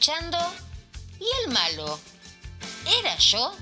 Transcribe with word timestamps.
escuchando 0.00 0.38
¿Y 1.18 1.26
el 1.44 1.52
malo? 1.52 1.98
¿Era 2.86 3.14
yo? 3.18 3.52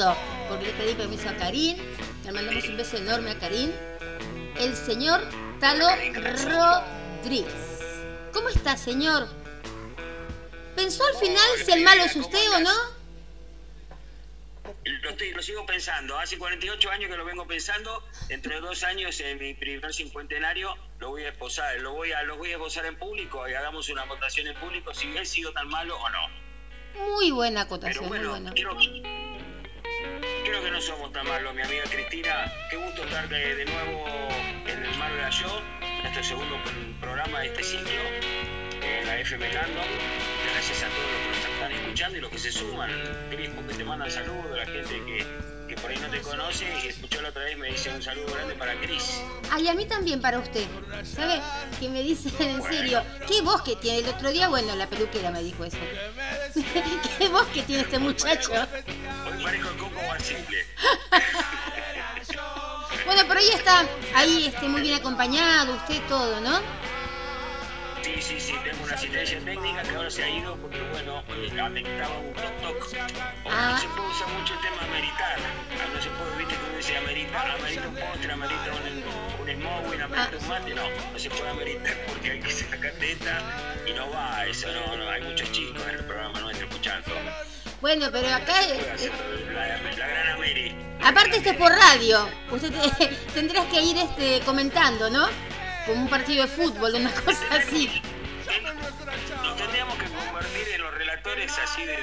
Permiso, 0.00 0.16
porque 0.48 0.66
le 0.66 0.72
pedí 0.72 0.94
permiso 0.94 1.28
a 1.28 1.36
Karim, 1.36 1.76
le 2.24 2.32
mandamos 2.32 2.64
un 2.68 2.76
beso 2.76 2.96
enorme 2.96 3.30
a 3.30 3.38
Karim, 3.38 3.70
el 4.58 4.74
señor 4.74 5.20
Talo 5.60 5.86
Rodríguez. 6.14 7.80
¿Cómo 8.32 8.48
está, 8.48 8.76
señor? 8.76 9.28
¿Pensó 10.76 11.04
al 11.04 11.14
final 11.16 11.48
si 11.64 11.72
el 11.72 11.84
malo 11.84 12.04
es 12.04 12.16
usted 12.16 12.50
o 12.52 12.60
no? 12.60 13.00
Lo, 15.02 15.10
estoy, 15.10 15.32
lo 15.32 15.42
sigo 15.42 15.66
pensando. 15.66 16.18
Hace 16.18 16.38
48 16.38 16.90
años 16.90 17.10
que 17.10 17.16
lo 17.16 17.24
vengo 17.24 17.46
pensando. 17.46 18.02
Dentro 18.28 18.54
de 18.54 18.60
dos 18.60 18.82
años, 18.84 19.18
en 19.20 19.38
mi 19.38 19.52
primer 19.54 19.92
cincuentenario, 19.92 20.74
lo 20.98 21.10
voy 21.10 21.24
a 21.24 21.30
esposar. 21.30 21.78
Lo 21.80 21.92
voy 21.92 22.12
a, 22.12 22.22
lo 22.22 22.38
voy 22.38 22.50
a 22.50 22.52
esposar 22.52 22.86
en 22.86 22.96
público 22.96 23.46
y 23.48 23.52
hagamos 23.52 23.88
una 23.90 24.04
votación 24.04 24.46
en 24.46 24.54
público 24.56 24.94
si 24.94 25.14
he 25.16 25.26
sido 25.26 25.52
tan 25.52 25.68
malo 25.68 25.98
o 25.98 26.08
no. 26.08 26.28
Muy 27.14 27.30
buena 27.30 27.64
Pero 27.64 27.74
acotación, 27.74 28.08
muy 28.08 28.18
bueno, 28.18 28.30
buena. 28.30 28.52
creo, 28.52 28.76
creo 30.50 30.62
que 30.64 30.70
no 30.70 30.80
somos 30.80 31.12
tan 31.12 31.26
malos, 31.26 31.54
mi 31.54 31.62
amiga 31.62 31.84
Cristina. 31.90 32.52
Qué 32.70 32.76
gusto 32.76 33.04
estar 33.04 33.28
de, 33.28 33.54
de 33.56 33.64
nuevo 33.66 34.04
en 34.66 34.84
el 34.84 34.98
Mar 34.98 35.12
de 35.12 35.30
Yo, 35.30 35.62
en 35.80 36.06
este 36.06 36.24
segundo 36.24 36.56
pr- 36.56 37.00
programa 37.00 37.40
de 37.40 37.46
este 37.48 37.62
ciclo, 37.62 37.90
en 38.82 39.06
la 39.06 39.18
FM 39.20 39.48
Candom. 39.50 39.84
Gracias 40.52 40.82
a 40.82 40.88
todos 40.88 41.10
los 41.12 41.20
que 41.22 41.28
nos 41.28 41.54
están 41.54 41.72
escuchando 41.72 42.18
y 42.18 42.20
los 42.20 42.30
que 42.30 42.38
se 42.38 42.52
suman. 42.52 42.90
Cris, 43.30 43.50
porque 43.54 43.74
te 43.74 43.84
mandan 43.84 44.10
saludos, 44.10 44.56
la 44.56 44.66
gente 44.66 45.02
que, 45.06 45.26
que 45.68 45.80
por 45.80 45.90
ahí 45.90 45.98
no 45.98 46.08
te 46.08 46.20
conoce 46.20 46.64
y 46.84 46.88
escuchó 46.88 47.22
la 47.22 47.28
otra 47.28 47.44
vez 47.44 47.56
me 47.56 47.68
dice 47.68 47.90
un 47.90 48.02
saludo 48.02 48.32
grande 48.34 48.54
para 48.54 48.74
Cris. 48.80 49.22
Ay, 49.52 49.68
a 49.68 49.74
mí 49.74 49.86
también 49.86 50.20
para 50.20 50.38
usted. 50.40 50.64
¿Sabe? 51.04 51.40
Que 51.78 51.88
me 51.88 52.02
dicen 52.02 52.32
en 52.40 52.62
serio, 52.62 53.02
¿qué 53.28 53.40
voz 53.42 53.62
que 53.62 53.76
tiene? 53.76 53.98
El 53.98 54.08
otro 54.08 54.30
día, 54.30 54.48
bueno, 54.48 54.74
la 54.76 54.88
peluquera 54.88 55.30
me 55.30 55.42
dijo 55.42 55.64
eso. 55.64 55.78
¿Qué 57.18 57.28
voz 57.28 57.46
que 57.48 57.62
tiene 57.62 57.82
este 57.82 57.98
muchacho? 57.98 58.50
Hoy 58.52 59.42
parezco 59.44 59.68
simple. 60.20 60.66
Bueno, 63.06 63.22
pero 63.26 63.40
ahí 63.40 63.48
está, 63.48 63.84
ahí 64.14 64.46
este, 64.46 64.68
muy 64.68 64.82
bien 64.82 64.94
acompañado, 64.94 65.74
usted 65.74 66.00
todo, 66.08 66.40
¿no? 66.40 66.60
Sí, 68.02 68.20
sí, 68.22 68.40
sí, 68.40 68.54
tengo 68.62 68.84
una 68.84 68.94
asistencia 68.94 69.38
técnica 69.40 69.82
que 69.82 69.94
ahora 69.96 70.10
se 70.10 70.22
ha 70.22 70.28
ido 70.28 70.56
porque, 70.56 70.80
bueno, 70.92 71.18
afectaba 71.18 72.18
un. 72.18 72.34
O 72.36 73.50
Ah. 73.50 73.70
no 73.72 73.78
se 73.78 73.88
puede 73.88 74.08
usar 74.10 74.28
mucho 74.28 74.54
el 74.54 74.60
tema 74.60 74.82
ameritar. 74.82 75.38
No 75.92 76.02
se 76.02 76.10
puede, 76.10 76.36
viste, 76.36 76.54
uno 76.68 76.76
dice 76.76 76.96
ameritar, 76.96 77.50
amerita 77.50 77.88
un 77.88 77.94
postre, 77.96 78.32
amerita 78.32 78.70
un, 78.72 79.40
un 79.40 79.56
smoking, 79.56 80.00
amerita 80.02 80.36
un 80.38 80.48
mate. 80.48 80.74
No, 80.74 80.82
no 81.12 81.18
se 81.18 81.30
puede 81.30 81.50
ameritar 81.50 81.96
porque 82.06 82.30
hay 82.30 82.40
que 82.40 82.50
sacar 82.50 82.92
teta 82.92 83.42
y 83.86 83.92
no 83.92 84.10
va 84.10 84.46
eso, 84.46 84.68
no, 84.72 84.96
no. 84.96 85.10
Hay 85.10 85.22
muchos 85.22 85.50
chicos 85.52 85.82
en 85.88 85.94
el 85.96 86.04
programa 86.04 86.40
nuestro 86.40 86.66
escuchando. 86.66 87.10
Bueno, 87.80 88.08
pero 88.12 88.28
acá, 88.34 88.52
eh, 88.62 89.10
aparte 91.02 91.36
esto 91.38 91.50
es 91.50 91.56
por 91.56 91.72
radio, 91.72 92.28
usted 92.50 92.70
te- 92.72 93.06
tendrás 93.34 93.66
que 93.66 93.80
ir 93.80 93.96
este, 93.96 94.40
comentando, 94.44 95.08
¿no? 95.08 95.26
Como 95.86 96.02
un 96.02 96.08
partido 96.10 96.42
de 96.42 96.48
fútbol, 96.48 96.94
una 96.94 97.10
cosa 97.24 97.42
así. 97.52 98.02
Nos 99.42 99.56
tendríamos 99.56 99.94
que 99.96 100.04
convertir 100.06 100.68
en 100.74 100.82
los 100.82 100.92
relatores 100.94 101.52
así 101.58 101.84
de, 101.86 101.96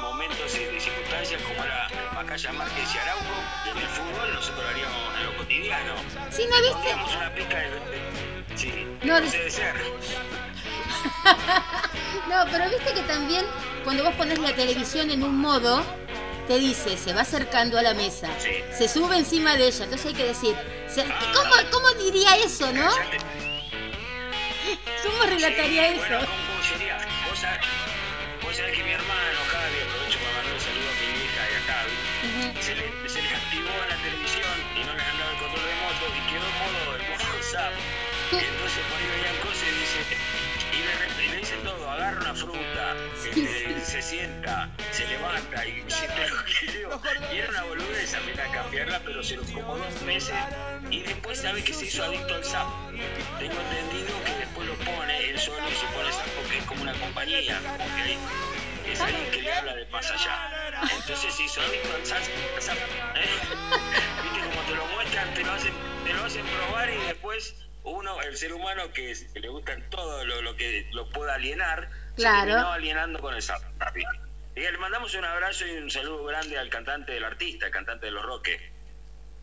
momentos 0.00 0.54
y 0.54 0.64
de 0.64 0.80
circunstancias 0.80 1.42
como 1.42 1.62
era 1.64 1.88
Macaya 2.14 2.52
Márquez 2.52 2.94
y 2.94 2.98
Araujo, 2.98 3.70
en 3.70 3.78
el 3.78 3.88
fútbol 3.88 4.34
nosotros 4.34 4.62
lo 4.64 4.68
haríamos 4.70 5.16
en 5.18 5.26
lo 5.26 5.36
cotidiano. 5.36 5.94
Sí, 6.30 6.46
¿no 6.48 6.56
viste? 6.62 6.94
una 7.16 7.34
pica 7.34 7.58
de... 7.58 8.56
Sí, 8.56 8.86
no, 9.02 9.20
debe 9.20 9.50
ser. 9.50 9.74
no, 12.28 12.44
pero 12.50 12.68
viste 12.70 12.92
que 12.94 13.02
también 13.02 13.44
cuando 13.84 14.04
vos 14.04 14.14
pones 14.14 14.38
la 14.38 14.54
televisión 14.54 15.10
en 15.10 15.22
un 15.22 15.38
modo, 15.38 15.82
te 16.46 16.58
dice, 16.58 16.96
se 16.96 17.12
va 17.12 17.22
acercando 17.22 17.78
a 17.78 17.82
la 17.82 17.94
mesa, 17.94 18.28
se 18.38 18.88
sube 18.88 19.16
encima 19.16 19.56
de 19.56 19.68
ella, 19.68 19.84
entonces 19.84 20.06
hay 20.06 20.14
que 20.14 20.24
decir, 20.24 20.56
¿cómo, 21.34 21.54
¿cómo 21.70 21.90
diría 22.02 22.36
eso, 22.36 22.72
no? 22.72 22.88
¿Cómo 25.02 25.22
relataría 25.24 25.88
eso? 25.88 25.98
Bueno, 25.98 26.20
¿cómo? 26.20 26.52
Vos 28.42 28.56
sabés, 28.56 28.76
que 28.76 28.84
mi 28.84 28.92
hermano, 28.92 29.38
día 29.72 29.84
aprovecho 29.86 30.18
para 30.18 30.32
mandar 30.36 30.52
un 30.52 30.60
saludo 30.60 30.88
a 30.90 30.94
mi 31.00 31.06
hija 31.24 31.42
y 31.48 31.54
acá, 31.62 31.78
se, 32.60 32.74
le, 32.74 33.08
se 33.08 33.22
les 33.22 33.32
activó 33.32 33.70
la 33.88 33.96
televisión 33.96 34.56
y 34.76 34.84
no 34.84 34.94
les 34.94 35.02
han 35.02 35.18
dado 35.18 35.30
el 35.30 35.38
control 35.38 35.64
remoto 35.64 36.04
y 36.12 36.20
quedó 36.28 36.46
en 36.46 36.56
modo, 36.58 36.96
el 36.96 37.02
modo 37.02 37.24
WhatsApp. 37.34 37.72
Se 44.02 44.16
sienta, 44.16 44.68
se 44.90 45.06
levanta 45.06 45.66
y 45.66 45.84
se 45.88 46.08
te 46.08 46.28
lo 46.28 46.36
quiero. 46.44 47.00
Y 47.32 47.38
era 47.38 47.48
una 47.50 47.62
boludez 47.64 48.14
a 48.14 48.18
a 48.18 48.52
cambiarla, 48.52 49.00
pero 49.04 49.22
se 49.22 49.36
lo 49.36 49.42
como 49.44 49.76
dos 49.76 50.02
meses. 50.02 50.34
Y 50.90 51.02
después 51.02 51.38
sabe 51.40 51.62
que 51.62 51.72
se 51.72 51.86
hizo 51.86 52.02
adicto 52.04 52.34
al 52.34 52.44
SAP. 52.44 52.66
Tengo 53.38 53.60
entendido 53.60 54.24
que 54.24 54.32
después 54.38 54.68
lo 54.68 54.74
pone 54.74 55.30
él 55.30 55.38
solo 55.38 55.68
y 55.68 55.74
se 55.74 55.86
pone 55.86 56.12
SAP 56.12 56.26
porque 56.40 56.58
es 56.58 56.64
como 56.64 56.82
una 56.82 56.94
compañía, 56.94 57.60
es 58.90 59.00
alguien 59.00 59.30
que 59.30 59.42
le 59.42 59.52
habla 59.52 59.74
de 59.74 59.86
más 59.86 60.10
allá. 60.10 60.80
Entonces 60.82 61.34
se 61.34 61.44
hizo 61.44 61.60
adicto 61.60 61.94
al 61.94 62.06
SAP. 62.06 62.22
¿eh? 62.26 63.22
Viste 64.22 64.40
como 64.40 64.62
te 64.68 64.74
lo 64.74 64.86
muestran, 64.86 65.34
te 65.34 65.44
lo 65.44 65.52
hacen, 65.52 65.72
te 66.04 66.12
lo 66.12 66.24
hacen 66.24 66.46
probar 66.46 66.90
y 66.90 66.98
después 67.06 67.54
uno, 67.84 68.20
el 68.22 68.36
ser 68.36 68.52
humano 68.52 68.92
que, 68.92 69.14
le 69.34 69.48
gusta 69.48 69.76
todo 69.90 70.24
lo, 70.24 70.42
lo, 70.42 70.56
que 70.56 70.88
lo 70.92 71.08
pueda 71.10 71.34
alienar, 71.34 71.88
claro. 72.16 72.40
se 72.40 72.46
terminó 72.48 72.72
alienando 72.72 73.20
con 73.20 73.34
el 73.34 73.42
SAP. 73.42 73.62
Y 74.54 74.60
le 74.60 74.78
mandamos 74.78 75.14
un 75.14 75.24
abrazo 75.24 75.66
y 75.66 75.78
un 75.78 75.90
saludo 75.90 76.24
grande 76.24 76.58
al 76.58 76.68
cantante 76.68 77.12
del 77.12 77.24
artista, 77.24 77.66
el 77.66 77.72
cantante 77.72 78.06
de 78.06 78.12
los 78.12 78.24
Roques. 78.24 78.60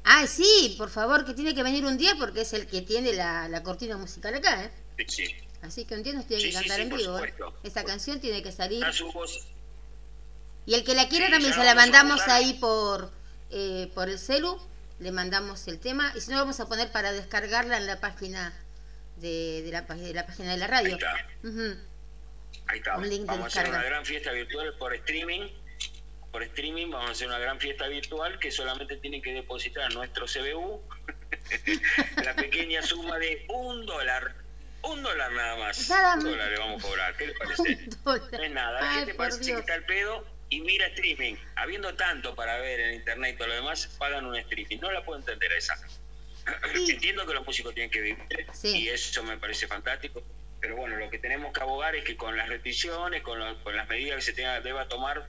Ah, 0.03 0.27
sí, 0.27 0.75
por 0.77 0.89
favor, 0.89 1.25
que 1.25 1.33
tiene 1.33 1.55
que 1.55 1.63
venir 1.63 1.85
un 1.85 1.97
día 1.97 2.15
porque 2.17 2.41
es 2.41 2.53
el 2.53 2.67
que 2.67 2.81
tiene 2.81 3.13
la, 3.13 3.61
cortina 3.63 3.97
musical 3.97 4.35
acá, 4.35 4.65
¿eh? 4.65 4.71
Sí, 4.97 5.05
sí. 5.07 5.35
Así 5.61 5.85
que 5.85 5.95
entiendo 5.95 6.23
tiene 6.23 6.43
que 6.43 6.53
cantar 6.53 6.79
en 6.79 6.89
vivo. 6.89 7.19
¿eh? 7.19 7.33
Esa 7.63 7.83
canción 7.83 8.19
tiene 8.21 8.41
que 8.41 8.51
salir. 8.51 8.85
Y 10.65 10.73
el 10.73 10.83
que 10.83 10.93
la 10.93 11.09
quiera 11.09 11.29
también 11.29 11.53
se 11.53 11.63
la 11.63 11.75
mandamos 11.75 12.21
ahí 12.27 12.53
por, 12.53 13.11
eh, 13.49 13.91
por 13.95 14.09
el 14.09 14.19
celu, 14.19 14.59
le 14.99 15.11
mandamos 15.11 15.67
el 15.67 15.79
tema 15.79 16.13
y 16.15 16.21
si 16.21 16.29
no 16.29 16.37
lo 16.37 16.43
vamos 16.43 16.59
a 16.59 16.67
poner 16.67 16.91
para 16.91 17.11
descargarla 17.11 17.77
en 17.77 17.87
la 17.87 17.99
página 17.99 18.53
de, 19.17 19.63
de, 19.63 19.71
la, 19.71 19.81
de 19.81 20.13
la 20.13 20.25
página 20.25 20.51
de 20.51 20.57
la 20.57 20.67
radio. 20.67 20.95
Ahí 20.95 21.01
está. 21.43 21.88
Vamos 23.25 23.43
a 23.43 23.47
hacer 23.47 23.69
una 23.69 23.83
gran 23.83 24.05
fiesta 24.05 24.31
virtual 24.31 24.75
por 24.77 24.93
streaming. 24.93 25.47
Por 26.31 26.43
streaming 26.43 26.91
vamos 26.91 27.09
a 27.09 27.11
hacer 27.13 27.27
una 27.27 27.39
gran 27.39 27.59
fiesta 27.59 27.87
virtual 27.87 28.37
que 28.37 28.51
solamente 28.51 28.97
tienen 28.97 29.21
que 29.21 29.33
depositar 29.33 29.91
nuestro 29.93 30.27
CBU 30.27 30.79
la 32.23 32.35
pequeña 32.35 32.83
suma 32.83 33.17
de 33.17 33.45
un 33.49 33.85
dólar. 33.85 34.35
Un 34.83 35.01
dólar 35.01 35.31
nada 35.31 35.57
más. 35.57 35.89
un 36.17 36.23
dólar 36.23 36.51
le 36.51 36.59
vamos 36.59 36.83
a 36.83 36.87
cobrar. 36.87 37.17
¿Qué 37.17 37.27
le 37.27 37.33
parece? 37.39 37.89
No 38.05 38.15
es 38.15 38.51
nada. 38.51 38.81
La 38.81 38.93
gente 38.93 39.13
parece 39.15 39.51
que 39.51 39.59
está 39.59 39.75
el 39.75 39.85
pedo 39.85 40.25
y 40.49 40.61
mira 40.61 40.85
streaming. 40.87 41.35
Habiendo 41.55 41.95
tanto 41.95 42.35
para 42.35 42.59
ver 42.59 42.79
en 42.79 42.93
internet 42.95 43.33
y 43.33 43.37
todo 43.37 43.47
lo 43.47 43.55
demás, 43.55 43.87
pagan 43.97 44.25
un 44.25 44.35
streaming. 44.35 44.77
No 44.79 44.91
la 44.91 45.03
puedo 45.03 45.19
entender 45.19 45.51
esa. 45.53 45.75
Entiendo 46.75 47.25
que 47.25 47.33
los 47.33 47.45
músicos 47.45 47.73
tienen 47.73 47.91
que 47.91 48.01
vivir 48.01 48.17
y 48.63 48.87
eso 48.87 49.23
me 49.23 49.37
parece 49.37 49.67
fantástico 49.67 50.23
pero 50.59 50.75
bueno, 50.75 50.97
lo 50.97 51.09
que 51.09 51.19
tenemos 51.19 51.53
que 51.53 51.61
abogar 51.61 51.95
es 51.95 52.03
que 52.03 52.17
con 52.17 52.35
las 52.35 52.49
restricciones, 52.49 53.21
con, 53.21 53.39
las 53.39 53.87
medidas 53.87 54.17
que 54.17 54.21
se 54.21 54.33
tenga, 54.33 54.59
deba 54.61 54.87
tomar 54.87 55.27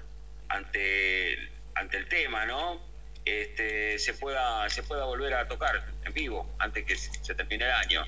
ante, 0.49 1.51
ante 1.75 1.97
el 1.97 2.09
tema, 2.09 2.47
¿no? 2.47 2.81
Este, 3.25 3.99
se 3.99 4.15
pueda 4.15 4.69
se 4.71 4.83
pueda 4.83 5.05
volver 5.05 5.35
a 5.35 5.47
tocar 5.47 5.85
en 6.05 6.13
vivo 6.13 6.51
antes 6.59 6.85
que 6.87 6.97
se 6.97 7.35
termine 7.35 7.65
el 7.65 7.71
año. 7.71 8.05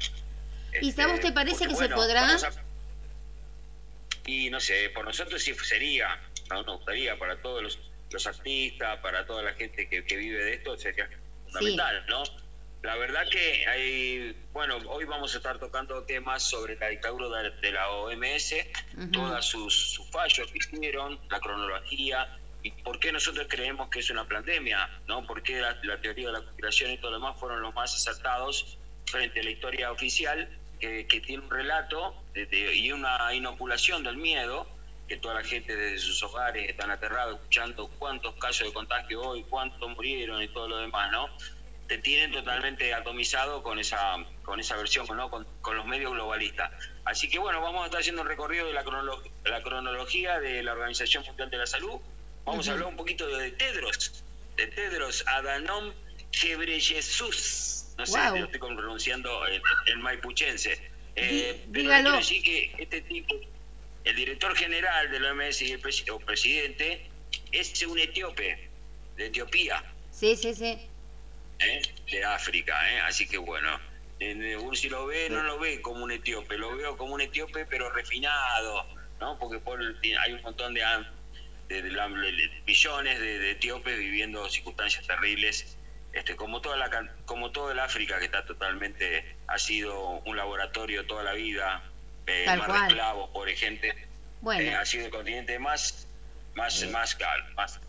¿Y 0.80 0.88
este, 0.88 1.02
a 1.02 1.06
vos 1.06 1.20
te 1.20 1.32
parece 1.32 1.66
que 1.66 1.74
se 1.74 1.88
podrá? 1.88 2.38
y 4.24 4.50
no 4.50 4.60
sé, 4.60 4.90
por 4.90 5.04
nosotros 5.04 5.42
sí 5.42 5.54
sería, 5.54 6.20
¿no? 6.48 6.62
nos 6.62 6.76
gustaría 6.76 7.18
para 7.18 7.36
todos 7.42 7.62
los, 7.62 7.78
los 8.10 8.26
artistas, 8.26 8.98
para 9.00 9.26
toda 9.26 9.42
la 9.42 9.52
gente 9.54 9.88
que, 9.88 10.16
vive 10.16 10.44
de 10.44 10.54
esto, 10.54 10.76
sería 10.76 11.08
fundamental, 11.44 12.04
¿no? 12.08 12.22
La 12.82 12.96
verdad 12.96 13.22
que 13.30 13.64
hay, 13.68 14.36
bueno, 14.52 14.76
hoy 14.88 15.04
vamos 15.04 15.32
a 15.34 15.36
estar 15.36 15.56
tocando 15.58 16.02
temas 16.02 16.42
sobre 16.42 16.76
la 16.76 16.88
dictadura 16.88 17.28
de, 17.40 17.72
la 17.72 17.88
OMS, 17.90 18.54
todos 19.12 19.46
sus, 19.46 20.00
fallos 20.10 20.50
que 20.50 20.58
hicieron, 20.58 21.20
la 21.30 21.38
cronología, 21.38 22.36
y 22.64 22.72
por 22.72 22.98
qué 22.98 23.12
nosotros 23.12 23.46
creemos 23.48 23.88
que 23.88 24.00
es 24.00 24.10
una 24.10 24.24
pandemia, 24.28 24.90
¿no? 25.06 25.24
Por 25.24 25.44
qué 25.44 25.60
la, 25.60 25.80
teoría 26.00 26.26
de 26.26 26.32
la 26.32 26.40
conspiración 26.40 26.90
y 26.90 26.98
todo 26.98 27.12
lo 27.12 27.18
demás 27.18 27.38
fueron 27.38 27.62
los 27.62 27.72
más 27.72 27.94
acertados 27.94 28.76
frente 29.06 29.40
a 29.40 29.42
la 29.44 29.50
historia 29.50 29.92
oficial, 29.92 30.48
que, 30.80 31.04
tiene 31.24 31.44
un 31.44 31.50
relato 31.50 32.16
y 32.34 32.90
una 32.90 33.32
inoculación 33.32 34.02
del 34.02 34.16
miedo, 34.16 34.66
que 35.06 35.18
toda 35.18 35.34
la 35.34 35.44
gente 35.44 35.76
desde 35.76 35.98
sus 35.98 36.20
hogares 36.24 36.68
están 36.68 36.90
aterrados 36.90 37.36
escuchando 37.36 37.88
cuántos 38.00 38.34
casos 38.34 38.66
de 38.66 38.72
contagio 38.72 39.20
hoy, 39.20 39.44
cuántos 39.48 39.88
murieron 39.90 40.42
y 40.42 40.48
todo 40.48 40.66
lo 40.66 40.78
demás, 40.78 41.12
¿no? 41.12 41.28
Te 41.92 41.98
tienen 41.98 42.32
totalmente 42.32 42.94
atomizado 42.94 43.62
con 43.62 43.78
esa 43.78 44.16
con 44.44 44.58
esa 44.58 44.76
versión, 44.76 45.06
¿no? 45.14 45.30
con, 45.30 45.46
los 45.76 45.86
medios 45.86 46.12
globalistas. 46.12 46.72
Así 47.04 47.28
que 47.28 47.38
bueno, 47.38 47.60
vamos 47.60 47.82
a 47.82 47.86
estar 47.86 48.00
haciendo 48.00 48.22
un 48.22 48.28
recorrido 48.28 48.66
de 48.66 48.72
la, 48.72 48.82
la 49.44 49.62
cronología 49.62 50.40
de 50.40 50.62
la 50.62 50.72
Organización 50.72 51.22
Mundial 51.26 51.50
de 51.50 51.58
la 51.58 51.66
Salud. 51.66 52.00
Vamos 52.46 52.66
a 52.66 52.72
hablar 52.72 52.88
un 52.88 52.96
poquito 52.96 53.26
de 53.26 53.50
Tedros, 53.50 54.24
de 54.56 54.68
Tedros 54.68 55.22
Adhanom 55.26 55.92
Ghebreyesus. 56.32 57.92
No 57.98 58.06
sé, 58.06 58.18
lo 58.38 58.46
estoy 58.46 58.58
pronunciando 58.58 59.42
en, 59.46 60.00
maipuchense. 60.00 60.80
Eh, 61.14 61.62
pero 61.70 61.90
quiero 61.90 62.16
decir 62.16 62.42
que 62.42 62.74
este 62.78 63.02
tipo, 63.02 63.34
el 64.04 64.16
director 64.16 64.56
general 64.56 65.10
de 65.10 65.20
la 65.20 65.32
OMS 65.32 65.60
y 65.60 65.72
el 65.72 65.80
presidente, 66.24 67.06
es 67.52 67.82
un 67.82 67.98
etíope, 67.98 68.70
de 69.16 69.26
Etiopía. 69.26 69.84
Sí, 70.10 70.36
sí, 70.36 70.54
sí. 70.54 70.78
¿Eh? 71.66 71.82
de 72.10 72.24
África, 72.24 72.74
¿eh? 72.90 73.00
así 73.00 73.26
que 73.26 73.38
bueno, 73.38 73.78
uno 74.60 74.74
si 74.74 74.88
lo 74.88 75.06
ve, 75.06 75.28
no 75.30 75.42
lo 75.42 75.58
ve 75.58 75.80
como 75.80 76.04
un 76.04 76.12
etíope, 76.12 76.56
lo 76.56 76.76
veo 76.76 76.96
como 76.96 77.14
un 77.14 77.20
etíope 77.20 77.66
pero 77.66 77.90
refinado, 77.90 78.86
¿no? 79.20 79.38
Porque 79.38 79.60
hay 80.20 80.32
un 80.32 80.42
montón 80.42 80.74
de, 80.74 80.84
millones 82.66 83.20
de, 83.20 83.50
etíopes 83.50 83.98
viviendo 83.98 84.48
circunstancias 84.48 85.06
terribles, 85.06 85.76
este, 86.12 86.36
como 86.36 86.60
toda 86.60 86.76
la 86.76 87.10
como 87.24 87.50
todo 87.50 87.72
el 87.72 87.80
África 87.80 88.18
que 88.18 88.26
está 88.26 88.44
totalmente 88.44 89.36
ha 89.46 89.58
sido 89.58 90.20
un 90.24 90.36
laboratorio 90.36 91.06
toda 91.06 91.22
la 91.24 91.32
vida, 91.32 91.82
eh, 92.26 92.46
de 92.46 92.86
esclavos, 92.86 93.30
pobre 93.30 93.56
gente, 93.56 93.94
bueno. 94.40 94.78
ha 94.78 94.84
sido 94.84 95.06
el 95.06 95.10
continente 95.10 95.58
más 95.58 96.06
más 96.54 96.86
más, 96.90 97.16
más 97.56 97.80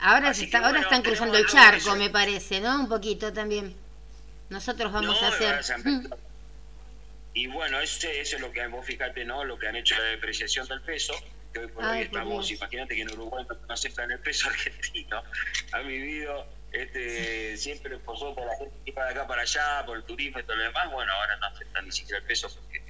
Ahora, 0.00 0.30
está, 0.30 0.58
ahora 0.58 0.80
están 0.80 1.02
cruzando 1.02 1.36
el 1.36 1.46
charco, 1.46 1.96
me 1.96 2.10
parece, 2.10 2.60
¿no? 2.60 2.80
Un 2.80 2.88
poquito 2.88 3.32
también. 3.32 3.74
Nosotros 4.48 4.92
vamos 4.92 5.22
a 5.22 5.28
hacer... 5.28 5.60
Y 7.34 7.46
bueno, 7.46 7.78
eso, 7.80 8.08
eso 8.08 8.36
es 8.36 8.42
lo 8.42 8.50
que 8.50 8.66
vos 8.66 8.84
fíjate, 8.84 9.24
¿no? 9.24 9.44
Lo 9.44 9.58
que 9.58 9.68
han 9.68 9.76
hecho 9.76 9.96
la 9.96 10.04
depreciación 10.04 10.66
del 10.66 10.80
peso, 10.80 11.14
que 11.52 11.60
hoy 11.60 11.68
por 11.68 11.84
hoy 11.84 12.00
estamos, 12.00 12.50
imagínate 12.50 12.96
que 12.96 13.02
en 13.02 13.12
Uruguay 13.12 13.46
no 13.48 13.74
aceptan 13.74 14.10
el 14.10 14.18
peso 14.18 14.48
argentino. 14.50 15.22
Han 15.70 15.86
vivido 15.86 16.46
este, 16.72 17.56
siempre 17.56 17.96
por 17.98 18.18
la 18.18 18.56
gente 18.56 18.74
que 18.84 18.92
de 18.92 19.00
acá 19.00 19.26
para 19.26 19.42
allá, 19.42 19.84
por 19.86 19.96
el 19.96 20.04
turismo 20.04 20.40
y 20.40 20.42
todo 20.42 20.56
lo 20.56 20.64
demás. 20.64 20.90
Bueno, 20.90 21.12
ahora 21.12 21.36
no 21.36 21.46
aceptan 21.46 21.84
ni 21.84 21.92
siquiera 21.92 22.18
el 22.18 22.24
peso 22.24 22.48
porque 22.52 22.82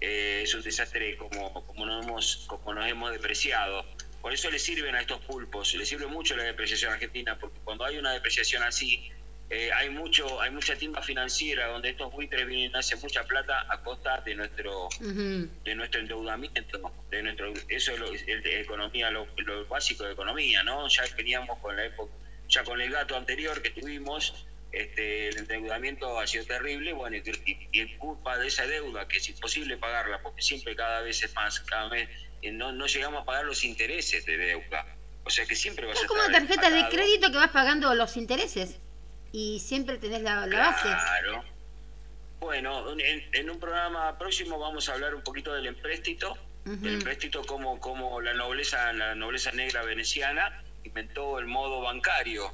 eh, 0.00 0.42
es 0.44 0.54
un 0.54 0.62
desastre 0.62 1.16
como, 1.16 1.66
como, 1.66 1.84
nos 1.84 2.04
hemos, 2.04 2.44
como 2.46 2.74
nos 2.74 2.86
hemos 2.86 3.12
depreciado. 3.12 3.84
Por 4.20 4.32
eso 4.32 4.50
le 4.50 4.58
sirven 4.58 4.94
a 4.94 5.00
estos 5.00 5.20
pulpos, 5.20 5.74
le 5.74 5.86
sirve 5.86 6.06
mucho 6.06 6.36
la 6.36 6.44
depreciación 6.44 6.92
argentina, 6.92 7.38
porque 7.38 7.58
cuando 7.64 7.84
hay 7.84 7.98
una 7.98 8.12
depreciación 8.12 8.62
así, 8.62 9.10
eh, 9.52 9.68
hay 9.72 9.90
mucho 9.90 10.40
hay 10.40 10.52
mucha 10.52 10.76
timba 10.76 11.02
financiera 11.02 11.66
donde 11.66 11.88
estos 11.90 12.12
buitres 12.12 12.46
vienen 12.46 12.76
a 12.76 12.78
hacer 12.78 12.98
mucha 13.02 13.24
plata 13.24 13.66
a 13.68 13.82
costa 13.82 14.20
de 14.20 14.36
nuestro 14.36 14.88
de 15.00 15.74
nuestro 15.74 16.00
endeudamiento 16.00 16.92
de 17.10 17.22
nuestro 17.24 17.52
eso 17.66 17.92
es 17.92 17.98
lo, 17.98 18.12
de 18.12 18.60
economía 18.60 19.10
lo, 19.10 19.26
básico 19.68 20.04
de 20.04 20.12
economía 20.12 20.62
no 20.62 20.86
ya 20.88 21.02
veníamos 21.16 21.58
con 21.58 21.74
la 21.74 21.84
época 21.84 22.12
ya 22.48 22.62
con 22.62 22.80
el 22.80 22.92
gato 22.92 23.16
anterior 23.16 23.60
que 23.60 23.70
tuvimos 23.70 24.46
este, 24.72 25.28
el 25.28 25.38
endeudamiento 25.38 26.18
ha 26.20 26.26
sido 26.26 26.44
terrible, 26.44 26.92
bueno, 26.92 27.16
y, 27.16 27.68
y, 27.72 27.96
culpa 27.96 28.38
de 28.38 28.46
esa 28.46 28.66
deuda, 28.66 29.08
que 29.08 29.18
es 29.18 29.28
imposible 29.28 29.76
pagarla, 29.76 30.20
porque 30.22 30.42
siempre 30.42 30.76
cada 30.76 31.00
vez 31.00 31.22
es 31.22 31.34
más, 31.34 31.60
cada 31.60 31.88
vez 31.88 32.08
eh, 32.42 32.52
no, 32.52 32.72
no 32.72 32.86
llegamos 32.86 33.22
a 33.22 33.24
pagar 33.24 33.44
los 33.44 33.64
intereses 33.64 34.24
de 34.26 34.36
deuda. 34.36 34.86
O 35.24 35.30
sea 35.30 35.44
que 35.44 35.54
siempre 35.54 35.86
vas 35.86 35.98
es 35.98 36.04
a 36.04 36.06
como 36.06 36.22
una 36.22 36.32
tarjeta 36.32 36.70
de 36.70 36.88
crédito 36.88 37.30
que 37.30 37.36
vas 37.36 37.50
pagando 37.50 37.94
los 37.94 38.16
intereses 38.16 38.78
y 39.32 39.60
siempre 39.60 39.98
tenés 39.98 40.22
la, 40.22 40.46
base. 40.46 40.88
Claro. 40.88 41.44
Bueno, 42.40 42.90
en, 42.98 43.28
en, 43.32 43.50
un 43.50 43.60
programa 43.60 44.16
próximo 44.18 44.58
vamos 44.58 44.88
a 44.88 44.94
hablar 44.94 45.14
un 45.14 45.22
poquito 45.22 45.52
del 45.52 45.66
empréstito, 45.66 46.38
el 46.64 46.94
empréstito 46.94 47.44
como, 47.44 47.80
como 47.80 48.20
la 48.20 48.32
nobleza, 48.34 48.92
la 48.92 49.14
nobleza 49.14 49.50
negra 49.52 49.82
veneciana 49.82 50.62
inventó 50.84 51.38
el 51.38 51.46
modo 51.46 51.82
bancario 51.82 52.50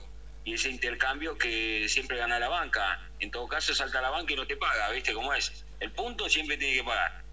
y 0.46 0.54
ese 0.54 0.70
intercambio 0.70 1.36
que 1.36 1.86
siempre 1.90 2.16
gana 2.16 2.38
la 2.38 2.48
banca. 2.48 3.06
En 3.18 3.30
todo 3.30 3.46
caso 3.46 3.74
salta 3.74 4.00
la 4.00 4.08
banca 4.08 4.32
y 4.32 4.36
no 4.36 4.46
te 4.46 4.56
paga, 4.56 4.88
¿viste 4.90 5.12
cómo 5.12 5.34
es? 5.34 5.66
El 5.80 5.92
punto 5.92 6.30
siempre 6.30 6.56
tiene 6.56 6.76
que 6.76 6.84
pagar 6.84 7.26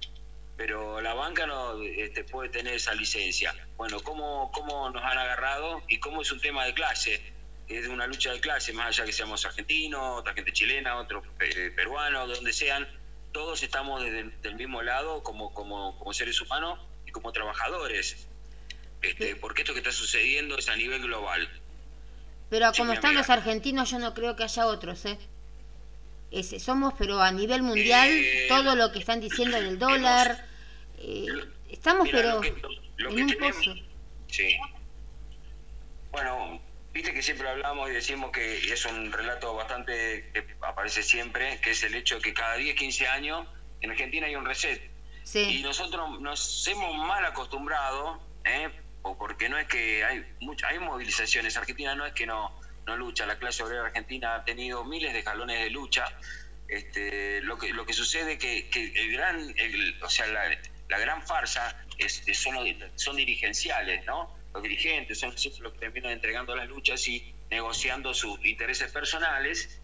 pero 0.57 1.01
la 1.01 1.13
banca 1.13 1.45
no 1.45 1.81
este, 1.81 2.23
puede 2.23 2.49
tener 2.49 2.75
esa 2.75 2.93
licencia. 2.93 3.55
Bueno, 3.75 3.99
¿cómo, 4.01 4.51
¿cómo 4.51 4.89
nos 4.89 5.03
han 5.03 5.17
agarrado 5.17 5.83
y 5.87 5.99
cómo 5.99 6.21
es 6.21 6.31
un 6.31 6.39
tema 6.39 6.65
de 6.65 6.73
clase? 6.73 7.21
Es 7.67 7.87
una 7.87 8.05
lucha 8.07 8.31
de 8.31 8.39
clase, 8.39 8.73
más 8.73 8.87
allá 8.87 9.05
que 9.05 9.13
seamos 9.13 9.45
argentinos, 9.45 10.19
otra 10.19 10.33
gente 10.33 10.51
chilena, 10.51 10.97
otros 10.97 11.25
eh, 11.39 11.71
peruanos, 11.75 12.29
donde 12.29 12.53
sean, 12.53 12.87
todos 13.31 13.63
estamos 13.63 14.03
desde 14.03 14.29
del 14.41 14.55
mismo 14.55 14.83
lado 14.83 15.23
como, 15.23 15.53
como, 15.53 15.97
como 15.97 16.13
seres 16.13 16.39
humanos 16.39 16.79
y 17.05 17.11
como 17.11 17.31
trabajadores. 17.31 18.27
Este, 19.01 19.35
porque 19.35 19.63
esto 19.63 19.73
que 19.73 19.79
está 19.79 19.91
sucediendo 19.91 20.57
es 20.57 20.69
a 20.69 20.75
nivel 20.75 21.01
global. 21.01 21.49
Pero 22.53 22.71
como 22.77 22.93
están 22.93 23.15
los 23.15 23.31
argentinos, 23.31 23.89
yo 23.89 23.97
no 23.97 24.13
creo 24.13 24.35
que 24.35 24.43
haya 24.43 24.67
otros, 24.67 25.05
¿eh? 25.05 25.17
ese, 26.29 26.59
somos, 26.59 26.93
pero 26.99 27.19
a 27.19 27.31
nivel 27.31 27.63
mundial, 27.63 28.07
eh, 28.07 28.45
todo 28.47 28.75
lo 28.75 28.91
que 28.91 28.99
están 28.99 29.19
diciendo 29.19 29.59
del 29.59 29.79
dólar, 29.79 30.45
eh, 30.99 31.25
estamos 31.71 32.07
pero 32.11 32.43
en 32.43 33.23
un 33.23 33.35
pozo. 33.39 33.73
Sí. 34.27 34.55
Bueno, 36.11 36.61
viste 36.93 37.11
que 37.11 37.23
siempre 37.23 37.49
hablamos 37.49 37.89
y 37.89 37.93
decimos 37.93 38.29
que 38.31 38.59
y 38.63 38.69
es 38.69 38.85
un 38.85 39.11
relato 39.11 39.55
bastante 39.55 40.29
que 40.31 40.45
aparece 40.61 41.01
siempre, 41.01 41.59
que 41.59 41.71
es 41.71 41.81
el 41.81 41.95
hecho 41.95 42.17
de 42.17 42.21
que 42.21 42.33
cada 42.35 42.55
10, 42.57 42.75
15 42.75 43.07
años 43.07 43.47
en 43.81 43.89
Argentina 43.89 44.27
hay 44.27 44.35
un 44.35 44.45
reset. 44.45 44.79
Sí. 45.23 45.57
Y 45.57 45.63
nosotros 45.63 46.21
nos 46.21 46.67
hemos 46.67 46.95
mal 46.97 47.25
acostumbrado, 47.25 48.21
¿eh? 48.45 48.69
O 49.03 49.17
porque 49.17 49.47
no 49.49 49.57
es 49.57 49.67
que 49.67 50.03
hay 50.03 50.25
muchas 50.41 50.71
hay 50.71 50.79
movilizaciones, 50.79 51.55
Argentina 51.55 51.95
no 51.95 52.05
es 52.05 52.13
que 52.13 52.25
no 52.25 52.59
no 52.85 52.97
lucha. 52.97 53.25
La 53.25 53.37
clase 53.37 53.63
obrera 53.63 53.85
argentina 53.85 54.35
ha 54.35 54.45
tenido 54.45 54.83
miles 54.83 55.13
de 55.13 55.19
escalones 55.19 55.59
de 55.59 55.69
lucha. 55.69 56.05
Este, 56.67 57.41
lo 57.41 57.57
que 57.57 57.73
lo 57.73 57.85
que 57.85 57.93
sucede 57.93 58.37
que, 58.37 58.69
que 58.69 58.91
el 58.95 59.11
gran, 59.11 59.53
o 60.01 60.09
sea, 60.09 60.27
la, 60.27 60.99
gran 60.99 61.25
farsa 61.25 61.85
es, 61.97 62.23
son, 62.33 62.55
son 62.95 63.15
dirigenciales, 63.15 64.05
¿no? 64.05 64.35
Los 64.53 64.63
dirigentes 64.63 65.19
son 65.19 65.33
los 65.61 65.73
que 65.73 65.79
terminan 65.79 66.11
entregando 66.11 66.55
las 66.55 66.67
luchas 66.67 67.07
y 67.07 67.33
negociando 67.49 68.13
sus 68.13 68.43
intereses 68.45 68.91
personales 68.91 69.81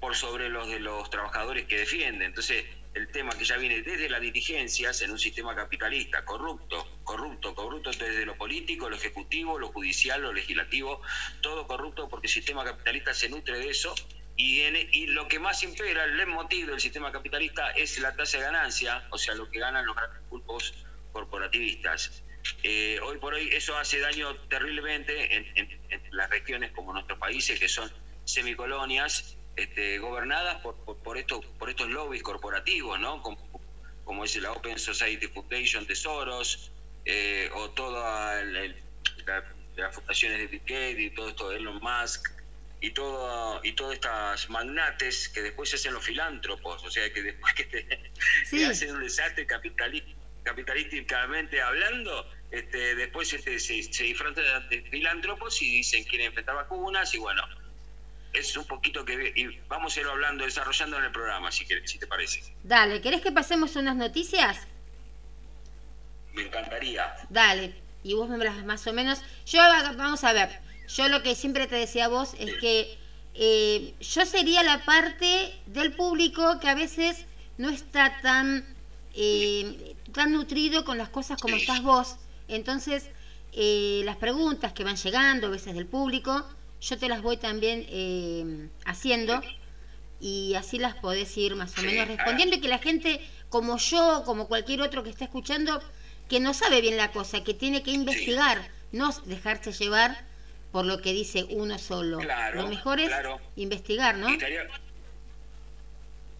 por 0.00 0.16
sobre 0.16 0.48
los 0.48 0.68
de 0.68 0.80
los 0.80 1.08
trabajadores 1.10 1.66
que 1.66 1.78
defienden. 1.78 2.22
Entonces, 2.22 2.64
el 2.94 3.08
tema 3.10 3.36
que 3.38 3.44
ya 3.44 3.56
viene 3.56 3.82
desde 3.82 4.08
las 4.08 4.20
dirigencias 4.20 5.00
en 5.02 5.12
un 5.12 5.18
sistema 5.18 5.54
capitalista 5.54 6.24
corrupto, 6.24 7.00
corrupto, 7.04 7.54
corrupto 7.54 7.90
desde 7.90 8.26
lo 8.26 8.36
político, 8.36 8.88
lo 8.88 8.96
ejecutivo, 8.96 9.58
lo 9.58 9.68
judicial, 9.68 10.22
lo 10.22 10.32
legislativo, 10.32 11.00
todo 11.40 11.66
corrupto 11.66 12.08
porque 12.08 12.26
el 12.26 12.32
sistema 12.32 12.64
capitalista 12.64 13.14
se 13.14 13.28
nutre 13.28 13.58
de 13.58 13.70
eso 13.70 13.94
y, 14.36 14.62
y 14.92 15.06
lo 15.06 15.28
que 15.28 15.38
más 15.38 15.62
impera, 15.62 16.04
el 16.04 16.26
motivo 16.26 16.70
del 16.70 16.80
sistema 16.80 17.12
capitalista 17.12 17.70
es 17.70 17.98
la 17.98 18.16
tasa 18.16 18.38
de 18.38 18.44
ganancia, 18.44 19.06
o 19.10 19.18
sea, 19.18 19.34
lo 19.34 19.50
que 19.50 19.60
ganan 19.60 19.86
los 19.86 19.94
grandes 19.94 20.22
grupos 20.28 20.74
corporativistas. 21.12 22.24
Eh, 22.62 22.98
hoy 23.02 23.18
por 23.18 23.34
hoy 23.34 23.50
eso 23.52 23.76
hace 23.76 24.00
daño 24.00 24.34
terriblemente 24.48 25.36
en, 25.36 25.46
en 25.56 26.02
las 26.12 26.30
regiones 26.30 26.72
como 26.72 26.92
nuestros 26.92 27.18
países 27.18 27.60
que 27.60 27.68
son 27.68 27.92
semicolonias 28.24 29.36
este, 29.56 29.98
gobernadas 29.98 30.60
por, 30.62 30.76
por, 31.02 31.18
estos, 31.18 31.44
por 31.58 31.70
estos 31.70 31.88
lobbies 31.88 32.22
corporativos, 32.22 32.98
¿no? 32.98 33.22
Como, 33.22 33.60
como 34.04 34.24
es 34.24 34.36
la 34.36 34.52
Open 34.52 34.78
Society 34.78 35.28
Foundation 35.28 35.86
de 35.86 35.94
Soros, 35.94 36.72
eh, 37.04 37.50
o 37.54 37.70
todas 37.70 38.44
las 39.76 39.94
fundaciones 39.94 40.50
de 40.50 40.58
Bill 40.58 41.00
y 41.00 41.10
todo 41.10 41.28
esto 41.28 41.50
de 41.50 41.56
Elon 41.56 41.80
Musk, 41.80 42.28
y 42.80 42.90
todo 42.92 43.60
y 43.62 43.72
todas 43.72 43.94
estas 43.94 44.48
magnates 44.48 45.28
que 45.28 45.42
después 45.42 45.68
se 45.68 45.76
hacen 45.76 45.92
los 45.92 46.04
filántropos, 46.04 46.82
o 46.84 46.90
sea 46.90 47.12
que 47.12 47.22
después 47.22 47.54
que 47.54 47.64
te, 47.64 48.66
hacen 48.66 48.94
un 48.94 49.02
desastre 49.02 49.46
capitalísticamente 50.42 51.60
hablando, 51.60 52.26
este, 52.50 52.94
después 52.94 53.32
este, 53.32 53.60
se, 53.60 53.82
se 53.82 54.04
disfrazan 54.04 54.68
de 54.70 54.82
filántropos 54.90 55.60
y 55.62 55.76
dicen 55.76 56.04
quieren 56.04 56.28
enfrentar 56.28 56.54
vacunas 56.54 57.14
y 57.14 57.18
bueno, 57.18 57.42
es 58.32 58.56
un 58.56 58.64
poquito 58.64 59.04
que 59.04 59.32
y 59.34 59.58
vamos 59.68 59.96
a 59.96 60.00
ir 60.00 60.06
hablando, 60.06 60.44
desarrollando 60.44 60.98
en 60.98 61.04
el 61.04 61.12
programa, 61.12 61.50
si, 61.50 61.66
si 61.84 61.98
te 61.98 62.06
parece. 62.06 62.42
Dale, 62.62 63.00
¿querés 63.00 63.20
que 63.20 63.32
pasemos 63.32 63.76
unas 63.76 63.96
noticias? 63.96 64.58
Me 66.32 66.42
encantaría. 66.42 67.12
Dale, 67.28 67.74
y 68.04 68.14
vos 68.14 68.28
me 68.28 68.38
las 68.38 68.64
más 68.64 68.86
o 68.86 68.92
menos. 68.92 69.20
Yo, 69.46 69.60
vamos 69.96 70.22
a 70.24 70.32
ver, 70.32 70.60
yo 70.88 71.08
lo 71.08 71.22
que 71.22 71.34
siempre 71.34 71.66
te 71.66 71.76
decía 71.76 72.06
a 72.06 72.08
vos 72.08 72.34
es 72.38 72.58
que 72.60 72.98
eh, 73.34 73.94
yo 74.00 74.26
sería 74.26 74.62
la 74.62 74.84
parte 74.84 75.54
del 75.66 75.92
público 75.92 76.58
que 76.60 76.68
a 76.68 76.74
veces 76.74 77.24
no 77.58 77.68
está 77.68 78.20
tan, 78.22 78.64
eh, 79.14 79.94
tan 80.12 80.32
nutrido 80.32 80.84
con 80.84 80.98
las 80.98 81.08
cosas 81.08 81.40
como 81.40 81.56
estás 81.56 81.82
vos. 81.82 82.16
Entonces, 82.48 83.08
eh, 83.52 84.02
las 84.04 84.16
preguntas 84.16 84.72
que 84.72 84.84
van 84.84 84.96
llegando 84.96 85.48
a 85.48 85.50
veces 85.50 85.74
del 85.74 85.86
público 85.86 86.46
yo 86.80 86.98
te 86.98 87.08
las 87.08 87.22
voy 87.22 87.36
también 87.36 87.86
eh, 87.88 88.68
haciendo 88.84 89.40
y 90.20 90.54
así 90.54 90.78
las 90.78 90.94
podés 90.96 91.36
ir 91.36 91.56
más 91.56 91.76
o 91.78 91.82
menos 91.82 92.08
respondiendo 92.08 92.56
y 92.56 92.60
que 92.60 92.68
la 92.68 92.78
gente 92.78 93.20
como 93.48 93.78
yo, 93.78 94.22
como 94.24 94.48
cualquier 94.48 94.80
otro 94.80 95.02
que 95.02 95.10
esté 95.10 95.24
escuchando, 95.24 95.82
que 96.28 96.40
no 96.40 96.54
sabe 96.54 96.80
bien 96.80 96.96
la 96.96 97.10
cosa, 97.10 97.42
que 97.42 97.54
tiene 97.54 97.82
que 97.82 97.90
investigar, 97.90 98.68
no 98.92 99.12
dejarse 99.26 99.72
llevar 99.72 100.24
por 100.72 100.84
lo 100.84 101.02
que 101.02 101.12
dice 101.12 101.44
uno 101.50 101.78
solo. 101.78 102.20
lo 102.54 102.68
mejor 102.68 103.00
es 103.00 103.10
investigar, 103.56 104.16
¿no? 104.16 104.28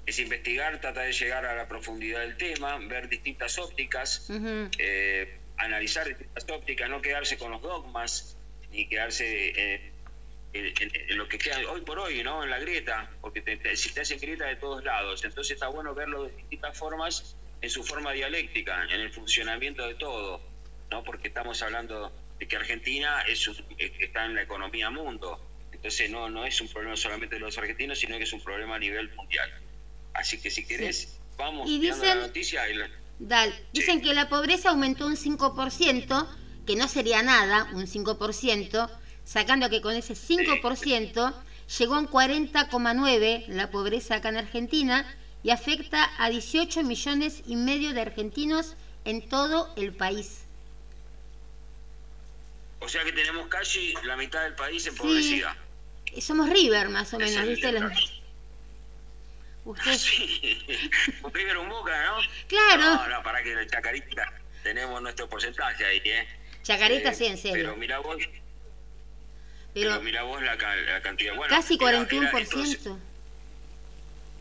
Es 0.07 0.19
investigar, 0.19 0.81
tratar 0.81 1.07
de 1.07 1.13
llegar 1.13 1.45
a 1.45 1.55
la 1.55 1.69
profundidad 1.69 2.21
del 2.21 2.37
tema, 2.37 2.79
ver 2.79 3.09
distintas 3.09 3.59
ópticas, 3.59 4.29
eh, 4.79 5.37
analizar 5.57 6.07
distintas 6.07 6.45
ópticas, 6.49 6.89
no 6.89 7.03
quedarse 7.03 7.37
con 7.37 7.51
los 7.51 7.63
dogmas, 7.63 8.37
ni 8.73 8.89
quedarse 8.89 9.53
eh, 9.57 9.93
en, 10.53 11.17
lo 11.17 11.29
que 11.29 11.39
queda 11.39 11.59
hoy 11.71 11.81
por 11.83 11.99
hoy, 11.99 12.23
¿no? 12.23 12.43
En 12.43 12.51
la 12.51 12.59
grieta, 12.59 13.11
porque 13.21 13.41
te, 13.41 13.77
si 13.77 13.93
te 13.93 14.01
hacen 14.01 14.19
grieta 14.19 14.47
de 14.47 14.57
todos 14.57 14.85
lados. 14.85 15.25
Entonces 15.25 15.55
está 15.55 15.69
bueno 15.69 15.95
verlo 15.95 16.25
de 16.25 16.33
distintas 16.37 16.77
formas, 16.77 17.37
en 17.61 17.71
su 17.71 17.85
forma 17.85 18.13
dialéctica, 18.13 18.85
en 18.85 19.01
el 19.01 19.13
funcionamiento 19.13 19.87
de 19.87 19.95
todo, 19.95 20.41
¿no? 20.91 21.05
Porque 21.05 21.29
estamos 21.29 21.63
hablando 21.63 22.13
de 22.39 22.49
que 22.49 22.57
Argentina 22.57 23.23
es 23.29 23.51
está 23.79 24.25
en 24.27 24.35
la 24.35 24.43
economía 24.43 24.91
mundo. 24.91 25.47
Entonces 25.73 26.11
no, 26.11 26.29
no 26.29 26.45
es 26.45 26.61
un 26.61 26.69
problema 26.69 26.97
solamente 26.97 27.37
de 27.37 27.41
los 27.41 27.57
argentinos, 27.57 27.99
sino 27.99 28.17
que 28.19 28.25
es 28.25 28.33
un 28.33 28.43
problema 28.43 28.77
a 28.77 28.79
nivel 28.79 29.11
mundial. 29.15 29.51
Así 30.15 30.41
que 30.41 30.51
si 30.51 30.67
querés, 30.67 31.19
vamos 31.37 31.71
y 31.71 31.79
dicen, 31.79 32.09
la 32.09 32.15
noticia. 32.27 32.63
Dale, 33.19 33.55
dicen 33.73 34.01
que 34.01 34.15
la 34.15 34.29
pobreza 34.29 34.71
aumentó 34.71 35.07
un 35.07 35.17
5%, 35.17 36.29
que 36.67 36.77
no 36.77 36.89
sería 36.89 37.23
nada, 37.23 37.69
un 37.73 37.87
5%, 37.87 38.91
sacando 39.31 39.71
que 39.71 39.81
con 39.81 39.95
ese 39.95 40.15
5% 40.15 41.35
llegó 41.79 41.95
a 41.95 42.01
un 42.01 42.09
40,9% 42.09 43.47
la 43.47 43.71
pobreza 43.71 44.17
acá 44.17 44.31
en 44.31 44.39
Argentina 44.39 45.07
y 45.45 45.51
afecta 45.51 46.11
a 46.19 46.29
18 46.31 46.83
millones 46.83 47.43
y 47.47 47.55
medio 47.55 47.93
de 47.93 48.01
argentinos 48.01 48.75
en 49.05 49.29
todo 49.29 49.73
el 49.77 49.93
país. 49.93 50.47
O 52.81 52.89
sea 52.89 53.05
que 53.05 53.13
tenemos 53.13 53.47
casi 53.47 53.95
la 54.03 54.17
mitad 54.17 54.43
del 54.43 54.57
país 54.57 54.85
empobrecida. 54.89 55.57
Sí. 56.13 56.21
Somos 56.21 56.51
River, 56.51 56.89
más 56.89 57.15
o 57.15 57.19
menos, 57.19 57.47
¿viste? 57.47 57.69
Usted... 59.65 59.93
Sí. 59.97 60.59
River 61.33 61.59
un 61.59 61.69
boca, 61.69 61.93
¿no? 62.07 62.17
Claro. 62.49 62.83
No, 62.83 63.09
no, 63.09 63.23
para 63.23 63.45
que 63.45 63.55
Chacarita 63.69 64.33
tenemos 64.65 65.01
nuestro 65.01 65.29
porcentaje 65.29 65.85
ahí, 65.85 66.03
¿eh? 66.05 66.27
Chacarita, 66.63 67.15
sí, 67.15 67.27
en 67.27 67.39
serio. 67.39 67.57
Pero 67.59 67.77
mira 67.77 68.01
vos, 68.01 68.17
pero, 69.75 70.01
mira 70.01 70.23
vos 70.23 70.43
la, 70.43 70.57
cantidad. 71.03 71.35
Bueno, 71.35 71.55
casi 71.55 71.79
41%. 71.79 72.99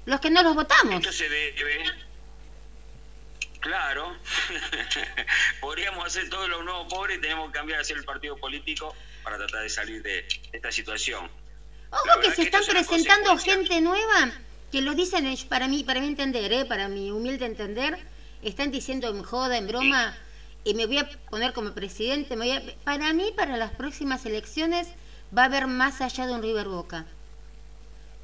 los 0.06 0.20
que 0.20 0.30
no 0.30 0.44
los 0.44 0.56
votamos. 0.56 1.20
Debe. 1.20 1.84
Claro. 3.60 4.16
Podríamos 5.62 6.06
hacer 6.06 6.30
todos 6.30 6.48
los 6.50 6.64
nuevos 6.64 6.92
pobres 6.92 7.18
y 7.18 7.22
tenemos 7.22 7.52
que 7.52 7.58
cambiar 7.58 7.82
a 7.82 7.84
ser 7.84 7.98
el 7.98 8.06
partido 8.06 8.38
político 8.38 8.96
para 9.24 9.38
tratar 9.38 9.64
de 9.64 9.70
salir 9.70 10.02
de 10.02 10.26
esta 10.52 10.72
situación. 10.72 11.30
Ojo 11.92 12.20
que 12.22 12.32
se 12.32 12.44
están 12.44 12.64
presentando 12.66 13.38
gente 13.38 13.82
nueva 13.82 14.32
que 14.72 14.82
lo 14.82 14.94
dicen 14.94 15.28
para 15.48 15.68
mí, 15.68 15.84
para 15.84 16.00
mí 16.00 16.08
entender, 16.08 16.52
¿eh? 16.54 16.66
para 16.66 16.88
mi 16.88 17.12
humilde 17.12 17.46
entender, 17.46 17.98
están 18.44 18.72
diciendo 18.72 19.10
en 19.10 19.24
joda, 19.24 19.58
en 19.58 19.68
broma, 19.68 20.16
y 20.64 20.74
me 20.74 20.86
voy 20.86 21.00
a 21.00 21.10
poner 21.30 21.54
como 21.54 21.74
presidente, 21.74 22.36
me 22.36 22.46
voy 22.46 22.56
a, 22.56 22.76
para 22.84 23.12
mí, 23.14 23.34
para 23.36 23.58
las 23.58 23.72
próximas 23.72 24.26
elecciones, 24.26 24.88
va 25.36 25.44
a 25.44 25.46
haber 25.46 25.68
más 25.68 26.02
allá 26.02 26.28
de 26.28 26.34
un 26.34 26.42
River 26.42 26.68
Boca. 26.68 27.06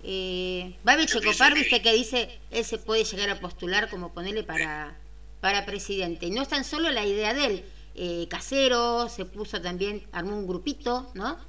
Eh, 0.04 0.76
va 0.88 0.92
a 0.92 0.96
haber 0.96 1.08
Checopar, 1.08 1.54
viste, 1.54 1.82
que 1.82 1.94
dice, 1.94 2.30
él 2.52 2.64
se 2.64 2.78
puede 2.78 3.04
llegar 3.04 3.30
a 3.30 3.40
postular 3.40 3.90
como 3.90 4.14
ponerle 4.14 4.44
para, 4.44 4.96
para 5.42 5.66
presidente. 5.66 6.28
Y 6.28 6.32
no 6.32 6.42
es 6.44 6.48
tan 6.48 6.64
solo 6.64 6.92
la 6.92 7.06
idea 7.06 7.34
de 7.34 7.46
él. 7.46 7.66
Eh, 7.96 8.28
Casero 8.30 9.10
se 9.10 9.26
puso 9.26 9.62
también, 9.62 10.06
armó 10.12 10.38
un 10.38 10.48
grupito, 10.48 11.10
¿no? 11.16 11.40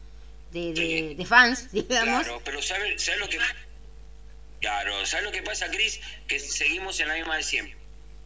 De, 0.53 1.15
de, 1.17 1.27
fans, 1.27 1.71
digamos. 1.73 2.25
Claro, 2.25 2.41
pero 2.45 2.63
¿sabes 2.63 3.03
sabe 3.03 3.19
lo 3.19 3.29
que 3.29 3.39
Claro, 4.61 5.05
¿sabes 5.05 5.27
lo 5.27 5.33
que 5.33 5.43
pasa, 5.43 5.71
Cris? 5.71 6.01
Que 6.27 6.39
seguimos 6.41 6.99
en 7.01 7.09
la 7.09 7.15
misma 7.15 7.37
de 7.37 7.43
siempre. 7.43 7.77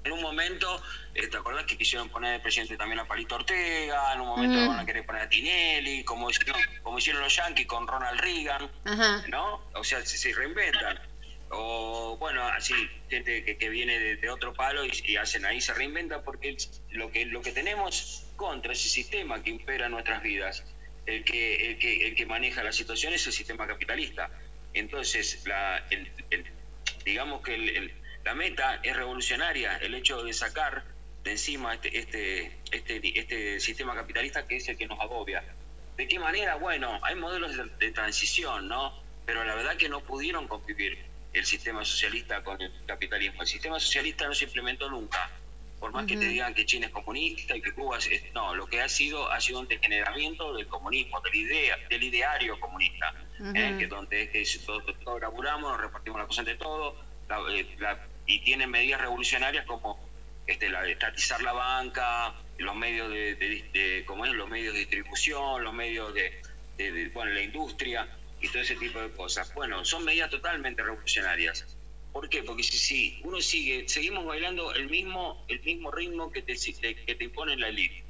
En 0.03 0.13
un 0.13 0.23
momento, 0.23 0.83
eh, 1.15 1.27
¿te 1.27 1.37
acordás 1.37 1.67
que 1.67 1.77
quisieron 1.77 2.09
poner 2.09 2.33
de 2.33 2.41
presidente 2.41 2.77
también 2.77 3.01
a 3.01 3.05
Palito 3.05 3.35
Ortega? 3.35 4.15
En 4.15 4.21
un 4.21 4.29
momento 4.29 4.67
van 4.67 4.81
a 4.81 4.87
querer 4.87 5.05
poner 5.05 5.23
a 5.23 5.29
Tinelli, 5.29 6.05
como 6.05 6.31
hicieron, 6.31 6.61
como 6.83 6.99
hicieron 6.99 7.23
los 7.23 7.37
Yankees 7.37 7.67
con 7.67 7.87
Ronald 7.87 8.21
Reagan, 8.21 8.71
¿no? 9.29 9.63
O 9.75 9.85
sea, 9.85 10.05
se, 10.05 10.33
reinventan. 10.33 10.99
O, 11.51 12.17
bueno, 12.19 12.47
así, 12.47 12.75
gente 13.09 13.57
que, 13.59 13.69
viene 13.69 13.99
de, 13.99 14.31
otro 14.31 14.55
palo 14.55 14.85
y, 14.87 15.17
hacen 15.17 15.45
ahí, 15.45 15.61
se 15.61 15.75
reinventa 15.75 16.23
porque 16.23 16.57
lo 16.91 17.11
que, 17.11 17.27
lo 17.27 17.43
que 17.43 17.53
tenemos 17.53 18.25
contra 18.37 18.73
ese 18.73 18.89
sistema 18.89 19.43
que 19.43 19.51
impera 19.51 19.89
nuestras 19.89 20.23
vidas, 20.23 20.65
el 21.07 21.25
que, 21.25 21.71
el 21.71 21.79
que, 21.79 22.07
el 22.07 22.15
que 22.15 22.25
maneja 22.25 22.63
la 22.63 22.73
situación 22.73 23.13
es 23.13 23.27
el 23.27 23.33
sistema 23.33 23.67
capitalista 23.67 24.31
entonces, 24.73 25.43
la, 25.47 25.85
digamos 27.05 27.43
que 27.43 27.93
la 28.25 28.35
meta 28.35 28.81
es 28.83 28.97
revolucionaria, 28.97 29.77
el 29.79 29.95
hecho 29.95 30.23
de 30.23 30.33
sacar 30.33 30.85
de 31.23 31.33
encima 31.33 31.75
este, 31.75 31.99
este, 31.99 32.59
este, 32.71 33.19
este 33.19 33.61
sistema 33.61 33.95
capitalista 33.95 34.47
que 34.47 34.57
es 34.57 34.69
el 34.69 34.77
que 34.77 34.87
nos 34.87 35.01
agobia. 35.01 35.43
¿De 35.97 36.09
qué 36.09 36.19
manera? 36.19 36.55
Bueno, 36.57 36.99
hay 37.03 37.15
modelos 37.15 37.57
de, 37.79 37.93
transición, 37.93 38.69
¿no? 38.69 38.95
Pero 39.27 39.45
la 39.45 39.55
verdad 39.55 39.77
que 39.77 39.89
no 39.89 40.01
pudieron 40.01 40.49
convivir 40.49 40.99
el 41.33 41.45
sistema 41.45 41.85
socialista 41.85 42.43
con 42.43 42.61
el 42.61 42.73
capitalismo. 42.87 43.43
El 43.43 43.49
sistema 43.49 43.79
socialista 43.79 44.27
no 44.27 44.35
se 44.35 44.45
implementó 44.45 44.89
nunca. 44.89 45.31
Por 45.79 45.93
más 45.93 46.07
que 46.07 46.17
te 46.17 46.27
digan 46.27 46.53
que 46.55 46.67
China 46.67 46.87
es 46.87 46.93
comunista 46.93 47.57
y 47.57 47.63
que 47.63 47.73
Cuba 47.73 47.99
es... 47.99 48.35
No, 48.35 48.55
lo 48.55 48.67
que 48.67 48.81
ha 48.81 48.89
sido 48.89 49.31
ha 49.31 49.41
sido 49.41 49.61
un 49.61 49.69
degeneramiento 49.69 50.55
del 50.55 50.67
comunismo, 50.67 51.21
del, 51.21 51.35
idea, 51.35 51.77
del 51.89 52.03
ideario 52.03 52.59
comunista. 52.61 53.15
¿eh? 53.55 53.77
que 53.79 53.87
donde 53.87 54.31
es 54.33 54.59
que 54.59 54.65
todos 54.65 54.85
todo 55.05 55.19
laburamos, 55.19 55.73
nos 55.73 55.81
repartimos 55.81 56.21
la 56.21 56.27
cosa 56.27 56.43
entre 56.43 56.57
todos, 56.57 56.95
eh, 57.51 57.67
y 58.31 58.39
tienen 58.39 58.71
medidas 58.71 59.01
revolucionarias 59.01 59.67
como 59.67 59.99
este, 60.47 60.69
la 60.69 60.87
estatizar 60.89 61.43
la 61.43 61.53
banca, 61.53 62.33
los 62.59 62.77
medios 62.77 63.11
de, 63.11 64.05
como 64.07 64.25
es, 64.25 64.33
los 64.33 64.49
medios 64.49 64.73
de 64.73 64.81
distribución, 64.81 65.65
los 65.65 65.75
medios 65.75 66.15
de, 66.15 67.11
bueno, 67.13 67.33
la 67.33 67.43
industria 67.43 68.09
y 68.41 68.49
todo 68.49 68.63
ese 68.63 68.77
tipo 68.77 69.01
de 69.01 69.11
cosas. 69.11 69.53
Bueno, 69.55 69.85
son 69.85 70.05
medidas 70.05 70.31
totalmente 70.31 70.83
revolucionarias. 70.83 71.67
¿Por 72.13 72.29
qué? 72.29 72.45
Porque 72.45 72.63
si, 72.63 73.21
uno 73.25 73.41
sigue, 73.41 73.89
seguimos 73.89 74.25
bailando 74.25 74.75
el 74.75 74.89
mismo, 74.89 75.45
el 75.49 75.61
mismo 75.63 75.91
ritmo 75.91 76.31
que 76.31 76.43
te, 76.43 76.55
que 76.55 77.15
te 77.17 77.25
impone 77.25 77.57
la 77.57 77.69
élite. 77.69 78.05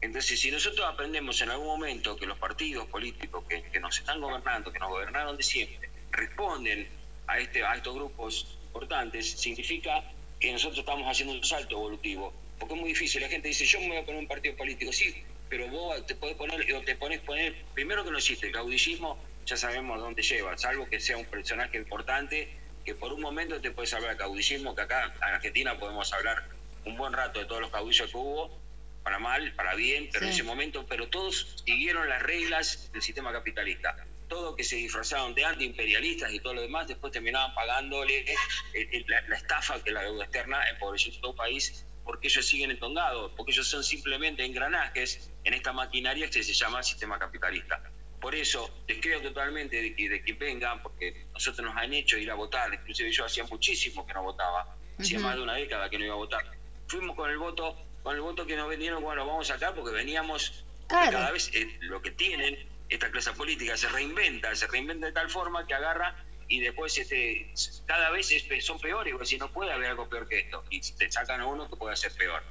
Entonces, 0.00 0.38
si 0.38 0.52
nosotros 0.52 0.86
aprendemos 0.86 1.40
en 1.40 1.50
algún 1.50 1.66
momento 1.66 2.16
que 2.16 2.26
los 2.26 2.38
partidos 2.38 2.86
políticos 2.86 3.44
que, 3.48 3.80
nos 3.80 3.98
están 3.98 4.20
gobernando, 4.20 4.72
que 4.72 4.78
nos 4.78 4.90
gobernaron 4.90 5.36
de 5.36 5.42
siempre, 5.42 5.90
responden 6.12 6.88
a, 7.26 7.40
este, 7.40 7.64
a 7.64 7.74
estos 7.74 7.94
grupos 7.96 8.57
importantes, 8.78 9.32
significa 9.32 10.04
que 10.38 10.52
nosotros 10.52 10.78
estamos 10.78 11.10
haciendo 11.10 11.34
un 11.34 11.44
salto 11.44 11.76
evolutivo. 11.76 12.32
Porque 12.58 12.74
es 12.74 12.80
muy 12.80 12.90
difícil. 12.90 13.20
La 13.20 13.28
gente 13.28 13.48
dice, 13.48 13.64
yo 13.64 13.80
me 13.80 13.88
voy 13.88 13.96
a 13.96 14.04
poner 14.04 14.20
un 14.20 14.28
partido 14.28 14.56
político. 14.56 14.92
Sí, 14.92 15.14
pero 15.48 15.66
vos 15.68 16.06
te 16.06 16.14
podés 16.14 16.36
poner, 16.36 16.72
o 16.74 16.82
te 16.82 16.94
pones 16.94 17.20
poner, 17.20 17.54
primero 17.74 18.04
que 18.04 18.10
no 18.10 18.18
existe, 18.18 18.46
el 18.46 18.52
caudillismo 18.52 19.18
ya 19.46 19.56
sabemos 19.56 19.98
dónde 19.98 20.22
lleva, 20.22 20.58
salvo 20.58 20.86
que 20.90 21.00
sea 21.00 21.16
un 21.16 21.24
personaje 21.24 21.78
importante, 21.78 22.48
que 22.84 22.94
por 22.94 23.14
un 23.14 23.22
momento 23.22 23.58
te 23.60 23.70
puedes 23.70 23.94
hablar 23.94 24.10
de 24.10 24.18
caudillismo, 24.18 24.74
que 24.74 24.82
acá 24.82 25.14
en 25.16 25.22
Argentina 25.22 25.78
podemos 25.78 26.12
hablar 26.12 26.44
un 26.84 26.96
buen 26.98 27.14
rato 27.14 27.40
de 27.40 27.46
todos 27.46 27.62
los 27.62 27.70
caudillos 27.70 28.10
que 28.10 28.16
hubo, 28.16 28.60
para 29.02 29.18
mal, 29.18 29.52
para 29.54 29.74
bien, 29.74 30.10
pero 30.12 30.26
en 30.26 30.32
ese 30.32 30.42
momento, 30.42 30.84
pero 30.86 31.08
todos 31.08 31.62
siguieron 31.64 32.10
las 32.10 32.22
reglas 32.22 32.92
del 32.92 33.00
sistema 33.00 33.32
capitalista. 33.32 33.96
Todos 34.28 34.56
que 34.56 34.64
se 34.64 34.76
disfrazaron 34.76 35.34
de 35.34 35.44
antiimperialistas 35.44 36.32
y 36.32 36.40
todo 36.40 36.54
lo 36.54 36.62
demás, 36.62 36.86
después 36.86 37.12
terminaban 37.12 37.54
pagándole 37.54 38.18
eh, 38.18 38.36
eh, 38.74 39.04
la, 39.06 39.36
estafa 39.36 39.82
que 39.82 39.90
la 39.90 40.02
deuda 40.02 40.24
externa 40.24 40.68
empobreció 40.68 41.12
todo 41.20 41.32
el 41.32 41.36
país, 41.36 41.84
porque 42.04 42.28
ellos 42.28 42.46
siguen 42.46 42.70
entongados, 42.70 43.32
porque 43.36 43.52
ellos 43.52 43.66
son 43.66 43.82
simplemente 43.82 44.44
engranajes 44.44 45.30
en 45.44 45.54
esta 45.54 45.72
maquinaria 45.72 46.28
que 46.28 46.42
se 46.42 46.52
llama 46.52 46.82
sistema 46.82 47.18
capitalista. 47.18 47.82
Por 48.20 48.34
eso, 48.34 48.70
les 48.86 49.00
creo 49.00 49.20
totalmente 49.22 49.80
de 49.80 49.94
que, 49.94 50.08
de 50.08 50.22
que 50.22 50.32
vengan, 50.32 50.82
porque 50.82 51.26
nosotros 51.32 51.66
nos 51.66 51.76
han 51.76 51.92
hecho 51.94 52.18
ir 52.18 52.30
a 52.30 52.34
votar, 52.34 52.72
inclusive 52.74 53.10
yo 53.12 53.24
hacía 53.24 53.44
muchísimo 53.44 54.06
que 54.06 54.12
no 54.12 54.22
votaba, 54.22 54.76
hacía 54.98 55.20
más 55.20 55.36
de 55.36 55.42
una 55.42 55.54
década 55.54 55.88
que 55.88 55.98
no 55.98 56.04
iba 56.04 56.14
a 56.14 56.18
votar. 56.18 56.44
Fuimos 56.88 57.16
con 57.16 57.30
el 57.30 57.38
voto 57.38 57.76
con 58.02 58.14
el 58.14 58.22
voto 58.22 58.46
que 58.46 58.56
nos 58.56 58.68
vendieron 58.68 59.02
bueno, 59.02 59.26
vamos 59.26 59.50
acá 59.50 59.74
porque 59.74 59.94
veníamos, 59.94 60.64
cada 60.86 61.30
vez 61.30 61.50
eh, 61.54 61.76
lo 61.80 62.00
que 62.00 62.10
tienen, 62.10 62.56
esta 62.88 63.10
clase 63.10 63.32
política 63.32 63.76
se 63.76 63.88
reinventa, 63.88 64.54
se 64.54 64.66
reinventa 64.66 65.06
de 65.06 65.12
tal 65.12 65.30
forma 65.30 65.66
que 65.66 65.74
agarra 65.74 66.24
y 66.48 66.60
después 66.60 66.96
este, 66.96 67.52
cada 67.86 68.10
vez 68.10 68.32
son 68.60 68.80
peores, 68.80 69.14
si 69.28 69.36
no 69.36 69.52
puede 69.52 69.72
haber 69.72 69.90
algo 69.90 70.08
peor 70.08 70.26
que 70.28 70.40
esto, 70.40 70.64
y 70.70 70.80
te 70.80 71.10
sacan 71.12 71.42
a 71.42 71.46
uno 71.46 71.68
que 71.68 71.76
puede 71.76 71.94
ser 71.96 72.12
peor. 72.12 72.42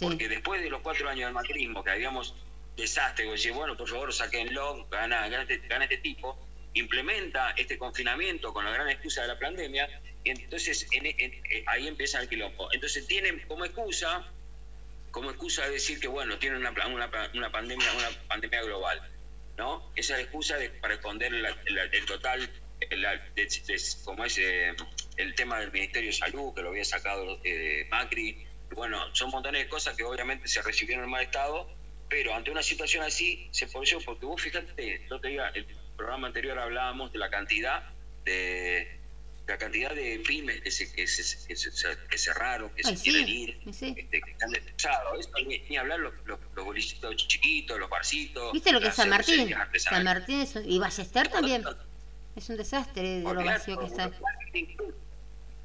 Porque 0.00 0.28
después 0.28 0.62
de 0.62 0.70
los 0.70 0.80
cuatro 0.80 1.08
años 1.08 1.26
del 1.26 1.34
macrismo, 1.34 1.84
que 1.84 1.90
habíamos 1.90 2.34
desastre, 2.76 3.26
bueno, 3.52 3.76
por 3.76 3.88
favor, 3.88 4.12
saquenlo, 4.12 4.86
gana, 4.88 5.28
gana, 5.28 5.42
este, 5.42 5.58
gana 5.68 5.84
este 5.84 5.98
tipo, 5.98 6.38
implementa 6.72 7.50
este 7.50 7.76
confinamiento 7.76 8.52
con 8.52 8.64
la 8.64 8.70
gran 8.70 8.88
excusa 8.88 9.22
de 9.22 9.28
la 9.28 9.38
pandemia, 9.38 9.88
y 10.24 10.30
entonces 10.30 10.88
eh, 10.92 11.64
ahí 11.66 11.86
empieza 11.86 12.20
el 12.20 12.28
quilombo. 12.28 12.72
Entonces 12.72 13.06
tienen 13.06 13.46
como 13.46 13.66
excusa 13.66 14.26
como 15.10 15.30
excusa 15.30 15.64
de 15.66 15.74
decir 15.74 16.00
que, 16.00 16.08
bueno, 16.08 16.38
tienen 16.38 16.58
una, 16.58 16.72
una, 16.88 17.30
una 17.34 17.52
pandemia 17.52 17.86
una 17.92 18.10
pandemia 18.26 18.62
global, 18.62 19.00
¿no? 19.56 19.90
Esa 19.94 20.14
es 20.14 20.18
la 20.18 20.24
excusa 20.24 20.56
de, 20.56 20.70
para 20.70 20.94
esconder 20.94 21.32
el 21.32 22.06
total, 22.06 22.50
como 24.04 24.24
es 24.24 24.38
eh, 24.38 24.74
el 25.16 25.34
tema 25.34 25.60
del 25.60 25.72
Ministerio 25.72 26.10
de 26.10 26.16
Salud, 26.16 26.54
que 26.54 26.62
lo 26.62 26.70
había 26.70 26.84
sacado 26.84 27.40
eh, 27.44 27.86
Macri. 27.90 28.46
Bueno, 28.74 29.14
son 29.14 29.30
montones 29.30 29.62
de 29.62 29.68
cosas 29.68 29.96
que 29.96 30.02
obviamente 30.02 30.48
se 30.48 30.62
recibieron 30.62 31.04
en 31.04 31.10
mal 31.10 31.22
estado, 31.22 31.70
pero 32.08 32.34
ante 32.34 32.50
una 32.50 32.62
situación 32.62 33.04
así 33.04 33.48
se 33.52 33.66
eso 33.66 33.98
porque 34.04 34.26
vos 34.26 34.40
fíjate, 34.40 35.06
yo 35.08 35.20
te 35.20 35.28
diga, 35.28 35.50
el 35.50 35.66
programa 35.96 36.26
anterior 36.26 36.58
hablábamos 36.58 37.12
de 37.12 37.18
la 37.18 37.30
cantidad 37.30 37.90
de 38.24 39.00
la 39.46 39.58
cantidad 39.58 39.94
de 39.94 40.22
pymes 40.26 40.60
que, 40.62 40.70
se, 40.70 40.90
que, 40.92 41.06
se, 41.06 41.46
que, 41.46 42.18
cerraron, 42.18 42.70
que 42.70 42.82
se 42.82 42.96
quieren 42.96 43.28
ir, 43.28 43.60
este, 43.66 43.94
que 43.94 44.30
están 44.30 44.50
destrozados. 44.50 45.28
Ni, 45.46 45.76
hablar 45.76 46.00
los, 46.00 46.14
los, 46.24 46.38
bolicitos 46.54 47.16
chiquitos, 47.28 47.78
los 47.78 47.90
barcitos. 47.90 48.52
¿Viste 48.52 48.72
lo 48.72 48.80
que 48.80 48.88
es 48.88 48.94
San 48.94 49.10
Martín? 49.10 49.54
San 49.76 50.04
Martín 50.04 50.40
es, 50.40 50.56
y 50.64 50.78
Ballester 50.78 51.28
también. 51.28 51.64
Es 52.36 52.48
un 52.48 52.56
desastre 52.56 53.20
de 53.20 53.22
lo 53.22 53.44
vacío 53.44 53.78
que 53.78 53.86
está. 53.86 54.10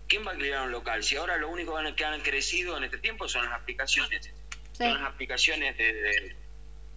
¿Quién 0.07 0.25
va 0.25 0.31
a 0.31 0.35
crear 0.35 0.65
un 0.65 0.71
local? 0.71 1.03
Si 1.03 1.15
ahora 1.15 1.37
lo 1.37 1.49
único 1.49 1.77
que 1.95 2.03
han 2.03 2.21
crecido 2.21 2.77
en 2.77 2.83
este 2.83 2.97
tiempo 2.97 3.27
son 3.29 3.45
las 3.45 3.53
aplicaciones. 3.53 4.29
Son 4.73 4.93
las 4.93 5.03
aplicaciones 5.03 5.77
de 5.77 6.35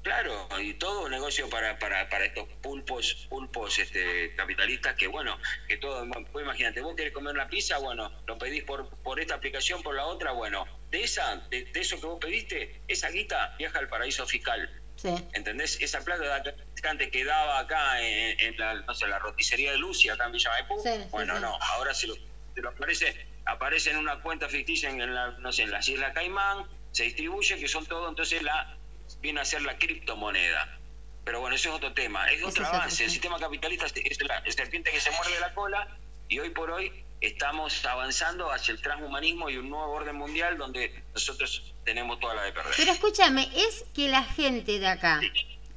Claro, 0.03 0.49
y 0.61 0.75
todo 0.75 1.05
un 1.05 1.13
negocio 1.13 1.49
para, 1.49 1.79
para, 1.79 2.09
para 2.09 2.25
estos 2.25 2.49
pulpos, 2.61 3.27
pulpos 3.29 3.79
este, 3.79 4.35
capitalistas 4.35 4.97
que, 4.97 5.07
bueno, 5.07 5.39
que 5.69 5.77
todo, 5.77 6.05
pues 6.33 6.45
imagínate, 6.45 6.81
vos 6.81 6.97
querés 6.97 7.13
comer 7.13 7.35
una 7.35 7.47
pizza, 7.49 7.79
bueno, 7.79 8.11
lo 8.27 8.37
pedís 8.37 8.65
por, 8.65 8.89
por 9.03 9.21
esta 9.21 9.37
aplicación, 9.37 9.81
por 9.83 9.95
la 9.95 10.07
otra, 10.07 10.33
bueno, 10.33 10.67
de 10.91 11.05
esa, 11.05 11.37
de, 11.51 11.71
eso 11.75 12.01
que 12.01 12.07
vos 12.07 12.19
pediste, 12.21 12.81
esa 12.89 13.11
guita 13.11 13.55
viaja 13.59 13.79
al 13.79 13.89
paraíso 13.89 14.27
fiscal. 14.27 14.69
Sí. 14.97 15.09
¿Entendés? 15.35 15.81
Esa 15.81 16.05
plata 16.05 16.43
que 16.43 16.89
antes 16.89 17.11
quedaba 17.11 17.61
acá 17.61 18.01
en, 18.01 18.57
la, 18.59 18.75
no 18.75 18.95
sé, 18.95 19.07
la 19.07 19.21
roticería 19.21 19.71
de 19.71 19.79
Lucia, 19.79 20.15
acá 20.15 20.27
en 20.27 20.33
Villa 20.33 20.51
Maipú, 20.51 20.83
bueno, 21.11 21.39
no, 21.39 21.57
ahora 21.61 21.95
se 21.95 22.09
lo, 22.09 22.15
se 22.15 22.61
lo 22.61 22.71
aparece, 22.71 23.27
aparece 23.45 23.91
en 23.91 23.99
una 23.99 24.21
cuenta 24.21 24.49
ficticia 24.49 24.91
en, 24.91 25.15
la, 25.15 25.31
no 25.39 25.53
sé, 25.53 25.63
en 25.63 25.71
las 25.71 25.89
Islas 25.89 26.13
Caimán, 26.13 26.67
se 26.91 27.05
distribuye, 27.05 27.57
que 27.57 27.69
son 27.69 27.87
todo, 27.87 28.09
entonces 28.09 28.43
la 28.43 28.77
viene 29.23 29.41
a 29.41 29.45
ser 29.45 29.63
la 29.63 29.79
criptomoneda. 29.79 30.79
Pero 31.25 31.41
bueno, 31.41 31.55
eso 31.55 31.69
es 31.69 31.77
otro 31.77 31.93
tema, 31.95 32.29
es 32.31 32.43
otro 32.43 32.67
avance. 32.67 33.05
El 33.05 33.11
sistema 33.11 33.39
capitalista 33.39 33.87
es 33.87 34.23
la 34.23 34.43
serpiente 34.51 34.91
que 34.91 35.01
se 35.01 35.11
muerde 35.13 35.39
la 35.41 35.55
cola 35.55 35.89
y 36.29 36.41
hoy 36.41 36.51
por 36.51 36.71
hoy 36.71 36.93
estamos 37.21 37.85
avanzando 37.85 38.51
hacia 38.51 38.73
el 38.73 38.83
transhumanismo 38.83 39.49
y 39.49 39.57
un 39.57 39.71
nuevo 39.71 39.93
orden 39.93 40.17
mundial 40.17 40.59
donde 40.59 41.05
nosotros 41.15 41.63
tenemos 41.85 42.19
toda 42.19 42.35
la 42.35 42.43
de 42.43 42.53
perder. 42.53 42.75
Pero 42.77 42.93
escúchame, 42.93 43.49
es 43.55 43.85
que 43.95 44.09
la 44.09 44.25
gente 44.25 44.81
de 44.81 44.89
acá, 44.89 45.21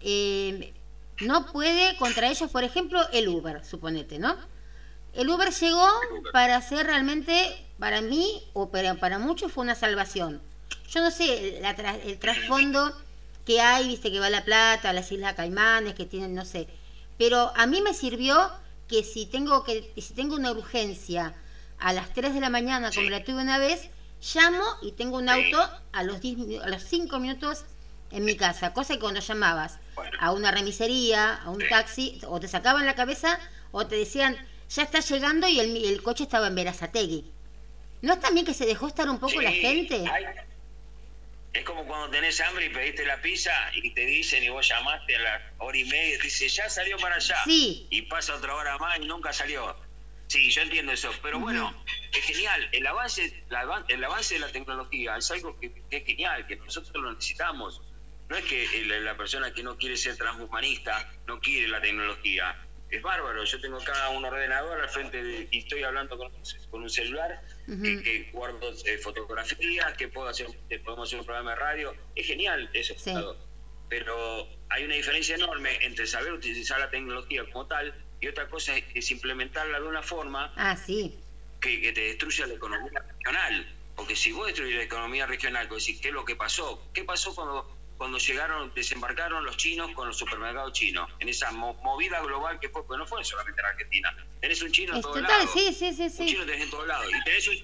eh, 0.02 0.74
no 1.22 1.46
puede 1.52 1.96
contra 1.98 2.28
ellos, 2.28 2.50
por 2.50 2.64
ejemplo, 2.64 3.00
el 3.14 3.28
Uber, 3.28 3.64
suponete, 3.64 4.18
¿no? 4.18 4.36
El 5.14 5.30
Uber 5.30 5.52
llegó 5.52 5.88
para 6.34 6.60
ser 6.62 6.88
realmente, 6.88 7.56
para 7.78 8.02
mí 8.02 8.44
o 8.54 8.72
para, 8.72 8.96
para 8.96 9.20
muchos, 9.20 9.52
fue 9.52 9.64
una 9.64 9.76
salvación. 9.76 10.42
Yo 10.90 11.02
no 11.02 11.12
sé 11.12 11.60
el 11.60 12.20
trasfondo 12.20 13.06
que 13.46 13.62
hay, 13.62 13.88
viste, 13.88 14.12
que 14.12 14.20
va 14.20 14.28
a 14.28 14.32
La 14.32 14.44
Plata, 14.44 14.90
a 14.90 14.94
las 14.94 15.12
Islas 15.12 15.36
Caimanes, 15.36 15.94
que 15.94 16.06
tienen, 16.06 16.34
no 16.34 16.46
sé. 16.46 16.68
Pero 17.18 17.52
a 17.56 17.66
mí 17.68 17.82
me 17.82 17.94
sirvió 17.94 18.52
que 18.88 19.04
si 19.04 19.26
tengo, 19.26 19.64
que, 19.64 19.92
si 19.98 20.14
tengo 20.14 20.36
una 20.36 20.52
urgencia 20.52 21.34
a 21.80 21.94
las 21.94 22.14
3 22.14 22.34
de 22.34 22.40
la 22.40 22.50
mañana, 22.50 22.92
como 22.94 23.10
la 23.10 23.24
tuve 23.24 23.42
una 23.42 23.58
vez, 23.58 23.90
llamo 24.34 24.64
y 24.82 24.92
tengo 24.94 25.18
un 25.18 25.30
auto 25.30 25.70
a 25.92 26.04
los, 26.04 26.22
10, 26.22 26.62
a 26.64 26.70
los 26.70 26.84
5 26.84 27.20
minutos 27.20 27.66
en 28.12 28.26
mi 28.26 28.36
casa. 28.36 28.74
Cosa 28.74 28.96
que 28.96 29.00
cuando 29.00 29.20
llamabas 29.20 29.80
a 30.20 30.32
una 30.32 30.52
remisería, 30.52 31.36
a 31.36 31.50
un 31.50 31.62
taxi, 31.70 32.20
o 32.28 32.40
te 32.40 32.48
sacaban 32.48 32.86
la 32.86 32.96
cabeza 32.96 33.40
o 33.72 33.86
te 33.88 33.96
decían, 33.96 34.38
ya 34.70 34.84
está 34.84 35.00
llegando 35.00 35.48
y 35.48 35.60
el, 35.60 35.76
el 35.86 36.02
coche 36.02 36.24
estaba 36.24 36.48
en 36.48 36.56
Verazategui. 36.56 37.32
¿No 38.02 38.14
es 38.14 38.20
también 38.20 38.46
que 38.46 38.54
se 38.54 38.66
dejó 38.66 38.88
estar 38.88 39.10
un 39.10 39.20
poco 39.20 39.42
la 39.42 39.52
gente? 39.52 40.06
Es 41.56 41.64
como 41.64 41.86
cuando 41.86 42.10
tenés 42.10 42.42
hambre 42.42 42.66
y 42.66 42.70
pediste 42.70 43.06
la 43.06 43.22
pizza 43.22 43.54
y 43.74 43.92
te 43.92 44.06
dicen 44.06 44.44
y 44.44 44.50
vos 44.50 44.68
llamaste 44.68 45.16
a 45.16 45.20
la 45.20 45.52
hora 45.60 45.78
y 45.78 45.86
media 45.86 46.16
y 46.16 46.18
te 46.18 46.24
dice, 46.24 46.50
ya 46.50 46.70
salió 46.70 46.98
para 46.98 47.16
allá. 47.16 47.38
Sí. 47.46 47.88
Y 47.90 48.02
pasa 48.04 48.36
otra 48.36 48.54
hora 48.56 48.78
más 48.78 49.00
y 49.00 49.06
nunca 49.06 49.32
salió. 49.32 49.74
Sí, 50.28 50.52
yo 50.52 50.64
entiendo 50.64 50.92
eso, 50.92 51.12
pero 51.22 51.40
bueno, 51.40 51.74
es 52.12 52.26
genial. 52.26 52.68
El 52.74 52.86
avance, 52.86 53.46
el 53.88 54.04
avance 54.04 54.34
de 54.34 54.42
la 54.42 54.50
tecnología 54.50 55.16
es 55.16 55.32
algo 55.32 55.58
que, 55.58 55.72
es 55.90 56.06
genial, 56.06 56.46
que 56.46 56.58
nosotros 56.58 56.94
lo 57.02 57.14
necesitamos. 57.14 57.82
No 58.28 58.36
es 58.36 58.44
que 58.44 58.68
la 58.86 59.16
persona 59.16 59.54
que 59.54 59.64
no 59.64 59.78
quiere 59.78 59.96
ser 59.96 60.18
transhumanista 60.18 61.10
no 61.26 61.40
quiere 61.40 61.70
la 61.70 61.80
tecnología 61.80 62.54
es 62.90 63.02
bárbaro. 63.02 63.46
Yo 63.46 63.62
tengo 63.62 63.78
acá 63.78 64.10
un 64.10 64.26
ordenador 64.26 64.82
al 64.82 64.90
frente 64.90 65.48
y 65.50 65.60
estoy 65.60 65.84
hablando 65.84 66.18
con, 66.18 66.34
un 66.72 66.90
celular 66.90 67.42
que, 67.66 68.30
guardo 68.32 68.72
eh, 68.86 68.98
fotografías, 68.98 69.94
que 69.98 70.08
puedo 70.08 70.28
hacer, 70.28 70.48
podemos 70.84 71.10
hacer 71.10 71.20
un 71.20 71.26
programa 71.26 71.52
de 71.52 71.58
radio. 71.58 71.96
Es 72.16 72.28
genial 72.28 72.70
eso. 72.74 72.96
Pero 73.90 74.48
hay 74.70 74.84
una 74.84 74.96
diferencia 74.96 75.36
enorme 75.36 75.78
entre 75.82 76.08
saber 76.08 76.34
utilizar 76.34 76.80
la 76.80 76.90
tecnología 76.90 77.44
como 77.52 77.68
tal 77.68 77.94
y 78.20 78.28
otra 78.28 78.48
cosa 78.48 78.74
es, 78.78 79.12
implementarla 79.12 79.80
de 79.80 79.88
una 79.88 80.02
forma 80.02 80.52
ah, 80.56 80.76
sí. 80.76 81.20
que, 81.62 81.92
te 81.92 82.02
destruya 82.02 82.48
la 82.48 82.56
economía 82.56 83.00
regional. 83.00 83.72
Porque 83.96 84.16
si 84.16 84.32
vos 84.32 84.48
destruyes 84.48 84.76
la 84.76 84.84
economía 84.84 85.26
regional, 85.26 85.70
¿qué 85.70 86.08
es 86.08 86.14
lo 86.14 86.26
que 86.26 86.36
pasó? 86.36 86.90
¿Qué 86.94 87.04
pasó 87.04 87.34
cuando 87.34 87.75
cuando 87.98 88.18
llegaron, 88.18 88.74
desembarcaron 88.74 89.46
los 89.46 89.58
chinos 89.58 89.92
con 89.92 90.08
los 90.08 90.18
supermercados 90.18 90.74
chinos, 90.74 91.10
en 91.20 91.30
esa 91.30 91.52
movida 91.52 92.22
global 92.22 92.60
que 92.60 92.70
fue, 92.70 92.86
pues 92.86 93.00
no 93.00 93.08
fue 93.08 93.24
solamente 93.24 93.62
en 93.62 93.66
Argentina. 93.68 94.18
Tenés 94.42 94.62
un 94.62 94.72
chino 94.72 94.96
en 94.96 95.02
todos 95.02 95.22
lados. 95.22 95.50
Sí, 95.54 95.74
sí, 95.74 95.94
sí, 95.94 96.10
sí. 96.10 96.22
Un 96.24 96.28
chino 96.28 96.46
tenés 96.46 96.64
en 96.64 96.70
todos 96.70 96.88
lados. 96.88 97.08
Y 97.10 97.24
tenés 97.24 97.48
un, 97.48 97.56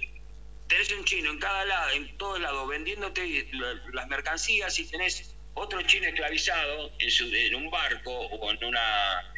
tenés 0.68 0.92
un 0.94 1.04
chino 1.04 1.32
en 1.32 1.40
cada 1.40 1.66
lado, 1.66 1.92
en 1.92 2.18
todos 2.18 2.40
lados, 2.40 2.68
vendiéndote 2.70 3.50
las 3.92 4.08
mercancías 4.08 4.78
y 4.80 4.90
tenés 4.90 5.36
otro 5.54 5.82
chino 5.82 6.08
esclavizado 6.08 6.92
en, 7.00 7.12
su, 7.12 7.26
en 7.26 7.56
un 7.56 7.70
barco 7.70 8.12
o 8.12 8.52
en 8.52 8.64
una 8.64 9.34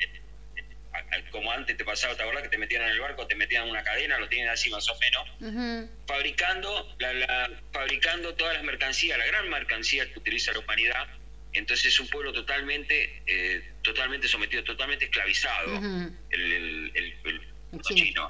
como 1.32 1.52
antes 1.52 1.76
te 1.78 1.86
pasaba, 1.86 2.16
¿te 2.16 2.22
acuerdas 2.22 2.44
que 2.44 2.50
te 2.50 2.58
metían 2.58 2.84
en 2.84 2.90
el 2.90 3.00
barco, 3.00 3.28
te 3.28 3.36
metían 3.36 3.64
en 3.64 3.72
una 3.72 3.84
cadena, 3.84 4.20
lo 4.20 4.28
tienen 4.30 4.50
así 4.50 4.70
más 4.70 4.88
o 4.90 4.98
menos, 5.00 5.88
fabricando, 6.06 6.96
la, 7.00 7.50
fabricando 7.72 8.36
todas 8.36 8.56
las 8.56 8.64
mercancías, 8.64 9.18
la 9.18 9.26
gran 9.26 9.50
mercancía 9.50 10.12
que 10.12 10.20
utiliza 10.20 10.52
la 10.54 10.60
humanidad. 10.60 11.08
Entonces 11.54 11.88
es 11.88 12.00
un 12.00 12.08
pueblo 12.08 12.34
totalmente, 12.34 13.22
eh, 13.28 13.74
totalmente 13.84 14.28
sometido, 14.28 14.64
totalmente 14.64 15.06
esclavizado, 15.06 15.78
el, 16.30 16.92
el, 16.96 17.42
chino. 17.82 18.28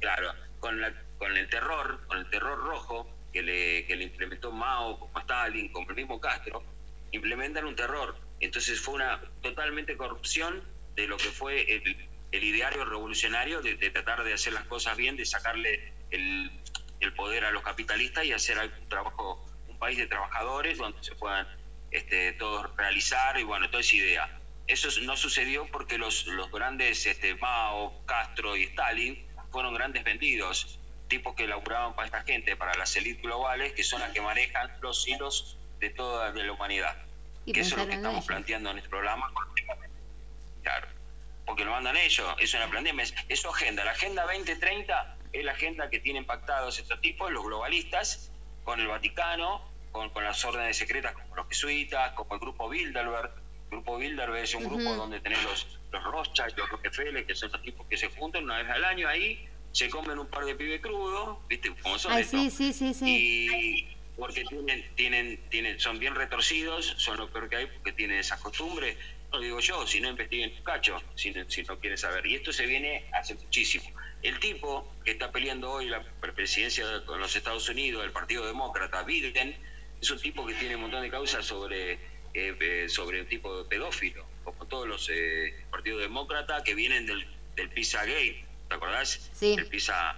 claro, 0.00 0.34
con, 0.60 0.80
la, 0.80 0.92
con 1.18 1.36
el 1.36 1.48
terror, 1.48 2.06
con 2.06 2.18
el 2.18 2.30
terror 2.30 2.58
rojo 2.58 3.16
que 3.32 3.42
le, 3.42 3.84
que 3.86 3.96
le 3.96 4.04
implementó 4.04 4.52
Mao, 4.52 4.98
como 5.00 5.18
Stalin, 5.20 5.72
como 5.72 5.90
el 5.90 5.96
mismo 5.96 6.20
Castro, 6.20 6.64
implementan 7.10 7.64
un 7.64 7.74
terror 7.74 8.25
entonces 8.40 8.80
fue 8.80 8.94
una 8.94 9.20
totalmente 9.42 9.96
corrupción 9.96 10.62
de 10.94 11.06
lo 11.06 11.16
que 11.16 11.30
fue 11.30 11.62
el, 11.62 12.44
ideario 12.44 12.84
revolucionario 12.84 13.62
de, 13.62 13.76
tratar 13.90 14.22
de 14.22 14.34
hacer 14.34 14.52
las 14.52 14.64
cosas 14.64 14.96
bien, 14.96 15.16
de 15.16 15.24
sacarle 15.24 15.92
el, 16.10 16.50
poder 17.14 17.44
a 17.44 17.50
los 17.50 17.62
capitalistas 17.62 18.26
y 18.26 18.32
hacer 18.32 18.58
un 19.68 19.78
país 19.78 19.96
de 19.96 20.06
trabajadores 20.06 20.76
donde 20.76 21.02
se 21.02 21.14
puedan 21.14 21.46
este, 21.90 22.32
todos 22.32 22.76
realizar 22.76 23.38
y 23.38 23.42
bueno, 23.42 23.70
toda 23.70 23.80
esa 23.80 23.96
idea. 23.96 24.40
Eso 24.66 24.88
no 25.02 25.16
sucedió 25.16 25.66
porque 25.68 25.96
los, 25.96 26.26
grandes 26.52 27.06
este, 27.06 27.34
Mao, 27.36 28.04
Castro 28.04 28.54
y 28.56 28.64
Stalin 28.64 29.26
fueron 29.50 29.72
grandes 29.72 30.04
vendidos, 30.04 30.78
tipos 31.08 31.34
que 31.34 31.46
laburaban 31.46 31.94
para 31.94 32.06
esta 32.06 32.22
gente, 32.22 32.54
para 32.56 32.74
las 32.74 32.94
élites 32.96 33.22
globales, 33.22 33.72
que 33.72 33.82
son 33.82 34.00
las 34.00 34.10
que 34.10 34.20
manejan 34.20 34.70
los 34.82 35.08
hilos 35.08 35.58
de 35.78 35.88
toda 35.90 36.32
la 36.32 36.52
humanidad 36.52 37.05
que 37.52 37.60
eso 37.60 37.76
es 37.76 37.82
lo 37.82 37.88
que 37.88 37.94
estamos 37.94 38.24
planteando 38.26 38.70
en 38.70 38.78
este 38.78 38.88
programa. 38.88 39.32
Claro, 40.62 40.88
porque 41.44 41.64
lo 41.64 41.70
mandan 41.70 41.96
ellos, 41.96 42.26
eso 42.38 42.58
es 42.58 42.64
una 42.64 43.02
es 43.28 43.40
su 43.40 43.48
agenda. 43.48 43.84
La 43.84 43.92
Agenda 43.92 44.24
2030 44.24 45.16
es 45.32 45.44
la 45.44 45.52
agenda 45.52 45.88
que 45.90 46.00
tienen 46.00 46.24
pactados 46.24 46.78
estos 46.78 47.00
tipos, 47.00 47.30
los 47.30 47.44
globalistas, 47.44 48.30
con 48.64 48.80
el 48.80 48.88
Vaticano, 48.88 49.62
con, 49.92 50.10
las 50.22 50.44
órdenes 50.44 50.76
secretas 50.76 51.12
como 51.12 51.36
los 51.36 51.48
jesuitas, 51.48 52.12
como 52.12 52.34
el 52.34 52.40
grupo 52.40 52.68
Bilderberg. 52.68 53.30
El 53.64 53.70
grupo 53.70 53.96
Bilderberg 53.96 54.42
es 54.42 54.54
un 54.54 54.64
grupo 54.64 54.94
donde 54.94 55.20
tenés 55.20 55.42
los, 55.44 55.78
los 55.92 56.04
Rothschild, 56.04 56.56
los 56.56 56.68
Rockefeller, 56.68 57.24
que 57.24 57.34
son 57.34 57.50
los 57.52 57.62
tipos 57.62 57.86
que 57.86 57.96
se 57.96 58.08
juntan 58.10 58.44
una 58.44 58.58
vez 58.58 58.68
al 58.68 58.84
año 58.84 59.08
ahí, 59.08 59.48
se 59.72 59.88
comen 59.88 60.18
un 60.18 60.26
par 60.26 60.44
de 60.44 60.54
pibes 60.54 60.80
crudos, 60.80 61.38
¿viste? 61.48 61.74
Como 61.82 61.98
son 61.98 62.22
sí, 62.24 62.50
sí, 62.50 62.72
sí, 62.72 62.94
sí. 62.94 63.04
Y, 63.06 63.95
porque 64.16 64.44
tienen, 64.44 64.84
tienen, 64.94 65.38
tienen, 65.50 65.78
son 65.78 65.98
bien 65.98 66.14
retorcidos, 66.14 66.94
son 66.96 67.18
lo 67.18 67.28
peor 67.30 67.48
que 67.48 67.56
hay 67.56 67.66
porque 67.66 67.92
tienen 67.92 68.18
esa 68.18 68.38
costumbre. 68.38 68.96
No 69.32 69.40
digo 69.40 69.60
yo, 69.60 69.86
si 69.86 70.00
no 70.00 70.08
investiguen 70.08 70.54
tu 70.54 70.62
cacho, 70.62 71.02
si, 71.14 71.34
si 71.48 71.62
no 71.64 71.78
quieres 71.78 72.00
saber. 72.00 72.26
Y 72.26 72.36
esto 72.36 72.52
se 72.52 72.64
viene 72.66 73.04
hace 73.12 73.34
muchísimo. 73.34 73.90
El 74.22 74.38
tipo 74.40 74.90
que 75.04 75.12
está 75.12 75.30
peleando 75.30 75.70
hoy 75.70 75.88
la 75.88 76.02
presidencia 76.34 77.04
con 77.04 77.20
los 77.20 77.36
Estados 77.36 77.68
Unidos, 77.68 78.04
el 78.04 78.12
Partido 78.12 78.46
Demócrata, 78.46 79.02
Biden, 79.02 79.56
es 80.00 80.10
un 80.10 80.18
tipo 80.18 80.46
que 80.46 80.54
tiene 80.54 80.76
un 80.76 80.82
montón 80.82 81.02
de 81.02 81.10
causas 81.10 81.44
sobre, 81.44 81.92
eh, 81.92 81.98
eh, 82.34 82.86
sobre 82.88 83.20
un 83.20 83.26
tipo 83.26 83.62
de 83.62 83.68
pedófilo, 83.68 84.26
como 84.44 84.66
todos 84.66 84.86
los 84.86 85.08
eh, 85.12 85.54
partidos 85.70 86.00
demócratas 86.00 86.62
que 86.62 86.74
vienen 86.74 87.06
del, 87.06 87.26
del 87.54 87.68
Pizza 87.70 88.04
Gate, 88.04 88.44
¿te 88.68 88.74
acordás? 88.74 89.30
Sí. 89.32 89.54
El 89.58 89.66
Pizza 89.66 90.16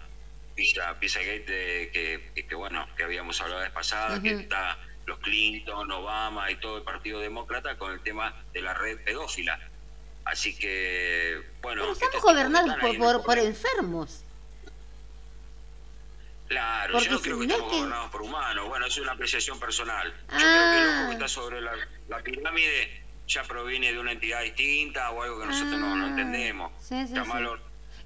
Pizza, 0.59 1.21
Gate 1.21 1.93
que, 2.35 2.55
bueno, 2.57 2.85
que 2.97 3.05
habíamos 3.05 3.41
hablado 3.41 3.61
la 3.61 3.67
vez 3.67 3.73
pasada, 3.73 4.21
que 4.21 4.31
está 4.31 4.77
los 5.07 5.21
Clinton, 5.21 5.91
Obama 5.93 6.51
y 6.51 6.57
todo 6.57 6.79
el 6.79 6.83
Partido 6.83 7.21
Demócrata 7.21 7.79
con 7.79 7.93
el 7.93 8.01
tema 8.01 8.35
de 8.53 8.61
la 8.63 8.75
red 8.75 8.99
pedófila. 9.05 9.59
Así 10.25 10.59
que, 10.59 11.41
bueno... 11.63 11.83
Pero 11.83 11.93
estamos 11.93 12.23
gobernados 12.23 12.77
por, 12.81 13.25
por, 13.25 13.39
enfermos. 13.39 14.25
Claro, 16.49 16.99
yo 16.99 17.13
no 17.13 17.21
creo 17.21 17.39
que 17.39 17.45
estamos 17.47 17.73
gobernados 17.73 18.11
por 18.11 18.23
humanos. 18.23 18.69
Bueno, 18.69 18.87
es 18.87 18.99
una 18.99 19.13
apreciación 19.13 19.61
personal. 19.61 20.13
Yo 20.33 20.39
creo 20.39 20.73
que 20.73 20.81
lo 20.81 20.91
que 20.91 20.99
ah. 20.99 21.13
está 21.13 21.29
sobre 21.29 21.61
la, 21.61 22.23
pirámide 22.25 23.03
ya 23.29 23.45
proviene 23.45 23.93
de 23.93 24.01
una 24.01 24.11
entidad 24.11 24.43
distinta 24.43 25.11
o 25.13 25.23
algo 25.23 25.39
que 25.39 25.47
nosotros 25.47 25.79
no, 25.79 25.95
ah. 25.95 26.09
entendemos. 26.09 26.73
Sí, 26.83 27.07
sí, 27.07 27.15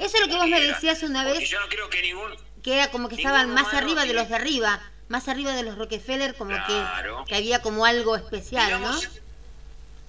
eso 0.03 0.17
es 0.17 0.21
lo 0.21 0.29
que 0.29 0.37
vos 0.37 0.49
me 0.49 0.61
decías 0.61 1.03
una 1.03 1.25
vez. 1.25 1.49
Yo 1.49 1.61
no 1.61 1.69
creo 1.69 1.89
que 1.89 2.03
ningún. 2.03 2.35
Que 2.63 2.75
era 2.75 2.91
como 2.91 3.09
que 3.09 3.17
estaban 3.17 3.53
más 3.55 3.73
arriba 3.75 4.05
de 4.05 4.15
los 4.15 4.29
de 4.29 4.35
arriba, 4.35 4.81
más 5.09 5.29
arriba 5.29 5.53
de 5.55 5.63
los 5.63 5.77
Rockefeller, 5.77 6.35
como 6.35 6.55
que, 6.67 6.85
que, 7.27 7.35
había 7.35 7.61
como 7.63 7.85
algo 7.87 8.17
especial, 8.17 8.81
¿no? 8.81 9.01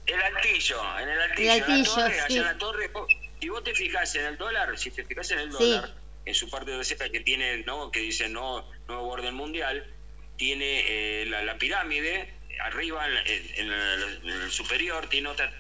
El 0.05 0.21
altillo, 0.21 0.99
en 0.99 1.09
el 1.09 1.21
altillo. 1.21 1.53
El 1.53 1.61
altillo, 1.61 2.27
sí. 2.27 2.39
la 2.39 2.57
torre, 2.57 2.91
si 3.39 3.49
vos 3.49 3.63
te 3.63 3.73
fijas 3.73 4.15
en 4.15 4.25
el 4.25 4.37
dólar, 4.37 4.77
si 4.77 4.91
te 4.91 5.03
fijas 5.03 5.31
en 5.31 5.39
el 5.39 5.49
dólar, 5.49 5.93
en 6.25 6.35
su 6.35 6.49
parte 6.49 6.71
de 6.71 6.77
receta 6.77 7.09
que 7.09 7.21
tiene, 7.21 7.63
¿no? 7.63 7.91
Que 7.91 7.99
dice 7.99 8.29
no, 8.29 8.65
nuevo 8.87 9.09
orden 9.09 9.33
mundial, 9.33 9.85
tiene 10.37 10.83
eh, 10.87 11.25
la, 11.25 11.57
pirámide, 11.57 12.33
arriba 12.61 13.07
en, 13.07 13.71
el, 13.71 14.51
superior 14.51 15.07
tiene 15.07 15.29
otra 15.29 15.51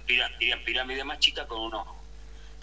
pirámide 0.65 1.03
más 1.03 1.19
chica 1.19 1.47
con 1.47 1.71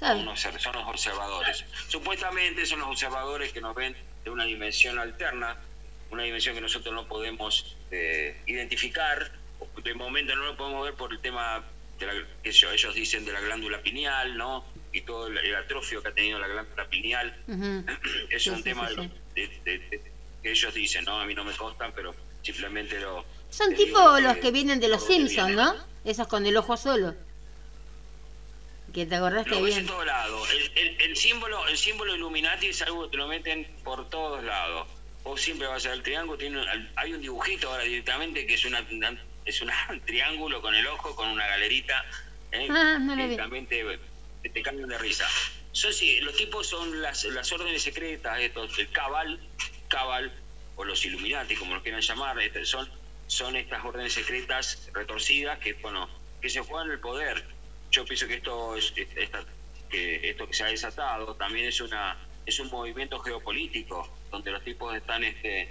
unos 0.00 0.40
son 0.40 0.74
los 0.74 0.86
observadores. 0.86 1.64
Supuestamente 1.88 2.64
son 2.66 2.80
los 2.80 2.88
observadores 2.88 3.52
que 3.52 3.60
nos 3.60 3.74
ven 3.74 3.94
de 4.24 4.30
una 4.30 4.44
dimensión 4.44 4.98
alterna, 4.98 5.56
una 6.10 6.22
dimensión 6.22 6.54
que 6.54 6.60
nosotros 6.60 6.94
no 6.94 7.06
podemos 7.06 7.76
eh, 7.90 8.40
identificar, 8.46 9.30
de 9.82 9.94
momento 9.94 10.34
no 10.34 10.44
lo 10.44 10.56
podemos 10.56 10.84
ver 10.84 10.94
por 10.94 11.12
el 11.12 11.20
tema 11.20 11.62
de 11.98 12.06
la, 12.06 12.12
ellos 12.44 12.94
dicen 12.94 13.24
de 13.24 13.32
la 13.32 13.40
glándula 13.40 13.82
pineal, 13.82 14.36
¿no? 14.36 14.64
Y 14.92 15.02
todo 15.02 15.26
el, 15.26 15.54
atrofio 15.54 16.02
que 16.02 16.08
ha 16.08 16.12
tenido 16.12 16.38
la 16.38 16.48
glándula 16.48 16.88
pineal. 16.88 17.36
es 18.30 18.46
un 18.46 18.62
tema 18.62 18.88
que 19.34 20.00
ellos 20.42 20.74
dicen, 20.74 21.04
¿no? 21.04 21.20
A 21.20 21.26
mí 21.26 21.34
no 21.34 21.44
me 21.44 21.52
constan, 21.52 21.92
pero 21.94 22.14
simplemente 22.42 22.98
lo... 22.98 23.24
Son 23.50 23.74
tipo 23.74 24.18
los 24.20 24.38
que 24.38 24.50
vienen 24.50 24.80
de 24.80 24.88
los 24.88 25.06
Simpsons, 25.06 25.54
¿no? 25.54 25.74
Esos 26.04 26.26
con 26.26 26.46
el 26.46 26.56
ojo 26.56 26.76
solo. 26.76 27.14
Que 28.92 29.07
te 29.07 29.14
acordás 29.14 29.46
Lo 29.46 29.57
ves 29.62 29.74
bien. 29.74 29.81
en 29.81 29.87
todos 29.87 30.07
lados. 30.07 30.48
El, 30.53 30.72
el- 30.79 31.00
el 31.00 31.16
símbolo, 31.16 31.66
el 31.68 31.76
símbolo 31.79 32.14
Illuminati 32.14 32.68
es 32.68 32.83
algo 32.83 33.05
que 33.05 33.11
te 33.12 33.16
lo 33.16 33.29
meten 33.29 33.66
por 33.85 34.09
todos 34.11 34.42
lados. 34.42 34.88
Vos 35.22 35.40
siempre 35.40 35.66
vas 35.68 35.85
a 35.85 35.90
ver 35.90 35.98
el 35.98 36.03
triángulo, 36.03 36.38
tiene, 36.38 36.61
hay 36.96 37.12
un 37.12 37.20
dibujito 37.20 37.70
ahora 37.70 37.85
directamente 37.85 38.46
que 38.46 38.55
es 38.55 38.64
una, 38.64 38.81
una- 38.90 39.22
es 39.44 39.61
un 39.90 40.00
triángulo 40.05 40.61
con 40.61 40.74
el 40.74 40.87
ojo, 40.87 41.14
con 41.14 41.29
una 41.29 41.46
galerita. 41.46 42.05
¿eh? 42.53 42.66
Ah, 42.70 42.98
no 43.00 43.14
lo 43.14 43.24
vi. 43.24 43.31
que 43.31 43.37
también 43.37 43.66
te, 43.66 43.85
te, 44.42 44.48
te 44.48 44.62
cambian 44.62 44.88
de 44.88 44.98
risa. 44.98 45.26
Son, 45.72 45.92
sí, 45.92 46.20
los 46.20 46.35
tipos 46.37 46.66
son 46.66 47.00
las, 47.00 47.22
las 47.26 47.53
órdenes 47.53 47.83
secretas, 47.83 48.40
estos, 48.40 48.76
el 48.79 48.90
Cabal, 48.90 49.38
Cabal, 49.88 50.33
o 50.74 50.85
los 50.85 51.05
Illuminati, 51.05 51.55
como 51.55 51.74
los 51.74 51.83
quieran 51.85 52.00
llamar, 52.00 52.40
este, 52.40 52.64
son, 52.64 52.90
son 53.29 53.55
estas 53.55 53.85
órdenes 53.85 54.12
secretas 54.14 54.88
retorcidas 54.92 55.59
que, 55.61 55.74
bueno, 55.74 56.09
que 56.40 56.48
se 56.50 56.61
juegan 56.61 56.90
el 56.90 56.98
poder. 56.98 57.44
Yo 57.90 58.05
pienso 58.05 58.26
que 58.26 58.35
esto 58.35 58.76
es, 58.76 58.92
esta- 59.16 59.44
que 59.88 60.20
esto 60.31 60.46
que 60.46 60.55
se 60.55 60.62
ha 60.62 60.66
desatado 60.68 61.35
también 61.35 61.66
es 61.66 61.81
una 61.81 62.16
es 62.46 62.59
un 62.59 62.68
movimiento 62.68 63.18
geopolítico 63.18 64.09
donde 64.31 64.50
los 64.50 64.62
tipos 64.62 64.94
están 64.96 65.22
este 65.24 65.68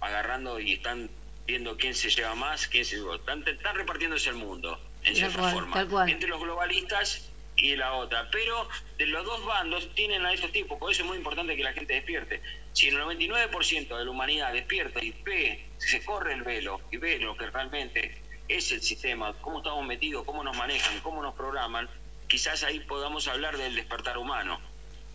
agarrando 0.00 0.58
y 0.58 0.72
están 0.72 1.10
viendo 1.46 1.76
quién 1.76 1.94
se 1.94 2.08
lleva 2.10 2.34
más, 2.34 2.66
quién 2.66 2.84
se 2.84 2.96
están, 3.14 3.44
están 3.46 3.76
repartiéndose 3.76 4.30
el 4.30 4.36
mundo 4.36 4.78
en 5.02 5.12
Tal 5.12 5.16
cierta 5.16 5.38
cual, 5.38 5.52
forma 5.52 5.74
entre 6.10 6.28
los 6.28 6.40
globalistas 6.40 7.30
y 7.54 7.74
la 7.76 7.92
otra, 7.94 8.28
pero 8.30 8.68
de 8.98 9.06
los 9.06 9.24
dos 9.24 9.44
bandos 9.46 9.88
tienen 9.94 10.24
a 10.26 10.32
esos 10.32 10.52
tipos, 10.52 10.78
por 10.78 10.90
eso 10.92 11.02
es 11.02 11.08
muy 11.08 11.16
importante 11.16 11.56
que 11.56 11.62
la 11.62 11.72
gente 11.72 11.94
despierte. 11.94 12.40
Si 12.72 12.88
el 12.88 12.96
99% 12.98 13.96
de 13.96 14.04
la 14.04 14.10
humanidad 14.10 14.52
despierta 14.52 15.02
y 15.02 15.14
ve, 15.24 15.64
se 15.78 16.04
corre 16.04 16.34
el 16.34 16.42
velo 16.42 16.80
y 16.90 16.98
ve 16.98 17.18
lo 17.18 17.36
que 17.36 17.46
realmente 17.50 18.14
es 18.48 18.72
el 18.72 18.82
sistema, 18.82 19.32
cómo 19.40 19.58
estamos 19.58 19.84
metidos, 19.86 20.24
cómo 20.24 20.42
nos 20.44 20.56
manejan, 20.56 21.00
cómo 21.00 21.22
nos 21.22 21.34
programan, 21.34 21.88
quizás 22.28 22.62
ahí 22.62 22.80
podamos 22.80 23.28
hablar 23.28 23.56
del 23.56 23.74
despertar 23.74 24.18
humano. 24.18 24.58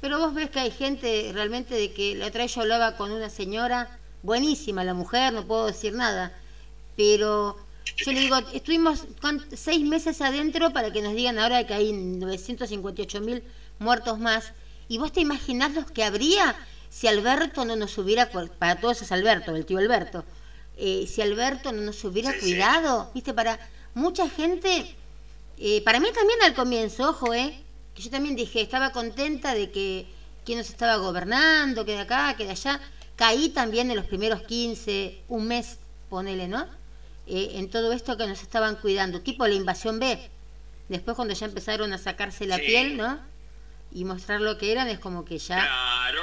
Pero 0.01 0.19
vos 0.19 0.33
ves 0.33 0.49
que 0.49 0.59
hay 0.59 0.71
gente 0.71 1.31
realmente 1.33 1.75
de 1.75 1.93
que 1.93 2.15
la 2.15 2.27
otra 2.27 2.43
vez 2.43 2.55
yo 2.55 2.61
hablaba 2.61 2.97
con 2.97 3.11
una 3.11 3.29
señora, 3.29 3.99
buenísima 4.23 4.83
la 4.83 4.93
mujer, 4.93 5.33
no 5.33 5.45
puedo 5.45 5.67
decir 5.67 5.93
nada, 5.93 6.37
pero 6.97 7.57
yo 7.97 8.11
le 8.11 8.19
digo, 8.19 8.37
estuvimos 8.53 9.05
seis 9.55 9.81
meses 9.81 10.21
adentro 10.21 10.73
para 10.73 10.91
que 10.91 11.01
nos 11.01 11.13
digan 11.13 11.39
ahora 11.39 11.65
que 11.65 11.73
hay 11.73 11.93
958 11.93 13.21
mil 13.21 13.43
muertos 13.79 14.19
más, 14.19 14.53
y 14.87 14.97
vos 14.97 15.11
te 15.11 15.21
imaginás 15.21 15.73
los 15.73 15.89
que 15.89 16.03
habría 16.03 16.55
si 16.89 17.07
Alberto 17.07 17.63
no 17.63 17.75
nos 17.75 17.97
hubiera, 17.97 18.29
para 18.29 18.79
todos 18.79 19.01
es 19.01 19.11
Alberto, 19.11 19.55
el 19.55 19.65
tío 19.65 19.77
Alberto, 19.77 20.25
eh, 20.77 21.05
si 21.07 21.21
Alberto 21.21 21.71
no 21.71 21.81
nos 21.81 22.03
hubiera 22.03 22.31
Sí, 22.31 22.37
sí. 22.39 22.45
cuidado, 22.45 23.09
viste, 23.13 23.33
para 23.33 23.59
mucha 23.93 24.29
gente, 24.29 24.95
eh, 25.57 25.81
para 25.81 25.99
mí 25.99 26.07
también 26.13 26.41
al 26.43 26.53
comienzo, 26.53 27.09
ojo, 27.09 27.33
eh, 27.33 27.53
que 27.93 28.01
yo 28.01 28.09
también 28.09 28.35
dije, 28.35 28.61
estaba 28.61 28.91
contenta 28.91 29.53
de 29.53 29.69
que 29.69 30.05
quién 30.45 30.57
nos 30.57 30.69
estaba 30.69 30.95
gobernando, 30.97 31.85
que 31.85 31.91
de 31.93 31.99
acá, 31.99 32.33
que 32.35 32.45
de 32.45 32.51
allá, 32.51 32.79
caí 33.15 33.49
también 33.49 33.89
en 33.91 33.97
los 33.97 34.05
primeros 34.05 34.41
15, 34.43 35.19
un 35.27 35.47
mes, 35.47 35.77
ponele, 36.09 36.47
¿no? 36.47 36.65
Eh, 37.27 37.51
en 37.55 37.69
todo 37.69 37.91
esto 37.93 38.17
que 38.17 38.25
nos 38.27 38.41
estaban 38.41 38.75
cuidando, 38.77 39.21
tipo 39.21 39.45
la 39.45 39.53
invasión 39.53 39.99
B. 39.99 40.29
Después 40.89 41.15
cuando 41.15 41.33
ya 41.33 41.45
empezaron 41.45 41.93
a 41.93 41.97
sacarse 41.97 42.45
la 42.45 42.57
Sí. 42.57 42.63
piel, 42.65 42.97
¿no? 42.97 43.19
Y 43.93 44.05
mostrar 44.05 44.41
lo 44.41 44.57
que 44.57 44.71
eran, 44.71 44.87
es 44.87 44.99
como 44.99 45.23
que 45.25 45.37
ya... 45.37 45.57
Claro. 45.59 46.21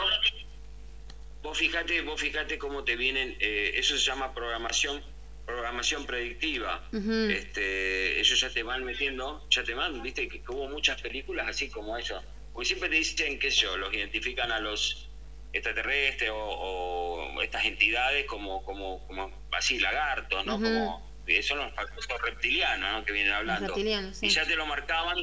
Vos 1.42 1.57
fíjate, 1.59 2.01
vos 2.03 2.20
fíjate 2.20 2.59
cómo 2.59 2.85
te 2.85 2.96
vienen, 2.96 3.37
eh, 3.38 3.72
eso 3.74 3.96
se 3.96 4.05
llama 4.05 4.33
programación, 4.35 5.03
programación 5.46 6.05
predictiva. 6.05 6.83
Este, 6.92 8.18
ellos 8.18 8.40
ya 8.40 8.51
te 8.51 8.62
van 8.62 8.85
metiendo, 8.85 9.42
ya 9.51 9.62
te 9.62 9.74
van, 9.74 10.03
viste 10.03 10.29
que, 10.29 10.40
que 10.40 10.53
hubo 10.53 10.68
muchas 10.68 11.01
películas 11.01 11.48
así 11.48 11.68
como 11.68 11.96
eso. 11.96 12.22
Porque 12.53 12.66
siempre 12.66 12.88
te 12.88 12.96
dicen, 12.96 13.38
qué 13.38 13.51
sé 13.51 13.62
yo, 13.62 13.77
los 13.77 13.92
identifican 13.94 14.51
a 14.51 14.59
los 14.59 15.07
extraterrestres 15.53 16.31
o, 16.31 16.37
o 16.37 17.42
estas 17.42 17.64
entidades 17.64 18.27
como, 18.27 18.62
como, 18.64 19.01
como 19.07 19.33
así, 19.53 19.79
lagartos, 19.79 20.44
¿no? 20.44 20.57
Ujú. 20.57 20.64
Como, 20.64 21.09
eh, 21.27 21.42
son 21.42 21.59
los 21.59 21.72
famosos 21.72 22.20
reptilianos, 22.22 22.92
¿no? 22.92 23.05
Que 23.05 23.12
vienen 23.12 23.33
hablando. 23.33 23.74
sí. 23.74 24.27
Y 24.27 24.31
ya 24.31 24.44
te 24.44 24.57
lo 24.57 24.66
marcaban 24.66 25.16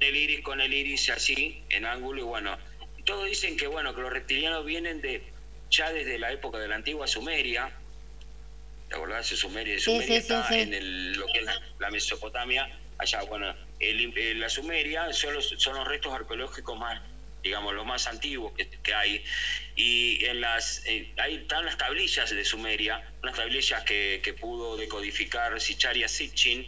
el 0.00 0.16
iris 0.16 0.40
con 0.40 0.60
el 0.60 0.72
iris 0.72 1.10
así, 1.10 1.56
en 1.70 1.84
ángulo, 1.84 2.20
y 2.20 2.24
bueno, 2.24 2.56
todos 3.04 3.26
dicen 3.26 3.56
que 3.56 3.66
bueno, 3.66 3.94
que 3.94 4.02
los 4.02 4.12
reptilianos 4.12 4.64
vienen 4.64 5.00
de 5.00 5.22
ya 5.70 5.92
desde 5.92 6.18
la 6.18 6.32
época 6.32 6.58
de 6.58 6.68
la 6.68 6.76
antigua 6.76 7.06
Sumeria, 7.06 7.72
¿te 8.88 8.96
acordás 8.96 9.28
de 9.30 9.36
Sumeria? 9.36 9.78
Sumeria 9.78 10.06
sí, 10.06 10.12
sí, 10.26 10.32
está 10.32 10.48
sí. 10.48 10.60
en 10.60 10.74
el, 10.74 11.12
lo 11.12 11.26
que 11.26 11.40
es 11.40 11.44
la, 11.44 11.60
la 11.78 11.90
Mesopotamia, 11.90 12.68
allá, 12.98 13.22
bueno, 13.22 13.54
el- 13.78 14.12
eh, 14.16 14.34
la 14.34 14.48
Sumeria 14.48 15.12
son 15.12 15.34
los, 15.34 15.54
son 15.58 15.76
los 15.76 15.86
restos 15.86 16.12
arqueológicos 16.12 16.76
más, 16.78 17.00
digamos, 17.42 17.74
los 17.74 17.86
más 17.86 18.06
antiguos 18.06 18.52
que, 18.54 18.66
que 18.82 18.94
hay, 18.94 19.22
y 19.76 20.24
en 20.24 20.40
las, 20.40 20.82
eh, 20.86 21.08
ahí 21.18 21.36
están 21.36 21.64
las 21.64 21.76
tablillas 21.76 22.30
de 22.30 22.44
Sumeria, 22.44 23.00
unas 23.22 23.36
tablillas 23.36 23.82
que, 23.84 24.20
que 24.22 24.34
pudo 24.34 24.76
decodificar 24.76 25.60
Sicharia 25.60 26.08
Sitchin, 26.08 26.66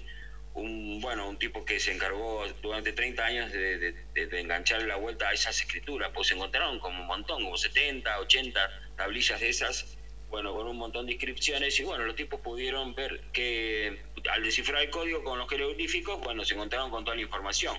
un 0.52 1.00
bueno 1.00 1.28
un 1.28 1.38
tipo 1.38 1.64
que 1.64 1.78
se 1.78 1.92
encargó 1.92 2.44
durante 2.60 2.92
30 2.92 3.24
años 3.24 3.52
de, 3.52 3.78
de, 3.78 3.94
de- 4.14 4.26
de 4.26 4.40
engancharle 4.40 4.86
la 4.86 4.96
vuelta 4.96 5.28
a 5.28 5.32
esas 5.32 5.60
escrituras, 5.60 6.10
pues 6.12 6.26
se 6.28 6.34
encontraron 6.34 6.78
como 6.80 7.00
un 7.00 7.06
montón, 7.06 7.42
como 7.44 7.56
70, 7.56 8.18
80 8.18 8.68
tablillas 9.00 9.40
de 9.40 9.48
esas, 9.48 9.86
bueno, 10.28 10.52
con 10.52 10.66
un 10.68 10.76
montón 10.76 11.06
de 11.06 11.12
inscripciones, 11.12 11.80
y 11.80 11.84
bueno, 11.84 12.04
los 12.04 12.14
tipos 12.14 12.38
pudieron 12.40 12.94
ver 12.94 13.22
que 13.32 13.98
al 14.30 14.42
descifrar 14.42 14.82
el 14.82 14.90
código 14.90 15.24
con 15.24 15.38
los 15.38 15.48
jeroglíficos, 15.48 16.20
bueno, 16.20 16.44
se 16.44 16.52
encontraron 16.54 16.90
con 16.90 17.02
toda 17.02 17.16
la 17.16 17.22
información. 17.22 17.78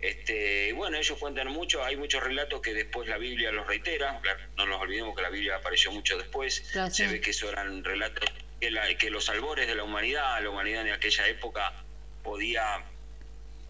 Este, 0.00 0.68
y 0.68 0.72
bueno, 0.72 0.96
ellos 0.96 1.18
cuentan 1.18 1.48
mucho, 1.48 1.84
hay 1.84 1.96
muchos 1.96 2.22
relatos 2.22 2.62
que 2.62 2.72
después 2.72 3.08
la 3.08 3.18
Biblia 3.18 3.52
los 3.52 3.66
reitera, 3.66 4.20
no 4.56 4.64
nos 4.66 4.80
olvidemos 4.80 5.14
que 5.14 5.22
la 5.22 5.28
Biblia 5.28 5.56
apareció 5.56 5.92
mucho 5.92 6.16
después, 6.16 6.62
se 6.90 7.06
ve 7.08 7.20
que 7.20 7.30
eso 7.30 7.50
eran 7.50 7.84
relatos 7.84 8.26
que, 8.60 8.70
la- 8.70 8.94
que 8.94 9.10
los 9.10 9.28
albores 9.28 9.66
de 9.66 9.74
la 9.74 9.82
humanidad, 9.84 10.42
la 10.42 10.48
humanidad 10.50 10.86
en 10.86 10.92
aquella 10.94 11.26
época 11.28 11.74
podía 12.22 12.84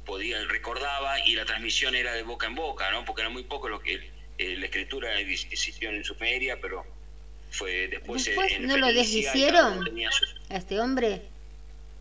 podía 0.05 0.43
recordaba 0.47 1.21
y 1.21 1.35
la 1.35 1.45
transmisión 1.45 1.95
era 1.95 2.15
de 2.15 2.23
boca 2.23 2.47
en 2.47 2.55
boca, 2.55 2.91
¿no? 2.91 3.05
Porque 3.05 3.21
era 3.21 3.29
muy 3.31 3.43
poco 3.43 3.69
lo 3.69 3.79
que 3.79 4.01
eh, 4.39 4.57
la 4.57 4.67
escritura 4.67 5.19
existió 5.21 5.91
en 5.91 6.05
Sumeria, 6.05 6.59
pero 6.61 6.85
fue 7.51 7.89
después, 7.89 8.27
eh, 8.27 8.31
Después, 8.31 8.53
en 8.53 8.67
¿no 8.67 8.77
lo 8.77 8.93
deshicieron? 8.93 9.85
su- 9.85 10.53
a 10.53 10.57
este 10.57 10.81
hombre 10.81 11.23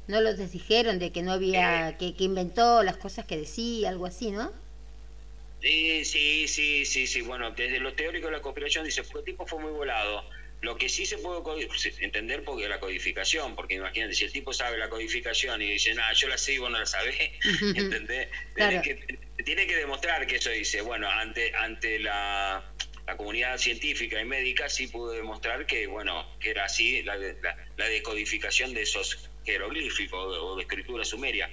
no 0.08 0.22
los 0.22 0.38
desdijeron 0.38 1.00
de 1.00 1.12
que 1.12 1.22
no 1.22 1.34
había 1.34 1.98
que, 1.98 2.14
que 2.16 2.24
inventó 2.24 2.82
las 2.84 2.96
cosas 2.98 3.26
que 3.26 3.38
decía 3.38 3.90
algo 3.90 4.06
así 4.06 4.32
no 4.32 4.52
Sí, 5.62 6.06
sí, 6.06 6.48
sí, 6.48 6.86
sí, 6.86 7.08
sí. 7.08 7.22
Bueno, 7.22 7.50
desde 7.52 7.80
los 7.80 7.96
teóricos 7.96 8.30
de 8.30 8.38
la 8.38 8.42
conspiración 8.44 8.86
dice, 8.86 9.04
fue 9.04 9.22
el 9.22 9.26
tipo 9.26 9.46
fue 9.48 9.60
muy 9.60 9.72
volado. 9.72 10.24
Lo 10.62 10.76
que 10.76 10.90
sí 10.90 11.06
se 11.06 11.20
puede 11.20 11.68
entender 12.00 12.44
porque 12.44 12.68
la 12.68 12.80
codificación, 12.80 13.56
porque 13.56 13.76
imagínate, 13.76 14.16
si 14.16 14.26
el 14.26 14.32
tipo 14.32 14.54
sabe 14.54 14.78
la 14.78 14.90
codificación 14.90 15.62
y 15.62 15.70
dice, 15.70 15.94
nada, 15.94 16.14
yo 16.14 16.28
la 16.28 16.38
sé 16.38 16.54
y 16.54 16.58
vos 16.58 16.72
no 16.72 16.80
la 16.80 16.86
sabés, 16.86 17.16
¿entendés? 17.76 18.30
Claro. 18.54 18.82
Tiene, 18.82 19.06
que, 19.06 19.44
tiene 19.44 19.68
que 19.68 19.76
demostrar 19.76 20.26
que 20.26 20.38
eso 20.38 20.50
dice, 20.50 20.82
bueno, 20.82 21.08
ante 21.10 21.54
ante 21.56 22.00
la, 22.00 22.64
la 23.06 23.18
comunidad 23.18 23.58
científica 23.58 24.20
y 24.20 24.26
médica 24.26 24.68
sí 24.68 24.88
pudo 24.88 25.12
demostrar 25.12 25.66
que, 25.68 25.86
bueno, 25.86 26.28
que 26.40 26.50
era 26.50 26.66
así 26.66 27.04
la, 27.04 27.16
la, 27.16 27.58
la 27.78 27.86
decodificación 27.88 28.74
de 28.74 28.82
esos 28.82 29.30
jeroglíficos 29.46 30.38
o 30.42 30.56
de 30.56 30.64
escritura 30.64 31.06
sumeria. 31.06 31.50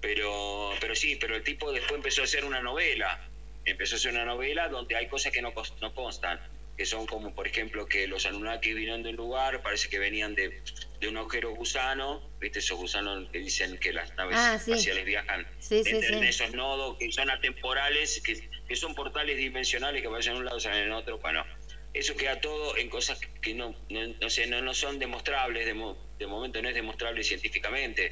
Pero, 0.00 0.72
pero 0.80 0.94
sí, 0.94 1.16
pero 1.16 1.36
el 1.36 1.42
tipo 1.42 1.72
después 1.72 1.94
empezó 1.94 2.22
a 2.22 2.24
hacer 2.24 2.44
una 2.44 2.60
novela, 2.60 3.20
empezó 3.64 3.94
a 3.94 3.98
hacer 3.98 4.12
una 4.12 4.24
novela 4.24 4.68
donde 4.68 4.96
hay 4.96 5.06
cosas 5.08 5.32
que 5.32 5.42
no, 5.42 5.52
no 5.80 5.94
constan, 5.94 6.40
que 6.76 6.86
son 6.86 7.06
como, 7.06 7.32
por 7.32 7.46
ejemplo, 7.46 7.86
que 7.86 8.06
los 8.06 8.26
Anunnaki 8.26 8.72
vinieron 8.74 9.02
de 9.02 9.10
un 9.10 9.16
lugar, 9.16 9.60
parece 9.62 9.88
que 9.88 9.98
venían 9.98 10.34
de, 10.34 10.52
de 11.00 11.08
un 11.08 11.16
agujero 11.16 11.50
gusano, 11.52 12.22
¿viste? 12.40 12.58
Esos 12.58 12.76
gusanos 12.76 13.28
que 13.32 13.38
dicen 13.38 13.78
que 13.78 13.92
las 13.92 14.10
naves 14.16 14.36
Ah, 14.38 14.58
sí. 14.58 14.72
espaciales 14.72 15.04
viajan 15.04 15.46
Sí, 15.58 15.84
sí, 15.84 16.02
sí. 16.02 16.14
esos 16.22 16.50
nodos 16.52 16.96
que 16.98 17.10
son 17.12 17.30
atemporales, 17.30 18.20
que, 18.24 18.34
que 18.66 18.76
son 18.76 18.94
portales 18.94 19.36
dimensionales 19.36 20.02
que 20.02 20.08
vayan 20.08 20.34
a 20.34 20.38
un 20.38 20.44
lado 20.44 20.58
y 20.58 20.60
salen 20.60 20.84
en 20.86 20.92
otro, 20.92 21.18
bueno. 21.18 21.44
Eso 21.92 22.16
queda 22.16 22.40
todo 22.40 22.76
en 22.76 22.88
cosas 22.88 23.20
que 23.40 23.54
no, 23.54 23.72
no, 23.88 24.00
no 24.20 24.28
sé, 24.28 24.48
no, 24.48 24.60
no 24.60 24.74
son 24.74 24.98
demostrables, 24.98 25.64
de, 25.64 25.74
mo- 25.74 25.96
de 26.18 26.26
momento 26.26 26.60
no 26.60 26.68
es 26.68 26.74
demostrable 26.74 27.22
científicamente, 27.22 28.10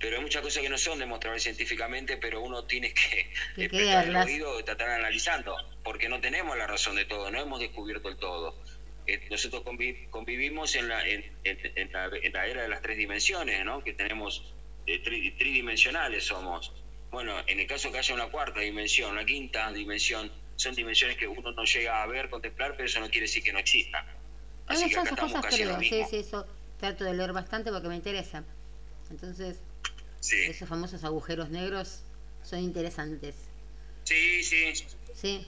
pero 0.00 0.16
hay 0.16 0.22
muchas 0.22 0.42
cosas 0.42 0.62
que 0.62 0.68
no 0.68 0.76
son 0.78 0.98
demostrables 0.98 1.42
científicamente, 1.42 2.16
pero 2.16 2.40
uno 2.40 2.64
tiene 2.64 2.92
que, 2.92 3.26
Que 3.56 3.68
prestar 3.68 4.06
el 4.06 4.16
oído 4.16 4.60
y 4.60 4.62
tratar 4.64 4.90
analizando, 4.90 5.56
porque 5.82 6.08
no 6.08 6.20
tenemos 6.20 6.56
la 6.56 6.66
razón 6.66 6.96
de 6.96 7.04
todo, 7.04 7.30
no 7.30 7.40
hemos 7.40 7.60
descubierto 7.60 8.08
el 8.08 8.16
todo. 8.16 8.54
Eh, 9.06 9.20
nosotros 9.30 9.62
convi- 9.64 10.08
convivimos 10.10 10.74
en 10.76 10.88
la, 10.88 11.06
en, 11.06 11.24
en- 11.44 11.58
en 11.76 11.92
la, 11.92 12.10
en 12.22 12.32
la 12.32 12.46
era 12.46 12.62
de 12.62 12.68
las 12.68 12.80
tres 12.82 12.96
dimensiones, 12.96 13.64
¿no? 13.64 13.82
que 13.84 13.92
tenemos 13.92 14.42
eh, 14.86 15.02
tri- 15.02 15.36
tridimensionales 15.38 16.24
somos. 16.24 16.72
Bueno, 17.10 17.36
en 17.46 17.60
el 17.60 17.66
caso 17.66 17.92
que 17.92 17.98
haya 17.98 18.14
una 18.14 18.26
cuarta 18.26 18.60
dimensión, 18.60 19.12
una 19.12 19.24
quinta 19.24 19.70
dimensión, 19.72 20.32
son 20.56 20.74
dimensiones 20.74 21.16
que 21.16 21.26
uno 21.28 21.52
no 21.52 21.64
llega 21.64 22.02
a 22.02 22.06
ver, 22.06 22.28
contemplar, 22.28 22.72
pero 22.76 22.86
eso 22.86 22.98
no 23.00 23.08
quiere 23.08 23.22
decir 23.26 23.42
que 23.42 23.52
no 23.52 23.58
existan. 23.58 24.04
Ah, 24.06 24.72
Así 24.72 24.88
que 24.88 24.96
acá 24.98 25.10
estamos 25.10 25.32
cosas 25.32 25.44
casi 25.50 25.62
creo 25.62 25.78
sí 25.80 26.02
sí 26.08 26.16
eso 26.16 26.46
trato 26.80 27.04
de 27.04 27.12
leer 27.14 27.32
bastante 27.32 27.70
porque 27.70 27.88
me 27.88 27.96
interesa 27.96 28.42
entonces 29.10 29.60
Esos 30.32 30.68
famosos 30.68 31.04
agujeros 31.04 31.50
negros 31.50 32.02
son 32.42 32.60
interesantes. 32.60 33.34
Sí, 34.04 34.42
sí. 34.42 34.72
Sí. 35.14 35.46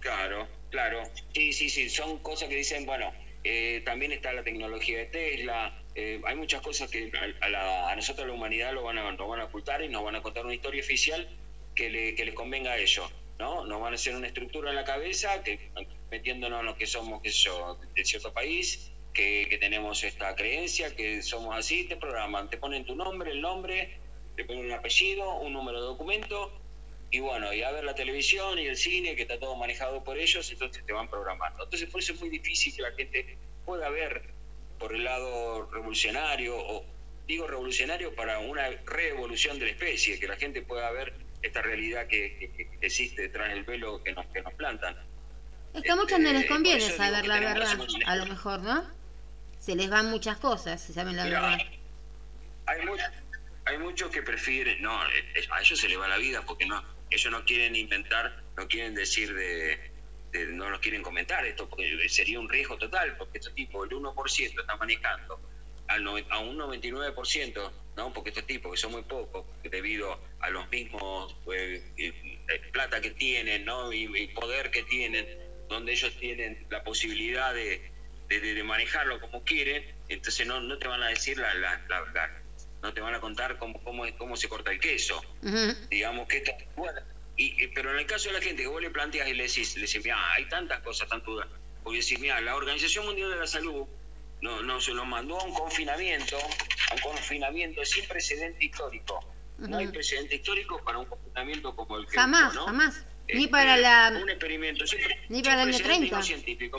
Claro, 0.00 0.46
claro. 0.70 1.02
Sí, 1.34 1.52
sí, 1.52 1.68
sí. 1.68 1.88
Son 1.88 2.18
cosas 2.18 2.48
que 2.48 2.56
dicen, 2.56 2.86
bueno, 2.86 3.12
eh, 3.44 3.82
también 3.84 4.12
está 4.12 4.32
la 4.32 4.42
tecnología 4.42 4.98
de 4.98 5.06
Tesla. 5.06 5.82
Eh, 5.94 6.20
hay 6.24 6.36
muchas 6.36 6.60
cosas 6.62 6.90
que 6.90 7.10
a, 7.40 7.94
nosotros, 7.96 8.26
la 8.26 8.32
humanidad, 8.32 8.72
lo 8.72 8.82
van, 8.82 8.98
a, 8.98 9.10
lo 9.12 9.28
van 9.28 9.40
a 9.40 9.44
ocultar 9.44 9.82
y 9.82 9.88
nos 9.88 10.04
van 10.04 10.16
a 10.16 10.22
contar 10.22 10.44
una 10.44 10.54
historia 10.54 10.82
oficial 10.82 11.28
que, 11.74 11.90
le, 11.90 12.14
que 12.14 12.24
les 12.24 12.34
convenga 12.34 12.72
a 12.72 12.78
ellos. 12.78 13.10
¿no? 13.38 13.64
Nos 13.64 13.80
van 13.80 13.92
a 13.92 13.96
hacer 13.96 14.14
una 14.14 14.26
estructura 14.26 14.70
en 14.70 14.76
la 14.76 14.84
cabeza, 14.84 15.42
que 15.42 15.70
metiéndonos 16.10 16.60
en 16.60 16.66
lo 16.66 16.76
que 16.76 16.86
somos, 16.86 17.22
sé 17.22 17.30
yo, 17.30 17.78
de 17.94 18.04
cierto 18.04 18.32
país, 18.32 18.90
que, 19.18 19.48
que, 19.50 19.58
tenemos 19.58 20.04
esta 20.04 20.36
creencia, 20.36 20.94
que 20.94 21.22
somos 21.22 21.56
así, 21.56 21.82
te 21.82 21.96
programan, 21.96 22.48
te 22.48 22.56
ponen 22.56 22.84
tu 22.84 22.94
nombre, 22.94 23.32
el 23.32 23.40
nombre, 23.40 23.98
te 24.36 24.44
ponen 24.44 24.66
un 24.66 24.72
apellido, 24.72 25.40
un 25.40 25.52
número 25.52 25.80
de 25.80 25.86
documento, 25.86 26.52
y 27.10 27.18
bueno, 27.18 27.52
y 27.52 27.64
a 27.64 27.72
ver 27.72 27.82
la 27.82 27.96
televisión 27.96 28.60
y 28.60 28.66
el 28.68 28.76
cine, 28.76 29.16
que 29.16 29.22
está 29.22 29.40
todo 29.40 29.56
manejado 29.56 30.04
por 30.04 30.18
ellos, 30.18 30.48
entonces 30.52 30.86
te 30.86 30.92
van 30.92 31.10
programando. 31.10 31.64
Entonces 31.64 31.90
por 31.90 32.00
eso 32.00 32.12
es 32.12 32.20
muy 32.20 32.28
difícil 32.28 32.76
que 32.76 32.82
la 32.82 32.92
gente 32.92 33.36
pueda 33.66 33.88
ver 33.90 34.22
por 34.78 34.94
el 34.94 35.02
lado 35.02 35.68
revolucionario, 35.72 36.56
o 36.56 36.84
digo 37.26 37.48
revolucionario 37.48 38.14
para 38.14 38.38
una 38.38 38.68
revolución 38.86 39.58
de 39.58 39.64
la 39.64 39.70
especie, 39.72 40.20
que 40.20 40.28
la 40.28 40.36
gente 40.36 40.62
pueda 40.62 40.92
ver 40.92 41.12
esta 41.42 41.60
realidad 41.60 42.06
que, 42.06 42.70
existe 42.80 43.22
detrás 43.22 43.48
del 43.48 43.64
velo 43.64 44.00
que 44.04 44.12
nos, 44.12 44.26
que 44.26 44.42
nos 44.42 44.54
plantan. 44.54 44.96
Es 45.74 45.82
que 45.82 45.90
a 45.90 45.96
muchos 45.96 46.20
no 46.20 46.30
les 46.30 46.42
este, 46.42 46.52
conviene 46.52 46.80
saber 46.82 47.26
la 47.26 47.40
verdad, 47.40 47.78
a 48.06 48.16
lo 48.16 48.26
mejor, 48.26 48.60
¿no? 48.60 48.98
Se 49.60 49.74
les 49.74 49.90
van 49.90 50.10
muchas 50.10 50.38
cosas 50.38 50.82
si 50.82 50.92
saben 50.92 51.16
la 51.16 51.24
verdad. 51.24 51.58
Hay, 52.66 52.80
hay 53.64 53.78
muchos 53.78 54.10
que 54.10 54.22
prefieren, 54.22 54.80
no, 54.80 54.98
a 54.98 55.60
ellos 55.60 55.78
se 55.78 55.88
les 55.88 55.98
va 55.98 56.08
la 56.08 56.16
vida 56.16 56.42
porque 56.46 56.64
no, 56.64 56.82
ellos 57.10 57.30
no 57.30 57.44
quieren 57.44 57.76
inventar, 57.76 58.42
no 58.56 58.66
quieren 58.66 58.94
decir 58.94 59.34
de, 59.34 59.78
no 60.48 60.70
nos 60.70 60.80
quieren 60.80 61.02
comentar 61.02 61.44
esto, 61.46 61.68
porque 61.68 62.08
sería 62.08 62.40
un 62.40 62.48
riesgo 62.48 62.76
total, 62.78 63.16
porque 63.16 63.38
este 63.38 63.50
tipo, 63.52 63.84
el 63.84 63.90
1% 63.90 64.60
está 64.60 64.76
manejando 64.76 65.40
al 65.88 66.06
a 66.30 66.38
un 66.38 66.58
99%, 66.58 67.72
¿no? 67.96 68.12
porque 68.12 68.30
estos 68.30 68.46
tipos, 68.46 68.70
que 68.72 68.76
son 68.76 68.92
muy 68.92 69.02
pocos, 69.02 69.46
debido 69.62 70.20
a 70.40 70.50
los 70.50 70.68
mismos 70.70 71.34
pues, 71.44 71.82
plata 72.72 73.00
que 73.00 73.10
tienen 73.12 73.64
¿no? 73.64 73.92
Y, 73.92 74.28
poder 74.28 74.70
que 74.70 74.82
tienen, 74.84 75.26
donde 75.68 75.92
ellos 75.92 76.14
tienen 76.18 76.66
la 76.70 76.84
posibilidad 76.84 77.54
de, 77.54 77.90
de, 78.28 78.62
manejarlo 78.62 79.20
como 79.20 79.42
quieren, 79.42 79.84
entonces 80.08 80.46
no, 80.46 80.60
no 80.60 80.78
te 80.78 80.86
van 80.86 81.02
a 81.02 81.08
decir 81.08 81.38
la, 81.38 81.52
la, 81.54 81.78
verdad, 81.88 82.28
no 82.82 82.92
te 82.92 83.00
van 83.00 83.14
a 83.14 83.20
contar 83.20 83.58
cómo, 83.58 83.82
cómo, 83.82 84.04
cómo 84.16 84.36
se 84.36 84.48
corta 84.48 84.70
el 84.70 84.80
queso. 84.80 85.22
Digamos 85.90 86.28
que 86.28 86.38
esto, 86.38 86.52
bueno, 86.76 87.00
y, 87.36 87.68
pero 87.68 87.92
en 87.92 88.00
el 88.00 88.06
caso 88.06 88.28
de 88.28 88.34
la 88.34 88.40
gente 88.40 88.62
que 88.62 88.68
vos 88.68 88.82
le 88.82 88.90
planteas 88.90 89.28
y 89.28 89.34
le 89.34 89.44
decís, 89.44 89.76
le 89.76 89.82
decís 89.82 90.02
mira, 90.02 90.32
hay 90.34 90.48
tantas 90.48 90.80
cosas, 90.80 91.08
tantas 91.08 91.46
porque 91.82 92.00
decís, 92.00 92.18
mira, 92.18 92.40
la 92.40 92.56
Organización 92.56 93.06
Mundial 93.06 93.30
de 93.30 93.36
la 93.36 93.46
Salud 93.46 93.86
no, 94.42 94.62
no 94.62 94.80
se 94.80 94.92
lo 94.92 95.04
mandó 95.06 95.40
a 95.40 95.44
un 95.44 95.54
confinamiento, 95.54 96.36
a 96.36 96.94
un 96.94 97.00
confinamiento 97.00 97.84
sin 97.84 98.06
precedente 98.06 98.64
histórico. 98.64 99.24
No 99.58 99.78
hay 99.78 99.88
precedente 99.88 100.36
histórico 100.36 100.80
para 100.84 100.98
un 100.98 101.06
confinamiento 101.06 101.74
como 101.74 101.96
el 101.98 102.06
que 102.06 102.16
Jamás, 102.16 102.54
jamás. 102.54 103.04
Ni 103.28 103.44
este, 103.44 103.48
para 103.48 103.76
la... 103.76 104.18
Un 104.22 104.30
experimento, 104.30 104.84
ni 105.28 105.42
para 105.42 105.62
el 105.62 105.68
año 105.70 105.78
30. 105.78 106.22
científico. 106.22 106.78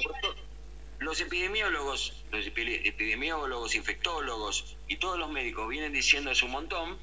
Los 1.00 1.22
epidemiólogos, 1.22 2.14
los 2.32 2.46
epidemiólogos, 2.46 3.76
infectólogos 3.76 4.76
y 4.88 4.98
todos 4.98 5.18
los 5.18 5.30
médicos 5.30 5.68
vienen 5.70 5.94
diciendo 5.94 6.32
hace 6.32 6.46
un 6.46 6.52
montón, 6.52 6.98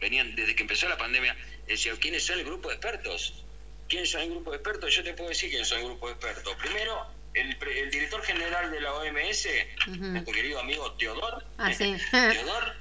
venían 0.00 0.36
desde 0.36 0.54
que 0.54 0.62
empezó 0.62 0.88
la 0.88 0.96
pandemia, 0.96 1.36
decían, 1.66 1.96
¿quiénes 1.96 2.24
son 2.24 2.38
el 2.38 2.44
grupo 2.44 2.68
de 2.68 2.76
expertos? 2.76 3.42
¿Quiénes 3.88 4.10
son 4.10 4.20
el 4.20 4.30
grupo 4.30 4.50
de 4.50 4.58
expertos? 4.58 4.94
Yo 4.94 5.02
te 5.02 5.14
puedo 5.14 5.30
decir 5.30 5.50
quiénes 5.50 5.68
son 5.68 5.80
el 5.80 5.86
grupo 5.86 6.06
de 6.06 6.12
expertos. 6.12 6.54
Primero, 6.56 7.06
el, 7.34 7.90
director 7.90 8.22
general 8.22 8.70
de 8.70 8.80
la 8.80 8.94
OMS, 8.94 9.48
nuestro 9.86 10.32
querido 10.32 10.60
amigo 10.60 10.92
Teodor, 10.92 11.44
ah, 11.58 11.72
Teodor, 11.78 12.76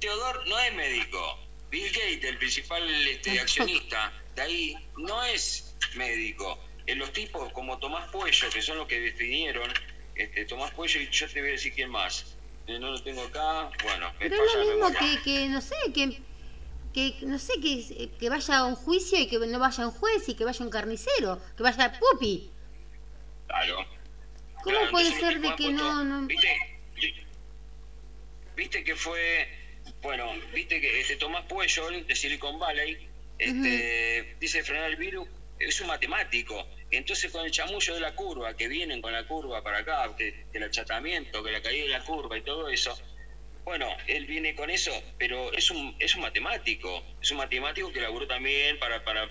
Teodor 0.00 0.46
no 0.46 0.58
es 0.60 0.74
médico. 0.74 1.38
Bill 1.70 1.88
Gates, 1.88 2.24
el 2.24 2.38
principal 2.38 2.88
este, 3.06 3.40
accionista 3.40 4.12
de 4.36 4.42
ahí, 4.42 4.76
no 4.96 5.24
es 5.24 5.74
médico. 5.94 6.58
En 6.86 6.98
los 6.98 7.12
tipos 7.12 7.52
como 7.52 7.78
Tomás 7.78 8.10
Puello, 8.10 8.50
que 8.50 8.62
son 8.62 8.78
los 8.78 8.86
que 8.86 9.00
definieron, 9.00 9.70
este, 10.14 10.44
Tomás 10.44 10.70
Puello 10.72 11.00
y 11.00 11.08
yo 11.08 11.28
te 11.28 11.40
voy 11.40 11.50
a 11.50 11.52
decir 11.52 11.72
quién 11.72 11.90
más. 11.90 12.36
Eh, 12.66 12.78
no 12.78 12.90
lo 12.90 13.02
tengo 13.02 13.22
acá, 13.22 13.70
bueno. 13.82 14.12
Pero 14.18 14.34
es 14.34 14.54
lo 14.54 14.64
mismo 14.64 14.98
que, 14.98 15.22
que, 15.22 15.48
no 15.48 15.60
sé, 15.60 15.76
que, 15.94 16.18
que 16.92 17.26
no 17.26 17.38
sé, 17.38 17.54
que, 17.60 18.10
que 18.18 18.28
vaya 18.28 18.58
a 18.58 18.64
un 18.64 18.74
juicio 18.74 19.18
y 19.18 19.26
que 19.26 19.38
no 19.38 19.58
vaya 19.58 19.86
un 19.86 19.92
juez 19.92 20.28
y 20.28 20.34
que 20.34 20.44
vaya 20.44 20.64
un 20.64 20.70
carnicero, 20.70 21.40
que 21.56 21.62
vaya 21.62 21.98
Pupi. 21.98 22.50
Claro. 23.46 23.86
¿Cómo 24.62 24.90
puede 24.90 25.10
ser 25.18 25.40
de 25.40 25.54
que 25.56 25.72
no, 25.72 26.04
no... 26.04 26.26
¿Viste? 26.26 28.84
que 28.84 28.94
fue, 28.94 29.48
bueno, 30.00 30.32
viste 30.52 30.80
que 30.80 31.00
este 31.00 31.16
Tomás 31.16 31.44
Puello 31.46 31.90
de 31.90 32.14
Silicon 32.14 32.58
Valley 32.58 33.08
este, 33.38 34.36
dice 34.38 34.62
frenar 34.62 34.90
el 34.90 34.96
virus, 34.96 35.28
es 35.58 35.80
un 35.80 35.88
matemático. 35.88 36.66
Entonces 36.96 37.30
con 37.30 37.44
el 37.44 37.50
chamullo 37.50 37.94
de 37.94 38.00
la 38.00 38.14
curva, 38.14 38.54
que 38.54 38.68
vienen 38.68 39.00
con 39.00 39.12
la 39.12 39.24
curva 39.24 39.62
para 39.62 39.78
acá, 39.78 40.14
que, 40.16 40.46
el 40.52 40.62
achatamiento, 40.62 41.42
que 41.42 41.52
la 41.52 41.62
caída 41.62 41.84
de 41.84 41.90
la 41.90 42.04
curva 42.04 42.36
y 42.38 42.42
todo 42.42 42.68
eso, 42.68 42.96
bueno, 43.64 43.88
él 44.06 44.26
viene 44.26 44.54
con 44.54 44.70
eso, 44.70 44.92
pero 45.18 45.52
es 45.52 45.70
un, 45.70 45.96
es 45.98 46.14
un 46.14 46.20
matemático, 46.20 47.02
es 47.20 47.30
un 47.30 47.38
matemático 47.38 47.90
que 47.92 48.00
laburó 48.00 48.26
también 48.26 48.78
para, 48.78 49.02
para 49.02 49.28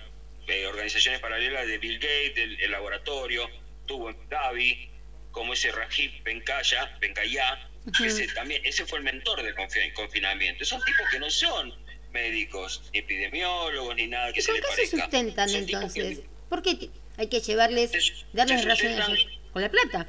eh, 0.48 0.66
organizaciones 0.66 1.20
paralelas 1.20 1.66
de 1.66 1.78
Bill 1.78 1.98
Gates, 1.98 2.58
el 2.60 2.70
laboratorio, 2.70 3.48
tuvo 3.86 4.10
en 4.10 4.28
Gavi, 4.28 4.90
como 5.30 5.52
ese 5.52 5.70
Rajib 5.72 6.22
Benkaya, 6.22 6.96
Benkaya, 7.00 7.68
ese, 8.02 8.26
también, 8.28 8.62
ese 8.64 8.86
fue 8.86 8.98
el 8.98 9.04
mentor 9.04 9.42
del 9.42 9.54
confinamiento. 9.94 10.64
Son 10.64 10.82
tipos 10.82 11.06
que 11.10 11.18
no 11.18 11.28
son 11.28 11.74
médicos, 12.12 12.82
ni 12.92 13.00
epidemiólogos, 13.00 13.94
ni 13.96 14.06
nada 14.06 14.32
que 14.32 14.40
se 14.40 14.52
le 14.52 14.62
parezca. 14.62 14.76
¿Por 14.76 14.84
qué 14.84 14.90
se 14.90 14.96
sustentan 14.96 15.50
entonces? 15.50 16.20
¿Por 16.48 16.62
qué 16.62 16.88
hay 17.16 17.28
que 17.28 17.40
llevarles, 17.40 17.92
darles 18.32 18.64
razón 18.64 19.16
con 19.52 19.62
la 19.62 19.70
plata? 19.70 20.06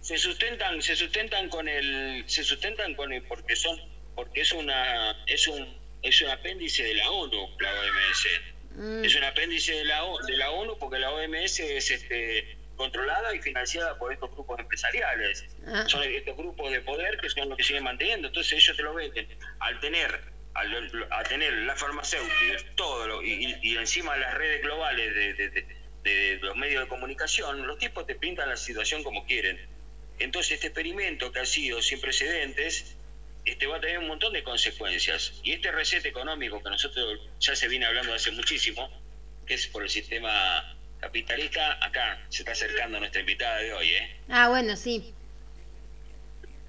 Se 0.00 0.18
sustentan, 0.18 0.80
se 0.82 0.96
sustentan 0.96 1.48
con 1.48 1.68
el, 1.68 2.24
se 2.26 2.42
sustentan 2.42 2.94
con 2.94 3.12
el, 3.12 3.22
porque 3.22 3.54
son, 3.54 3.80
porque 4.14 4.40
es 4.40 4.52
una, 4.52 5.16
es 5.26 5.46
un, 5.46 5.76
es 6.02 6.22
un 6.22 6.30
apéndice 6.30 6.82
de 6.82 6.94
la 6.94 7.10
ONU, 7.10 7.48
la 7.58 7.70
OMS. 7.72 8.26
Mm. 8.76 9.04
Es 9.04 9.14
un 9.14 9.24
apéndice 9.24 9.72
de 9.72 9.84
la, 9.84 10.02
de 10.26 10.36
la 10.36 10.50
ONU 10.50 10.78
porque 10.78 10.98
la 10.98 11.10
OMS 11.10 11.60
es 11.60 11.90
este, 11.90 12.56
controlada 12.76 13.34
y 13.34 13.40
financiada 13.40 13.98
por 13.98 14.12
estos 14.12 14.30
grupos 14.30 14.58
empresariales. 14.58 15.44
Ah. 15.66 15.84
Son 15.86 16.02
estos 16.02 16.36
grupos 16.36 16.70
de 16.70 16.80
poder 16.80 17.18
que 17.18 17.28
son 17.28 17.48
los 17.48 17.58
que 17.58 17.64
siguen 17.64 17.84
manteniendo. 17.84 18.28
Entonces 18.28 18.52
ellos 18.54 18.76
te 18.76 18.82
lo 18.82 18.94
venden. 18.94 19.28
Al 19.58 19.78
tener 19.80 20.20
al, 20.54 21.28
tener 21.28 21.52
la 21.52 21.76
farmacéutica, 21.76 22.56
todo 22.74 23.22
y, 23.22 23.56
y, 23.62 23.76
encima 23.76 24.16
las 24.16 24.34
redes 24.34 24.62
globales 24.62 25.14
de, 25.14 25.34
de, 25.34 25.66
de, 26.02 26.38
los 26.42 26.56
medios 26.56 26.82
de 26.82 26.88
comunicación, 26.88 27.66
los 27.66 27.78
tipos 27.78 28.06
te 28.06 28.14
pintan 28.14 28.48
la 28.48 28.56
situación 28.56 29.02
como 29.02 29.26
quieren. 29.26 29.60
Entonces 30.18 30.52
este 30.52 30.66
experimento 30.68 31.32
que 31.32 31.40
ha 31.40 31.46
sido 31.46 31.80
sin 31.80 32.00
precedentes 32.00 32.96
este 33.44 33.66
va 33.66 33.78
a 33.78 33.80
tener 33.80 33.98
un 33.98 34.08
montón 34.08 34.32
de 34.32 34.42
consecuencias. 34.42 35.32
Y 35.42 35.52
este 35.52 35.72
reset 35.72 36.04
económico 36.06 36.62
que 36.62 36.70
nosotros 36.70 37.20
ya 37.40 37.56
se 37.56 37.68
viene 37.68 37.86
hablando 37.86 38.14
hace 38.14 38.30
muchísimo, 38.30 38.90
que 39.46 39.54
es 39.54 39.66
por 39.66 39.82
el 39.82 39.90
sistema 39.90 40.76
capitalista, 41.00 41.84
acá 41.84 42.22
se 42.28 42.42
está 42.42 42.52
acercando 42.52 42.98
nuestra 42.98 43.20
invitada 43.20 43.58
de 43.58 43.72
hoy. 43.72 43.90
¿eh? 43.90 44.16
Ah, 44.28 44.48
bueno, 44.48 44.76
sí. 44.76 45.14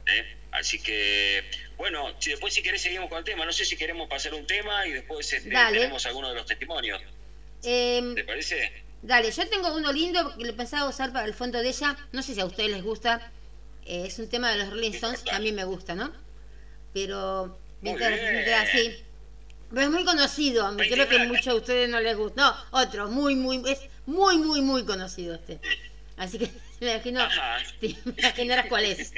¿Eh? 0.07 0.35
Así 0.51 0.81
que, 0.81 1.43
bueno, 1.81 2.13
si 2.19 2.29
después 2.29 2.53
si 2.53 2.61
querés 2.61 2.81
seguimos 2.81 3.09
con 3.09 3.17
el 3.17 3.23
tema. 3.23 3.43
No 3.43 3.51
sé 3.51 3.65
si 3.65 3.75
queremos 3.75 4.07
pasar 4.07 4.35
un 4.35 4.45
tema 4.45 4.85
y 4.85 4.91
después 4.91 5.33
este, 5.33 5.49
tenemos 5.49 6.05
algunos 6.05 6.29
de 6.29 6.35
los 6.35 6.45
testimonios. 6.45 7.01
Em, 7.63 8.13
¿Te 8.13 8.23
parece? 8.23 8.71
Dale, 9.01 9.31
yo 9.31 9.49
tengo 9.49 9.75
uno 9.75 9.91
lindo 9.91 10.37
que 10.37 10.45
lo 10.45 10.55
pensaba 10.55 10.87
usar 10.87 11.11
para 11.11 11.25
el 11.25 11.33
fondo 11.33 11.59
de 11.59 11.69
ella. 11.69 11.97
No 12.11 12.21
sé 12.21 12.35
si 12.35 12.39
a 12.39 12.45
ustedes 12.45 12.69
les 12.69 12.83
gusta. 12.83 13.31
Eh, 13.87 14.03
es 14.05 14.19
un 14.19 14.29
tema 14.29 14.51
de 14.51 14.59
los 14.59 14.69
Rolling 14.69 14.91
Stones, 14.91 15.23
a 15.31 15.39
mí 15.39 15.51
me 15.51 15.63
gusta, 15.63 15.95
¿no? 15.95 16.13
pero 16.93 17.57
mientras, 17.81 18.69
sí. 18.71 18.95
Pero 19.69 19.81
es 19.81 19.89
muy 19.89 20.03
conocido, 20.03 20.75
creo 20.77 21.07
que 21.07 21.19
muchos 21.25 21.45
de 21.45 21.53
ustedes 21.53 21.89
no 21.89 21.99
les 21.99 22.15
gusta. 22.15 22.41
No, 22.41 22.79
otro, 22.79 23.07
muy, 23.07 23.35
muy, 23.35 23.63
es 23.67 23.79
muy, 24.05 24.37
muy, 24.37 24.61
muy 24.61 24.85
conocido 24.85 25.33
este. 25.33 25.59
Así 26.17 26.37
que 26.37 26.51
me 26.79 26.91
imagino, 26.91 27.27
sí, 27.79 27.97
me 28.05 28.13
imaginarás 28.19 28.67
cuál 28.67 28.85
es. 28.85 29.11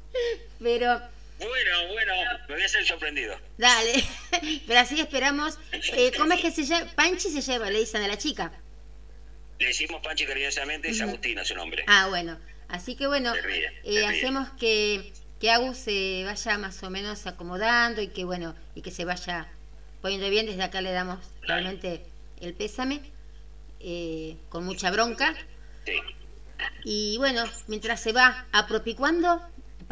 Pero... 0.62 1.00
Bueno, 1.48 1.88
bueno, 1.92 2.12
me 2.48 2.54
voy 2.54 2.62
a 2.64 2.68
ser 2.68 2.84
sorprendido. 2.86 3.36
Dale, 3.58 4.04
pero 4.66 4.80
así 4.80 5.00
esperamos. 5.00 5.58
Eh, 5.72 6.12
¿Cómo 6.16 6.32
es 6.34 6.40
que 6.40 6.50
se 6.50 6.64
llama? 6.64 6.90
Panchi 6.94 7.30
se 7.30 7.40
lleva, 7.40 7.70
le 7.70 7.80
dicen 7.80 8.02
a 8.02 8.08
la 8.08 8.18
chica. 8.18 8.52
Le 9.58 9.66
decimos 9.68 10.00
Panchi 10.02 10.26
cariñosamente, 10.26 10.88
es 10.88 11.00
Agustina 11.00 11.44
su 11.44 11.54
nombre. 11.54 11.84
Ah, 11.86 12.06
bueno. 12.08 12.38
Así 12.68 12.96
que 12.96 13.06
bueno, 13.06 13.34
eh, 13.84 14.06
hacemos 14.06 14.48
que 14.58 15.12
que 15.42 15.50
Agus 15.50 15.76
se 15.76 16.22
vaya 16.24 16.56
más 16.56 16.80
o 16.84 16.90
menos 16.90 17.26
acomodando 17.26 18.00
y 18.00 18.06
que 18.06 18.24
bueno, 18.24 18.54
y 18.76 18.80
que 18.80 18.92
se 18.92 19.04
vaya 19.04 19.48
poniendo 20.00 20.30
bien. 20.30 20.46
Desde 20.46 20.62
acá 20.62 20.80
le 20.80 20.92
damos 20.92 21.18
realmente 21.40 22.06
el 22.40 22.54
pésame, 22.54 23.00
eh, 23.80 24.36
con 24.50 24.64
mucha 24.64 24.92
bronca. 24.92 25.34
Y 26.84 27.16
bueno, 27.18 27.42
mientras 27.66 28.00
se 28.00 28.12
va 28.12 28.46
apropicuando, 28.52 29.42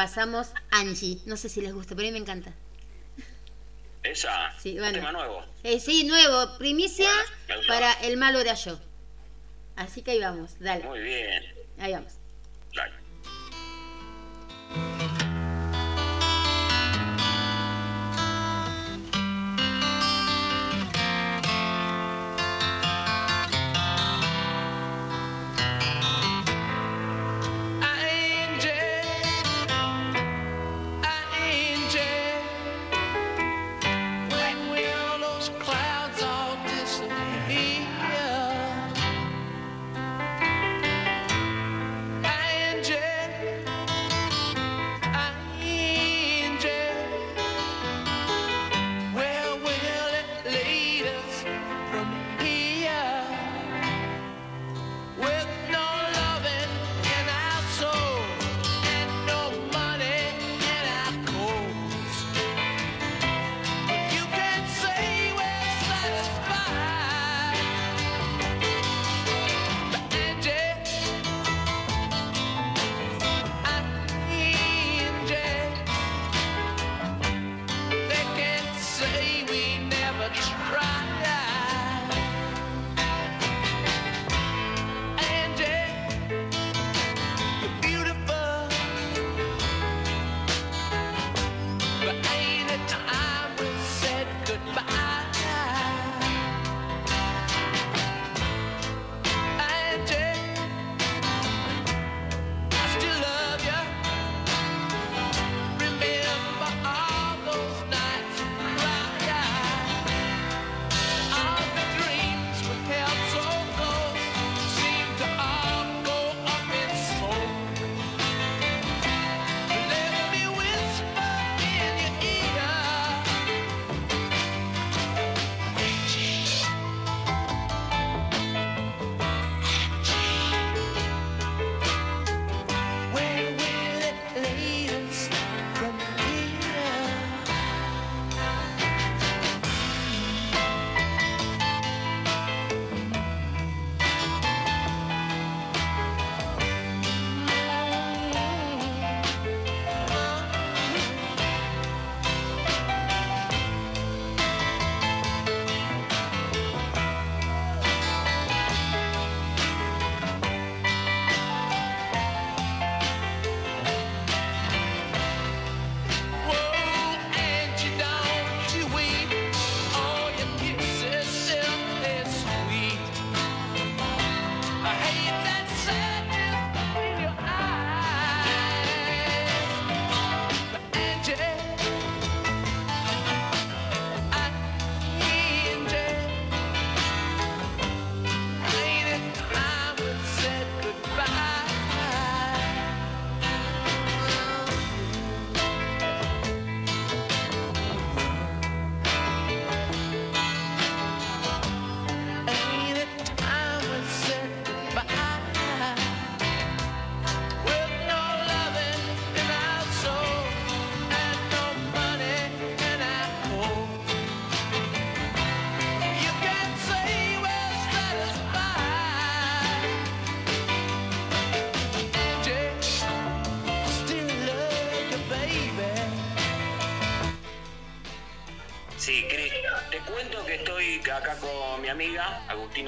pasamos 0.00 0.54
Angie. 0.70 1.18
No 1.26 1.36
sé 1.36 1.50
si 1.50 1.60
les 1.60 1.74
gusta, 1.74 1.94
pero 1.94 2.08
a 2.08 2.10
mí 2.10 2.12
me 2.12 2.22
encanta. 2.24 2.54
Esa, 4.02 4.58
sí, 4.58 4.78
bueno. 4.78 4.94
tema 4.94 5.12
nuevo. 5.12 5.44
Eh, 5.62 5.78
sí, 5.78 6.04
nuevo, 6.04 6.56
primicia 6.56 7.10
para 7.68 7.92
El 8.00 8.16
malo 8.16 8.40
era 8.40 8.54
yo. 8.54 8.80
Así 9.76 10.00
que 10.00 10.12
ahí 10.12 10.20
vamos, 10.20 10.58
dale. 10.58 10.84
Muy 10.84 11.00
bien. 11.00 11.44
Ahí 11.78 11.92
vamos. 11.92 12.14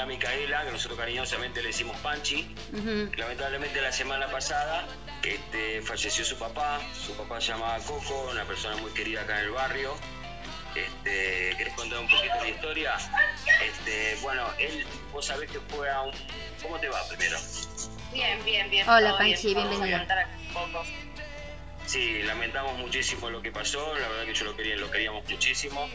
Micaela, 0.06 0.64
que 0.64 0.72
nosotros 0.72 0.98
cariñosamente 0.98 1.62
le 1.62 1.68
decimos 1.68 1.96
Panchi. 1.98 2.54
Lamentablemente 3.16 3.80
la 3.80 3.92
semana 3.92 4.28
pasada 4.28 4.86
este, 5.22 5.82
falleció 5.82 6.24
su 6.24 6.36
papá, 6.38 6.80
su 6.94 7.14
papá 7.14 7.40
se 7.40 7.48
llamaba 7.48 7.78
Coco, 7.78 8.28
una 8.30 8.44
persona 8.44 8.76
muy 8.76 8.90
querida 8.92 9.22
acá 9.22 9.38
en 9.40 9.46
el 9.46 9.50
barrio. 9.50 9.94
Este, 10.74 11.54
¿Querés 11.56 11.74
contar 11.74 11.98
un 11.98 12.08
poquito 12.08 12.34
la 12.40 12.48
historia? 12.48 12.94
Este, 13.62 14.16
bueno, 14.22 14.46
él, 14.58 14.86
vos 15.12 15.26
sabés 15.26 15.50
que 15.50 15.60
fue 15.60 15.90
a 15.90 16.02
un... 16.02 16.12
¿Cómo 16.62 16.78
te 16.78 16.88
va 16.88 17.06
primero? 17.08 17.38
Bien, 18.12 18.44
bien, 18.44 18.70
bien. 18.70 18.88
Hola 18.88 19.18
Panchi, 19.18 19.54
bienvenido. 19.54 19.98
Sí, 21.86 22.22
lamentamos 22.22 22.78
muchísimo 22.78 23.28
lo 23.28 23.42
que 23.42 23.50
pasó, 23.50 23.94
la 23.98 24.08
verdad 24.08 24.24
que 24.24 24.34
yo 24.34 24.44
lo 24.44 24.56
quería, 24.56 24.76
lo 24.76 24.90
queríamos 24.90 25.28
muchísimo 25.28 25.88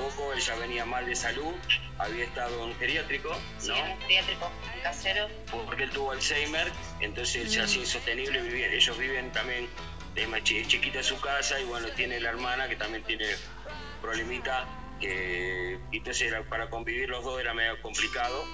a 0.00 0.08
Coco, 0.08 0.32
ella 0.32 0.54
venía 0.56 0.84
mal 0.84 1.06
de 1.06 1.14
salud, 1.14 1.54
había 1.98 2.24
estado 2.24 2.54
en 2.62 2.70
un 2.70 2.74
geriátrico, 2.76 3.30
¿no? 3.66 3.76
En 3.76 4.00
geriátrico, 4.00 4.50
casero. 4.82 5.28
Porque 5.66 5.84
él 5.84 5.90
tuvo 5.90 6.12
Alzheimer, 6.12 6.70
entonces 7.00 7.42
él 7.42 7.50
se 7.50 7.60
hace 7.60 7.78
insostenible 7.78 8.40
vivir. 8.42 8.66
Ellos 8.66 8.98
viven 8.98 9.30
también, 9.32 9.68
de 10.14 10.26
más 10.26 10.42
chiquita 10.42 11.02
su 11.02 11.20
casa 11.20 11.60
y 11.60 11.64
bueno, 11.64 11.88
tiene 11.96 12.20
la 12.20 12.30
hermana 12.30 12.68
que 12.68 12.76
también 12.76 13.04
tiene 13.04 13.26
problemita, 14.00 14.66
que 15.00 15.78
entonces 15.92 16.34
para 16.48 16.68
convivir 16.68 17.08
los 17.08 17.24
dos 17.24 17.40
era 17.40 17.54
medio 17.54 17.80
complicado. 17.82 18.44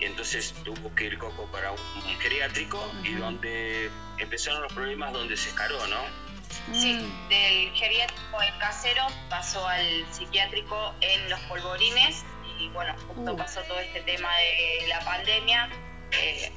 Entonces 0.00 0.54
tuvo 0.64 0.94
que 0.94 1.04
ir 1.04 1.18
Coco 1.18 1.46
para 1.52 1.70
un, 1.70 1.78
geriátrico 2.20 2.92
y 3.04 3.14
donde 3.14 3.90
empezaron 4.18 4.62
los 4.62 4.72
problemas 4.72 5.12
donde 5.12 5.36
se 5.36 5.48
escaró, 5.48 5.86
¿no? 5.86 6.23
Sí, 6.72 6.94
Mm. 6.94 7.28
del 7.28 7.72
geriátrico 7.74 8.42
en 8.42 8.58
casero 8.58 9.06
pasó 9.28 9.66
al 9.66 10.04
psiquiátrico 10.12 10.94
en 11.00 11.28
los 11.30 11.40
polvorines 11.40 12.24
y 12.58 12.68
bueno, 12.68 12.94
justo 13.08 13.32
Uh. 13.32 13.36
pasó 13.36 13.60
todo 13.62 13.78
este 13.80 14.00
tema 14.02 14.30
de 14.36 14.86
la 14.88 15.00
pandemia 15.00 15.68
eh, 16.12 16.52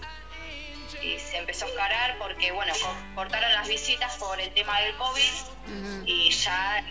y 1.01 1.19
se 1.19 1.37
empezó 1.37 1.65
a 1.65 1.69
escalar 1.69 2.17
porque 2.19 2.51
bueno, 2.51 2.73
co- 2.81 2.95
cortaron 3.15 3.51
las 3.53 3.67
visitas 3.67 4.15
por 4.17 4.39
el 4.39 4.53
tema 4.53 4.79
del 4.81 4.95
COVID 4.95 6.03
y 6.05 6.29
ya 6.31 6.83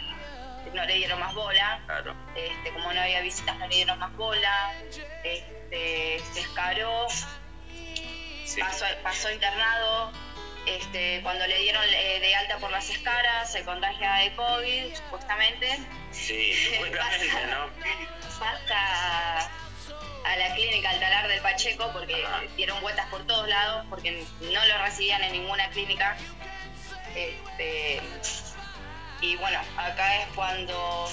no 0.74 0.84
le 0.84 0.94
dieron 0.94 1.18
más 1.20 1.32
bola. 1.34 1.80
Claro. 1.86 2.14
Este, 2.34 2.72
como 2.72 2.92
no 2.92 3.00
había 3.00 3.20
visitas, 3.20 3.56
no 3.58 3.66
le 3.68 3.74
dieron 3.76 3.98
más 3.98 4.12
bola. 4.16 4.72
Este, 5.24 6.20
se 6.32 6.40
escaró, 6.40 7.06
Sí. 8.44 8.60
pasó, 8.60 8.84
pasó 9.02 9.30
internado. 9.30 10.12
Este, 10.66 11.20
cuando 11.22 11.46
le 11.46 11.58
dieron 11.58 11.82
eh, 11.84 12.18
de 12.20 12.34
alta 12.34 12.58
por 12.58 12.70
las 12.72 12.90
escaras, 12.90 13.50
se 13.52 13.64
contagia 13.64 14.14
de 14.14 14.34
COVID, 14.34 14.94
supuestamente. 14.94 15.78
Sí, 16.10 16.54
supuestamente, 16.72 17.46
¿no? 17.46 17.70
Pasa 18.38 19.50
a 20.24 20.36
la 20.36 20.54
clínica 20.54 20.90
Altalar 20.90 21.28
del 21.28 21.40
Pacheco 21.40 21.88
porque 21.92 22.24
Ajá. 22.24 22.42
dieron 22.56 22.80
vueltas 22.80 23.06
por 23.10 23.24
todos 23.26 23.48
lados, 23.48 23.86
porque 23.88 24.24
no 24.40 24.66
lo 24.66 24.78
recibían 24.82 25.22
en 25.22 25.32
ninguna 25.32 25.68
clínica. 25.70 26.16
Este, 27.14 28.00
y 29.20 29.36
bueno, 29.36 29.60
acá 29.76 30.22
es 30.22 30.26
cuando 30.34 31.08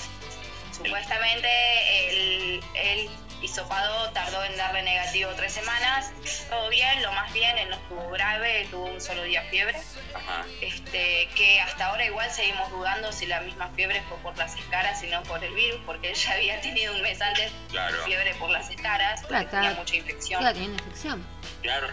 supuestamente 0.72 2.10
el, 2.10 2.64
el 2.74 3.10
hisopado 3.44 4.10
tardó 4.12 4.44
en 4.46 4.56
darle 4.58 4.84
negativo 4.84 5.32
tres 5.36 5.54
semanas. 5.54 6.12
Todo 6.50 6.70
bien, 6.70 7.02
lo 7.04 7.12
más 7.12 7.32
bien, 7.34 7.58
él 7.58 7.70
no 7.70 7.76
estuvo 7.76 8.10
grave, 8.10 8.68
tuvo 8.72 8.86
un 8.86 9.02
solo 9.02 9.24
día 9.24 9.44
fiebre. 9.50 9.78
Ajá. 10.14 10.46
Este, 10.62 11.28
que 11.36 11.60
hasta 11.62 11.88
ahora 11.88 12.06
igual 12.06 12.30
seguimos 12.32 12.70
dudando 12.72 13.12
si 13.12 13.26
la 13.26 13.42
misma 13.42 13.70
fiebre 13.76 14.02
fue 14.08 14.18
por 14.20 14.38
las 14.38 14.56
escaras 14.56 15.04
y 15.04 15.08
no 15.08 15.22
por 15.24 15.44
el 15.44 15.54
virus, 15.54 15.82
porque 15.86 16.10
él 16.12 16.16
ya 16.16 16.34
había 16.34 16.62
tenido 16.62 16.94
un 16.94 17.02
mes 17.02 17.22
antes 17.22 17.52
Claro. 17.70 18.04
fiebre 18.06 18.34
por 18.36 18.50
las 18.50 18.70
escaras, 18.70 19.22
porque 19.22 19.34
Claro, 19.36 19.50
tenía 19.50 19.70
claro. 19.70 19.76
mucha 19.82 19.96
infección. 19.96 20.40
Claro, 20.42 20.56
tiene 20.58 20.74
una 20.74 20.84
infección. 20.84 21.28
Claro. 21.62 21.88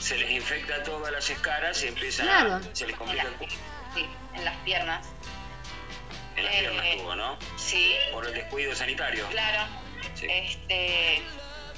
Se 0.00 0.16
les 0.18 0.30
infecta 0.30 0.82
todas 0.82 1.12
las 1.12 1.28
escaras 1.30 1.82
y 1.82 1.88
empiezan 1.88 2.26
Claro. 2.26 2.54
a. 2.56 2.60
Se 2.74 2.86
les 2.86 2.96
complica 2.96 3.22
el 3.22 3.34
cu- 3.34 3.46
Sí, 3.94 4.08
en 4.34 4.44
las 4.44 4.56
piernas. 4.58 5.06
En 6.36 6.44
las 6.44 6.54
piernas 6.56 6.84
Eh, 6.84 6.96
tuvo, 6.98 7.14
¿no? 7.14 7.38
Sí, 7.56 7.94
Por 8.12 8.26
el 8.26 8.34
descuido 8.34 8.74
sanitario. 8.74 9.26
claro. 9.28 9.66
Sí. 10.14 10.26
Este, 10.30 11.22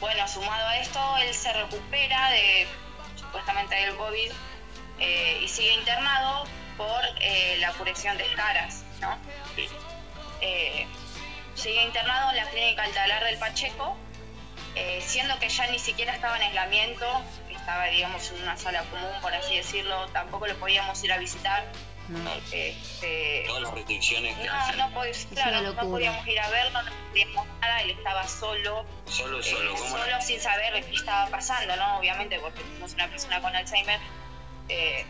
bueno, 0.00 0.28
sumado 0.28 0.66
a 0.68 0.78
esto, 0.78 1.00
él 1.18 1.34
se 1.34 1.52
recupera 1.52 2.30
de 2.30 2.66
supuestamente 3.16 3.74
del 3.74 3.96
COVID 3.96 4.30
eh, 4.98 5.40
y 5.42 5.48
sigue 5.48 5.72
internado 5.74 6.44
por 6.76 7.02
eh, 7.20 7.56
la 7.58 7.72
curación 7.72 8.16
de 8.18 8.24
escaras, 8.24 8.84
¿no? 9.00 9.16
Sí. 9.54 9.68
Eh, 10.40 10.86
sigue 11.54 11.82
internado 11.82 12.30
en 12.30 12.36
la 12.36 12.50
clínica 12.50 12.82
Altalar 12.82 13.24
del 13.24 13.38
Pacheco, 13.38 13.96
siendo 15.00 15.38
que 15.38 15.48
ya 15.48 15.66
ni 15.68 15.78
siquiera 15.78 16.14
estaba 16.14 16.36
en 16.36 16.42
aislamiento, 16.42 17.06
estaba, 17.50 17.86
digamos, 17.86 18.30
en 18.30 18.42
una 18.42 18.58
sala 18.58 18.82
común, 18.90 19.10
por 19.22 19.32
así 19.32 19.56
decirlo, 19.56 20.06
tampoco 20.08 20.46
lo 20.46 20.54
podíamos 20.56 21.02
ir 21.02 21.12
a 21.12 21.18
visitar. 21.18 21.64
No. 22.08 22.30
Este, 22.52 23.44
Todas 23.48 23.62
las 23.62 23.72
restricciones 23.74 24.36
que 24.36 24.44
no, 24.44 24.52
hacen. 24.54 24.78
no, 24.78 24.90
podíamos, 24.92 25.26
claro, 25.32 25.60
no 25.62 25.74
podíamos 25.90 26.26
ir 26.28 26.38
a 26.40 26.48
verlo, 26.50 26.82
no 26.82 26.90
podíamos 27.10 27.46
nada, 27.60 27.82
él 27.82 27.90
estaba 27.90 28.26
solo, 28.28 28.86
Solo, 29.06 29.40
eh, 29.40 29.42
solo. 29.42 29.74
¿Cómo 29.74 29.88
solo 29.98 30.20
sin 30.22 30.40
saber 30.40 30.84
qué 30.84 30.94
estaba 30.94 31.28
pasando, 31.30 31.74
¿no? 31.76 31.98
Obviamente, 31.98 32.38
porque 32.38 32.60
es 32.84 32.94
una 32.94 33.08
persona 33.08 33.40
con 33.40 33.54
Alzheimer. 33.56 33.98
eh, 34.68 35.04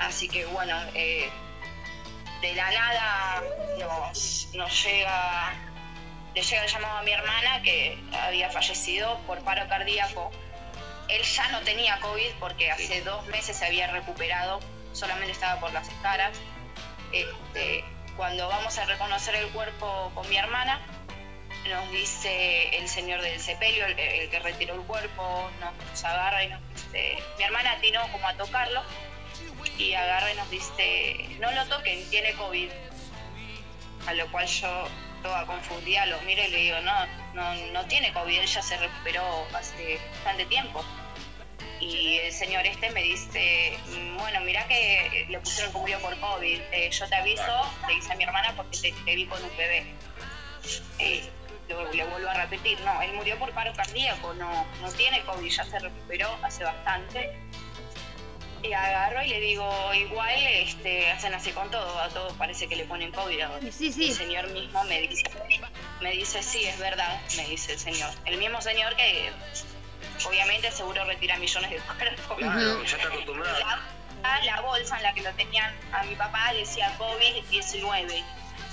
así 0.00 0.28
que 0.28 0.44
bueno, 0.46 0.76
eh, 0.94 1.30
de 2.40 2.54
la 2.54 2.70
nada 2.70 3.42
nos, 3.78 4.48
nos 4.54 4.84
llega, 4.84 5.52
le 6.34 6.42
llega 6.42 6.64
el 6.64 6.70
llamado 6.70 6.98
a 6.98 7.02
mi 7.02 7.12
hermana 7.12 7.62
que 7.62 7.96
había 8.26 8.50
fallecido 8.50 9.18
por 9.26 9.40
paro 9.44 9.68
cardíaco. 9.68 10.32
Él 11.08 11.22
ya 11.22 11.48
no 11.48 11.60
tenía 11.60 12.00
COVID 12.00 12.32
porque 12.40 12.70
hace 12.70 13.02
dos 13.02 13.24
meses 13.26 13.56
se 13.56 13.66
había 13.66 13.86
recuperado, 13.88 14.58
solamente 14.94 15.32
estaba 15.32 15.60
por 15.60 15.72
las 15.72 15.86
escaras. 15.88 16.36
Este, 17.12 17.84
cuando 18.16 18.48
vamos 18.48 18.76
a 18.78 18.84
reconocer 18.86 19.34
el 19.36 19.48
cuerpo 19.50 20.10
con 20.14 20.28
mi 20.28 20.36
hermana, 20.36 20.80
nos 21.68 21.90
dice 21.90 22.76
el 22.76 22.88
señor 22.88 23.20
del 23.22 23.40
sepelio, 23.40 23.86
el, 23.86 23.96
que- 23.96 24.40
retiró 24.42 24.74
el 24.74 24.82
cuerpo, 24.82 25.50
nos 25.60 26.04
agarra 26.04 26.44
y 26.44 26.48
nos 26.48 26.60
dice, 26.70 27.16
mi 27.38 27.44
hermana 27.44 27.72
atinó 27.72 28.00
como 28.12 28.26
a 28.28 28.34
tocarlo 28.34 28.82
y 29.78 29.94
agarra 29.94 30.32
y 30.32 30.36
nos 30.36 30.50
dice, 30.50 31.26
no 31.40 31.50
lo 31.52 31.66
toquen, 31.66 32.08
tiene 32.10 32.32
COVID. 32.34 32.70
A 34.06 34.12
lo 34.12 34.30
cual 34.30 34.46
yo, 34.46 34.88
toda 35.22 35.46
confundida, 35.46 36.04
lo 36.06 36.20
miro 36.22 36.42
y 36.44 36.48
le 36.48 36.56
digo, 36.58 36.80
no, 36.80 37.06
no, 37.32 37.54
no 37.72 37.84
tiene 37.86 38.12
COVID, 38.12 38.38
él 38.40 38.46
ya 38.46 38.60
se 38.62 38.76
recuperó 38.76 39.46
hace 39.54 39.98
bastante 40.16 40.44
tiempo. 40.46 40.84
Y 41.80 42.18
el 42.18 42.32
señor 42.32 42.64
este 42.66 42.90
me 42.90 43.02
dice, 43.02 43.76
"Mm, 43.88 44.16
bueno, 44.18 44.40
mira 44.42 44.66
que 44.66 45.26
le 45.28 45.38
pusieron 45.40 45.72
que 45.72 45.78
murió 45.78 45.98
por 46.00 46.18
COVID, 46.18 46.60
eh, 46.72 46.90
yo 46.90 47.08
te 47.08 47.14
aviso, 47.16 47.72
le 47.88 47.94
dice 47.94 48.12
a 48.12 48.16
mi 48.16 48.24
hermana 48.24 48.52
porque 48.56 48.78
te, 48.78 48.92
te 48.92 49.14
vi 49.14 49.26
con 49.26 49.42
un 49.42 49.56
bebé. 49.56 49.84
Eh, 50.98 51.28
lo- 51.68 51.92
le 51.92 52.04
vuelvo 52.04 52.28
a 52.28 52.34
repetir, 52.34 52.78
no, 52.80 53.02
él 53.02 53.12
murió 53.14 53.38
por 53.38 53.50
paro 53.52 53.72
cardíaco, 53.74 54.34
no, 54.34 54.66
no 54.80 54.92
tiene 54.92 55.22
COVID, 55.24 55.50
ya 55.50 55.64
se 55.64 55.78
recuperó 55.78 56.36
hace 56.42 56.64
bastante. 56.64 57.38
Y 58.62 58.72
agarro 58.72 59.22
y 59.22 59.28
le 59.28 59.40
digo, 59.40 59.92
igual 59.92 60.42
este, 60.46 61.10
hacen 61.10 61.34
así 61.34 61.50
con 61.52 61.70
todo, 61.70 62.00
a 62.00 62.08
todos 62.08 62.32
parece 62.34 62.66
que 62.66 62.76
le 62.76 62.84
ponen 62.84 63.12
COVID 63.12 63.38
ahora. 63.42 63.70
Sí, 63.70 63.92
sí. 63.92 64.08
El 64.08 64.14
señor 64.14 64.48
mismo 64.52 64.82
me 64.84 65.02
dice, 65.02 65.24
me 66.00 66.12
dice, 66.12 66.42
sí, 66.42 66.64
es 66.64 66.78
verdad, 66.78 67.20
me 67.36 67.44
dice 67.46 67.72
el 67.74 67.78
señor. 67.78 68.10
El 68.24 68.38
mismo 68.38 68.62
señor 68.62 68.96
que 68.96 69.30
obviamente 70.26 70.70
seguro 70.72 71.04
retira 71.04 71.36
millones 71.38 71.70
de 71.70 71.78
cuerpos. 71.80 72.38
Claro, 72.38 72.84
ya 72.84 72.96
está 72.96 73.08
acostumbrado. 73.08 73.58
La, 74.22 74.40
la 74.44 74.60
bolsa 74.62 74.96
en 74.96 75.02
la 75.02 75.12
que 75.14 75.22
lo 75.22 75.32
tenían 75.34 75.74
a 75.92 76.02
mi 76.04 76.14
papá 76.14 76.52
decía 76.54 76.96
COVID-19. 76.98 78.24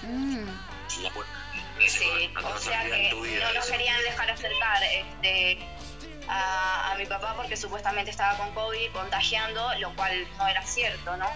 Mm. 0.03 0.47
Sí, 0.87 2.29
no 2.33 2.47
o 2.49 2.59
sea 2.59 2.83
que 2.85 3.11
no 3.11 3.53
nos 3.53 3.65
querían 3.65 3.99
dejar 4.03 4.29
acercar 4.29 4.83
este, 4.83 5.57
a, 6.27 6.91
a 6.91 6.95
mi 6.95 7.05
papá 7.05 7.33
porque 7.35 7.57
supuestamente 7.57 8.11
estaba 8.11 8.37
con 8.37 8.53
COVID 8.53 8.91
contagiando, 8.91 9.73
lo 9.79 9.93
cual 9.95 10.27
no 10.37 10.47
era 10.47 10.63
cierto, 10.63 11.17
¿no? 11.17 11.29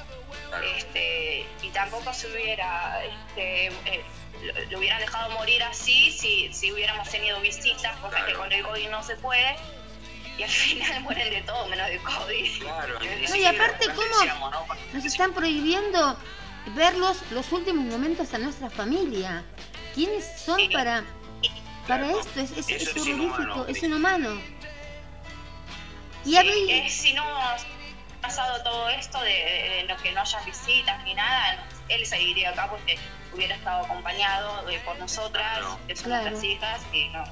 Claro. 0.49 0.63
Este, 0.75 1.45
y 1.61 1.69
tampoco 1.69 2.13
se 2.13 2.27
hubiera, 2.27 3.03
este, 3.03 3.67
eh, 3.67 4.03
lo, 4.43 4.71
lo 4.71 4.77
hubieran 4.79 4.99
dejado 4.99 5.29
morir 5.31 5.63
así 5.63 6.11
si, 6.11 6.53
si 6.53 6.71
hubiéramos 6.71 7.09
tenido 7.09 7.39
visitas, 7.41 7.95
cosa 7.97 8.09
Claro. 8.17 8.25
que 8.27 8.33
con 8.33 8.51
el 8.51 8.63
COVID 8.63 8.89
no 8.89 9.03
se 9.03 9.15
puede. 9.15 9.55
Y 10.38 10.43
al 10.43 10.49
final 10.49 11.01
mueren 11.03 11.29
de 11.29 11.41
todo 11.43 11.67
menos 11.67 11.88
de 11.88 11.97
COVID. 11.99 12.61
Claro, 12.61 12.99
No, 13.29 13.36
y 13.36 13.45
aparte, 13.45 13.86
¿cómo? 13.88 14.01
decíamos, 14.19 14.51
¿no? 14.51 14.65
Nos 14.93 15.05
están 15.05 15.33
prohibiendo 15.33 16.17
verlos 16.75 17.17
los 17.31 17.51
últimos 17.51 17.86
momentos 17.86 18.33
a 18.33 18.38
nuestra 18.38 18.69
familia. 18.69 19.43
¿Quiénes 19.93 20.25
son 20.43 20.57
Sí. 20.59 20.69
para, 20.69 21.03
para 21.88 22.03
Claro. 22.07 22.19
esto? 22.19 22.39
Es, 22.41 22.51
es, 22.51 22.57
Eso 22.57 22.75
es 22.75 22.81
es 22.81 22.88
horrorífico, 22.97 23.11
inhumano, 23.41 23.65
es 23.67 23.79
sí. 23.79 23.86
inhumano. 23.86 24.41
Y 26.25 26.29
Sí, 26.31 26.38
a 26.38 26.43
ver, 26.43 26.53
eh, 26.69 26.89
si 26.89 27.13
no 27.13 27.23
ha 27.23 27.55
pasado 28.21 28.61
todo 28.63 28.89
esto 28.89 29.21
de, 29.21 29.29
de- 29.29 29.69
de 29.77 29.83
no- 29.83 29.97
que 29.97 30.11
no 30.11 30.21
haya 30.21 30.39
visitas 30.41 31.03
ni 31.03 31.13
nada, 31.13 31.63
él 31.88 32.05
seguiría 32.05 32.49
acá 32.49 32.67
porque 32.69 32.97
hubiera 33.31 33.55
estado 33.55 33.86
acompañado 33.86 34.67
eh, 34.69 34.81
por 34.83 34.97
nosotras, 34.97 35.59
Claro. 35.59 35.79
que 35.88 35.95
son 35.95 36.05
Claro. 36.05 36.23
nuestras 36.23 36.43
hijas, 36.43 36.81
y 36.91 37.09
no, 37.09 37.23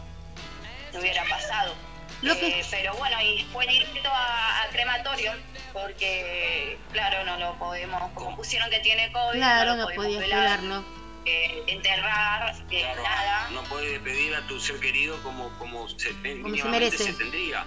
no 0.94 1.00
hubiera 1.00 1.24
pasado. 1.26 1.74
Lo 2.22 2.34
que- 2.40 2.60
Eh, 2.60 2.66
pero 2.72 2.94
bueno, 2.96 3.20
y 3.22 3.44
fue 3.52 3.68
directo 3.68 4.10
a, 4.10 4.64
a 4.64 4.68
crematorio, 4.70 5.34
porque 5.74 6.78
claro, 6.92 7.26
no 7.26 7.38
lo 7.38 7.58
podemos, 7.60 8.12
como 8.14 8.36
pusieron 8.38 8.70
que 8.70 8.80
tiene 8.80 9.12
COVID, 9.12 9.38
claro, 9.40 9.72
no 9.72 9.78
no 9.84 9.90
lo 9.90 9.96
podemos 9.96 10.20
velar, 10.20 10.40
velarlo. 10.62 10.86
eh, 11.26 11.64
enterrar, 11.68 12.56
eh, 12.70 12.80
Claro, 12.82 13.04
nada. 13.04 13.50
no 13.52 13.64
puedes 13.64 13.92
despedir 13.92 14.36
a 14.36 14.42
tu 14.48 14.60
ser 14.60 14.80
querido 14.80 15.22
como, 15.24 15.50
como 15.58 15.88
se, 15.90 16.14
mínimamente 16.14 16.68
merece. 16.70 17.04
se 17.04 17.14
tendría. 17.14 17.66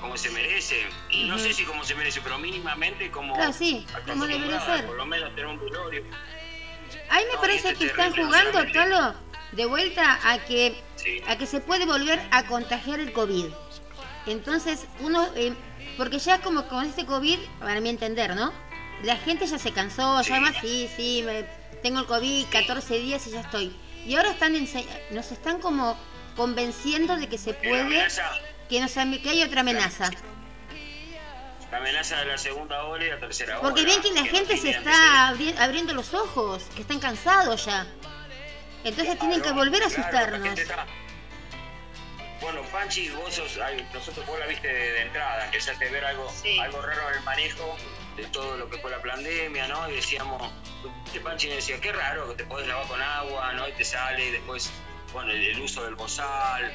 Como 0.00 0.16
se 0.16 0.30
merece. 0.30 0.86
Y 1.10 1.24
no 1.24 1.38
sé 1.38 1.52
si 1.52 1.64
como 1.64 1.82
se 1.84 1.96
merece, 1.96 2.20
pero 2.20 2.38
mínimamente 2.38 3.10
como. 3.10 3.34
Claro, 3.34 3.52
sí, 3.52 3.84
como 4.06 4.26
debería 4.26 4.46
acostumbrada, 4.56 4.76
ser. 4.76 4.86
Por 4.86 4.96
lo 4.96 5.06
menos 5.06 5.30
tener 5.30 5.46
un 5.46 5.58
velorio. 5.58 6.04
A 7.10 7.16
mí 7.16 7.22
me 7.28 7.34
No, 7.34 7.40
parece 7.40 7.68
este 7.70 7.78
que 7.84 7.86
están 7.90 8.12
jugando, 8.14 8.64
Talo, 8.72 9.14
de 9.52 9.66
vuelta 9.66 10.18
a 10.24 10.38
que 10.44 10.80
Sí. 10.96 11.22
a 11.28 11.36
que 11.38 11.46
se 11.46 11.60
puede 11.60 11.86
volver 11.86 12.20
a 12.30 12.44
contagiar 12.46 13.00
el 13.00 13.12
COVID. 13.12 13.46
Entonces, 14.26 14.86
uno, 15.00 15.26
eh, 15.36 15.54
porque 15.96 16.18
ya 16.18 16.40
como 16.40 16.66
con 16.68 16.84
este 16.84 17.06
COVID, 17.06 17.38
para 17.60 17.80
mi 17.80 17.88
entender, 17.88 18.34
¿no? 18.36 18.52
La 19.02 19.16
gente 19.16 19.46
ya 19.46 19.58
se 19.58 19.72
cansó, 19.72 20.22
Sí. 20.22 20.30
ya 20.30 20.40
más, 20.40 20.54
sí, 20.60 20.90
sí, 20.96 21.22
me- 21.24 21.44
tengo 21.82 22.00
el 22.00 22.06
COVID 22.06 22.46
14 22.50 22.98
días 22.98 23.26
y 23.26 23.30
ya 23.30 23.40
estoy. 23.40 23.74
Y 24.04 24.16
ahora 24.16 24.30
están 24.32 24.52
nos 25.10 25.32
están 25.32 25.60
como 25.60 25.96
convenciendo 26.36 27.16
de 27.16 27.28
que 27.28 27.38
se 27.38 27.54
puede, 27.54 28.06
que, 28.68 28.80
nos, 28.80 28.92
que 28.92 29.30
hay 29.30 29.42
otra 29.42 29.60
amenaza. 29.62 30.10
la 31.70 31.76
amenaza 31.78 32.16
de 32.20 32.24
la 32.24 32.38
segunda 32.38 32.82
ola 32.84 33.04
y 33.04 33.10
la 33.10 33.18
tercera 33.20 33.60
ola. 33.60 33.68
Porque 33.68 33.84
ven 33.84 34.00
que 34.00 34.10
la 34.12 34.24
gente 34.24 34.56
se 34.56 34.70
está 34.70 35.30
abri- 35.30 35.54
abriendo 35.58 35.92
los 35.92 36.14
ojos, 36.14 36.62
que 36.74 36.80
están 36.80 36.98
cansados 36.98 37.66
ya. 37.66 37.86
Entonces 38.84 39.18
tienen 39.18 39.42
que 39.42 39.52
volver 39.52 39.82
a 39.82 39.86
asustarnos. 39.86 40.58
Bueno, 42.40 42.62
Panchi, 42.70 43.08
vos 43.10 43.34
sos, 43.34 43.58
nosotros 43.92 44.24
vos 44.26 44.38
la 44.38 44.46
viste 44.46 44.68
de, 44.68 44.92
de 44.92 45.02
entrada, 45.02 45.44
empezaste 45.46 45.88
a 45.88 45.90
ver 45.90 46.04
algo, 46.04 46.30
Sí. 46.40 46.56
algo 46.60 46.80
raro 46.80 47.10
en 47.10 47.16
el 47.16 47.24
manejo 47.24 47.76
de 48.16 48.24
todo 48.26 48.56
lo 48.56 48.70
que 48.70 48.78
fue 48.78 48.90
la 48.92 49.02
pandemia, 49.02 49.66
¿no? 49.66 49.90
Y 49.90 49.96
decíamos, 49.96 50.52
que 51.12 51.20
Panchi 51.20 51.48
me 51.48 51.56
decía, 51.56 51.80
qué 51.80 51.90
raro 51.90 52.28
que 52.28 52.36
te 52.36 52.44
podés 52.44 52.68
lavar 52.68 52.86
con 52.86 53.02
agua, 53.02 53.52
¿no? 53.54 53.68
Y 53.68 53.72
te 53.72 53.84
sale, 53.84 54.24
y 54.28 54.30
después, 54.30 54.70
bueno, 55.12 55.32
el, 55.32 55.42
el 55.48 55.60
uso 55.60 55.84
del 55.84 55.96
bozal. 55.96 56.72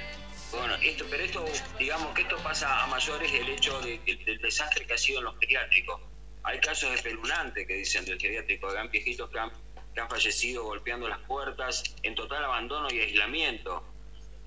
Bueno, 0.51 0.75
esto, 0.75 1.05
pero 1.09 1.23
esto, 1.23 1.45
digamos 1.79 2.13
que 2.13 2.23
esto 2.23 2.37
pasa 2.43 2.83
a 2.83 2.87
mayores 2.87 3.31
el 3.33 3.47
hecho 3.49 3.79
de- 3.81 3.99
de- 3.99 4.17
del 4.25 4.39
desastre 4.39 4.85
que 4.85 4.93
ha 4.93 4.97
sido 4.97 5.19
en 5.19 5.25
los 5.25 5.35
pediátricos. 5.35 5.99
Hay 6.43 6.59
casos 6.59 6.93
espeluznantes 6.93 7.65
que 7.65 7.73
dicen 7.75 8.03
del 8.05 8.19
geriátrico, 8.19 8.71
de 8.71 8.85
viejitos 8.89 9.29
que 9.31 9.39
han, 9.39 9.51
que 9.93 10.01
han 10.01 10.09
fallecido 10.09 10.63
golpeando 10.63 11.07
las 11.07 11.19
puertas 11.19 11.83
en 12.01 12.15
total 12.15 12.43
abandono 12.43 12.87
y 12.91 12.99
aislamiento. 12.99 13.83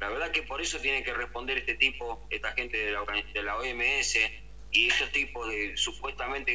La 0.01 0.09
verdad 0.09 0.30
que 0.30 0.42
por 0.42 0.61
eso 0.61 0.78
tiene 0.78 1.03
que 1.03 1.14
responder 1.14 1.59
este 1.59 1.74
tipo, 1.76 2.20
esta 2.30 2.53
gente 2.53 2.76
de 2.76 2.92
la, 2.92 3.03
OMS 3.57 4.18
y 4.72 4.88
estos 4.88 5.11
tipos 5.12 5.49
de 5.49 5.76
supuestamente 5.76 6.53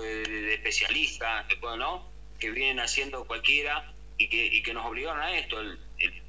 de- 0.00 0.40
de 0.42 0.54
especialistas, 0.54 1.46
¿no? 1.78 2.04
Que 2.38 2.50
vienen 2.50 2.80
haciendo 2.80 3.24
cualquiera 3.24 3.90
y 4.18 4.28
que, 4.28 4.44
y 4.46 4.62
que 4.62 4.74
nos 4.74 4.84
obligaron 4.84 5.22
a 5.22 5.38
esto. 5.38 5.60
El, 5.60 5.78
el- 5.98 6.22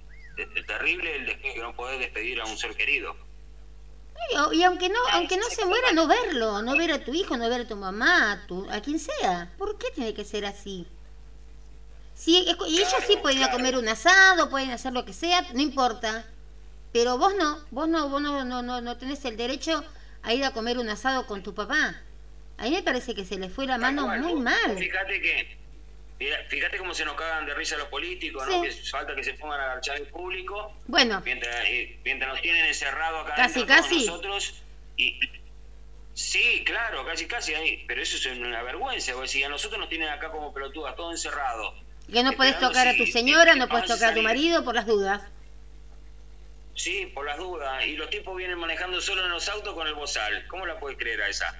el 0.55 0.65
terrible 0.67 1.15
el 1.15 1.25
despegue 1.25 1.55
que 1.55 1.61
no 1.61 1.75
poder 1.75 1.99
despedir 1.99 2.39
a 2.39 2.45
un 2.45 2.57
ser 2.57 2.75
querido. 2.75 3.17
Y, 4.51 4.57
y 4.57 4.63
aunque 4.63 4.87
no, 4.89 4.99
aunque 5.11 5.37
no 5.37 5.45
se 5.47 5.65
muera, 5.65 5.91
no 5.93 6.07
verlo, 6.07 6.61
no 6.61 6.77
ver 6.77 6.91
a 6.91 7.03
tu 7.03 7.13
hijo, 7.13 7.37
no 7.37 7.49
ver 7.49 7.61
a 7.61 7.67
tu 7.67 7.75
mamá, 7.75 8.31
a, 8.31 8.47
tu, 8.47 8.69
a 8.69 8.79
quien 8.81 8.99
sea. 8.99 9.51
¿Por 9.57 9.77
qué 9.77 9.87
tiene 9.93 10.13
que 10.13 10.23
ser 10.25 10.45
así? 10.45 10.85
Sí, 12.17 12.45
es- 12.47 12.57
y 12.67 12.79
ellos 12.79 12.95
sí 13.05 13.15
pueden 13.21 13.37
ir 13.37 13.43
a 13.43 13.47
claro. 13.47 13.57
comer 13.59 13.77
un 13.77 13.87
asado, 13.87 14.49
pueden 14.49 14.71
hacer 14.71 14.91
lo 14.91 15.05
que 15.05 15.13
sea, 15.13 15.43
no 15.53 15.61
importa. 15.61 16.25
Pero 16.91 17.17
vos 17.17 17.33
no, 17.35 17.63
vos 17.71 17.87
no, 17.87 18.09
vos 18.09 18.21
no, 18.21 18.43
no, 18.43 18.61
no, 18.63 18.81
no 18.81 18.97
tenés 18.97 19.23
el 19.25 19.37
derecho 19.37 19.83
a 20.23 20.33
ir 20.33 20.43
a 20.43 20.51
comer 20.51 20.79
un 20.79 20.89
asado 20.89 21.27
con 21.27 21.43
tu 21.43 21.53
papá. 21.53 22.01
A 22.57 22.63
mí 22.63 22.71
me 22.71 22.81
parece 22.81 23.13
que 23.13 23.23
se 23.23 23.37
le 23.37 23.49
fue 23.49 23.67
la 23.67 23.77
mano 23.77 24.07
muy 24.07 24.33
vos- 24.33 24.41
mal. 24.41 24.69
vos 24.71 24.79
Fíjate 24.79 25.21
que, 25.21 25.57
mira, 26.19 26.37
fíjate 26.49 26.77
cómo 26.79 26.95
se 26.95 27.05
nos 27.05 27.13
cagan 27.15 27.45
de 27.45 27.53
risa 27.53 27.77
los 27.77 27.87
políticos, 27.89 28.47
¿no? 28.49 28.63
Que 28.63 28.71
falta 28.71 29.13
que 29.15 29.23
se 29.23 29.33
pongan 29.35 29.59
a 29.59 29.71
agachar 29.73 29.97
en 29.97 30.07
público 30.07 30.73
Bueno, 30.87 31.21
mientras, 31.23 31.55
eh, 31.65 31.99
mientras 32.03 32.31
nos 32.33 32.41
tienen 32.41 32.65
encerrados 32.65 33.25
acá 33.25 33.35
Casi, 33.35 33.63
casi. 33.65 34.05
nosotros 34.07 34.55
y 34.97 35.19
sí 36.15 36.63
claro 36.65 37.05
casi 37.05 37.27
casi 37.27 37.53
ahí 37.53 37.85
pero 37.87 38.01
eso 38.01 38.17
es 38.17 38.25
una 38.39 38.63
vergüenza 38.63 39.13
vos 39.13 39.31
decís, 39.31 39.45
a 39.45 39.49
nosotros 39.49 39.79
nos 39.79 39.87
tienen 39.87 40.09
acá 40.09 40.31
como 40.31 40.51
pelotudas 40.51 40.95
todos 40.95 41.11
encerrados 41.13 41.75
que 42.11 42.23
no 42.23 42.31
esperando 42.31 42.67
tocar 42.67 42.87
a 42.87 42.95
tu 42.95 43.05
señora, 43.05 43.55
no 43.55 43.65
a 43.65 43.67
tocar 43.83 44.11
a 44.11 44.13
tu 44.13 44.21
marido 44.21 44.63
por 44.63 44.75
las 44.75 44.85
dudas. 44.85 45.21
sí 46.75 47.07
por 47.13 47.25
las 47.25 47.37
dudas. 47.37 47.85
Y 47.85 47.95
los 47.97 48.09
tipos 48.09 48.35
vienen 48.37 48.57
manejando 48.59 49.01
solo 49.01 49.23
en 49.25 49.31
los 49.31 49.47
autos 49.49 49.73
con 49.73 49.87
el 49.87 49.93
bozal. 49.95 50.45
Cómo 50.47 50.65
la 50.65 50.79
puedes 50.79 50.97
creer 50.97 51.21
a 51.21 51.27
esa 51.29 51.53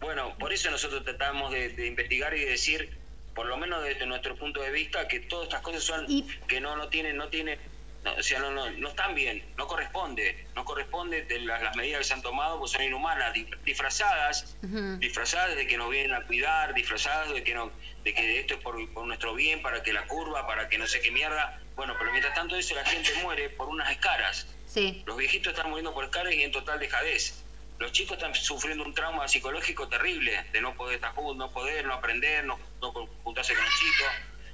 bueno 0.00 0.36
por 0.38 0.52
eso 0.52 0.70
nosotros 0.70 1.02
tratamos 1.04 1.50
de, 1.52 1.70
de 1.70 1.86
investigar 1.88 2.32
y 2.36 2.40
de 2.44 2.50
decir 2.50 2.88
por 3.34 3.46
lo 3.46 3.56
menos 3.56 3.82
desde 3.82 4.06
nuestro 4.06 4.36
punto 4.36 4.60
de 4.62 4.70
vista 4.70 5.08
que 5.08 5.18
todas 5.20 5.48
estas 5.48 5.60
cosas 5.60 5.82
son 5.82 6.04
Y- 6.08 6.24
que 6.46 6.60
no 6.60 6.76
no 6.76 6.88
tienen 6.88 7.16
no 7.16 7.28
tienen 7.28 7.58
no, 8.04 8.12
o 8.14 8.22
sea 8.22 8.38
no, 8.38 8.50
no 8.52 8.70
no 8.70 8.88
están 8.88 9.14
bien 9.14 9.44
no 9.56 9.66
corresponde 9.66 10.36
no 10.54 10.64
corresponde 10.64 11.22
de 11.22 11.40
las, 11.40 11.60
las 11.62 11.74
medidas 11.74 11.98
que 11.98 12.04
se 12.04 12.14
han 12.14 12.22
tomado 12.22 12.58
pues 12.60 12.70
son 12.72 12.82
inhumanas 12.82 13.32
di- 13.32 13.48
disfrazadas 13.64 14.56
disfrazadas 15.00 15.56
de 15.56 15.66
que 15.66 15.76
nos 15.76 15.90
vienen 15.90 16.14
a 16.14 16.22
cuidar, 16.22 16.74
disfrazadas 16.74 17.30
de 17.32 17.42
que 17.42 17.54
no, 17.54 17.72
de 18.04 18.14
que 18.14 18.38
esto 18.40 18.54
es 18.54 18.60
por, 18.60 18.76
por 18.92 19.06
nuestro 19.06 19.34
bien, 19.34 19.60
para 19.62 19.82
que 19.82 19.92
la 19.92 20.06
curva, 20.06 20.46
para 20.46 20.68
que 20.68 20.78
no 20.78 20.86
sé 20.86 21.00
qué 21.00 21.10
mierda. 21.10 21.58
Bueno, 21.74 21.94
pero 21.98 22.10
mientras 22.10 22.34
tanto 22.34 22.56
eso 22.56 22.74
la 22.74 22.84
gente 22.84 23.12
muere 23.22 23.48
por 23.50 23.68
unas 23.68 23.90
escaras. 23.90 24.46
Sí. 24.66 25.02
Los 25.06 25.16
viejitos 25.16 25.52
están 25.52 25.68
muriendo 25.70 25.92
por 25.94 26.04
escaras 26.04 26.32
y 26.34 26.42
en 26.42 26.50
total 26.52 26.78
dejadez. 26.78 27.44
Los 27.78 27.92
chicos 27.92 28.16
están 28.16 28.34
sufriendo 28.34 28.84
un 28.84 28.92
trauma 28.94 29.28
psicológico 29.28 29.88
terrible 29.88 30.44
de 30.52 30.60
no 30.60 30.74
poder 30.74 30.96
estar 30.96 31.12
juntos, 31.12 31.36
no 31.36 31.50
poder, 31.52 31.84
no 31.84 31.94
aprender, 31.94 32.44
no, 32.44 32.58
no 32.80 32.92
juntarse 33.22 33.54
con 33.54 33.64
los 33.64 33.74
chicos. 33.78 34.08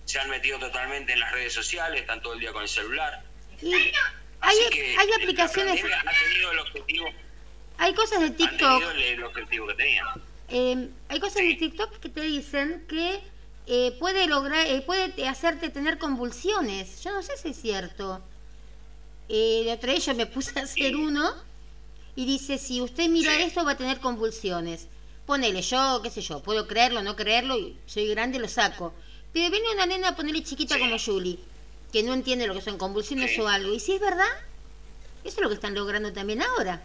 Se 0.04 0.18
han 0.20 0.28
metido 0.28 0.58
totalmente 0.58 1.12
en 1.14 1.20
las 1.20 1.32
redes 1.32 1.52
sociales, 1.54 2.02
están 2.02 2.20
todo 2.20 2.34
el 2.34 2.40
día 2.40 2.52
con 2.52 2.62
el 2.62 2.68
celular. 2.68 3.22
Y 3.64 3.72
hay, 4.40 4.56
que 4.70 4.96
hay 4.98 5.08
aplicaciones, 5.22 5.82
ha 5.82 6.28
tenido 6.28 6.52
el 6.52 6.58
objetivo, 6.58 7.06
hay 7.78 7.94
cosas 7.94 8.20
de 8.20 8.30
TikTok 8.30 8.58
tenido 8.80 8.90
el, 8.90 9.02
el 9.02 9.24
objetivo 9.24 9.66
que 9.68 9.74
tenían. 9.74 10.06
Eh, 10.48 10.88
hay 11.08 11.20
cosas 11.20 11.42
de 11.42 11.54
TikTok 11.54 11.98
que 11.98 12.08
te 12.10 12.20
dicen 12.20 12.84
que 12.88 13.20
eh, 13.66 13.96
puede 13.98 14.26
lograr, 14.26 14.66
eh, 14.66 14.82
puede 14.82 15.08
te- 15.08 15.26
hacerte 15.26 15.70
tener 15.70 15.96
convulsiones. 15.98 17.02
Yo 17.02 17.12
no 17.12 17.22
sé 17.22 17.36
si 17.38 17.48
es 17.48 17.60
cierto. 17.60 18.20
Eh, 19.30 19.62
de 19.64 19.72
otra 19.72 19.94
vez 19.94 20.04
yo 20.04 20.14
me 20.14 20.26
puse 20.26 20.58
a 20.58 20.64
hacer 20.64 20.90
Sí. 20.90 20.94
uno 20.94 21.32
y 22.14 22.26
dice, 22.26 22.58
si 22.58 22.82
usted 22.82 23.08
mira 23.08 23.34
Sí. 23.36 23.42
esto 23.44 23.64
va 23.64 23.72
a 23.72 23.76
tener 23.78 23.98
convulsiones. 24.00 24.86
Ponele, 25.24 25.62
yo, 25.62 26.00
qué 26.02 26.10
sé 26.10 26.20
yo, 26.20 26.42
puedo 26.42 26.66
creerlo, 26.66 27.02
no 27.02 27.16
creerlo, 27.16 27.56
y 27.58 27.78
soy 27.86 28.06
grande, 28.08 28.38
lo 28.38 28.46
saco. 28.48 28.92
Pero 29.32 29.50
viene 29.50 29.72
una 29.72 29.86
nena 29.86 30.08
a 30.10 30.16
ponerle 30.16 30.42
chiquita 30.44 30.74
Sí. 30.74 30.80
como 30.82 30.98
Julie, 30.98 31.38
que 31.94 32.02
no 32.02 32.12
entiende 32.12 32.48
lo 32.48 32.54
que 32.54 32.60
son 32.60 32.76
convulsiones 32.76 33.30
Sí. 33.30 33.40
o 33.40 33.46
algo. 33.46 33.72
Y 33.72 33.78
si 33.78 33.94
es 33.94 34.00
verdad, 34.00 34.26
eso 35.22 35.36
es 35.36 35.40
lo 35.40 35.48
que 35.48 35.54
están 35.54 35.76
logrando 35.76 36.12
también 36.12 36.42
ahora. 36.42 36.82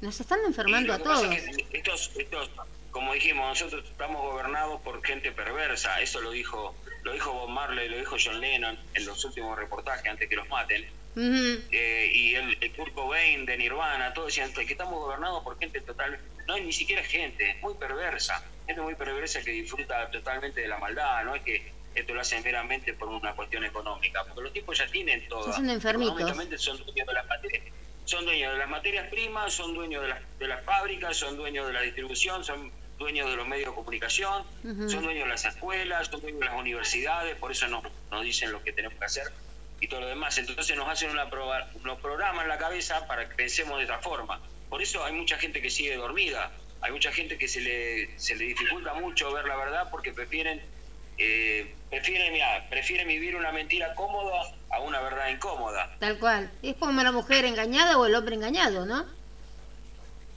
Nos 0.00 0.18
están 0.18 0.40
enfermando 0.44 0.92
a 0.92 0.98
todos. 0.98 1.24
es 1.32 1.56
que 1.68 1.78
estos, 1.78 2.10
estos, 2.16 2.50
como 2.90 3.12
dijimos, 3.14 3.48
nosotros 3.48 3.84
estamos 3.88 4.20
gobernados 4.20 4.80
por 4.80 5.00
gente 5.06 5.30
perversa. 5.30 6.00
Eso 6.00 6.20
lo 6.20 6.32
dijo, 6.32 6.74
lo 7.04 7.12
dijo 7.12 7.32
Bob 7.32 7.48
Marley, 7.50 7.88
lo 7.88 7.96
dijo 7.96 8.16
John 8.22 8.40
Lennon 8.40 8.76
en 8.94 9.06
los 9.06 9.24
últimos 9.24 9.56
reportajes 9.56 10.04
antes 10.10 10.28
que 10.28 10.34
los 10.34 10.48
maten. 10.48 10.84
Eh, 11.16 12.10
y 12.12 12.34
el, 12.34 12.58
el 12.60 12.72
Kurt 12.72 12.94
Cobain 12.94 13.46
de 13.46 13.56
Nirvana, 13.56 14.12
todos 14.14 14.28
decían 14.34 14.52
que 14.52 14.62
estamos 14.72 14.98
gobernados 14.98 15.44
por 15.44 15.56
gente 15.60 15.80
total, 15.80 16.18
no 16.48 16.54
hay 16.54 16.62
ni 16.62 16.72
siquiera 16.72 17.04
gente, 17.04 17.56
muy 17.62 17.74
perversa, 17.74 18.42
gente 18.66 18.82
muy 18.82 18.96
perversa 18.96 19.42
que 19.42 19.50
disfruta 19.52 20.10
totalmente 20.10 20.60
de 20.60 20.68
la 20.68 20.78
maldad, 20.78 21.24
no 21.24 21.34
es 21.36 21.42
que 21.42 21.72
esto 22.00 22.14
lo 22.14 22.20
hacen 22.20 22.42
meramente 22.42 22.92
por 22.94 23.08
una 23.08 23.34
cuestión 23.34 23.64
económica, 23.64 24.24
porque 24.24 24.40
los 24.42 24.52
tipos 24.52 24.78
ya 24.78 24.86
tienen 24.86 25.26
todo. 25.28 25.52
Son 25.52 25.66
enfermitos. 26.28 26.62
Son 26.62 26.76
dueños 26.84 27.06
de 27.06 27.12
las 27.14 27.26
materias, 27.26 27.62
son 28.04 28.24
dueños 28.24 28.52
de 28.52 28.58
las 28.58 28.68
materias 28.68 29.08
primas, 29.08 29.52
son 29.54 29.74
dueños 29.74 30.02
de 30.02 30.08
las, 30.08 30.38
de 30.38 30.46
las 30.48 30.64
fábricas, 30.64 31.16
son 31.16 31.36
dueños 31.36 31.66
de 31.66 31.72
la 31.72 31.82
distribución, 31.82 32.44
son 32.44 32.72
dueños 32.98 33.30
de 33.30 33.36
los 33.36 33.46
medios 33.46 33.68
de 33.70 33.74
comunicación, 33.74 34.44
son 34.90 35.04
dueños 35.04 35.24
de 35.24 35.30
las 35.30 35.44
escuelas, 35.44 36.08
son 36.08 36.20
dueños 36.20 36.40
de 36.40 36.46
las 36.46 36.54
universidades, 36.56 37.36
por 37.36 37.52
eso 37.52 37.68
nos, 37.68 37.84
nos 38.10 38.22
dicen 38.24 38.50
lo 38.50 38.62
que 38.64 38.72
tenemos 38.72 38.98
que 38.98 39.04
hacer 39.04 39.30
y 39.80 39.86
todo 39.86 40.00
lo 40.00 40.06
demás. 40.08 40.36
Entonces 40.38 40.76
nos 40.76 40.88
hacen 40.88 41.10
una 41.10 41.30
proba- 41.30 41.68
unos 41.74 42.00
programas 42.00 42.42
en 42.42 42.48
la 42.48 42.58
cabeza 42.58 43.06
para 43.06 43.28
que 43.28 43.34
pensemos 43.36 43.76
de 43.78 43.84
esta 43.84 43.98
forma. 43.98 44.40
Por 44.68 44.82
eso 44.82 45.04
hay 45.04 45.12
mucha 45.12 45.38
gente 45.38 45.62
que 45.62 45.70
sigue 45.70 45.94
dormida, 45.96 46.50
hay 46.80 46.90
mucha 46.92 47.12
gente 47.12 47.38
que 47.38 47.46
se 47.46 47.60
le, 47.60 48.18
se 48.18 48.34
le 48.34 48.44
dificulta 48.46 48.94
mucho 48.94 49.32
ver 49.32 49.44
la 49.46 49.56
verdad 49.56 49.88
porque 49.90 50.12
prefieren, 50.12 50.60
eh, 51.18 51.74
prefieren, 51.90 52.32
mirá, 52.32 52.66
prefieren 52.70 53.08
vivir 53.08 53.36
una 53.36 53.52
mentira 53.52 53.94
cómoda 53.94 54.42
a 54.70 54.80
una 54.80 55.00
verdad 55.00 55.28
incómoda. 55.28 55.96
Tal 55.98 56.18
cual. 56.18 56.50
Es 56.62 56.76
como 56.76 57.02
la 57.02 57.12
mujer 57.12 57.44
engañada 57.44 57.98
o 57.98 58.06
el 58.06 58.14
hombre 58.14 58.34
engañado, 58.36 58.86
¿no? 58.86 59.04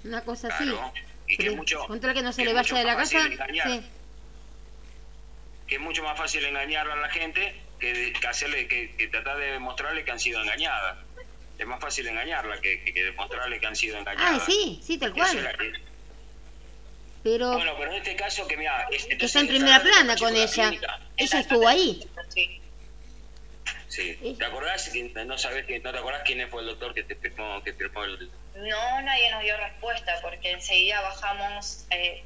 Una 0.04 0.24
cosa 0.24 0.48
así. 0.48 0.64
Claro. 0.66 0.92
Y 1.28 1.38
que 1.38 1.48
es 1.48 1.56
mucho, 1.56 1.86
Contra 1.88 2.14
que 2.14 2.22
no 2.22 2.34
se 2.34 2.42
que 2.42 2.48
le 2.50 2.54
vaya 2.54 2.78
de 2.78 2.84
la 2.84 2.96
casa. 2.98 3.20
Sí. 3.64 3.84
que 5.68 5.76
es 5.76 5.82
mucho 5.82 6.04
más 6.04 6.18
fácil 6.18 6.44
engañar 6.46 6.90
a 6.90 6.96
la 6.98 7.10
gente 7.10 7.56
que, 7.80 8.12
que 8.20 8.28
hacerle 8.28 8.68
que, 8.68 8.94
que 8.98 9.08
tratar 9.08 9.38
de 9.38 9.52
demostrarle 9.54 10.04
que 10.04 10.12
han 10.12 10.20
sido 10.20 10.42
engañadas. 10.42 10.98
Es 11.58 11.66
más 11.68 11.80
fácil 11.80 12.08
engañarla 12.08 12.60
que, 12.60 12.84
que- 12.84 12.94
que 12.94 13.04
demostrarle 13.04 13.60
que 13.60 13.68
han 13.68 13.76
sido 13.76 13.98
engañadas. 13.98 14.42
Ah, 14.42 14.46
sí, 14.46 14.82
sí, 14.84 14.98
tal 14.98 15.14
cual. 15.14 15.38
Pero 17.24 17.54
Bueno, 17.54 17.76
pero 17.78 17.92
en 17.92 17.98
este 17.98 18.16
caso 18.16 18.48
que 18.48 18.58
mira, 18.58 18.88
entonces 18.92 19.24
está 19.24 19.40
en 19.42 19.48
primera 19.48 19.78
la- 19.78 19.84
plana 19.84 20.14
la 20.14 20.20
con 20.20 20.36
ella. 20.36 20.48
clínica, 20.70 21.00
Ella 21.18 21.40
estuvo 21.40 21.68
ahí. 21.68 22.04
Sí. 22.30 22.62
Sí. 23.90 24.36
¿Te 24.40 24.46
acordás? 24.46 24.90
que 24.90 25.04
No 25.26 25.38
sabes 25.38 25.66
que 25.66 25.78
no 25.80 25.92
te 25.92 25.98
acordás 26.00 26.22
quién 26.26 26.50
fue 26.50 26.62
el 26.62 26.68
doctor 26.68 26.94
que 26.94 27.04
te 27.04 27.16
firmó, 27.16 27.62
que 27.64 27.74
firmó 27.74 28.04
el 28.06 28.32
No, 28.56 29.02
nadie 29.02 29.30
nos 29.32 29.44
dio 29.44 29.56
respuesta 29.58 30.18
porque 30.22 30.52
enseguida 30.52 31.02
bajamos 31.02 31.86
eh, 31.92 32.24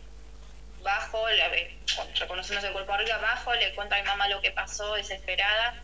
bajo, 0.84 1.28
la, 1.30 1.48
eh, 1.56 1.76
reconocemos 2.20 2.64
el 2.64 2.72
cuerpo 2.72 2.94
arriba, 2.94 3.16
abajo, 3.16 3.54
le 3.56 3.74
cuento 3.74 3.96
a 3.96 3.98
mi 3.98 4.04
mamá 4.06 4.28
lo 4.30 4.40
que 4.42 4.52
pasó 4.52 4.94
desesperada 4.94 5.82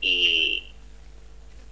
y 0.00 0.72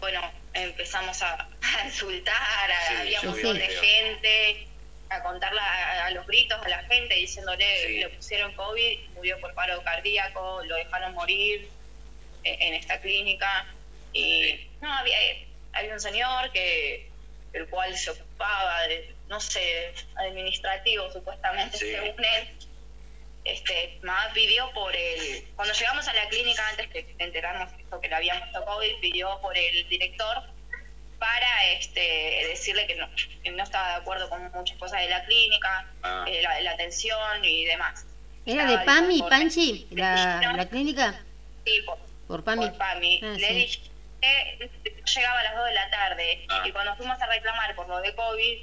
bueno, 0.01 0.21
empezamos 0.53 1.23
a, 1.23 1.35
a 1.81 1.87
insultar, 1.87 2.35
a- 2.71 2.89
Sí, 2.89 2.95
había 3.01 3.21
un 3.21 3.27
montón 3.29 3.57
de 3.59 3.69
gente, 3.69 4.67
a 5.11 5.23
contarla 5.23 5.63
a, 5.63 6.07
a 6.07 6.11
los 6.11 6.27
gritos 6.27 6.59
a 6.65 6.69
la 6.69 6.83
gente 6.85 7.15
diciéndole 7.15 7.65
Sí. 7.87 7.99
le 8.01 8.09
pusieron 8.11 8.53
COVID, 8.55 8.99
murió 9.15 9.39
por 9.41 9.55
paro 9.55 9.83
cardíaco, 9.83 10.63
lo 10.65 10.77
dejaron 10.77 11.15
morir 11.15 11.69
eh, 12.45 12.57
en 12.61 12.75
esta 12.75 13.01
clínica 13.01 13.67
y 14.13 14.67
no 14.81 14.93
había 14.93 15.17
había 15.73 15.93
un 15.93 16.01
señor 16.01 16.51
que 16.53 17.07
el 17.53 17.67
cual 17.69 17.97
se 17.97 18.11
ocupaba 18.11 18.87
de, 18.89 19.15
no 19.29 19.41
sé, 19.41 19.93
administrativo 20.17 21.11
supuestamente, 21.13 21.79
según 21.79 22.25
él. 22.25 22.49
Este, 23.45 23.99
mamá 24.03 24.31
pidió 24.35 24.71
por 24.73 24.95
el, 24.95 25.45
cuando 25.57 25.73
llegamos 25.73 26.07
a 26.09 26.13
la 26.13 26.29
clínica 26.29 26.69
antes 26.69 26.89
que 26.89 27.07
enterarnos 27.19 27.71
que 28.03 28.09
le 28.09 28.15
habíamos 28.15 28.51
tocado 28.53 28.83
y 28.85 28.95
pidió 29.01 29.41
por 29.41 29.57
el 29.57 29.89
director 29.89 30.43
para 31.19 31.67
este, 31.73 32.47
decirle 32.49 32.87
que 32.87 32.95
no, 32.95 33.09
que 33.43 33.51
no 33.51 33.63
estaba 33.63 33.89
de 33.91 33.95
acuerdo 33.97 34.29
con 34.29 34.51
muchas 34.53 34.77
cosas 34.79 35.01
de 35.01 35.09
la 35.09 35.25
clínica, 35.25 35.87
Ah. 36.03 36.25
eh, 36.29 36.41
la, 36.43 36.61
la 36.61 36.71
atención 36.73 37.45
y 37.45 37.65
demás. 37.65 38.05
¿Era 38.47 38.65
de 38.65 38.79
PAMI, 38.79 39.19
por- 39.21 39.29
Panchi, 39.31 39.87
la, 39.91 40.41
la 40.57 40.69
clínica? 40.69 41.21
Sí, 41.67 41.83
por, 41.85 41.99
Por 42.29 42.45
PAMI. 42.45 42.69
por 42.69 42.79
PAMI. 42.79 43.21
Ah, 43.23 43.27
Le 43.37 43.49
sí. 43.49 43.55
dije 43.55 43.81
que 44.21 44.71
llegaba 45.15 45.41
a 45.41 45.43
las 45.45 45.57
2 45.57 45.65
de 45.67 45.75
la 45.75 45.91
tarde 45.91 46.47
Ah. 46.49 46.63
y 46.67 46.73
cuando 46.73 46.97
fuimos 46.97 47.21
a 47.21 47.27
reclamar 47.27 47.75
por 47.75 47.89
lo 47.89 48.01
de 48.01 48.15
COVID, 48.15 48.59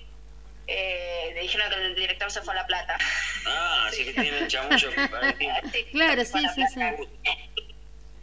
eh, 0.68 1.32
le 1.36 1.42
dijeron 1.42 1.70
que 1.70 1.76
el 1.76 1.96
director 1.96 2.32
se 2.32 2.42
fue 2.42 2.54
a 2.54 2.58
La 2.58 2.66
Plata. 2.68 2.98
Ah, 3.46 3.86
así 3.88 4.04
que 4.06 4.14
tienen 4.14 4.48
chamullo. 4.48 4.90
Sí, 5.72 5.84
Claro, 5.92 6.26
sí, 6.26 6.40
sí, 6.56 6.64
sí. 6.74 6.80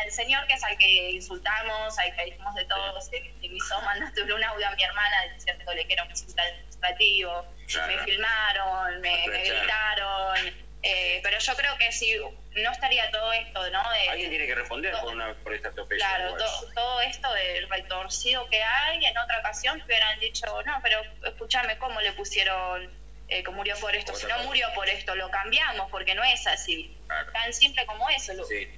El 0.04 0.12
señor 0.12 0.46
que 0.46 0.54
es 0.54 0.64
al 0.64 0.76
que 0.76 1.10
insultamos, 1.10 1.98
al 1.98 2.14
que 2.14 2.24
dijimos 2.24 2.54
de 2.54 2.64
todo, 2.64 3.00
se 3.00 3.22
hizo 3.40 3.80
mandándole 3.82 4.34
un 4.34 4.44
audio 4.44 4.66
a 4.68 4.74
mi 4.74 4.82
hermana 4.82 5.16
diciéndole 5.34 5.84
que 5.86 5.92
era 5.92 6.04
un 6.04 6.10
administrativo, 6.10 7.46
Claro. 7.68 7.92
me 7.96 8.04
filmaron, 8.04 9.00
me, 9.00 9.26
gritaron, 9.28 10.36
eh, 10.82 11.20
pero 11.22 11.38
yo 11.38 11.54
creo 11.54 11.76
que 11.78 11.92
si 11.92 12.16
no 12.18 12.70
estaría 12.72 13.10
todo 13.10 13.32
esto, 13.32 13.70
¿no? 13.70 13.90
De- 13.90 14.08
Alguien 14.08 14.30
tiene 14.30 14.46
que 14.46 14.54
responder 14.54 14.92
por, 15.00 15.14
una, 15.14 15.34
por 15.34 15.54
esta 15.54 15.68
atropello. 15.68 16.00
Claro, 16.00 16.36
to- 16.36 16.68
todo 16.74 17.00
esto 17.02 17.32
del 17.32 17.68
retorcido 17.68 18.48
que 18.48 18.62
hay, 18.62 19.04
en 19.04 19.16
otra 19.16 19.38
ocasión 19.38 19.78
te 19.78 19.84
hubieran 19.86 20.18
dicho, 20.18 20.44
no, 20.64 20.80
pero 20.82 21.02
escúchame, 21.24 21.78
¿cómo 21.78 22.00
le 22.00 22.12
pusieron 22.12 22.90
eh, 23.28 23.42
que 23.42 23.50
murió 23.52 23.76
por 23.78 23.94
esto? 23.94 24.14
Si 24.14 24.26
no 24.26 24.38
murió 24.40 24.66
por 24.74 24.88
esto, 24.88 25.14
lo 25.14 25.30
cambiamos, 25.30 25.88
porque 25.90 26.14
no 26.14 26.24
es 26.24 26.46
así. 26.46 26.90
Claro. 27.06 27.32
Tan 27.32 27.52
simple 27.54 27.86
como 27.86 28.08
eso. 28.10 28.34
lo- 28.34 28.44
Sí, 28.44 28.68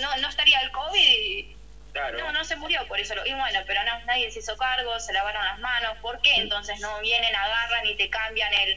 no, 0.00 0.16
no 0.18 0.28
estaría 0.28 0.60
el 0.60 0.70
COVID 0.70 0.98
y 0.98 1.56
claro. 1.92 2.18
no, 2.18 2.32
no 2.32 2.44
se 2.44 2.56
murió 2.56 2.86
por 2.88 3.00
eso. 3.00 3.14
Y 3.24 3.32
bueno, 3.32 3.60
pero 3.66 3.82
no, 3.84 4.00
nadie 4.04 4.30
se 4.30 4.40
hizo 4.40 4.56
cargo, 4.56 4.98
se 5.00 5.12
lavaron 5.12 5.44
las 5.44 5.58
manos. 5.58 5.96
¿Por 6.02 6.20
qué 6.20 6.34
entonces 6.36 6.80
no 6.80 7.00
vienen, 7.00 7.34
agarran 7.34 7.86
y 7.86 7.96
te 7.96 8.08
cambian 8.10 8.52
el, 8.52 8.70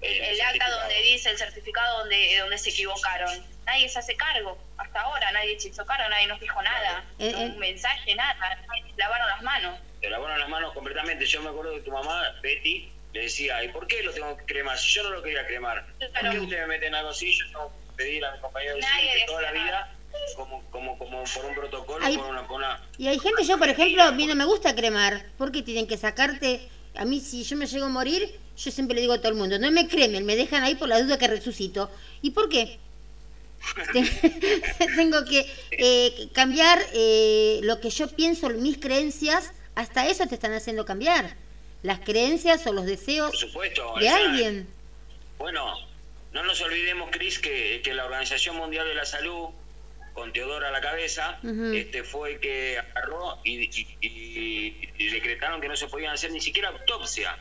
el, 0.00 0.12
El 0.12 0.22
el 0.34 0.40
acta 0.40 0.70
donde 0.70 1.02
dice, 1.02 1.30
el 1.30 1.38
certificado 1.38 1.98
donde, 1.98 2.36
donde 2.38 2.58
se 2.58 2.70
equivocaron? 2.70 3.44
Nadie 3.66 3.88
se 3.88 3.98
hace 3.98 4.16
cargo. 4.16 4.58
Hasta 4.78 5.00
ahora 5.00 5.30
nadie 5.32 5.58
se 5.60 5.68
hizo 5.68 5.84
cargo, 5.84 6.08
nadie 6.08 6.26
nos 6.26 6.40
dijo 6.40 6.60
nada. 6.62 7.04
No. 7.18 7.38
Un 7.40 7.58
mensaje, 7.58 8.14
nada. 8.14 8.34
Nadie 8.66 8.90
se 8.90 8.96
lavaron 8.96 9.28
las 9.28 9.42
manos. 9.42 9.78
Te 10.00 10.08
lavaron 10.08 10.38
las 10.38 10.48
manos 10.48 10.72
completamente. 10.72 11.26
Yo 11.26 11.42
me 11.42 11.50
acuerdo 11.50 11.72
de 11.72 11.80
tu 11.80 11.90
mamá, 11.90 12.34
Betty, 12.40 12.90
le 13.12 13.22
decía, 13.22 13.62
¿y 13.64 13.68
por 13.68 13.86
qué 13.86 14.02
lo 14.02 14.12
tengo 14.12 14.36
que 14.36 14.44
cremar? 14.44 14.78
Si 14.78 14.92
yo 14.92 15.02
no 15.02 15.10
lo 15.10 15.22
quería 15.22 15.46
cremar. 15.46 15.84
¿Por 15.98 16.30
qué 16.30 16.40
ustedes 16.40 16.62
me 16.62 16.66
meten 16.68 16.94
algo 16.94 17.10
así? 17.10 17.36
Yo 17.36 17.46
tengo 17.46 17.68
que 17.68 17.96
pedir 17.96 18.24
a 18.24 18.32
mi 18.32 18.40
compañero 18.40 18.76
de 18.76 18.80
que 18.80 19.24
toda 19.26 19.42
la 19.42 19.52
vida, 19.52 19.90
como, 20.36 20.62
como, 20.70 20.98
como 20.98 21.24
por 21.24 21.44
un 21.44 21.54
protocolo, 21.54 22.04
Ay. 22.04 22.16
por 22.16 22.26
una, 22.26 22.46
por 22.46 22.56
una... 22.56 22.80
Y 22.96 23.08
hay 23.08 23.18
gente, 23.18 23.44
yo 23.44 23.58
por 23.58 23.68
ejemplo, 23.68 24.02
a 24.02 24.12
mí 24.12 24.26
no 24.26 24.34
me 24.34 24.44
gusta 24.44 24.74
cremar, 24.74 25.26
porque 25.36 25.62
tienen 25.62 25.86
que 25.86 25.96
sacarte, 25.96 26.68
a 26.96 27.04
mí 27.04 27.20
si 27.20 27.44
yo 27.44 27.56
me 27.56 27.66
llego 27.66 27.86
a 27.86 27.88
morir, 27.88 28.38
yo 28.56 28.70
siempre 28.70 28.94
le 28.94 29.02
digo 29.02 29.12
a 29.12 29.18
todo 29.18 29.28
el 29.28 29.38
mundo, 29.38 29.58
no 29.58 29.70
me 29.70 29.88
cremen, 29.88 30.26
me 30.26 30.36
dejan 30.36 30.64
ahí 30.64 30.74
por 30.74 30.88
la 30.88 31.00
duda 31.02 31.18
que 31.18 31.28
resucito. 31.28 31.90
¿Y 32.22 32.30
por 32.30 32.48
qué? 32.48 32.78
Tengo 34.96 35.24
que 35.24 35.50
eh, 35.72 36.28
cambiar 36.32 36.78
eh, 36.92 37.60
lo 37.62 37.80
que 37.80 37.90
yo 37.90 38.08
pienso, 38.08 38.48
mis 38.50 38.78
creencias, 38.78 39.52
hasta 39.74 40.06
eso 40.06 40.26
te 40.26 40.34
están 40.34 40.52
haciendo 40.52 40.84
cambiar. 40.84 41.36
Las 41.82 42.00
creencias 42.00 42.66
o 42.66 42.72
los 42.72 42.86
deseos 42.86 43.30
Por 43.30 43.38
supuesto. 43.38 43.94
de 44.00 44.08
alguien. 44.08 44.68
Bueno, 45.38 45.76
no 46.32 46.42
nos 46.42 46.60
olvidemos, 46.60 47.10
Cris, 47.12 47.38
que, 47.38 47.80
que 47.84 47.94
la 47.94 48.04
Organización 48.04 48.56
Mundial 48.56 48.86
de 48.88 48.94
la 48.94 49.04
Salud, 49.04 49.50
con 50.18 50.32
Teodora 50.32 50.68
a 50.68 50.70
la 50.72 50.80
cabeza, 50.80 51.38
este 51.74 52.02
fue 52.02 52.32
el 52.32 52.40
que 52.40 52.76
agarró 52.78 53.40
y, 53.44 53.62
y- 53.64 53.96
y- 54.00 54.88
y 54.98 55.10
decretaron 55.10 55.60
que 55.60 55.68
no 55.68 55.76
se 55.76 55.86
podían 55.86 56.12
hacer 56.12 56.32
ni 56.32 56.40
siquiera 56.40 56.70
autopsia. 56.70 57.38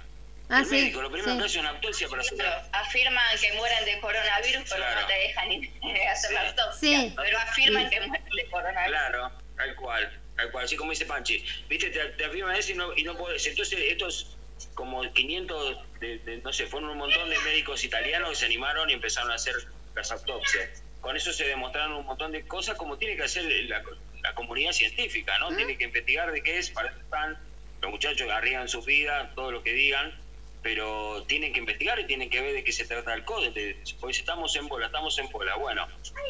Ah, 0.49 0.59
el 0.59 0.65
sí, 0.65 0.71
médico, 0.75 1.01
lo 1.01 1.09
primero 1.11 1.31
sí. 1.33 1.39
que 1.39 1.43
hace 1.45 1.57
es 1.57 1.59
una 1.61 1.71
autopsia 1.71 2.07
para 2.07 2.21
Pero 2.21 2.37
saber. 2.37 2.69
afirman 2.71 3.25
que 3.41 3.53
mueren 3.53 3.83
de 3.85 3.99
coronavirus, 3.99 4.63
pero 4.69 4.75
Claro. 4.83 5.01
no 5.01 5.07
te 5.07 5.13
dejan 5.13 5.49
ni 5.49 5.71
hacer 6.07 6.31
la 6.33 6.41
Sí. 6.41 6.47
autopsia. 6.49 7.01
Sí. 7.01 7.13
Pero 7.17 7.37
afirman 7.39 7.89
que 7.89 7.99
mueren 8.01 8.35
de 8.35 8.45
coronavirus. 8.49 8.87
Claro, 8.97 9.31
tal 9.57 9.75
cual, 9.75 10.21
tal 10.37 10.51
cual, 10.51 10.65
así 10.65 10.75
como 10.77 10.91
dice 10.91 11.05
Panchi. 11.05 11.43
Viste, 11.67 11.89
te, 11.89 11.99
te 12.09 12.25
afirman 12.25 12.55
eso 12.55 12.71
y 12.71 12.75
no, 12.75 12.95
y 12.95 13.03
no 13.03 13.17
podés. 13.17 13.45
Entonces, 13.47 13.77
estos 13.81 14.37
como 14.75 15.01
500, 15.13 15.79
de- 15.99 16.19
de- 16.19 16.37
no 16.37 16.53
sé, 16.53 16.67
fueron 16.67 16.91
un 16.91 16.97
montón 16.99 17.27
de 17.29 17.39
médicos 17.39 17.83
italianos 17.83 18.29
que 18.29 18.35
se 18.35 18.45
animaron 18.45 18.87
y 18.89 18.93
empezaron 18.93 19.31
a 19.31 19.35
hacer 19.35 19.55
las 19.95 20.11
autopsias. 20.11 20.83
Con 21.01 21.15
eso 21.15 21.31
se 21.31 21.45
demostraron 21.45 21.93
un 21.93 22.05
montón 22.05 22.31
de 22.31 22.45
cosas 22.45 22.75
como 22.75 22.97
tiene 22.97 23.15
que 23.15 23.23
hacer 23.23 23.43
la, 23.69 23.81
la 24.21 24.33
comunidad 24.33 24.71
científica, 24.71 25.37
¿no? 25.39 25.55
Tiene 25.55 25.77
que 25.77 25.85
investigar 25.85 26.31
de 26.31 26.41
qué 26.41 26.57
es, 26.57 26.69
para 26.69 26.89
eso 26.89 26.99
están. 26.99 27.37
Los 27.81 27.91
muchachos 27.91 28.29
arriesgan 28.29 28.67
su 28.67 28.81
vida, 28.81 29.31
todo 29.35 29.51
lo 29.51 29.63
que 29.63 29.71
digan, 29.71 30.13
pero 30.63 31.23
tienen 31.23 31.53
que 31.53 31.59
investigar 31.59 31.99
y 31.99 32.05
tienen 32.05 32.29
que 32.29 32.41
ver 32.41 32.53
de 32.53 32.63
qué 32.63 32.71
se 32.71 32.85
trata 32.85 33.13
el 33.13 33.23
código. 33.23 33.53
Pues 33.99 34.19
estamos 34.19 34.55
en 34.55 34.67
bola, 34.67 34.87
estamos 34.87 35.17
en 35.19 35.29
bola. 35.29 35.55
Bueno, 35.55 35.87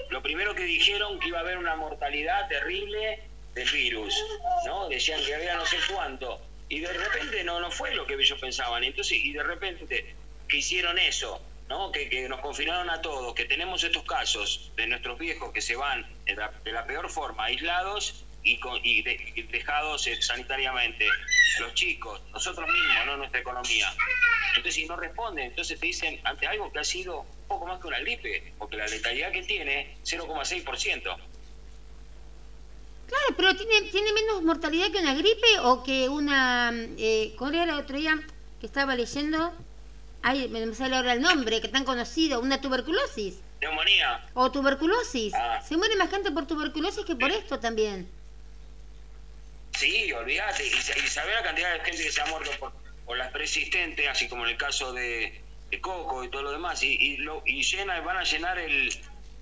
lo 0.09 0.21
primero 0.21 0.53
que 0.53 0.63
dijeron 0.63 1.19
que 1.19 1.29
iba 1.29 1.39
a 1.39 1.41
haber 1.41 1.57
una 1.57 1.75
mortalidad 1.75 2.47
terrible 2.47 3.21
del 3.55 3.69
virus, 3.69 4.15
¿no? 4.65 4.89
Decían 4.89 5.23
que 5.25 5.33
había 5.33 5.55
no 5.55 5.65
sé 5.65 5.77
cuánto. 5.91 6.39
Y 6.69 6.81
de 6.81 6.91
repente 6.91 7.43
no, 7.43 7.59
no 7.59 7.71
fue 7.71 7.95
lo 7.95 8.05
que 8.05 8.15
ellos 8.15 8.39
pensaban. 8.39 8.83
Entonces, 8.83 9.17
y 9.23 9.31
de 9.31 9.43
repente 9.43 10.15
que 10.47 10.57
hicieron 10.57 10.99
eso, 10.99 11.41
¿no? 11.69 11.91
Que, 11.91 12.27
nos 12.29 12.39
confinaron 12.39 12.89
a 12.89 13.01
todos, 13.01 13.33
que 13.33 13.45
tenemos 13.45 13.83
estos 13.83 14.03
casos 14.03 14.71
de 14.75 14.87
nuestros 14.87 15.17
viejos 15.17 15.51
que 15.51 15.61
se 15.61 15.75
van 15.75 16.05
de 16.25 16.71
la, 16.71 16.85
peor 16.85 17.09
forma, 17.09 17.45
aislados 17.45 18.23
y, 18.43 18.57
con- 18.59 18.79
y 18.83 19.01
dejados 19.01 20.07
eh, 20.07 20.21
sanitariamente. 20.21 21.05
Los 21.59 21.73
chicos, 21.73 22.21
nosotros 22.33 22.67
mismos, 22.67 23.05
no 23.05 23.17
nuestra 23.17 23.39
economía. 23.39 23.91
Entonces, 24.49 24.75
si 24.75 24.85
no 24.85 24.95
responden, 24.95 25.45
entonces 25.47 25.79
te 25.79 25.85
dicen 25.85 26.19
ante 26.23 26.47
algo 26.47 26.71
que 26.71 26.79
ha 26.79 26.83
sido 26.83 27.21
un 27.21 27.47
poco 27.47 27.65
más 27.67 27.79
que 27.81 27.87
una 27.87 27.99
gripe, 27.99 28.53
porque 28.57 28.77
la 28.77 28.87
letalidad 28.87 29.31
que 29.31 29.43
tiene, 29.43 29.97
0,6%. 30.03 31.01
Claro, 33.07 33.25
pero 33.37 33.55
tiene, 33.55 33.89
tiene 33.89 34.11
menos 34.11 34.43
mortalidad 34.43 34.91
que 34.91 34.99
una 34.99 35.13
gripe 35.13 35.59
o 35.63 35.83
que 35.83 36.09
una... 36.09 36.71
Eh, 36.97 37.33
¿Cuál 37.37 37.55
era 37.55 37.63
el 37.63 37.69
otro 37.71 37.97
día 37.97 38.19
que 38.59 38.65
estaba 38.65 38.95
leyendo? 38.95 39.53
Ay, 40.29 40.49
me 40.49 40.73
sale 40.75 40.95
ahora 40.97 41.13
el 41.13 41.21
nombre, 41.21 41.61
que 41.61 41.69
tan 41.69 41.85
conocido, 41.85 42.41
una 42.41 42.59
tuberculosis. 42.59 43.35
Neumonía, 43.61 44.25
O 44.33 44.51
tuberculosis. 44.51 45.33
Ah. 45.33 45.61
Se 45.65 45.77
muere 45.77 45.95
más 45.95 46.09
gente 46.09 46.31
por 46.31 46.45
tuberculosis 46.45 47.05
que 47.05 47.15
por 47.15 47.31
Sí. 47.31 47.37
esto 47.37 47.59
también. 47.59 48.09
Sí, 49.77 50.11
olvídate. 50.11 50.65
Y, 50.65 50.69
y 50.69 51.07
saber 51.07 51.35
la 51.35 51.43
cantidad 51.43 51.71
de 51.73 51.79
gente 51.85 52.03
que 52.03 52.11
se 52.11 52.21
ha 52.21 52.25
muerto 52.25 52.51
por, 52.59 52.73
por 53.05 53.17
las 53.17 53.31
persistentes, 53.31 54.05
así 54.09 54.27
como 54.27 54.43
en 54.45 54.51
el 54.51 54.57
caso 54.57 54.91
de, 54.91 55.41
de 55.71 55.81
Coco 55.81 56.25
y 56.25 56.29
todo 56.29 56.41
lo 56.41 56.51
demás. 56.51 56.83
Y, 56.83 56.93
y, 56.99 57.17
lo, 57.17 57.41
y 57.45 57.63
llena, 57.63 57.99
van 58.01 58.17
a 58.17 58.23
llenar 58.23 58.59
el, 58.59 58.91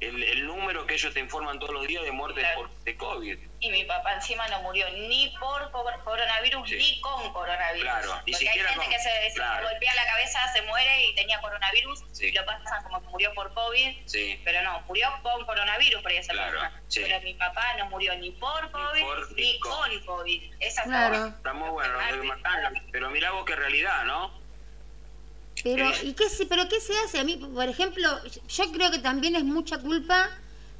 el, 0.07 0.23
el 0.23 0.45
número 0.47 0.85
que 0.85 0.93
ellos 0.95 1.13
te 1.13 1.19
informan 1.19 1.59
todos 1.59 1.73
los 1.73 1.87
días 1.87 2.03
de 2.03 2.11
muertes 2.11 2.43
Claro. 2.43 2.61
por, 2.61 2.83
de 2.83 2.95
COVID. 2.97 3.37
Y 3.59 3.69
mi 3.71 3.83
papá 3.85 4.13
encima 4.13 4.47
no 4.49 4.61
murió 4.61 4.87
ni 4.91 5.29
por 5.39 5.71
co- 5.71 5.85
coronavirus 6.03 6.69
Sí. 6.69 6.75
ni 6.77 7.01
con 7.01 7.33
coronavirus. 7.33 7.81
Claro, 7.83 8.15
ni 8.25 8.31
Porque 8.33 8.45
siquiera 8.45 8.69
hay 8.69 8.73
gente 8.75 8.85
con- 8.85 8.93
que 8.93 8.99
se, 8.99 9.29
se 9.29 9.35
claro. 9.35 9.67
golpea 9.69 9.93
la 9.95 10.05
cabeza, 10.05 10.53
se 10.53 10.61
muere 10.63 11.05
y 11.07 11.15
tenía 11.15 11.39
coronavirus 11.41 12.03
Sí. 12.11 12.27
y 12.27 12.31
lo 12.31 12.45
pasan 12.45 12.83
como 12.83 13.01
que 13.01 13.07
murió 13.07 13.33
por 13.33 13.53
COVID. 13.53 13.97
Sí. 14.05 14.39
Pero 14.43 14.61
no, 14.61 14.81
murió 14.81 15.07
con 15.23 15.45
coronavirus 15.45 16.01
por 16.01 16.11
esa 16.11 16.33
Claro, 16.33 16.51
persona. 16.59 16.81
Pero 16.93 17.21
mi 17.21 17.33
papá 17.33 17.73
no 17.77 17.85
murió 17.89 18.15
ni 18.15 18.31
por 18.31 18.69
COVID 18.71 19.01
por- 19.01 19.31
ni, 19.35 19.41
ni 19.53 19.59
con. 19.59 19.99
COVID. 20.05 20.53
Esa 20.59 20.81
es 20.81 20.87
Claro. 20.87 21.17
la- 21.17 21.27
Está 21.29 21.53
muy 21.53 21.69
bueno 21.69 21.93
pero 22.91 23.09
mirá 23.09 23.31
vos 23.31 23.45
qué 23.45 23.55
realidad, 23.55 24.03
¿no? 24.05 24.31
Pero, 25.65 25.91
Sí. 25.95 26.09
¿y 26.09 26.13
qué 26.13 26.29
se, 26.29 26.45
pero 26.45 26.69
qué 26.69 26.79
se 26.79 26.93
hace? 26.99 27.17
A 27.17 27.23
mí, 27.23 27.37
por 27.37 27.67
ejemplo, 27.67 28.07
yo 28.47 28.71
creo 28.71 28.91
que 28.91 28.99
también 28.99 29.35
es 29.35 29.43
mucha 29.43 29.79
culpa 29.79 30.29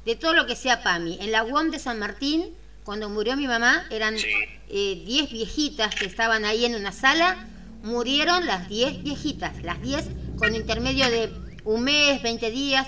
de 0.04 0.14
todo 0.14 0.32
lo 0.32 0.46
que 0.46 0.54
sea 0.54 0.84
PAMI. 0.84 1.18
En 1.20 1.32
la 1.32 1.42
UOM 1.42 1.72
de 1.72 1.80
San 1.80 1.98
Martín, 1.98 2.54
cuando 2.84 3.08
murió 3.08 3.36
mi 3.36 3.48
mamá, 3.48 3.84
eran 3.90 4.16
Sí. 4.16 4.28
eh, 4.68 5.02
10 5.04 5.32
viejitas 5.32 5.92
que 5.96 6.06
estaban 6.06 6.44
ahí 6.44 6.64
en 6.64 6.76
una 6.76 6.92
sala, 6.92 7.48
murieron 7.82 8.46
las 8.46 8.68
10 8.68 9.02
viejitas, 9.02 9.60
las 9.64 9.82
10 9.82 10.04
con 10.38 10.54
intermedio 10.54 11.10
de 11.10 11.32
un 11.64 11.82
mes, 11.82 12.22
20 12.22 12.52
días, 12.52 12.86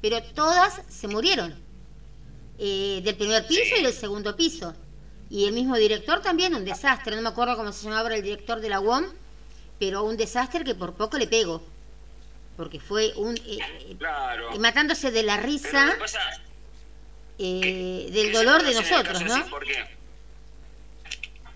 pero 0.00 0.22
todas 0.22 0.80
se 0.88 1.08
murieron. 1.08 1.52
Eh, 2.58 3.00
del 3.02 3.16
primer 3.16 3.44
piso 3.48 3.74
y 3.76 3.82
del 3.82 3.92
segundo 3.92 4.36
piso. 4.36 4.72
Y 5.30 5.46
el 5.46 5.52
mismo 5.52 5.76
director 5.76 6.20
también, 6.22 6.54
un 6.54 6.64
desastre, 6.64 7.16
no 7.16 7.22
me 7.22 7.28
acuerdo 7.30 7.56
cómo 7.56 7.72
se 7.72 7.84
llamaba 7.84 8.14
el 8.14 8.22
director 8.22 8.60
de 8.60 8.68
la 8.68 8.78
UOM, 8.80 9.04
pero 9.80 10.04
un 10.04 10.16
desastre 10.16 10.62
que 10.62 10.76
por 10.76 10.94
poco 10.94 11.18
le 11.18 11.26
pego. 11.26 11.60
Porque 12.56 12.78
fue 12.78 13.12
un... 13.16 13.36
eh, 13.38 13.58
eh, 13.58 13.96
Claro. 13.98 14.56
matándose 14.60 15.10
de 15.10 15.22
la 15.24 15.38
risa 15.38 15.92
que 15.94 15.98
pasa 16.00 16.20
eh, 17.38 17.60
que- 17.62 18.12
del 18.12 18.26
que 18.26 18.32
dolor 18.32 18.62
de 18.62 18.74
nosotros, 18.74 19.16
así, 19.16 19.24
¿no? 19.24 19.46
¿Por 19.48 19.64
qué? 19.64 19.82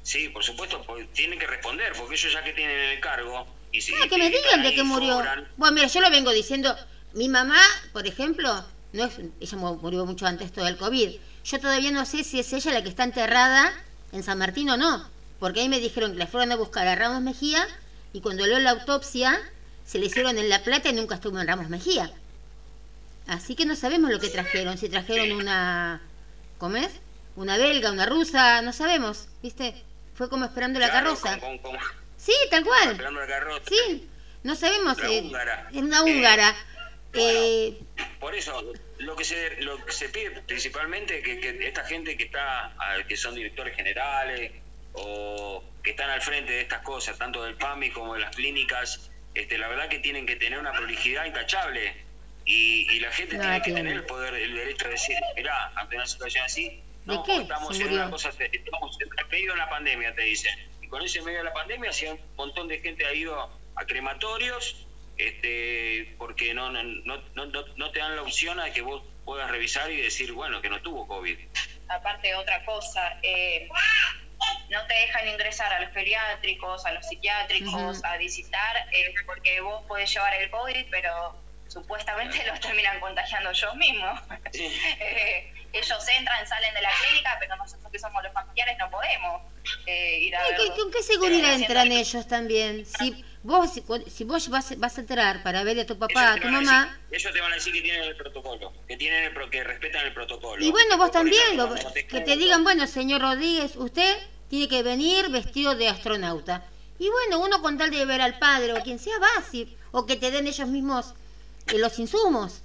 Sí, 0.02 0.28
por 0.30 0.42
supuesto, 0.44 0.82
pues, 0.86 1.10
tienen 1.12 1.38
que 1.38 1.46
responder, 1.46 1.92
porque 1.96 2.14
ellos 2.14 2.32
ya 2.32 2.42
que 2.42 2.52
tienen 2.52 2.78
el 2.90 3.00
cargo 3.00 3.46
Y 3.72 3.80
si, 3.80 3.92
Ah, 3.94 4.06
que 4.08 4.18
me 4.18 4.30
digan 4.30 4.62
de 4.62 4.74
qué 4.74 4.82
murió. 4.84 5.22
Bueno, 5.56 5.74
mira, 5.74 5.86
yo 5.88 6.00
lo 6.00 6.10
vengo 6.10 6.30
diciendo. 6.32 6.74
Mi 7.12 7.28
mamá, 7.28 7.60
por 7.92 8.06
ejemplo, 8.06 8.64
no 8.92 9.04
es, 9.04 9.12
ella 9.40 9.56
mu- 9.58 9.76
murió 9.76 10.04
mucho 10.06 10.26
antes 10.26 10.52
todo 10.52 10.66
el 10.68 10.76
COVID. 10.76 11.10
Yo 11.44 11.60
todavía 11.60 11.90
no 11.90 12.04
sé 12.06 12.22
si 12.24 12.38
es 12.40 12.52
ella 12.52 12.72
la 12.72 12.82
que 12.82 12.88
está 12.88 13.04
enterrada 13.04 13.72
en 14.12 14.22
San 14.22 14.38
Martín 14.38 14.70
o 14.70 14.76
no. 14.76 15.08
Porque 15.40 15.60
ahí 15.60 15.68
me 15.68 15.80
dijeron 15.80 16.12
que 16.12 16.18
la 16.18 16.26
fueron 16.26 16.52
a 16.52 16.56
buscar 16.56 16.86
a 16.86 16.94
Ramos 16.94 17.20
Mejía 17.22 17.66
y 18.14 18.20
cuando 18.22 18.46
leo 18.46 18.58
la 18.60 18.70
autopsia 18.70 19.38
se 19.84 19.98
le 19.98 20.06
hicieron 20.06 20.38
en 20.38 20.48
La 20.48 20.62
Plata 20.62 20.88
y 20.88 20.94
nunca 20.94 21.16
estuvo 21.16 21.38
en 21.38 21.46
Ramos 21.46 21.68
Mejía. 21.68 22.10
Así 23.26 23.54
que 23.54 23.66
no 23.66 23.76
sabemos 23.76 24.10
lo 24.10 24.18
que 24.20 24.28
trajeron. 24.30 24.78
Si 24.78 24.88
trajeron 24.88 25.32
una... 25.32 26.00
¿Cómo 26.58 26.76
es? 26.76 26.90
Una 27.36 27.58
belga, 27.58 27.90
una 27.90 28.06
rusa, 28.06 28.62
no 28.62 28.72
sabemos, 28.72 29.26
¿viste? 29.42 29.74
Fue 30.14 30.28
como 30.30 30.44
esperando 30.44 30.78
la 30.78 30.88
Claro, 30.90 31.10
carroza. 31.16 31.38
con- 31.40 31.58
con- 31.58 31.72
con- 31.72 31.80
Sí, 32.16 32.32
tal 32.50 32.64
cual. 32.64 32.92
esperando 32.92 33.20
la 33.20 33.26
carroza. 33.26 33.62
Sí, 33.68 34.08
no 34.44 34.54
sabemos. 34.54 34.96
La 34.98 35.08
eh, 35.10 35.20
húngara. 35.20 35.68
Es 35.72 35.82
una 35.82 35.98
Eh, 35.98 36.02
húngara. 36.02 36.54
bueno. 37.12 37.28
Eh, 37.30 37.78
Por 38.20 38.34
eso, 38.34 38.72
lo 38.98 39.16
que 39.16 39.24
se 39.24 39.60
lo 39.62 39.84
que 39.84 39.92
se 39.92 40.08
pide 40.08 40.30
principalmente 40.46 41.22
que, 41.22 41.40
que 41.40 41.66
esta 41.66 41.84
gente 41.84 42.16
que 42.16 42.24
está, 42.24 42.74
que 43.08 43.16
son 43.16 43.34
directores 43.34 43.76
generales 43.76 44.52
o 44.94 45.62
que 45.82 45.90
están 45.90 46.08
al 46.10 46.22
frente 46.22 46.52
de 46.52 46.60
estas 46.62 46.80
cosas, 46.80 47.16
tanto 47.18 47.42
del 47.42 47.56
PAMI 47.56 47.90
como 47.90 48.14
de 48.14 48.20
las 48.20 48.34
clínicas, 48.34 49.10
este, 49.34 49.58
la 49.58 49.68
verdad 49.68 49.88
que 49.88 49.98
tienen 49.98 50.24
que 50.26 50.36
tener 50.36 50.58
una 50.58 50.72
prolijidad 50.72 51.24
intachable 51.26 51.94
y, 52.44 52.86
y 52.90 53.00
la 53.00 53.10
gente 53.10 53.36
No 53.36 53.42
tiene 53.42 53.62
que 53.62 53.72
tener 53.72 53.92
el 53.92 54.04
poder, 54.04 54.34
el 54.34 54.54
derecho 54.54 54.84
de 54.86 54.92
decir, 54.92 55.16
mirá, 55.36 55.72
ante 55.74 55.96
una 55.96 56.06
situación 56.06 56.44
así, 56.44 56.80
no, 57.04 57.22
qué 57.24 57.36
estamos 57.36 57.78
en 57.80 57.92
una 57.92 58.10
cosa, 58.10 58.28
estamos 58.30 58.98
en 59.00 59.28
medio 59.28 59.52
de 59.52 59.58
la 59.58 59.68
pandemia, 59.68 60.14
te 60.14 60.22
dicen. 60.22 60.52
Y 60.80 60.88
con 60.88 61.02
ese 61.02 61.20
medio 61.22 61.38
de 61.38 61.44
la 61.44 61.52
pandemia, 61.52 61.92
si 61.92 62.06
un 62.06 62.18
montón 62.36 62.68
de 62.68 62.78
gente 62.80 63.04
ha 63.06 63.12
ido 63.12 63.50
a 63.76 63.84
crematorios, 63.86 64.86
este, 65.18 66.14
porque 66.18 66.54
no, 66.54 66.70
no, 66.70 66.82
no, 66.82 67.22
no, 67.34 67.46
no- 67.46 67.64
no 67.76 67.90
te 67.90 67.98
dan 67.98 68.14
la 68.16 68.22
opción 68.22 68.58
a 68.60 68.72
que 68.72 68.80
vos 68.82 69.02
puedas 69.24 69.50
revisar 69.50 69.90
y 69.90 70.00
decir, 70.00 70.32
bueno, 70.32 70.60
que 70.62 70.68
no 70.68 70.80
tuvo 70.80 71.06
COVID. 71.06 71.36
aparte 71.88 72.34
otra 72.34 72.64
cosa, 72.64 73.18
eh, 73.22 73.68
no 74.70 74.86
te 74.86 74.94
dejan 74.94 75.28
ingresar 75.28 75.72
a 75.72 75.80
los 75.80 75.90
pediátricos, 75.90 76.84
a 76.86 76.92
los 76.92 77.06
psiquiátricos, 77.06 78.02
a 78.04 78.16
visitar, 78.16 78.76
eh, 78.92 79.12
porque 79.26 79.60
vos 79.60 79.84
podés 79.86 80.12
llevar 80.12 80.34
el 80.34 80.50
COVID, 80.50 80.86
pero 80.90 81.36
supuestamente 81.68 82.44
los 82.46 82.60
terminan 82.60 83.00
contagiando 83.00 83.50
ellos 83.50 83.74
mismos. 83.76 84.20
Sí. 84.52 84.68
Eh, 85.00 85.50
ellos 85.72 86.08
entran, 86.16 86.46
salen 86.46 86.72
de 86.72 86.80
la 86.82 86.90
clínica, 87.02 87.36
pero 87.40 87.56
nosotros 87.56 87.90
que 87.90 87.98
somos 87.98 88.22
los 88.22 88.32
familiares 88.32 88.76
no 88.78 88.88
podemos 88.90 89.42
eh, 89.86 90.20
ir 90.20 90.36
a 90.36 90.40
ay, 90.44 90.52
verlos. 90.52 90.70
¿con, 90.78 90.92
qué 90.92 91.02
seguridad 91.02 91.52
entran 91.54 91.90
ellos 91.90 92.28
también? 92.28 92.86
Si 92.86 93.24
vos, 93.42 93.72
si, 93.72 93.82
si 94.08 94.22
vos 94.22 94.48
vas, 94.50 94.78
vas 94.78 94.96
a 94.96 95.00
entrar 95.00 95.42
para 95.42 95.64
ver 95.64 95.80
a 95.80 95.84
tu 95.84 95.98
papá, 95.98 96.34
a 96.34 96.40
tu 96.40 96.46
mamá, 96.48 96.84
decir- 96.84 97.00
ellos 97.10 97.32
te 97.32 97.40
van 97.40 97.50
a 97.52 97.54
decir 97.56 97.72
que 97.72 97.80
tienen 97.82 98.02
el 98.04 98.14
protocolo, 98.16 98.72
que 98.86 98.96
tienen 98.96 99.24
el 99.24 99.34
pro- 99.34 99.50
que 99.50 99.64
respetan 99.64 100.06
el 100.06 100.14
protocolo. 100.14 100.64
y 100.64 100.70
bueno, 100.70 100.96
vos 100.96 101.10
también, 101.10 101.56
lo- 101.56 101.74
que 101.74 102.20
te 102.20 102.36
digan, 102.36 102.62
bueno, 102.62 102.86
señor 102.86 103.20
Rodríguez, 103.22 103.74
usted 103.74 104.16
tiene 104.54 104.68
que 104.68 104.82
venir 104.84 105.30
vestido 105.30 105.74
de 105.74 105.88
astronauta. 105.88 106.64
Y 107.00 107.08
bueno, 107.08 107.40
uno 107.40 107.60
con 107.60 107.76
tal 107.76 107.90
de 107.90 108.04
ver 108.04 108.20
al 108.20 108.38
padre 108.38 108.72
o 108.72 108.82
quien 108.84 109.00
sea, 109.00 109.18
va 109.18 109.28
o 109.90 110.06
que 110.06 110.14
te 110.16 110.30
den 110.30 110.46
ellos 110.46 110.68
mismos 110.68 111.06
eh, 111.66 111.78
los 111.78 111.98
insumos 111.98 112.60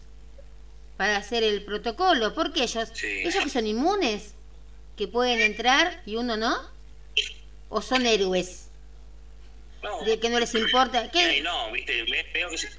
para 0.98 1.18
hacer 1.18 1.42
el 1.44 1.64
protocolo, 1.64 2.36
porque 2.36 2.62
ellos, 2.64 2.90
Sí. 2.94 3.08
ellos 3.08 3.44
que 3.44 3.50
son 3.50 3.66
inmunes, 3.66 4.34
que 4.98 5.08
pueden 5.08 5.40
entrar 5.42 6.04
y 6.06 6.16
uno 6.18 6.38
no, 6.38 6.56
o 7.70 7.82
son 7.82 8.06
héroes, 8.06 8.68
No, 9.82 10.04
de 10.04 10.20
que 10.20 10.30
no 10.30 10.40
les 10.40 10.54
importa. 10.54 11.00
Ay, 11.00 11.10
¿Qué? 11.12 11.42
no, 11.42 11.72
viste, 11.72 12.04
me- 12.04 12.24
medio 12.34 12.50
que 12.52 12.58
se, 12.60 12.70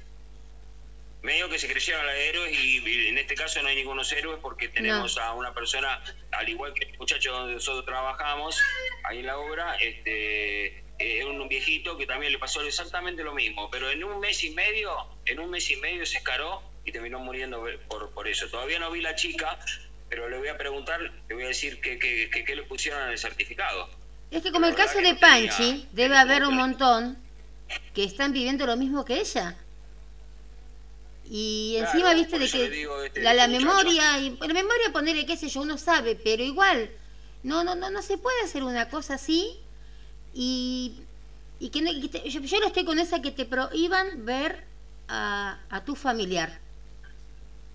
medio 1.21 1.49
que 1.49 1.59
se 1.59 1.67
creyeron 1.67 2.07
a 2.07 2.15
héroes 2.15 2.51
y, 2.51 2.79
y 2.79 3.07
en 3.07 3.17
este 3.17 3.35
caso 3.35 3.61
no 3.61 3.67
hay 3.67 3.75
ningunos 3.75 4.11
héroes 4.11 4.39
porque 4.41 4.69
tenemos 4.69 5.17
a 5.17 5.33
una 5.33 5.53
persona, 5.53 6.01
al 6.31 6.49
igual 6.49 6.73
que 6.73 6.85
el 6.85 6.97
muchacho 6.97 7.31
donde 7.31 7.53
nosotros 7.53 7.85
trabajamos, 7.85 8.59
ahí 9.03 9.19
en 9.19 9.27
la 9.27 9.37
obra, 9.37 9.75
este 9.75 10.83
es 10.97 11.25
un 11.25 11.47
viejito 11.47 11.97
que 11.97 12.05
también 12.05 12.31
le 12.31 12.39
pasó 12.39 12.61
exactamente 12.61 13.23
lo 13.23 13.33
mismo, 13.33 13.69
pero 13.71 13.89
en 13.89 14.03
un 14.03 14.19
mes 14.19 14.43
y 14.43 14.51
medio, 14.51 14.91
en 15.25 15.39
un 15.39 15.49
mes 15.49 15.69
y 15.71 15.75
medio 15.77 16.05
se 16.05 16.17
escaró 16.17 16.61
y 16.85 16.91
terminó 16.91 17.19
muriendo 17.19 17.63
por, 17.87 18.09
por 18.11 18.27
eso. 18.27 18.47
Todavía 18.47 18.79
no 18.79 18.91
vi 18.91 19.01
la 19.01 19.15
chica, 19.15 19.59
pero 20.09 20.29
le 20.29 20.37
voy 20.37 20.47
a 20.47 20.57
preguntar, 20.57 20.99
le 21.01 21.35
voy 21.35 21.43
a 21.43 21.47
decir 21.47 21.79
qué 21.81 21.97
que, 21.99 22.29
que, 22.29 22.43
que 22.43 22.55
le 22.55 22.63
pusieron 22.63 23.03
en 23.03 23.09
el 23.09 23.17
certificado. 23.17 23.89
Es 24.29 24.43
que 24.43 24.51
como 24.51 24.65
el 24.65 24.75
caso 24.75 24.99
de 24.99 25.15
Panchi, 25.15 25.87
debe 25.91 26.17
haber 26.17 26.43
un 26.43 26.55
montón 26.55 27.17
que 27.93 28.03
están 28.03 28.31
viviendo 28.31 28.65
lo 28.65 28.77
mismo 28.77 29.03
que 29.03 29.19
ella. 29.19 29.57
Y 31.33 31.75
Claro, 31.77 31.91
encima, 31.93 32.13
viste, 32.13 32.39
de 32.39 32.49
que 32.49 32.69
digo, 32.69 33.01
este, 33.03 33.21
la, 33.21 33.33
la 33.33 33.47
memoria, 33.47 34.19
y 34.19 34.31
la 34.37 34.53
memoria 34.53 34.91
ponerle 34.91 35.25
qué 35.25 35.37
sé 35.37 35.47
yo, 35.47 35.61
uno 35.61 35.77
sabe, 35.77 36.15
pero 36.21 36.43
igual, 36.43 36.91
no, 37.43 37.63
no, 37.63 37.73
no, 37.73 37.89
no 37.89 38.01
se 38.01 38.17
puede 38.17 38.43
hacer 38.43 38.63
una 38.63 38.89
cosa 38.89 39.13
así 39.13 39.57
y, 40.33 40.93
y 41.59 41.69
que, 41.69 41.81
no, 41.81 41.89
que 42.01 42.09
te- 42.09 42.29
yo, 42.29 42.41
yo 42.41 42.59
no 42.59 42.67
estoy 42.67 42.83
con 42.83 42.99
esa 42.99 43.21
que 43.21 43.31
te 43.31 43.45
prohíban 43.45 44.25
ver 44.25 44.61
a, 45.07 45.57
a 45.69 45.85
tu 45.85 45.95
familiar. 45.95 46.59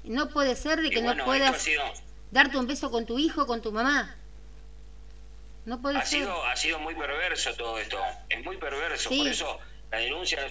No 0.05 0.29
puede 0.29 0.55
ser 0.55 0.83
de 0.83 0.91
que 0.91 1.01
bueno, 1.01 1.15
no 1.15 1.25
puedas 1.25 1.63
sido, 1.63 1.83
darte 2.31 2.59
un 2.59 2.67
beso 2.67 2.91
con 2.91 3.07
tu 3.07 3.19
hijo, 3.19 3.47
con 3.47 3.63
tu 3.63 3.73
mamá. 3.73 4.15
No 5.65 5.81
puede 5.81 5.97
ha 5.97 6.05
ser. 6.05 6.21
sido, 6.21 6.45
ha 6.45 6.57
sido 6.57 6.79
muy 6.79 6.95
perverso 6.95 7.55
todo 7.55 7.79
esto. 7.79 7.99
Es 8.29 8.45
muy 8.45 8.59
perverso. 8.59 9.09
Sí. 9.09 9.19
Por 9.19 9.27
eso 9.29 9.59
la 9.91 9.99
denuncia 9.99 10.47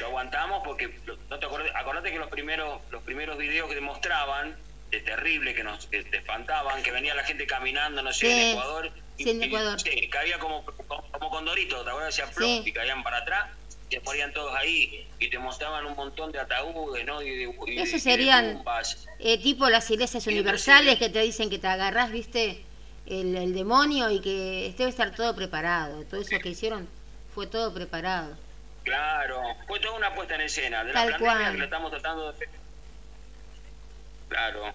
lo 0.00 0.06
aguantamos 0.06 0.62
porque 0.64 0.90
no 1.30 1.38
te 1.38 1.46
acordé, 1.46 1.70
acordate 1.74 2.10
que 2.12 2.18
los 2.18 2.28
primeros, 2.28 2.80
los 2.90 3.02
primeros 3.02 3.38
videos 3.38 3.68
que 3.68 3.74
te 3.76 3.80
mostraban 3.80 4.56
de 4.90 5.00
terrible 5.00 5.54
que 5.54 5.64
nos 5.64 5.86
que 5.86 6.02
te 6.02 6.18
espantaban, 6.18 6.82
que 6.82 6.90
venía 6.90 7.14
la 7.14 7.24
gente 7.24 7.46
caminando, 7.46 8.02
no 8.02 8.12
sé, 8.12 8.26
Sí. 8.26 8.32
en 8.32 8.50
Ecuador. 8.50 8.92
Sí, 9.16 9.30
en 9.30 9.42
y- 9.42 9.44
Ecuador. 9.46 9.80
sí, 9.80 10.08
caía 10.08 10.38
como, 10.38 10.64
como, 10.64 11.02
como 11.10 11.30
condorito, 11.30 11.82
¿te 11.82 11.90
acuerdas? 11.90 12.14
Hacían 12.14 12.30
plop 12.34 12.66
y 12.66 12.72
caían 12.72 13.02
para 13.02 13.18
atrás. 13.18 13.50
Se 13.90 14.00
morían 14.00 14.32
todos 14.32 14.54
ahí 14.54 15.06
y 15.18 15.28
te 15.28 15.38
mostraban 15.38 15.84
un 15.84 15.94
montón 15.94 16.32
de 16.32 16.40
ataúdes, 16.40 17.04
¿no? 17.04 17.20
Y 17.22 17.30
de, 17.30 17.42
y 17.66 17.78
Eso 17.78 17.90
y 17.90 17.92
de 17.92 17.98
serían 18.00 18.62
eh, 19.18 19.36
tipo 19.38 19.68
las 19.68 19.90
iglesias 19.90 20.26
Y 20.26 20.30
universales 20.30 20.98
que 20.98 21.10
te 21.10 21.20
dicen 21.20 21.50
que 21.50 21.58
te 21.58 21.66
agarrás, 21.66 22.10
viste, 22.10 22.62
el, 23.06 23.36
el 23.36 23.54
demonio 23.54 24.10
y 24.10 24.20
que 24.20 24.74
debe 24.78 24.88
estar 24.90 25.14
todo 25.14 25.34
preparado. 25.36 26.04
Todo 26.04 26.20
eso 26.22 26.38
que 26.42 26.48
hicieron 26.50 26.88
fue 27.34 27.46
todo 27.46 27.72
preparado. 27.74 28.34
Claro, 28.84 29.42
fue 29.66 29.78
toda 29.80 29.96
una 29.96 30.14
puesta 30.14 30.34
en 30.34 30.40
escena 30.42 30.82
de 30.84 30.92
Tal 30.92 31.06
la 31.10 31.12
pandemia 31.18 31.36
cual. 31.42 31.52
que 31.52 31.58
la 31.58 31.64
estamos 31.64 31.90
tratando 31.92 32.32
de... 32.32 32.48
Claro, 34.28 34.72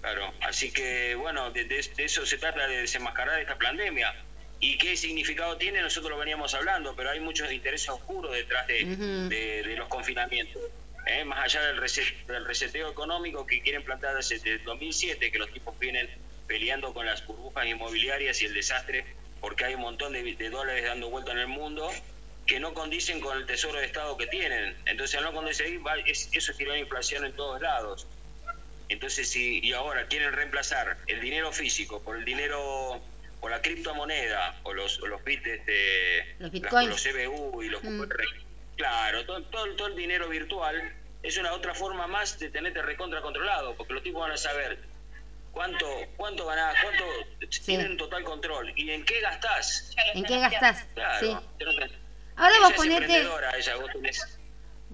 claro. 0.00 0.32
Así 0.40 0.72
que, 0.72 1.14
bueno, 1.14 1.50
de, 1.50 1.64
de- 1.64 1.90
de 1.96 2.04
eso 2.04 2.24
se 2.26 2.38
trata 2.38 2.66
de 2.66 2.78
desenmascarar 2.82 3.40
esta 3.40 3.56
pandemia. 3.56 4.14
¿Y 4.58 4.78
qué 4.78 4.96
significado 4.96 5.56
tiene? 5.58 5.82
Nosotros 5.82 6.10
lo 6.10 6.18
veníamos 6.18 6.54
hablando, 6.54 6.94
pero 6.96 7.10
hay 7.10 7.20
muchos 7.20 7.52
intereses 7.52 7.88
oscuros 7.90 8.32
detrás 8.32 8.66
de, 8.66 9.74
los 9.76 9.88
confinamientos. 9.88 10.62
¿eh? 11.06 11.24
Más 11.24 11.44
allá 11.44 11.62
del, 11.66 11.78
reset- 11.80 12.24
del 12.26 12.46
reseteo 12.46 12.90
económico 12.90 13.46
que 13.46 13.60
quieren 13.60 13.84
plantear 13.84 14.14
desde 14.16 14.36
el 14.54 14.64
2007, 14.64 15.30
que 15.30 15.38
los 15.38 15.52
tipos 15.52 15.78
vienen 15.78 16.08
peleando 16.46 16.94
con 16.94 17.04
las 17.04 17.24
burbujas 17.26 17.66
inmobiliarias 17.66 18.40
y 18.40 18.46
el 18.46 18.54
desastre, 18.54 19.04
porque 19.40 19.66
hay 19.66 19.74
un 19.74 19.82
montón 19.82 20.14
de, 20.14 20.22
de 20.34 20.48
dólares 20.50 20.84
dando 20.84 21.10
vuelta 21.10 21.32
en 21.32 21.38
el 21.38 21.48
mundo 21.48 21.90
que 22.46 22.60
no 22.60 22.72
condicen 22.74 23.20
con 23.20 23.36
el 23.36 23.46
tesoro 23.46 23.78
de 23.80 23.86
Estado 23.86 24.16
que 24.16 24.26
tienen. 24.28 24.76
Entonces, 24.86 25.16
al 25.18 25.24
no 25.24 25.32
condicionar, 25.32 25.86
va- 25.86 25.98
es- 26.06 26.28
eso 26.32 26.52
es 26.52 26.56
tirar 26.56 26.76
inflación 26.76 27.24
en 27.24 27.32
todos 27.34 27.60
lados. 27.60 28.06
Entonces, 28.88 29.28
si 29.28 29.58
y 29.64 29.72
ahora 29.72 30.06
quieren 30.06 30.32
reemplazar 30.32 30.96
el 31.08 31.20
dinero 31.20 31.52
físico 31.52 32.00
por 32.02 32.16
el 32.16 32.24
dinero, 32.24 33.00
por 33.40 33.50
la 33.50 33.60
criptomoneda, 33.60 34.54
o 34.62 34.72
los, 34.72 35.00
o 35.02 35.06
los 35.08 35.24
bits, 35.24 35.44
este, 35.46 36.18
Los 36.38 36.40
las- 36.40 36.50
bitcoins. 36.52 36.88
los 36.88 37.02
CBU 37.02 37.62
y 37.64 37.68
los 37.68 37.82
Mm. 37.82 38.04
Claro, 38.76 39.24
todo, 39.24 39.42
todo, 39.44 39.74
todo 39.74 39.88
el 39.88 39.96
dinero 39.96 40.28
virtual 40.28 40.92
es 41.22 41.36
una 41.38 41.52
otra 41.54 41.74
forma 41.74 42.06
más 42.06 42.38
de 42.38 42.50
tenerte 42.50 42.80
recontra 42.82 43.22
controlado, 43.22 43.74
porque 43.74 43.94
los 43.94 44.02
tipos 44.02 44.20
van 44.20 44.32
a 44.32 44.36
saber 44.36 44.78
cuánto 45.50 45.88
cuánto 46.16 46.46
ganás, 46.46 46.76
cuánto 46.82 47.04
tienen 47.64 47.96
total 47.96 48.22
control 48.22 48.72
y 48.76 48.90
en 48.90 49.04
qué 49.04 49.20
gastás. 49.20 49.90
¿En 50.14 50.24
qué 50.24 50.38
gastás? 50.38 50.86
Claro. 50.94 51.26
Sí. 51.58 51.64
Ahora 52.36 52.54
ella 52.56 52.66
vos 52.66 52.72
ponete, 52.76 52.96
emprendedora, 52.96 53.56
ella, 53.56 53.76
vos 53.76 53.90
tenés- 53.90 54.38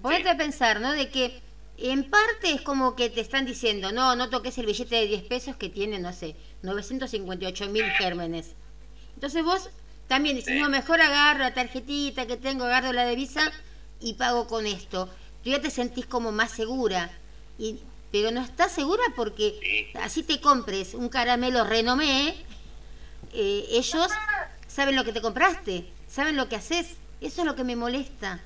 ponete 0.01 0.23
Sí. 0.25 0.29
a 0.29 0.37
pensar, 0.37 0.81
¿no? 0.81 0.93
De 0.93 1.09
que 1.11 1.41
en 1.79 2.09
parte 2.11 2.53
es 2.53 2.61
como 2.61 2.95
que 2.95 3.11
te 3.11 3.21
están 3.21 3.45
diciendo, 3.47 3.91
no, 3.93 4.15
no 4.15 4.31
toques 4.31 4.57
el 4.59 4.67
billete 4.67 4.95
de 4.97 5.07
10 5.09 5.23
pesos 5.25 5.57
que 5.57 5.69
tiene, 5.69 5.99
no 5.99 6.13
sé, 6.13 6.37
958 6.63 7.69
mil 7.69 7.85
gérmenes. 7.93 8.53
Entonces 9.15 9.43
vos 9.45 9.71
también 10.09 10.37
dices, 10.37 10.55
Sí. 10.55 10.61
no, 10.61 10.69
mejor 10.69 11.01
agarro 11.01 11.41
la 11.41 11.55
tarjetita 11.55 12.27
que 12.27 12.37
tengo, 12.37 12.65
agarro 12.65 12.93
la 12.93 13.07
divisa 13.09 13.51
y 14.01 14.15
pago 14.15 14.47
con 14.47 14.67
esto. 14.67 15.09
Tú 15.43 15.51
ya 15.51 15.61
te 15.61 15.71
sentís 15.71 16.07
como 16.07 16.31
más 16.33 16.53
segura. 16.53 17.11
Y, 17.59 17.81
pero 18.13 18.31
no 18.31 18.43
estás 18.43 18.73
segura 18.73 19.03
porque 19.17 19.59
Sí. 19.63 19.99
así 19.99 20.23
te 20.23 20.41
compres 20.41 20.95
un 20.95 21.09
caramelo 21.09 21.65
renomé, 21.65 22.37
eh, 23.33 23.67
ellos 23.71 24.09
saben 24.69 24.97
lo 24.97 25.05
que 25.05 25.13
te 25.13 25.23
compraste, 25.23 25.87
saben 26.09 26.37
lo 26.37 26.49
que 26.49 26.57
haces. 26.57 26.89
Eso 27.23 27.43
es 27.43 27.47
lo 27.47 27.55
que 27.57 27.65
me 27.65 27.77
molesta. 27.77 28.41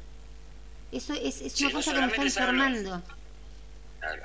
Eso 0.93 1.15
es, 1.15 1.41
es 1.41 1.53
Sí, 1.53 1.65
una 1.65 1.73
no 1.73 1.79
cosa 1.79 1.95
que 1.95 2.01
me 2.01 2.07
está 2.09 2.25
informando. 2.25 3.03
Claro. 4.01 4.23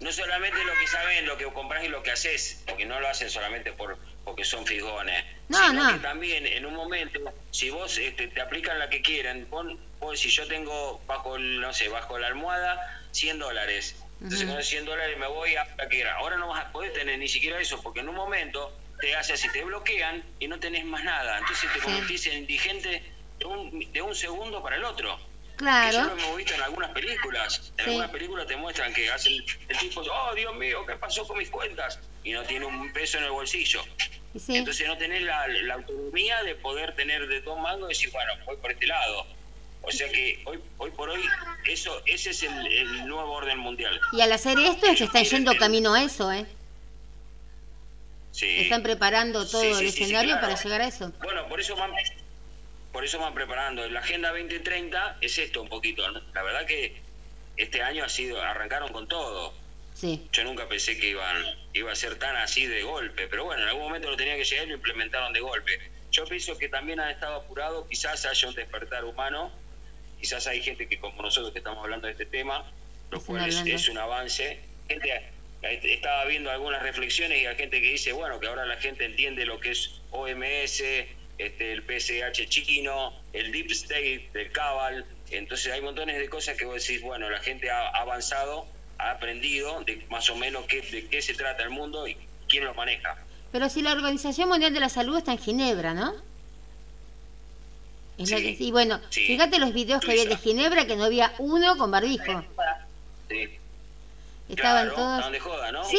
No 0.00 0.12
solamente 0.12 0.62
lo 0.64 0.72
que 0.78 0.86
saben, 0.86 1.26
lo 1.26 1.38
que 1.38 1.46
compras 1.46 1.82
y 1.84 1.88
lo 1.88 2.02
que 2.02 2.10
haces, 2.12 2.62
porque 2.66 2.84
no 2.84 3.00
lo 3.00 3.08
hacen 3.08 3.30
solamente 3.30 3.72
por 3.72 3.98
porque 4.24 4.44
son 4.44 4.66
figones, 4.66 5.24
No, 5.48 5.68
sino 5.68 5.84
no. 5.84 5.92
que 5.92 6.00
también 6.00 6.46
en 6.48 6.66
un 6.66 6.74
momento, 6.74 7.20
si 7.52 7.70
vos 7.70 7.96
este, 7.96 8.26
te 8.26 8.40
aplican 8.40 8.76
la 8.76 8.90
que 8.90 9.00
quieren, 9.00 9.46
pon, 9.46 9.78
vos 10.00 10.18
si 10.18 10.30
yo 10.30 10.48
tengo 10.48 11.00
bajo, 11.06 11.38
no 11.38 11.72
sé, 11.72 11.88
bajo 11.88 12.18
la 12.18 12.26
almohada 12.26 13.00
100 13.12 13.38
dólares, 13.38 13.94
entonces 14.20 14.48
con 14.48 14.58
esos 14.58 14.68
100 14.68 14.84
dólares 14.84 15.16
me 15.16 15.28
voy 15.28 15.54
a 15.54 15.64
la 15.76 15.84
que 15.84 15.88
quiera. 15.96 16.16
Ahora 16.16 16.36
no 16.38 16.48
vas 16.48 16.64
a 16.66 16.72
poder 16.72 16.92
tener 16.92 17.20
ni 17.20 17.28
siquiera 17.28 17.60
eso, 17.60 17.80
porque 17.82 18.00
en 18.00 18.08
un 18.08 18.16
momento 18.16 18.76
te 19.00 19.14
hace 19.14 19.34
así, 19.34 19.48
te 19.52 19.62
bloquean 19.62 20.24
y 20.40 20.48
no 20.48 20.58
tenés 20.58 20.84
más 20.84 21.04
nada, 21.04 21.38
entonces 21.38 21.70
te 21.72 21.78
Sí. 21.78 21.84
convertís 21.84 22.26
en 22.26 22.38
indigente 22.38 23.02
un, 23.46 23.92
de 23.92 24.02
un 24.02 24.14
segundo 24.14 24.62
para 24.62 24.76
el 24.76 24.84
otro. 24.84 25.16
Que 25.18 25.64
Claro. 25.64 25.92
ya 25.92 26.04
lo 26.04 26.12
hemos 26.12 26.36
visto 26.36 26.54
en 26.54 26.62
algunas 26.62 26.90
películas. 26.90 27.72
En 27.78 27.84
Sí. 27.84 27.90
algunas 27.90 28.10
películas 28.10 28.46
te 28.46 28.56
muestran 28.56 28.92
que 28.92 29.10
hacen 29.10 29.32
el 29.68 29.78
tipo, 29.78 30.00
oh 30.02 30.34
Dios 30.34 30.54
mío, 30.56 30.84
¿qué 30.86 30.96
pasó 30.96 31.26
con 31.26 31.38
mis 31.38 31.48
cuentas? 31.48 31.98
Y 32.24 32.32
no 32.32 32.42
tiene 32.42 32.66
un 32.66 32.92
peso 32.92 33.16
en 33.18 33.24
el 33.24 33.30
bolsillo. 33.30 33.82
Sí. 34.38 34.56
Entonces 34.56 34.86
no 34.86 34.98
tenés 34.98 35.22
la, 35.22 35.48
la 35.48 35.74
autonomía 35.74 36.42
de 36.42 36.54
poder 36.56 36.94
tener 36.94 37.26
de 37.26 37.40
dos 37.40 37.58
mangos 37.58 37.88
y 37.90 37.94
decir, 37.94 38.10
bueno, 38.12 38.32
voy 38.44 38.56
por 38.58 38.70
este 38.70 38.86
lado. 38.86 39.26
O 39.80 39.90
sea 39.92 40.10
que 40.10 40.42
hoy, 40.44 40.58
hoy 40.78 40.90
por 40.90 41.08
hoy, 41.08 41.22
eso, 41.68 42.02
ese 42.06 42.30
es 42.30 42.42
el, 42.42 42.66
el 42.66 43.06
nuevo 43.06 43.32
orden 43.32 43.56
mundial. 43.58 43.98
Y 44.12 44.20
al 44.20 44.32
hacer 44.32 44.58
esto 44.58 44.86
es 44.86 44.98
que 44.98 45.04
están 45.04 45.24
yendo 45.24 45.56
camino 45.56 45.94
a 45.94 46.02
eso, 46.02 46.30
¿eh? 46.32 46.44
Sí. 48.32 48.46
Están 48.58 48.82
preparando 48.82 49.46
todo 49.48 49.62
el 49.62 49.86
escenario 49.86 50.32
claro. 50.32 50.46
para 50.48 50.62
llegar 50.62 50.80
a 50.82 50.88
eso. 50.88 51.10
Bueno, 51.22 51.48
por 51.48 51.60
eso 51.60 51.74
van, 51.76 51.92
por 52.96 53.04
eso 53.04 53.18
van 53.18 53.34
preparando. 53.34 53.86
La 53.90 54.00
Agenda 54.00 54.30
2030 54.30 55.18
es 55.20 55.36
esto 55.36 55.60
un 55.60 55.68
poquito. 55.68 56.10
¿no? 56.10 56.18
La 56.32 56.42
verdad 56.42 56.64
que 56.64 56.96
este 57.58 57.82
año 57.82 58.02
ha 58.02 58.08
sido, 58.08 58.40
arrancaron 58.40 58.90
con 58.90 59.06
todo. 59.06 59.52
Sí. 59.92 60.26
Yo 60.32 60.44
nunca 60.44 60.66
pensé 60.66 60.96
que 60.98 61.10
iban, 61.10 61.36
iba 61.74 61.92
a 61.92 61.94
ser 61.94 62.18
tan 62.18 62.34
así 62.36 62.64
de 62.64 62.84
golpe, 62.84 63.28
pero 63.28 63.44
bueno, 63.44 63.64
en 63.64 63.68
algún 63.68 63.82
momento 63.82 64.08
lo 64.08 64.16
tenía 64.16 64.34
que 64.36 64.44
llegar 64.44 64.64
y 64.64 64.68
lo 64.70 64.76
implementaron 64.76 65.34
de 65.34 65.40
golpe. 65.40 65.78
Yo 66.10 66.24
pienso 66.24 66.56
que 66.56 66.70
también 66.70 66.98
han 66.98 67.10
estado 67.10 67.34
apurado, 67.34 67.86
quizás 67.86 68.24
haya 68.24 68.48
un 68.48 68.54
despertar 68.54 69.04
humano, 69.04 69.52
quizás 70.18 70.46
hay 70.46 70.62
gente 70.62 70.88
que 70.88 70.98
como 70.98 71.20
nosotros 71.20 71.52
que 71.52 71.58
estamos 71.58 71.84
hablando 71.84 72.06
de 72.06 72.12
este 72.12 72.24
tema, 72.24 72.64
lo 73.10 73.20
cual 73.20 73.46
es, 73.46 73.88
un 73.90 73.98
avance. 73.98 74.58
Gente, 74.88 75.12
eh, 75.60 75.80
estaba 75.82 76.24
viendo 76.24 76.50
algunas 76.50 76.82
reflexiones 76.82 77.42
y 77.42 77.44
hay 77.44 77.56
gente 77.56 77.78
que 77.78 77.90
dice, 77.92 78.12
bueno, 78.12 78.40
que 78.40 78.46
ahora 78.46 78.64
la 78.64 78.78
gente 78.78 79.04
entiende 79.04 79.44
lo 79.44 79.60
que 79.60 79.72
es 79.72 80.00
OMS, 80.12 80.82
este, 81.38 81.72
el 81.72 81.82
PSH 81.82 82.48
chino, 82.48 83.12
el 83.32 83.52
Deep 83.52 83.70
State 83.72 84.30
del 84.32 84.50
Cabal, 84.52 85.04
entonces 85.30 85.72
hay 85.72 85.80
montones 85.82 86.18
de 86.18 86.28
cosas 86.28 86.56
que 86.56 86.64
vos 86.64 86.80
decís, 86.86 87.02
bueno, 87.02 87.28
la 87.30 87.40
gente 87.40 87.70
ha 87.70 87.88
avanzado, 87.88 88.66
ha 88.98 89.10
aprendido 89.10 89.82
de 89.84 90.04
más 90.08 90.30
o 90.30 90.36
menos 90.36 90.64
qué, 90.66 90.80
de 90.80 91.06
qué 91.08 91.20
se 91.20 91.34
trata 91.34 91.62
el 91.62 91.70
mundo 91.70 92.06
y 92.08 92.16
quién 92.48 92.64
lo 92.64 92.74
maneja. 92.74 93.16
Pero 93.52 93.68
si 93.68 93.82
la 93.82 93.92
Organización 93.92 94.48
Mundial 94.48 94.72
de 94.72 94.80
la 94.80 94.88
Salud 94.88 95.16
está 95.18 95.32
en 95.32 95.38
Ginebra, 95.38 95.94
¿no? 95.94 96.14
Es 98.18 98.30
lo 98.30 98.38
Sí, 98.38 98.56
que- 98.56 98.64
y 98.64 98.70
bueno, 98.70 99.00
sí. 99.10 99.26
fíjate 99.26 99.58
los 99.58 99.72
videos 99.74 100.00
que 100.00 100.10
había 100.12 100.24
de. 100.24 100.36
Ginebra 100.38 100.86
que 100.86 100.96
no 100.96 101.04
había 101.04 101.34
uno 101.38 101.76
con 101.76 101.90
barbijo. 101.90 102.44
Sí. 103.28 103.58
Estaban 104.48 104.88
claro, 104.88 104.94
todos. 104.94 105.12
estaban 105.14 105.32
de 105.32 105.40
joda, 105.40 105.72
¿no? 105.72 105.84
Sí, 105.84 105.98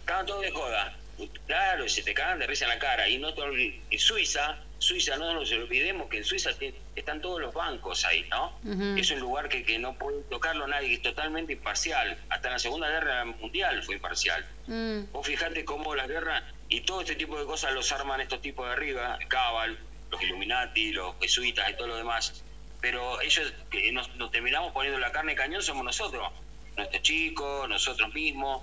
Estaban 0.00 0.26
todos 0.26 0.42
de 0.42 0.50
joda. 0.50 0.96
Claro, 1.46 1.84
y 1.84 1.88
se 1.88 2.02
te 2.02 2.12
cagan 2.14 2.38
de 2.38 2.46
risa 2.46 2.64
en 2.64 2.70
la 2.70 2.78
cara. 2.78 3.08
Y 3.08 3.18
no 3.18 3.30
en 3.30 3.98
Suiza, 3.98 4.58
Suiza, 4.78 5.16
no 5.16 5.32
nos 5.32 5.50
olvidemos 5.52 6.08
que 6.10 6.18
en 6.18 6.24
Suiza 6.24 6.50
están 6.94 7.20
todos 7.22 7.40
los 7.40 7.54
bancos 7.54 8.04
ahí, 8.04 8.26
¿no? 8.30 8.52
Ujú. 8.64 8.98
Es 8.98 9.10
un 9.10 9.20
lugar 9.20 9.48
que, 9.48 9.64
que 9.64 9.78
no 9.78 9.94
puede 9.94 10.22
tocarlo 10.24 10.66
nadie, 10.66 10.94
es 10.94 11.02
totalmente 11.02 11.54
imparcial. 11.54 12.18
Hasta 12.28 12.48
en 12.48 12.52
la 12.52 12.58
Segunda 12.58 12.88
Guerra 12.90 13.24
Mundial 13.24 13.82
fue 13.82 13.94
imparcial. 13.94 14.44
mm, 14.66 15.12
Vos 15.12 15.26
fijate 15.26 15.64
cómo 15.64 15.94
las 15.94 16.08
guerras 16.08 16.42
y 16.68 16.80
todo 16.82 17.00
este 17.00 17.14
tipo 17.16 17.38
de 17.38 17.46
cosas 17.46 17.72
los 17.72 17.90
arman 17.92 18.20
estos 18.20 18.42
tipos 18.42 18.66
de 18.66 18.72
arriba, 18.72 19.16
el 19.20 19.28
Cabal, 19.28 19.78
los 20.10 20.22
Illuminati, 20.22 20.92
los 20.92 21.14
jesuitas 21.20 21.70
y 21.70 21.74
todo 21.76 21.86
lo 21.86 21.96
demás. 21.96 22.42
Pero 22.80 23.20
ellos 23.22 23.52
que 23.70 23.90
nos, 23.92 24.14
nos 24.16 24.30
terminamos 24.30 24.72
poniendo 24.72 24.98
la 25.00 25.10
carne 25.12 25.34
cañón 25.34 25.62
somos 25.62 25.84
nosotros, 25.84 26.28
nuestros 26.76 27.02
chicos, 27.02 27.68
nosotros 27.68 28.12
mismos. 28.12 28.62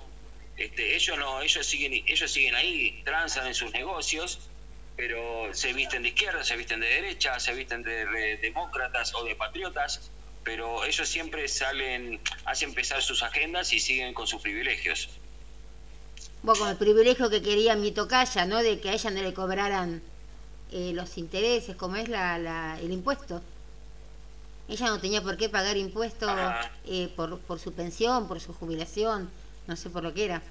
Este, 0.56 0.94
ellos 0.94 1.18
no, 1.18 1.42
ellos 1.42 1.66
siguen, 1.66 1.92
ellos 2.06 2.30
siguen 2.30 2.54
ahí, 2.54 3.02
transan 3.04 3.46
en 3.48 3.54
sus 3.54 3.72
negocios, 3.72 4.38
pero 4.96 5.52
se 5.52 5.72
visten 5.72 6.02
de 6.02 6.10
izquierda, 6.10 6.44
se 6.44 6.56
visten 6.56 6.80
de 6.80 6.86
derecha, 6.86 7.40
se 7.40 7.52
visten 7.54 7.82
de, 7.82 8.06
de 8.06 8.36
demócratas 8.36 9.12
o 9.16 9.24
de 9.24 9.34
patriotas, 9.34 10.10
pero 10.44 10.84
ellos 10.84 11.08
siempre 11.08 11.48
salen, 11.48 12.20
hacen 12.44 12.68
empezar 12.68 13.02
sus 13.02 13.22
agendas 13.22 13.72
y 13.72 13.80
siguen 13.80 14.14
con 14.14 14.26
sus 14.28 14.40
privilegios. 14.42 15.08
vos 16.42 16.58
con 16.58 16.68
el 16.68 16.76
privilegio 16.76 17.28
que 17.30 17.42
quería 17.42 17.74
mi 17.74 17.90
tocaya, 17.90 18.44
¿no? 18.46 18.62
De 18.62 18.78
que 18.78 18.90
a 18.90 18.92
ella 18.92 19.10
no 19.10 19.22
le 19.22 19.34
cobraran 19.34 20.02
eh, 20.70 20.92
los 20.94 21.16
intereses, 21.18 21.74
como 21.74 21.96
es 21.96 22.08
la, 22.08 22.38
la- 22.38 22.78
el 22.80 22.92
impuesto. 22.92 23.42
Ella 24.68 24.86
no 24.86 25.00
tenía 25.00 25.20
por 25.22 25.36
qué 25.36 25.48
pagar 25.48 25.76
impuestos 25.76 26.30
eh, 26.86 27.08
por, 27.16 27.38
por 27.40 27.58
su 27.58 27.72
pensión, 27.72 28.28
por 28.28 28.40
su 28.40 28.52
jubilación, 28.54 29.30
no 29.66 29.76
sé 29.76 29.90
por 29.90 30.02
lo 30.02 30.12
que 30.14 30.24
era. 30.26 30.42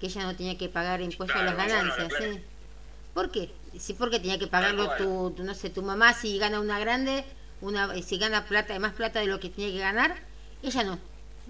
Que 0.00 0.06
ella 0.06 0.22
no 0.24 0.36
tenía 0.36 0.56
que 0.56 0.68
pagar 0.68 1.00
impuestos 1.00 1.36
a 1.40 1.44
las 1.44 1.56
ganancias, 1.56 2.08
claro. 2.08 2.34
¿sí? 2.34 2.40
¿Por 3.14 3.30
qué? 3.30 3.50
Sí, 3.78 3.94
porque 3.94 4.20
tenía 4.20 4.38
que 4.38 4.46
pagarlo 4.46 4.96
tu, 4.96 5.32
tu, 5.36 5.42
no 5.42 5.54
sé, 5.54 5.70
tu 5.70 5.82
mamá 5.82 6.14
si 6.14 6.38
gana 6.38 6.60
una 6.60 6.78
grande, 6.78 7.24
una 7.60 7.92
eh, 7.94 8.02
si 8.02 8.16
gana 8.18 8.46
plata, 8.46 8.78
más 8.78 8.92
plata 8.92 9.20
de 9.20 9.26
lo 9.26 9.40
que 9.40 9.48
tenía 9.50 9.70
que 9.72 9.78
ganar, 9.78 10.16
ella 10.62 10.84
no. 10.84 10.98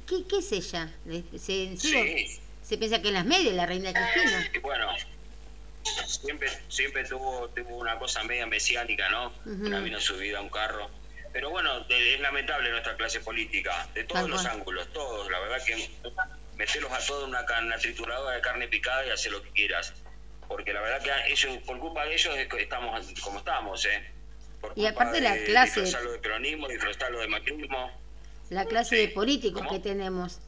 ¿Qué, 0.06 0.24
qué 0.24 0.38
es 0.38 0.50
ella? 0.52 0.90
Se, 1.38 1.64
en 1.64 1.78
serio, 1.78 2.26
Sí. 2.26 2.38
se 2.64 2.78
piensa 2.78 3.02
que 3.02 3.08
en 3.08 3.14
las 3.14 3.26
medias 3.26 3.54
la 3.54 3.66
reina 3.66 3.92
Cristina. 3.92 4.50
Y 4.54 4.58
bueno, 4.60 4.86
siempre, 6.06 6.48
siempre 6.68 7.04
tuvo, 7.04 7.48
tuvo 7.48 7.76
una 7.76 7.98
cosa 7.98 8.22
media 8.24 8.46
mesiánica, 8.46 9.10
¿no? 9.10 9.32
Una 9.44 9.80
vino 9.80 10.00
subida 10.00 10.38
a 10.38 10.42
un 10.42 10.48
carro. 10.48 10.88
Pero 11.32 11.50
bueno, 11.50 11.84
es 11.88 12.20
lamentable 12.20 12.70
nuestra 12.70 12.96
clase 12.96 13.20
política, 13.20 13.86
de 13.94 14.04
todos 14.04 14.22
Tal 14.22 14.30
los 14.30 14.42
cual. 14.42 14.54
ángulos, 14.54 14.92
todos. 14.92 15.30
La 15.30 15.38
verdad 15.40 15.58
que 15.64 15.90
meterlos 16.56 16.92
a 16.92 16.98
todos 17.06 17.24
en 17.24 17.28
una, 17.64 17.78
trituradora 17.78 18.36
de 18.36 18.40
carne 18.40 18.68
picada 18.68 19.06
y 19.06 19.10
hacer 19.10 19.32
lo 19.32 19.42
que 19.42 19.50
quieras. 19.50 19.92
Porque 20.48 20.72
la 20.72 20.80
verdad 20.80 21.02
que 21.02 21.32
ellos, 21.32 21.58
por 21.66 21.78
culpa 21.78 22.04
de 22.06 22.14
ellos 22.14 22.34
estamos 22.58 23.06
como 23.22 23.38
estamos, 23.38 23.84
¿eh? 23.84 24.10
Por 24.60 24.72
Y 24.76 24.86
aparte 24.86 25.20
la 25.20 25.36
clase- 25.36 25.82
Disfrazarlo 25.82 26.12
de 26.12 26.18
peronismo, 26.18 26.68
disfrazarlo 26.68 27.20
de 27.20 27.28
macrismo. 27.28 27.92
La 28.50 28.64
clase 28.64 28.96
de 28.96 29.08
políticos 29.08 29.62
¿Cómo? 29.62 29.70
que 29.70 29.78
tenemos. 29.78 30.38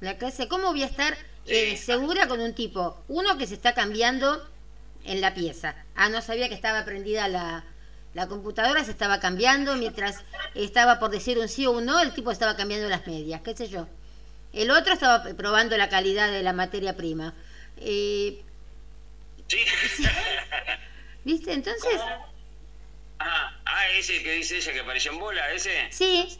La 0.00 0.18
clase, 0.18 0.48
¿cómo 0.48 0.70
voy 0.70 0.82
a 0.82 0.86
estar 0.86 1.16
eh, 1.46 1.76
segura 1.76 2.28
con 2.28 2.40
un 2.40 2.54
tipo? 2.54 3.02
Uno 3.08 3.38
que 3.38 3.46
se 3.46 3.54
está 3.54 3.72
cambiando 3.74 4.48
en 5.04 5.20
la 5.20 5.32
pieza. 5.34 5.74
Ah, 5.94 6.08
no 6.10 6.20
sabía 6.20 6.48
que 6.48 6.54
estaba 6.54 6.84
prendida 6.84 7.26
la, 7.28 7.64
la 8.14 8.26
computadora, 8.28 8.84
se 8.84 8.90
estaba 8.90 9.20
cambiando, 9.20 9.74
mientras 9.76 10.22
estaba 10.54 10.98
por 10.98 11.10
decir 11.10 11.38
un 11.38 11.48
sí 11.48 11.66
o 11.66 11.70
un 11.72 11.86
no, 11.86 12.00
el 12.00 12.12
tipo 12.12 12.30
estaba 12.30 12.56
cambiando 12.56 12.88
las 12.88 13.06
medias, 13.06 13.40
qué 13.42 13.56
sé 13.56 13.68
yo. 13.68 13.86
El 14.52 14.70
otro 14.70 14.92
estaba 14.92 15.22
probando 15.34 15.76
la 15.78 15.88
calidad 15.88 16.30
de 16.30 16.42
la 16.42 16.52
materia 16.52 16.94
prima. 16.94 17.32
Eh, 17.78 18.42
¿Sí? 19.48 19.58
¿Viste? 21.24 21.52
Entonces, 21.52 22.00
ah, 23.18 23.56
ah, 23.64 23.88
ese 23.90 24.22
que 24.22 24.32
dice 24.32 24.56
ella 24.58 24.72
que 24.72 24.80
apareció 24.80 25.12
en 25.12 25.18
bola, 25.18 25.50
ese. 25.52 25.70
sí, 25.90 26.36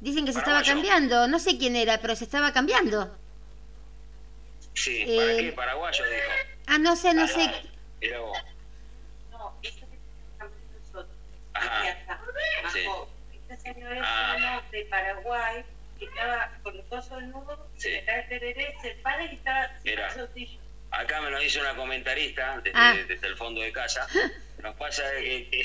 dicen 0.00 0.24
que 0.26 0.32
se 0.32 0.38
estaba 0.40 0.62
cambiando. 0.62 1.28
No 1.28 1.38
sé 1.38 1.58
quién 1.58 1.76
era, 1.76 1.98
pero 1.98 2.16
se 2.16 2.24
estaba 2.24 2.52
cambiando. 2.52 3.14
Sí, 4.74 5.04
Eh, 5.06 5.16
¿para 5.16 5.36
qué? 5.38 5.52
Paraguayo, 5.52 6.04
dijo. 6.04 6.52
Ah, 6.66 6.78
no 6.78 6.96
sé, 6.96 7.14
no 7.14 7.26
sé. 7.28 7.50
Era 8.00 8.20
vos. 8.20 8.38
No, 9.30 9.54
esto 9.62 9.86
que 9.88 9.96
estamos 10.32 10.54
nosotros. 10.80 11.16
Ajá. 11.56 11.88
acá, 11.90 12.20
Sí. 12.72 12.84
bajó. 12.86 13.10
Este 13.48 13.56
señor 13.74 13.92
es 13.96 14.02
Ah. 14.04 14.62
de 14.72 14.84
Paraguay 14.86 15.64
que 15.98 16.04
estaba 16.06 16.52
con 16.62 16.76
los 16.76 16.88
dos 16.90 17.10
nudos, 17.22 17.58
Sí. 17.76 17.90
se 17.92 18.04
cae 18.04 18.20
el 18.22 18.28
tereré, 18.28 18.74
se 18.82 18.90
para 18.96 19.22
y 19.24 19.34
está 19.36 19.68
sin 19.82 19.92
Mira. 19.92 20.14
Acá 20.90 21.20
me 21.20 21.30
lo 21.30 21.38
dice 21.40 21.60
una 21.60 21.74
comentarista 21.74 22.58
desde, 22.58 22.72
Ah. 22.78 22.94
desde 23.06 23.26
el 23.26 23.36
fondo 23.36 23.60
de 23.60 23.72
casa. 23.72 24.06
Nos 24.62 24.74
pasa 24.76 25.02
que, 25.20 25.48
que, 25.50 25.62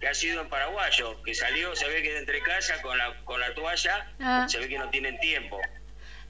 que 0.00 0.08
ha 0.08 0.14
sido 0.14 0.42
en 0.42 0.48
paraguayo, 0.48 1.22
que 1.22 1.34
salió, 1.34 1.74
se 1.74 1.88
ve 1.88 2.02
que 2.02 2.12
de 2.12 2.18
entre 2.20 2.40
casa 2.42 2.80
con 2.82 2.96
la, 2.98 3.14
con 3.24 3.40
la 3.40 3.54
toalla, 3.54 4.12
Ah. 4.20 4.46
se 4.48 4.58
ve 4.58 4.68
que 4.68 4.78
no 4.78 4.88
tienen 4.90 5.18
tiempo. 5.20 5.60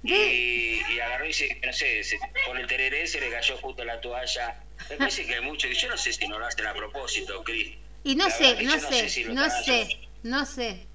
Y, 0.02 0.82
y 0.88 1.00
agarró 1.00 1.24
y 1.26 1.32
se, 1.32 1.60
no 1.64 1.72
sé, 1.72 2.04
se- 2.04 2.18
con 2.46 2.56
el 2.58 2.66
tereré 2.66 3.06
se 3.06 3.20
le 3.20 3.30
cayó 3.30 3.56
justo 3.58 3.84
la 3.84 4.00
toalla. 4.00 4.54
Me 4.90 4.96
parece 4.96 5.26
que 5.26 5.34
hay 5.34 5.40
mucho, 5.40 5.66
yo 5.68 5.88
no 5.88 5.96
sé 5.96 6.12
si 6.12 6.28
no 6.28 6.38
lo 6.38 6.46
hacen 6.46 6.66
a 6.66 6.74
propósito, 6.74 7.42
Cris. 7.42 7.76
Y 8.06 8.14
no 8.14 8.30
sé, 8.30 8.62
no 8.62 8.78
sé, 8.78 9.08
si 9.08 9.24
no 9.24 9.44
sé, 9.50 9.88
no 10.22 10.46
sé. 10.46 10.86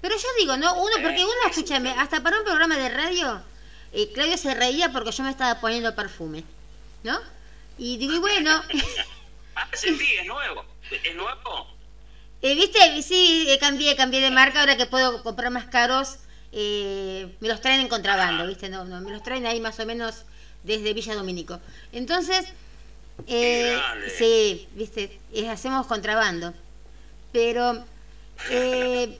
Pero 0.00 0.16
yo 0.16 0.28
digo, 0.40 0.56
¿no? 0.56 0.74
Uno, 0.74 0.96
porque 1.02 1.22
Eh, 1.22 1.24
uno, 1.24 1.34
sí, 1.52 1.60
escúchame, 1.60 1.90
hasta 1.92 2.22
para 2.22 2.38
un 2.38 2.44
programa 2.44 2.76
de 2.76 2.88
radio, 2.90 3.42
eh, 3.92 4.10
Claudio 4.12 4.36
se 4.38 4.54
reía 4.54 4.92
porque 4.92 5.12
yo 5.12 5.24
me 5.24 5.30
estaba 5.30 5.60
poniendo 5.60 5.94
perfume, 5.94 6.44
¿no? 7.02 7.18
Y 7.78 7.98
digo, 7.98 8.14
y 8.14 8.18
bueno, 8.18 8.64
Ah, 9.54 9.68
ese 9.72 9.96
sí, 9.96 10.14
es 10.20 10.26
nuevo. 10.26 10.64
¿Es 10.90 11.14
nuevo? 11.14 11.66
Eh, 12.42 12.54
¿Viste? 12.54 13.02
Sí, 13.02 13.46
eh, 13.48 13.58
cambié, 13.58 13.96
cambié 13.96 14.20
de 14.20 14.30
marca 14.30 14.60
ahora 14.60 14.76
que 14.76 14.86
puedo 14.86 15.22
comprar 15.22 15.50
más 15.50 15.66
caros. 15.66 16.18
eh, 16.52 17.36
me 17.40 17.48
los 17.48 17.60
traen 17.60 17.80
en 17.80 17.88
contrabando, 17.88 18.46
¿viste? 18.46 18.68
No, 18.68 18.84
no, 18.84 19.00
me 19.00 19.10
los 19.12 19.22
traen 19.22 19.46
ahí 19.46 19.60
más 19.60 19.78
o 19.80 19.86
menos 19.86 20.24
desde 20.62 20.94
Villa 20.94 21.14
Domínico. 21.14 21.60
Entonces, 21.92 22.54
eh, 23.26 23.78
sí, 24.16 24.68
¿viste? 24.74 25.18
Eh, 25.32 25.48
hacemos 25.48 25.86
contrabando. 25.86 26.52
Pero 27.32 27.84
eh, 28.50 29.18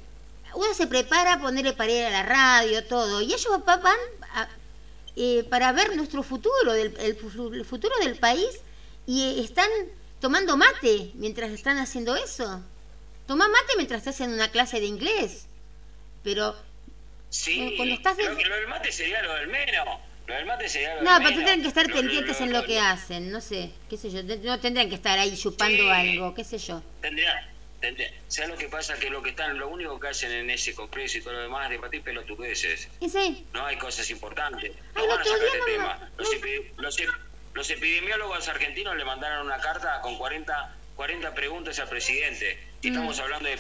uno 0.55 0.74
se 0.74 0.86
prepara 0.86 1.34
a 1.34 1.40
ponerle 1.40 1.72
para 1.72 1.92
ir 1.92 2.05
a 2.07 2.11
la 2.11 2.22
radio, 2.22 2.84
todo. 2.84 3.20
Y 3.20 3.26
ellos 3.32 3.46
va- 3.66 3.76
van 3.76 3.98
a- 4.34 4.48
eh, 5.16 5.44
para 5.51 5.72
ver 5.72 5.94
nuestro 5.96 6.22
futuro, 6.22 6.72
del, 6.72 6.94
el, 6.98 7.16
fu- 7.16 7.53
el 7.53 7.64
futuro 7.64 7.94
del 8.01 8.16
país, 8.18 8.48
y 9.07 9.22
eh, 9.22 9.40
están 9.44 9.68
tomando 10.20 10.57
mate 10.57 11.11
mientras 11.14 11.51
están 11.51 11.78
haciendo 11.78 12.16
eso. 12.16 12.61
Toma 13.26 13.48
mate 13.48 13.74
mientras 13.76 13.98
estás 13.98 14.20
en 14.20 14.32
una 14.32 14.51
clase 14.51 14.80
de 14.80 14.86
inglés. 14.86 15.46
Pero, 16.24 16.55
Sí, 17.32 17.61
Eh, 17.61 17.74
cuando 17.76 17.94
estás 17.94 18.16
de- 18.16 18.24
lo, 18.24 18.32
lo 18.34 18.55
del 18.57 18.66
mate 18.66 18.90
sería 18.90 19.22
lo 19.22 19.32
del 19.34 19.46
menos. 19.46 19.86
Lo 20.30 20.36
del 20.36 20.46
mate 20.46 20.68
sería 20.68 20.94
lo 20.94 21.02
no, 21.02 21.18
pero 21.18 21.30
tendrían 21.30 21.60
que 21.62 21.68
estar 21.68 21.86
Lo- 21.88 21.94
pendientes 21.96 22.38
lo- 22.40 22.46
en 22.46 22.52
lo 22.52 22.64
que 22.64 22.78
hacen, 22.78 23.30
no 23.32 23.40
sé, 23.40 23.70
qué 23.88 23.96
sé 23.96 24.10
yo. 24.10 24.22
No 24.22 24.60
tendrían 24.60 24.88
que 24.88 24.94
estar 24.94 25.18
ahí 25.18 25.36
chupando 25.36 25.82
Sí. 25.82 25.88
algo, 25.90 26.34
qué 26.34 26.44
sé 26.44 26.58
yo. 26.58 26.82
Tendría, 27.00 27.48
tendría, 27.80 28.12
¿Sabes 28.28 28.50
lo 28.50 28.56
que 28.56 28.68
pasa? 28.68 28.94
Que 28.94 29.10
lo 29.10 29.22
que 29.22 29.30
están, 29.30 29.58
lo 29.58 29.68
único 29.68 29.98
que 29.98 30.06
hacen 30.08 30.30
en 30.30 30.48
ese 30.50 30.72
congreso 30.74 31.18
y 31.18 31.22
todo 31.22 31.32
lo 31.34 31.40
demás 31.42 31.64
es 31.64 31.70
debatir 31.70 32.02
pelotudeces. 32.02 32.88
Y 33.00 33.08
sí, 33.08 33.44
No 33.52 33.66
hay 33.66 33.76
cosas 33.76 34.08
importantes. 34.10 34.72
No 34.94 35.06
van 35.08 35.20
a 35.20 35.24
sacar 35.24 35.44
este 35.46 35.58
no- 35.58 35.64
tema. 35.64 36.10
Los, 36.16 36.28
epi- 36.32 36.70
los 36.76 36.98
ep- 37.00 37.18
los 37.54 37.68
epidemiólogos 37.70 38.46
argentinos 38.48 38.96
le 38.96 39.04
mandaron 39.04 39.44
una 39.46 39.58
carta 39.58 40.00
con 40.00 40.16
40, 40.16 40.76
40 40.94 41.34
preguntas 41.34 41.76
al 41.80 41.88
presidente. 41.88 42.56
Y 42.82 42.90
Mm. 42.90 42.92
Estamos 42.94 43.18
hablando 43.18 43.48
de 43.48 43.54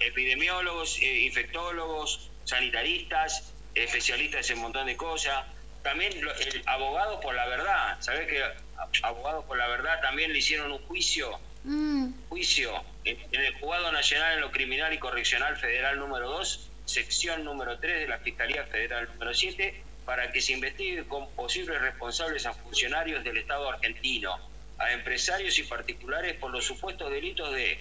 epidemiólogos, 0.00 0.98
eh, 1.02 1.20
infectólogos, 1.20 2.30
sanitaristas, 2.44 3.52
especialistas 3.74 4.48
en 4.50 4.56
un 4.56 4.62
montón 4.62 4.86
de 4.86 4.96
cosas. 4.96 5.44
También 5.86 6.20
lo- 6.24 6.34
el 6.34 6.62
abogado 6.66 7.20
por 7.20 7.32
la 7.36 7.46
verdad. 7.46 7.96
¿Sabés 8.00 8.26
que 8.26 8.42
a- 8.42 8.56
abogados 9.04 9.44
por 9.44 9.56
la 9.56 9.68
verdad 9.68 10.00
también 10.00 10.32
le 10.32 10.38
hicieron 10.40 10.72
un 10.72 10.78
juicio. 10.78 11.38
Mm, 11.62 12.08
juicio. 12.28 12.82
En, 13.04 13.16
en 13.30 13.40
el 13.40 13.54
Juzgado 13.54 13.92
Nacional 13.92 14.34
en 14.34 14.40
lo 14.40 14.50
Criminal 14.50 14.92
y 14.92 14.98
Correccional 14.98 15.56
Federal 15.56 15.96
número 15.98 16.28
2, 16.28 16.68
sección 16.86 17.44
número 17.44 17.78
3 17.78 18.00
de 18.00 18.08
la 18.08 18.18
Fiscalía 18.18 18.64
Federal 18.64 19.06
número 19.12 19.32
7, 19.32 19.80
para 20.04 20.32
que 20.32 20.40
se 20.40 20.52
investigue 20.54 21.04
con 21.06 21.30
posibles 21.36 21.80
responsables 21.80 22.46
a 22.46 22.52
funcionarios 22.52 23.22
del 23.22 23.36
Estado 23.38 23.68
argentino, 23.70 24.38
a 24.78 24.90
empresarios 24.92 25.56
y 25.60 25.62
particulares 25.62 26.34
por 26.36 26.50
los 26.50 26.64
supuestos 26.64 27.10
delitos 27.12 27.52
de 27.54 27.78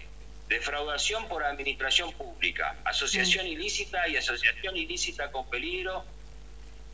defraudación 0.48 1.28
por 1.28 1.44
administración 1.44 2.12
pública, 2.14 2.76
asociación 2.86 3.48
ilícita 3.48 4.08
y 4.08 4.16
asociación 4.18 4.78
ilícita 4.78 5.32
con 5.32 5.50
peligro, 5.50 6.06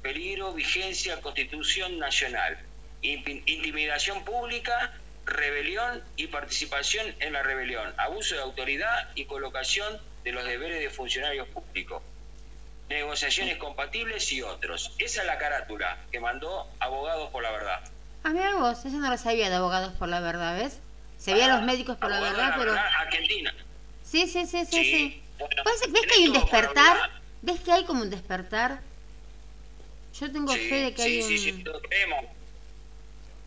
peligro, 0.01 0.53
vigencia, 0.53 1.21
constitución 1.21 1.99
nacional, 1.99 2.57
intimidación 3.01 4.23
pública, 4.23 4.93
rebelión 5.25 6.03
y 6.15 6.27
participación 6.27 7.15
en 7.19 7.33
la 7.33 7.43
rebelión, 7.43 7.93
abuso 7.97 8.35
de 8.35 8.41
autoridad 8.41 9.09
y 9.15 9.25
colocación 9.25 9.99
de 10.23 10.31
los 10.31 10.43
deberes 10.45 10.79
de 10.79 10.89
funcionarios 10.89 11.47
públicos, 11.49 12.01
negociaciones 12.89 13.57
compatibles 13.57 14.31
y 14.31 14.41
otros. 14.41 14.93
Esa 14.97 15.21
es 15.21 15.27
la 15.27 15.37
carátula 15.37 15.97
que 16.11 16.19
mandó 16.19 16.67
Abogados 16.79 17.29
por 17.31 17.43
la 17.43 17.51
Verdad. 17.51 17.81
a 18.23 18.29
ver 18.33 18.55
vos, 18.55 18.79
eso 18.85 18.97
no 18.97 19.09
lo 19.09 19.17
sabía 19.17 19.49
de 19.49 19.55
abogados 19.55 19.93
por 19.93 20.09
la 20.09 20.19
verdad, 20.19 20.57
¿ves? 20.57 20.79
Se 21.17 21.33
veía 21.33 21.45
a 21.45 21.57
los 21.57 21.63
médicos 21.63 21.97
por 21.97 22.09
la 22.09 22.19
verdad, 22.19 22.53
de 22.53 22.59
pero... 22.59 22.73
Argentina. 22.73 23.53
Sí, 24.03 24.27
sí, 24.27 24.45
sí, 24.45 24.65
sí, 24.65 24.83
sí. 24.83 25.23
bueno, 25.39 25.63
¿Ves 25.89 26.01
que 26.07 26.13
hay 26.15 26.27
un 26.27 26.33
despertar? 26.33 27.09
¿Ves 27.41 27.59
que 27.61 27.71
hay 27.71 27.85
como 27.85 28.01
un 28.01 28.09
despertar? 28.09 28.81
Yo 30.19 30.31
tengo 30.31 30.53
Sí, 30.53 30.69
fe 30.69 30.75
de 30.75 30.93
que 30.93 31.01
sí, 31.01 31.09
hay 31.09 31.21
un... 31.21 31.27
sí, 31.29 31.37
sí, 31.37 31.51
lo 31.63 31.79
creemos. 31.81 32.25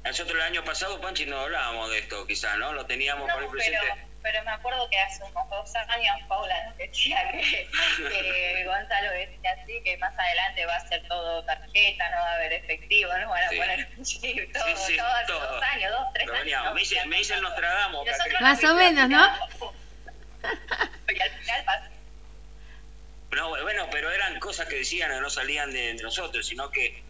Nosotros 0.05 0.37
el 0.37 0.43
año 0.43 0.65
pasado, 0.65 1.01
Panchi, 1.01 1.25
no 1.27 1.39
hablábamos 1.41 1.91
de 1.91 1.99
esto, 1.99 2.27
quizás, 2.27 2.59
¿no? 2.59 2.73
Lo 2.75 2.85
teníamos 2.87 3.31
por 3.31 3.43
No, 3.43 3.51
presente. 3.51 3.79
pero, 3.81 3.95
pero 4.23 4.45
me 4.45 4.51
acuerdo 4.51 4.87
que 4.91 4.99
hace 4.99 5.23
unos 5.25 5.49
dos 5.49 5.75
años 5.89 6.15
Paula 6.29 6.55
nos 6.67 6.77
decía 6.77 7.31
que, 7.31 7.67
que 8.11 8.65
Gonzalo 8.67 9.11
decía 9.12 9.57
así, 9.62 9.81
que 9.83 9.97
más 9.99 10.12
adelante 10.19 10.67
va 10.67 10.77
a 10.77 10.89
ser 10.89 11.09
todo 11.09 11.43
tarjeta, 11.45 12.11
no 12.11 12.17
va 12.19 12.31
a 12.33 12.35
haber 12.35 12.53
efectivo, 12.53 13.17
no 13.19 13.31
van 13.31 13.45
a 13.45 13.49
Sí. 13.49 13.57
poner 13.57 13.89
un 13.97 14.05
chip, 14.05 14.53
todo, 14.53 14.65
Sí, 14.67 14.73
sí, 14.89 14.97
todo 14.99 15.07
hace 15.07 15.27
todo. 15.27 15.53
dos 15.55 15.62
años, 15.62 15.91
dos, 15.93 16.07
tres 16.12 16.27
Lo 16.27 16.35
años. 16.35 16.75
Me 16.75 16.81
dice, 16.81 17.07
me 17.07 17.17
dice 17.17 17.35
el 17.35 17.43
Nostradamus. 17.43 18.07
Y 18.07 18.11
nosotros 18.11 18.35
acá 18.35 18.45
Más 18.45 18.62
nos 18.62 18.71
o 18.73 18.75
menos, 18.75 19.09
¿no? 19.09 19.25
Y 21.09 21.21
al 21.21 21.31
final 21.31 21.65
pasó. 21.65 21.84
No, 23.35 23.51
bueno, 23.62 23.89
pero 23.91 24.11
eran 24.11 24.39
cosas 24.41 24.66
que 24.68 24.76
decían 24.76 25.11
que 25.11 25.20
no 25.20 25.30
salían 25.30 25.72
de, 25.72 25.95
de 25.95 26.03
nosotros, 26.03 26.47
sino 26.47 26.70
que 26.70 27.03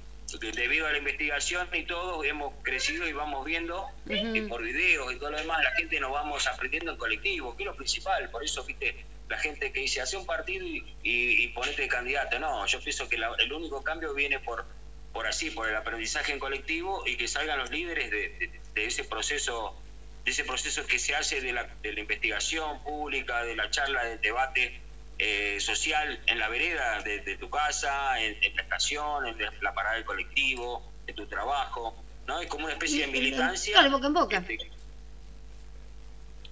debido 0.53 0.87
a 0.87 0.93
la 0.93 0.99
investigación 0.99 1.68
y 1.72 1.85
todo, 1.85 2.25
hemos 2.25 2.55
crecido 2.62 3.07
y 3.07 3.12
vamos 3.12 3.45
viendo 3.45 3.87
y 4.07 4.41
por 4.49 4.62
videos 4.62 5.12
y 5.12 5.16
todo 5.18 5.31
lo 5.31 5.39
demás, 5.39 5.62
la 5.62 5.70
gente 5.72 6.01
nos 6.01 6.11
vamos 6.12 6.47
aprendiendo 6.47 6.91
en 6.93 6.99
colectivo, 6.99 7.57
que 7.57 7.62
es 7.62 7.66
lo 7.66 7.77
principal. 7.77 8.29
Por 8.31 8.43
eso, 8.43 8.64
viste, 8.64 8.97
la 9.29 9.39
gente 9.39 9.70
que 9.72 9.81
dice, 9.81 10.01
hace 10.01 10.16
un 10.16 10.27
partido 10.27 10.66
y, 10.66 10.79
y, 11.03 11.45
y 11.45 11.49
ponete 11.49 11.87
candidato. 11.89 12.39
No, 12.39 12.66
yo 12.66 12.81
pienso 12.81 13.09
que 13.09 13.16
la- 13.18 13.35
el 13.39 13.53
único 13.53 13.83
cambio 13.83 14.12
viene 14.14 14.41
por 14.41 14.64
por 15.12 15.29
así, 15.29 15.51
por 15.53 15.68
el 15.68 15.77
aprendizaje 15.77 16.33
en 16.33 16.41
colectivo 16.41 17.05
y 17.07 17.16
que 17.16 17.29
salgan 17.29 17.61
los 17.61 17.70
líderes 17.70 18.11
de, 18.11 18.31
de- 18.31 18.61
de 18.75 18.85
ese 18.87 19.05
proceso 19.05 19.81
de 20.25 20.31
ese 20.33 20.43
proceso 20.45 20.85
que 20.87 20.99
se 20.99 21.14
hace 21.14 21.41
de 21.41 21.53
la, 21.53 21.64
de 21.83 21.93
la 21.93 22.01
investigación 22.01 22.83
pública, 22.83 23.45
de 23.45 23.55
la 23.55 23.70
charla, 23.70 24.05
del 24.07 24.20
debate 24.20 24.81
eh, 25.27 25.59
social 25.59 26.20
en 26.27 26.39
la 26.39 26.49
vereda 26.49 27.01
de, 27.01 27.20
de 27.20 27.37
tu 27.37 27.49
casa, 27.49 28.20
en, 28.20 28.37
en 28.43 28.55
la 28.57 28.62
estación, 28.62 29.27
en 29.27 29.39
la, 29.62 29.72
parada 29.72 29.95
del 29.97 30.05
colectivo, 30.05 30.83
en 31.07 31.14
tu 31.14 31.27
trabajo, 31.27 31.95
¿no? 32.27 32.41
Es 32.41 32.47
como 32.49 32.64
una 32.64 32.75
especie 32.75 33.01
de 33.07 33.07
militancia. 33.07 33.72
claro, 33.72 33.91
boca 33.91 34.07
en 34.07 34.12
boca. 34.12 34.37
Este, 34.39 34.59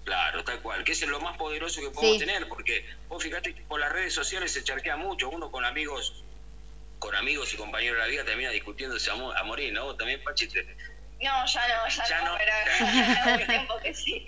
Claro, 0.05 0.43
tal 0.43 0.61
cual, 0.63 0.83
que 0.83 0.93
eso 0.93 1.05
es 1.05 1.11
lo 1.11 1.21
más 1.21 1.37
poderoso 1.37 1.81
que 1.81 1.91
podemos 1.91 2.15
Sí. 2.19 2.25
tener, 2.27 2.49
porque 2.49 2.85
vos 3.09 3.23
fíjate 3.23 3.55
que 3.55 3.63
por 3.63 3.79
las 3.79 3.93
redes 3.93 4.13
sociales 4.13 4.53
se 4.53 4.65
charquea 4.65 4.97
mucho, 4.97 5.29
uno 5.29 5.51
con 5.51 5.65
amigos 5.65 6.25
con 6.99 7.15
amigos 7.17 7.53
y 7.53 7.57
compañeros 7.57 7.97
de 7.97 8.03
la 8.05 8.09
vida 8.09 8.25
termina 8.25 8.51
discutiéndose 8.51 9.11
a, 9.11 9.17
mo- 9.17 9.33
a 9.33 9.43
morir, 9.45 9.73
¿no? 9.73 9.85
Vos 9.87 9.97
también, 9.97 10.23
Pachi, 10.23 10.47
te- 10.49 10.65
No, 11.21 11.47
ya 11.47 11.69
no, 11.69 11.89
ya, 11.89 12.05
Ya 12.09 12.21
no, 12.21 12.33
no. 12.33 12.39
pero 12.39 12.53
hace 12.53 13.43
un 13.43 13.47
tiempo 13.49 13.75
que 13.83 13.93
sí. 13.95 14.25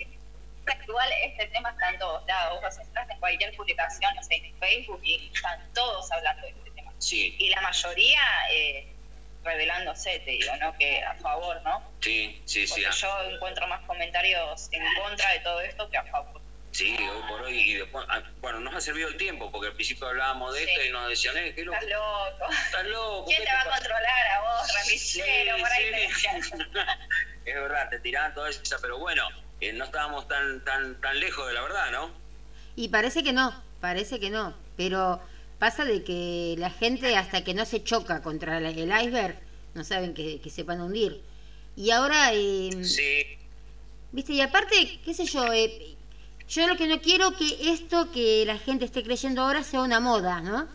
Igual 0.87 1.09
este 1.23 1.47
tema 1.47 1.69
está 1.71 1.89
en 1.89 1.97
todos 1.99 2.25
lados. 2.25 2.61
Vos 2.61 2.77
entras 2.79 3.09
en 3.09 3.19
cualquier 3.19 3.55
publicación, 3.55 4.13
no 4.15 4.23
sé, 4.23 4.35
en 4.35 4.57
Facebook 4.57 4.99
y 5.03 5.29
están 5.33 5.59
todos 5.73 6.09
hablando 6.11 6.41
de 6.43 6.49
este 6.49 6.71
tema. 6.71 6.91
sí, 6.99 7.35
Y 7.37 7.49
la 7.49 7.61
mayoría 7.61 8.21
eh, 8.51 8.87
revelándose, 9.43 10.19
te 10.19 10.31
digo, 10.31 10.55
¿no? 10.57 10.73
Que 10.77 11.03
a 11.03 11.15
favor, 11.15 11.61
¿no? 11.63 11.83
sí, 12.01 12.41
sí, 12.45 12.65
sí, 12.67 12.73
Porque 12.73 12.87
ah, 12.87 12.91
yo 12.91 13.31
encuentro 13.31 13.67
más 13.67 13.81
comentarios 13.85 14.67
en 14.71 14.83
contra 14.95 15.31
de 15.31 15.39
todo 15.39 15.61
esto 15.61 15.89
que 15.89 15.97
a 15.97 16.03
favor. 16.05 16.41
sí, 16.71 16.95
hoy 16.97 17.21
por 17.27 17.41
hoy, 17.43 17.59
y 17.59 17.73
después, 17.75 18.05
ah, 18.09 18.21
bueno, 18.37 18.59
nos 18.59 18.73
ha 18.75 18.81
servido 18.81 19.07
el 19.09 19.17
tiempo, 19.17 19.51
porque 19.51 19.67
al 19.67 19.73
principio 19.75 20.07
hablábamos 20.07 20.53
de 20.53 20.63
Sí. 20.65 20.69
esto 20.71 20.85
y 20.85 20.91
nos 20.91 21.09
decían, 21.09 21.37
eh, 21.37 21.53
qué 21.55 21.63
loco, 21.63 21.77
Estás 21.77 21.89
loco. 21.91 22.53
estás 22.65 22.85
loco. 22.85 23.25
¿Quién 23.25 23.37
¿qué 23.39 23.45
te 23.45 23.53
va 23.53 23.61
a 23.61 23.65
pasa?". 23.65 23.77
controlar 23.77 24.27
a 24.27 24.41
vos, 24.41 24.67
Sí, 24.67 25.19
ramillero? 25.21 25.57
Por 25.57 25.71
ahí 25.71 25.91
te 25.91 25.99
sí. 25.99 26.07
decían. 26.07 26.41
es 27.45 27.55
verdad, 27.55 27.89
te 27.89 27.99
tiraban 27.99 28.33
toda 28.33 28.49
esa, 28.49 28.77
pero 28.81 28.97
bueno, 28.97 29.27
eh, 29.61 29.73
no 29.73 29.85
estábamos 29.85 30.27
tan, 30.27 30.63
tan, 30.63 30.99
tan 31.01 31.19
lejos 31.19 31.47
de 31.47 31.53
la 31.53 31.61
verdad, 31.61 31.91
¿no? 31.91 32.09
Y 32.75 32.89
parece 32.89 33.23
que 33.23 33.33
no, 33.33 33.53
parece 33.79 34.19
que 34.19 34.29
no. 34.29 34.53
Pero 34.75 35.21
pasa 35.59 35.85
de 35.85 36.03
que 36.03 36.55
la 36.57 36.69
gente 36.69 37.15
hasta 37.15 37.43
que 37.43 37.53
no 37.53 37.65
se 37.65 37.83
choca 37.83 38.21
contra 38.21 38.57
el 38.57 38.77
iceberg, 38.77 39.37
no 39.73 39.83
saben 39.83 40.13
que, 40.13 40.39
que 40.41 40.49
se 40.49 40.63
van 40.63 40.81
a 40.81 40.85
hundir. 40.85 41.21
Y 41.75 41.91
ahora, 41.91 42.33
eh, 42.33 42.71
Sí, 42.83 43.23
viste, 44.11 44.33
y 44.33 44.41
aparte, 44.41 44.99
qué 45.03 45.13
sé 45.13 45.25
yo, 45.25 45.51
eh, 45.51 45.95
yo 46.47 46.67
lo 46.67 46.77
que 46.77 46.87
no 46.87 47.01
quiero 47.01 47.35
que 47.35 47.71
esto 47.71 48.11
que 48.11 48.43
la 48.45 48.57
gente 48.57 48.85
esté 48.85 49.03
creyendo 49.03 49.41
ahora 49.41 49.63
sea 49.63 49.81
una 49.81 49.99
moda, 49.99 50.41
¿no? 50.41 50.67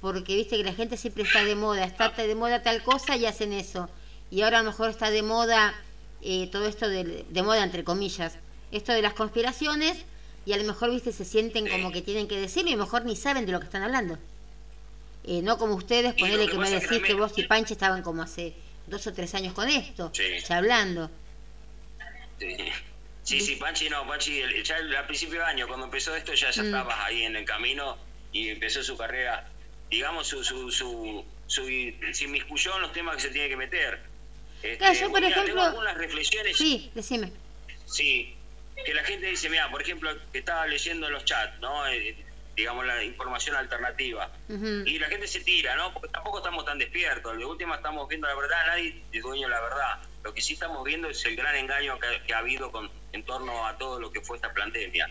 Porque 0.00 0.34
viste 0.34 0.56
que 0.56 0.64
la 0.64 0.72
gente 0.72 0.96
siempre 0.96 1.24
está 1.24 1.44
de 1.44 1.54
moda, 1.54 1.84
está 1.84 2.10
de 2.10 2.34
moda 2.34 2.62
tal 2.62 2.82
cosa 2.82 3.16
y 3.16 3.26
hacen 3.26 3.52
eso. 3.52 3.90
Y 4.30 4.42
ahora 4.42 4.60
a 4.60 4.62
lo 4.62 4.70
mejor 4.70 4.88
está 4.88 5.10
de 5.10 5.22
moda 5.22 5.74
eh, 6.22 6.48
todo 6.52 6.66
esto 6.66 6.88
de, 6.88 7.24
de 7.28 7.42
moda 7.42 7.62
entre 7.62 7.84
comillas, 7.84 8.34
esto 8.72 8.92
de 8.92 9.02
las 9.02 9.14
conspiraciones 9.14 9.96
y 10.46 10.52
a 10.52 10.56
lo 10.56 10.64
mejor, 10.64 10.90
viste, 10.90 11.12
se 11.12 11.24
sienten 11.24 11.64
Sí. 11.66 11.70
como 11.70 11.92
que 11.92 12.02
tienen 12.02 12.28
que 12.28 12.38
decirlo 12.38 12.70
y 12.70 12.74
a 12.74 12.76
lo 12.76 12.84
mejor 12.84 13.04
ni 13.04 13.16
saben 13.16 13.46
de 13.46 13.52
lo 13.52 13.58
que 13.60 13.66
están 13.66 13.82
hablando. 13.82 14.18
Eh, 15.24 15.42
no 15.42 15.58
como 15.58 15.74
ustedes, 15.74 16.14
Y 16.16 16.20
ponele 16.20 16.46
que 16.46 16.52
que 16.52 16.58
me 16.58 16.70
decís 16.70 17.00
que 17.02 17.14
vos 17.14 17.32
y 17.36 17.42
Panche 17.44 17.74
estaban 17.74 18.02
como 18.02 18.22
hace 18.22 18.54
dos 18.86 19.06
o 19.06 19.12
tres 19.12 19.34
años 19.34 19.52
con 19.52 19.68
esto, 19.68 20.10
Sí. 20.14 20.22
ya 20.48 20.56
hablando. 20.58 21.10
sí. 22.38 22.56
Sí, 23.22 23.38
sí, 23.40 23.56
Panchi 23.56 23.88
no, 23.90 24.04
Panchi, 24.08 24.40
ya 24.64 24.76
al 24.76 25.06
principio 25.06 25.38
de 25.40 25.44
año, 25.44 25.68
cuando 25.68 25.84
empezó 25.86 26.16
esto, 26.16 26.32
ya, 26.34 26.50
ya 26.50 26.62
Mm. 26.62 26.66
estabas 26.66 26.96
ahí 27.04 27.22
en 27.22 27.36
el 27.36 27.44
camino 27.44 27.96
y 28.32 28.48
empezó 28.48 28.82
su 28.82 28.96
carrera, 28.96 29.46
digamos, 29.90 30.26
su, 30.26 30.42
su, 30.42 30.72
su, 30.72 31.24
su, 31.46 31.62
se 32.12 32.24
inmiscuyó 32.24 32.74
en 32.76 32.82
los 32.82 32.92
temas 32.92 33.16
que 33.16 33.22
se 33.22 33.28
tiene 33.28 33.48
que 33.50 33.56
meter. 33.56 34.00
Este, 34.62 34.94
yo, 35.00 35.10
por 35.10 35.20
mira, 35.20 35.28
ejemplo- 35.32 35.44
Tengo 35.44 35.62
algunas 35.62 35.96
reflexiones. 35.96 36.56
Sí, 36.56 36.90
decime. 36.94 37.32
Sí. 37.86 38.36
que 38.84 38.94
la 38.94 39.04
gente 39.04 39.26
dice, 39.26 39.50
mira, 39.50 39.70
por 39.70 39.82
ejemplo, 39.82 40.10
que 40.32 40.38
estaba 40.38 40.66
leyendo 40.66 41.06
en 41.06 41.12
los 41.12 41.24
chats, 41.26 41.58
¿no? 41.60 41.86
Eh, 41.88 42.16
digamos, 42.56 42.86
la 42.86 43.02
información 43.04 43.54
alternativa. 43.56 44.30
Y 44.48 44.98
la 44.98 45.08
gente 45.08 45.26
se 45.26 45.40
tira, 45.40 45.76
¿no? 45.76 45.92
Porque 45.92 46.08
tampoco 46.08 46.38
estamos 46.38 46.64
tan 46.64 46.78
despiertos. 46.78 47.36
De 47.36 47.44
última 47.44 47.76
estamos 47.76 48.08
viendo 48.08 48.26
la 48.26 48.34
verdad, 48.34 48.66
nadie 48.66 49.02
es 49.12 49.22
dueño 49.22 49.48
de 49.48 49.54
la 49.54 49.60
verdad. 49.60 49.98
Lo 50.24 50.32
que 50.34 50.40
sí 50.40 50.54
estamos 50.54 50.82
viendo 50.84 51.08
es 51.08 51.22
el 51.26 51.36
gran 51.36 51.54
engaño 51.56 51.98
que, 51.98 52.22
que 52.26 52.32
ha 52.34 52.38
habido 52.38 52.70
con, 52.72 52.90
en 53.12 53.22
torno 53.24 53.66
a 53.66 53.76
todo 53.78 54.00
lo 54.00 54.10
que 54.12 54.20
fue 54.22 54.36
esta 54.36 54.52
pandemia. 54.52 55.08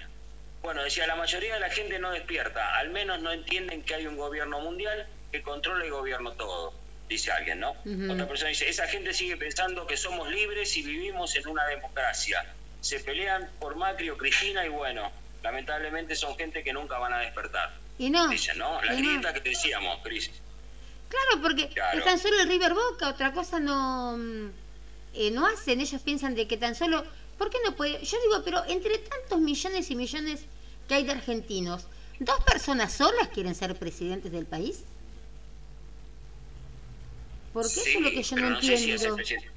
Bueno, 0.61 0.83
decía, 0.83 1.05
la 1.07 1.15
mayoría 1.15 1.53
de 1.55 1.59
la 1.59 1.69
gente 1.69 1.97
no 1.99 2.11
despierta, 2.11 2.75
al 2.75 2.89
menos 2.89 3.21
no 3.21 3.31
entienden 3.31 3.81
que 3.83 3.95
hay 3.95 4.07
un 4.07 4.17
gobierno 4.17 4.59
mundial 4.61 5.07
que 5.31 5.41
controla 5.41 5.85
y 5.85 5.89
gobierna 5.89 6.31
todo, 6.35 6.73
dice 7.09 7.31
alguien, 7.31 7.59
¿no? 7.59 7.71
Otra 8.11 8.27
persona 8.27 8.49
dice, 8.49 8.69
esa 8.69 8.87
gente 8.87 9.13
sigue 9.13 9.35
pensando 9.35 9.85
que 9.87 9.97
somos 9.97 10.29
libres 10.29 10.77
y 10.77 10.83
vivimos 10.83 11.35
en 11.35 11.47
una 11.47 11.65
democracia. 11.65 12.45
Se 12.81 12.99
pelean 13.01 13.49
por 13.59 13.75
Macri 13.75 14.09
o 14.09 14.17
Cristina 14.17 14.65
y 14.65 14.69
bueno, 14.69 15.11
lamentablemente 15.43 16.15
son 16.15 16.37
gente 16.37 16.63
que 16.63 16.71
nunca 16.71 16.97
van 16.99 17.11
a 17.13 17.19
despertar. 17.19 17.73
Y 17.97 18.09
no. 18.09 18.29
Dicen, 18.29 18.57
¿no? 18.57 18.81
La 18.81 18.93
y 18.93 19.01
no. 19.01 19.09
grieta 19.09 19.33
que 19.33 19.49
decíamos, 19.49 19.99
Cris. 20.03 20.29
Claro, 21.09 21.41
porque 21.41 21.67
Claro. 21.69 21.97
es 21.97 22.05
tan 22.05 22.19
solo 22.19 22.39
el 22.41 22.47
River 22.47 22.73
Boca, 22.73 23.09
otra 23.09 23.33
cosa 23.33 23.59
no, 23.59 24.15
mm, 24.17 24.51
eh, 25.15 25.31
no 25.31 25.47
hacen. 25.47 25.81
Ellos 25.81 26.01
piensan 26.03 26.35
de 26.35 26.47
que 26.47 26.55
tan 26.55 26.75
solo. 26.75 27.03
¿Por 27.37 27.49
qué 27.49 27.57
no 27.65 27.75
puede? 27.75 28.03
Yo 28.05 28.17
digo, 28.21 28.43
pero 28.45 28.63
entre 28.67 28.97
tantos 28.99 29.39
millones 29.39 29.89
y 29.89 29.95
millones 29.95 30.41
que 30.87 30.93
hay 30.95 31.03
de 31.05 31.13
argentinos, 31.13 31.85
¿dos 32.19 32.43
personas 32.43 32.93
solas 32.93 33.29
quieren 33.29 33.55
ser 33.55 33.75
presidentes 33.75 34.31
del 34.31 34.45
país? 34.45 34.83
Porque 37.53 37.67
eso 37.67 37.81
es 37.85 37.99
lo 38.01 38.09
que 38.11 38.23
yo 38.23 38.35
no 38.37 38.61
sé 38.61 38.67
si 38.67 38.73
es 38.73 38.81
el 38.83 38.91
entiendo. 38.91 39.15
presidente. 39.15 39.51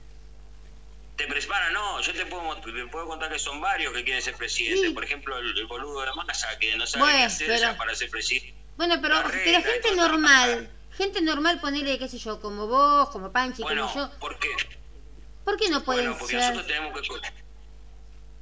Te 1.16 1.26
prepara, 1.26 1.70
no, 1.70 2.00
yo 2.00 2.12
te 2.12 2.24
puedo, 2.26 2.56
te 2.56 2.86
puedo 2.86 3.06
contar 3.06 3.30
que 3.30 3.38
son 3.38 3.60
varios 3.60 3.92
que 3.92 4.02
quieren 4.02 4.22
ser 4.22 4.34
presidente. 4.34 4.88
Sí. 4.88 4.94
Por 4.94 5.04
ejemplo, 5.04 5.38
el, 5.38 5.56
el 5.58 5.66
boludo 5.66 6.00
de 6.00 6.12
Massa, 6.14 6.58
que 6.58 6.74
no 6.76 6.86
sabe 6.86 7.04
Bueno, 7.04 7.18
qué 7.18 7.24
hacer 7.24 7.46
pero- 7.48 7.60
ya 7.60 7.76
para 7.76 7.94
ser 7.94 8.10
presidente. 8.10 8.54
Bueno, 8.76 8.98
pero, 9.02 9.22
pero 9.44 9.62
gente 9.62 9.94
normal, 9.94 10.70
gente 10.96 11.20
normal, 11.20 11.60
ponerle, 11.60 11.98
qué 11.98 12.08
sé 12.08 12.18
yo, 12.18 12.40
como 12.40 12.66
vos, 12.66 13.10
como 13.10 13.30
Panchi, 13.30 13.62
Bueno, 13.62 13.86
como 13.92 14.08
yo, 14.10 14.18
¿por 14.18 14.38
qué? 14.38 14.48
¿por 15.44 15.56
qué 15.58 15.68
no 15.68 15.84
pueden 15.84 16.04
Bueno, 16.06 16.18
porque 16.18 16.34
ser? 16.34 16.40
nosotros 16.54 16.66
tenemos 16.66 17.00
que 17.00 17.08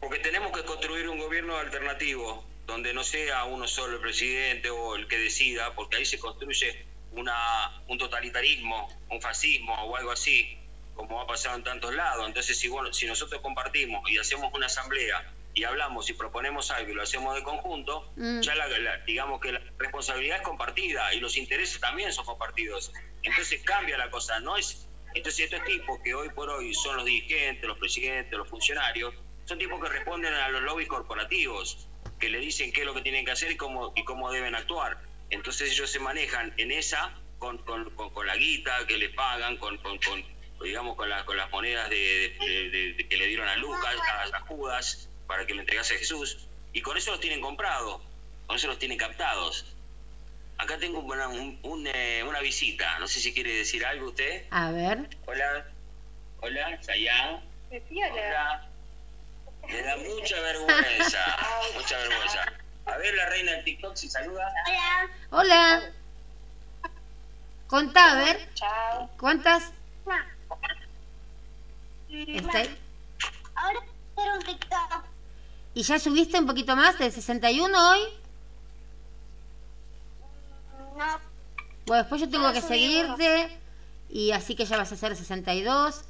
porque 0.01 0.19
tenemos 0.21 0.53
que 0.57 0.65
construir 0.65 1.09
un 1.09 1.19
gobierno 1.19 1.57
alternativo 1.59 2.43
donde 2.67 2.95
no 2.95 3.03
sea 3.05 3.45
uno 3.45 3.67
solo 3.69 3.97
el 3.97 4.01
presidente 4.01 4.71
o 4.71 4.95
el 4.97 5.09
que 5.09 5.19
decida, 5.19 5.75
porque 5.75 5.97
ahí 5.97 6.07
se 6.07 6.19
construye 6.19 6.87
una 7.13 7.83
un 7.89 7.99
totalitarismo, 7.99 8.89
un 9.11 9.21
fascismo 9.21 9.75
o 9.75 9.97
algo 9.97 10.11
así, 10.13 10.57
como 10.95 11.21
ha 11.21 11.27
pasado 11.27 11.57
en 11.57 11.65
tantos 11.65 11.95
lados. 11.95 12.27
Entonces, 12.27 12.59
si 12.59 12.69
bueno, 12.69 12.93
si 12.93 13.07
nosotros 13.07 13.41
compartimos 13.41 14.09
y 14.11 14.19
hacemos 14.19 14.53
una 14.55 14.67
asamblea 14.67 15.33
y 15.55 15.65
hablamos 15.65 16.09
y 16.09 16.13
proponemos 16.13 16.71
algo 16.71 16.91
y 16.91 16.95
lo 16.95 17.03
hacemos 17.03 17.35
de 17.35 17.43
conjunto, 17.43 18.13
Mm. 18.17 18.41
ya 18.41 18.55
la, 18.55 18.69
la- 18.69 18.99
digamos 18.99 19.41
que 19.41 19.51
la 19.53 19.61
responsabilidad 19.79 20.37
es 20.37 20.43
compartida 20.43 21.13
y 21.15 21.21
los 21.21 21.37
intereses 21.37 21.81
también 21.81 22.13
son 22.13 22.25
compartidos. 22.25 22.93
Entonces 23.23 23.61
cambia 23.65 23.99
la 23.99 24.11
cosa, 24.11 24.39
no 24.41 24.57
es 24.57 24.87
entonces 25.13 25.47
estos 25.53 25.65
tipos 25.65 25.99
que 26.05 26.15
hoy 26.15 26.29
por 26.31 26.49
hoy 26.51 26.73
son 26.73 26.97
los 26.97 27.05
dirigentes, 27.05 27.67
los 27.67 27.79
presidentes, 27.79 28.39
los 28.39 28.49
funcionarios, 28.49 29.13
son 29.45 29.59
tipos 29.59 29.81
que 29.83 29.89
responden 29.89 30.33
a 30.33 30.49
los 30.51 30.63
lobbies 30.63 30.87
corporativos, 30.89 31.89
que 32.21 32.29
le 32.29 32.39
dicen 32.39 32.71
qué 32.73 32.81
es 32.83 32.87
lo 32.87 32.95
que 32.95 33.01
tienen 33.03 33.25
que 33.25 33.33
hacer 33.33 33.51
y 33.51 33.57
cómo 33.57 33.93
y 33.97 34.05
cómo 34.05 34.31
deben 34.31 34.55
actuar. 34.55 34.99
Entonces 35.31 35.71
ellos 35.73 35.91
se 35.91 35.99
manejan 35.99 36.53
en 36.57 36.71
esa 36.73 37.13
con, 37.39 37.59
con, 37.59 37.89
con- 37.95 38.11
con 38.11 38.27
la 38.27 38.37
guita 38.37 38.87
que 38.87 38.99
le 38.99 39.09
pagan, 39.11 39.57
con, 39.57 39.79
con, 39.79 39.99
con, 39.99 40.25
digamos 40.63 40.97
con, 40.97 41.09
la- 41.09 41.25
con 41.25 41.37
las 41.37 41.51
monedas 41.51 41.89
de, 41.89 42.35
de- 42.41 42.69
de- 42.71 42.93
de 42.95 43.09
que 43.09 43.17
le 43.17 43.27
dieron 43.27 43.49
a 43.49 43.57
Lucas, 43.57 43.97
a, 44.33 44.37
a 44.37 44.41
Judas, 44.41 45.09
para 45.27 45.47
que 45.47 45.55
le 45.55 45.61
entregase 45.61 45.95
a 45.95 45.99
Jesús, 45.99 46.49
y 46.73 46.83
con 46.83 46.97
eso 46.97 47.13
los 47.13 47.21
tienen 47.21 47.41
comprados, 47.41 48.03
con 48.47 48.57
eso 48.57 48.67
los 48.67 48.79
tienen 48.79 48.99
captados. 48.99 49.65
Acá 50.59 50.77
tengo 50.77 50.99
una, 51.01 51.29
un- 51.29 51.59
un, 51.63 51.87
eh, 51.87 52.23
una 52.29 52.41
visita, 52.41 52.99
no 52.99 53.09
sé 53.09 53.21
si 53.21 53.33
quiere 53.33 53.55
decir 53.55 53.85
algo 53.87 54.09
usted. 54.09 54.45
A 54.51 54.71
ver, 54.73 55.09
Hola, 55.27 55.67
hola, 56.41 56.83
Sayán. 56.83 57.41
Hola. 57.71 58.67
Me 59.69 59.83
da 59.83 59.97
mucha 59.97 60.41
vergüenza, 60.41 61.37
mucha 61.75 61.97
vergüenza. 61.99 62.53
A 62.87 62.97
ver 62.99 63.15
la 63.15 63.27
reina 63.29 63.53
del 63.53 63.65
TikTok 63.65 63.97
si 63.97 64.09
saluda. 64.09 64.53
hola. 65.31 65.93
Contá, 67.67 68.13
a 68.13 68.15
ver, 68.17 68.49
Chao. 68.55 69.11
¿cuántas? 69.19 69.71
Está 72.11 72.59
ahí. 72.59 72.79
Ahora 73.55 73.81
quiero 74.17 74.35
un 74.35 74.43
TikTok. 74.43 75.05
¿Y 75.75 75.83
ya 75.85 75.99
subiste 76.01 76.39
un 76.39 76.47
poquito 76.47 76.75
más 76.75 76.99
de 76.99 77.11
61 77.13 77.91
hoy? 77.91 78.01
No, 80.97 81.21
Bueno, 81.87 82.03
después 82.03 82.21
yo 82.21 82.29
tengo 82.29 82.53
que 82.53 82.61
seguirte 82.61 83.57
y 84.11 84.33
así 84.33 84.57
que 84.57 84.65
ya 84.65 84.77
vas 84.77 84.91
a 84.91 84.97
hacer 84.97 85.15
62 85.17 86.03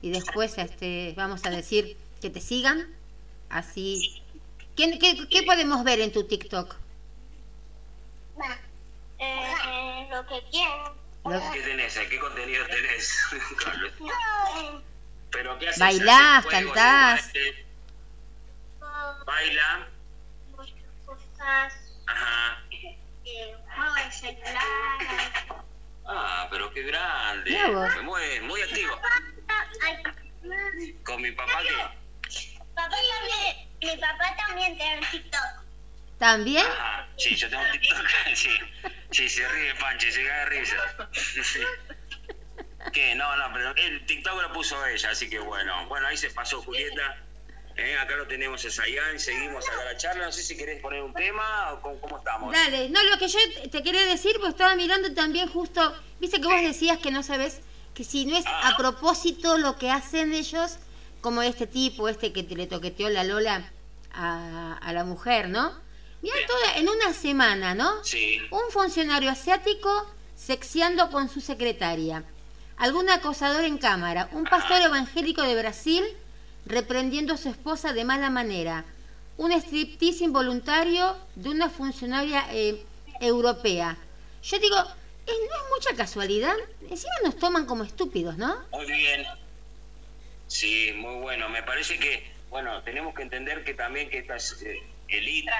y 0.00 0.10
después 0.10 0.56
este 0.56 1.12
vamos 1.16 1.44
a 1.44 1.50
decir 1.50 1.96
que 2.22 2.30
te 2.30 2.40
sigan. 2.40 2.88
Así. 3.50 4.21
¿Qué, 4.76 4.98
qué, 4.98 5.28
qué 5.28 5.42
podemos 5.42 5.84
ver 5.84 6.00
en 6.00 6.12
tu 6.12 6.26
TikTok? 6.26 6.76
va. 8.38 8.58
Eh, 9.18 10.08
lo 10.10 10.26
que 10.26 10.42
quieran. 10.50 10.92
¿Qué 11.52 11.60
tenés? 11.60 11.98
¿Qué 11.98 12.18
contenido 12.18 12.66
tenés? 12.66 13.20
Carlos? 13.64 13.92
No, 14.00 14.82
¿Pero 15.30 15.58
qué 15.58 15.68
haces? 15.68 15.78
Bailás, 15.78 16.44
¿Haces 16.46 16.50
juegos, 16.50 16.74
cantás. 16.74 17.32
no, 18.80 19.24
Baila. 19.24 19.88
muchas 20.56 20.74
cosas. 21.06 21.74
Ajá. 22.06 22.62
Eh, 23.24 23.56
juego 23.74 23.94
de 23.94 24.12
celular. 24.12 25.64
Ah, 26.04 26.48
pero 26.50 26.72
qué 26.72 26.82
grande. 26.82 27.56
Muy, 28.02 28.40
muy 28.40 28.60
activo. 28.62 28.98
Con 31.04 31.22
mi 31.22 31.30
papá 31.30 31.62
que... 31.62 31.72
papá 32.74 32.90
también, 32.90 33.68
mi 33.82 33.96
papá 33.96 34.34
también 34.46 34.76
tiene 34.76 34.98
un 34.98 35.06
TikTok. 35.10 35.62
¿También? 36.18 36.64
Ajá, 36.66 37.08
sí, 37.18 37.34
yo 37.34 37.48
tengo 37.50 37.62
un 37.62 37.70
TikTok. 37.72 38.06
Sí, 38.34 38.48
sí, 39.10 39.28
se 39.28 39.46
ríe 39.48 39.74
Panchi, 39.74 40.10
se 40.10 40.24
cae 40.24 40.38
de 40.40 40.46
risa. 40.46 40.76
Sí. 41.12 41.60
¿Qué? 42.92 43.14
No, 43.14 43.36
no, 43.36 43.44
pero 43.52 43.74
el 43.76 44.04
TikTok 44.06 44.40
lo 44.42 44.52
puso 44.52 44.84
ella, 44.86 45.10
así 45.10 45.28
que 45.30 45.38
bueno. 45.38 45.86
Bueno, 45.88 46.06
ahí 46.08 46.16
se 46.16 46.30
pasó 46.30 46.62
Julieta. 46.62 47.16
Eh, 47.76 47.96
acá 47.96 48.16
lo 48.16 48.26
tenemos 48.26 48.62
a 48.66 48.70
Sayán, 48.70 49.18
seguimos 49.18 49.66
acá 49.68 49.84
la 49.84 49.96
charla. 49.96 50.26
No 50.26 50.32
sé 50.32 50.42
si 50.42 50.56
querés 50.56 50.80
poner 50.82 51.02
un 51.02 51.14
tema 51.14 51.72
o 51.72 51.80
cómo, 51.80 52.00
cómo 52.00 52.18
estamos. 52.18 52.52
Dale, 52.52 52.88
no, 52.90 53.02
lo 53.04 53.18
que 53.18 53.28
yo 53.28 53.38
te- 53.70 53.82
quería 53.82 54.04
decir, 54.04 54.36
pues 54.40 54.50
estaba 54.50 54.74
mirando 54.76 55.12
también 55.14 55.48
justo, 55.48 55.94
viste 56.20 56.40
que 56.40 56.46
vos 56.48 56.60
decías 56.60 56.98
que 56.98 57.10
no 57.10 57.22
sabes 57.22 57.60
que 57.94 58.04
si 58.04 58.26
no 58.26 58.36
es 58.36 58.44
a 58.46 58.76
propósito 58.76 59.56
lo 59.58 59.78
que 59.78 59.90
hacen 59.90 60.32
ellos, 60.34 60.78
como 61.22 61.40
este 61.40 61.66
tipo, 61.66 62.08
este 62.08 62.32
que 62.32 62.42
te 62.42 62.54
le 62.54 62.66
toqueteó 62.66 63.08
la 63.08 63.24
Lola 63.24 63.64
a, 64.12 64.76
a 64.76 64.92
la 64.92 65.04
mujer, 65.04 65.48
¿no? 65.48 65.72
Mira 66.20 66.36
toda, 66.46 66.76
en 66.76 66.88
una 66.88 67.14
semana, 67.14 67.74
¿no? 67.74 68.04
Sí. 68.04 68.38
Un 68.50 68.70
funcionario 68.70 69.30
asiático 69.30 70.06
sexeando 70.36 71.10
con 71.10 71.28
su 71.28 71.40
secretaria. 71.40 72.24
Algún 72.76 73.08
acosador 73.10 73.64
en 73.64 73.78
cámara. 73.78 74.28
Un 74.32 74.44
pastor 74.44 74.80
evangélico 74.82 75.42
de 75.42 75.56
Brasil 75.56 76.04
reprendiendo 76.66 77.34
a 77.34 77.36
su 77.36 77.48
esposa 77.48 77.92
de 77.92 78.04
mala 78.04 78.30
manera. 78.30 78.84
Un 79.36 79.52
striptease 79.52 80.24
involuntario 80.24 81.16
de 81.34 81.48
una 81.50 81.70
funcionaria 81.70 82.44
eh, 82.50 82.84
europea. 83.20 83.96
Yo 84.42 84.58
digo, 84.58 84.76
eh, 84.76 85.32
no 85.48 85.56
es 85.56 85.70
mucha 85.74 85.96
casualidad. 85.96 86.54
Encima 86.88 87.14
nos 87.24 87.36
toman 87.36 87.66
como 87.66 87.84
estúpidos, 87.84 88.36
¿no? 88.36 88.56
Muy 88.72 88.86
bien. 88.86 89.24
Sí, 90.52 90.92
muy 90.96 91.14
bueno. 91.16 91.48
Me 91.48 91.62
parece 91.62 91.98
que, 91.98 92.30
bueno, 92.50 92.82
tenemos 92.82 93.14
que 93.14 93.22
entender 93.22 93.64
que 93.64 93.74
también 93.74 94.10
que 94.10 94.18
estas 94.18 94.60
eh, 94.62 94.82
elite... 95.08 95.50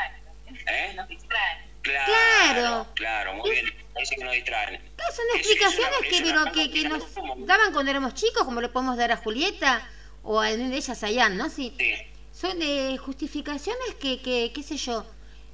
¿Eh? 0.66 0.92
Nos 0.94 1.08
distraen. 1.08 1.58
Claro, 1.80 2.12
Claro. 2.12 2.86
claro, 2.94 3.34
muy 3.34 3.50
bien. 3.52 3.64
Parece 3.94 4.16
que 4.16 4.24
nos 4.24 4.34
distraen. 4.34 4.80
Claro, 4.96 5.12
son 5.14 5.24
Es- 5.28 5.34
es 5.34 5.40
explicaciones 5.40 5.98
una- 5.98 6.08
que, 6.08 6.16
es 6.16 6.22
pero 6.22 6.52
que, 6.52 6.70
que 6.70 6.82
de 6.82 6.88
nos 6.90 7.04
como- 7.04 7.36
daban 7.46 7.72
cuando 7.72 7.90
éramos 7.90 8.14
chicos, 8.14 8.44
como 8.44 8.60
le 8.60 8.68
podemos 8.68 8.96
dar 8.98 9.10
a 9.12 9.16
Julieta 9.16 9.88
o 10.22 10.40
a 10.40 10.50
de 10.54 10.76
ellas 10.76 11.02
a 11.02 11.10
Ian, 11.10 11.36
¿no? 11.38 11.48
Sí. 11.48 11.74
Sí. 11.78 11.94
son 12.34 12.60
eh, 12.62 12.96
justificaciones 12.98 13.94
que, 14.00 14.20
que, 14.20 14.52
qué 14.54 14.62
sé 14.62 14.76
yo, 14.76 15.06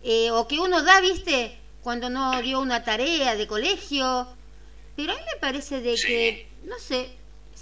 eh, 0.02 0.30
o 0.32 0.46
que 0.48 0.58
uno 0.58 0.82
da, 0.82 1.00
viste, 1.00 1.56
cuando 1.82 2.08
no 2.10 2.40
dio 2.42 2.60
una 2.60 2.82
tarea 2.84 3.34
de 3.36 3.46
colegio. 3.46 4.28
Pero 4.96 5.12
a 5.12 5.16
mí 5.16 5.22
me 5.32 5.38
parece 5.40 5.80
de 5.80 5.96
Sí. 5.96 6.06
que, 6.06 6.48
no 6.64 6.78
sé, 6.78 7.08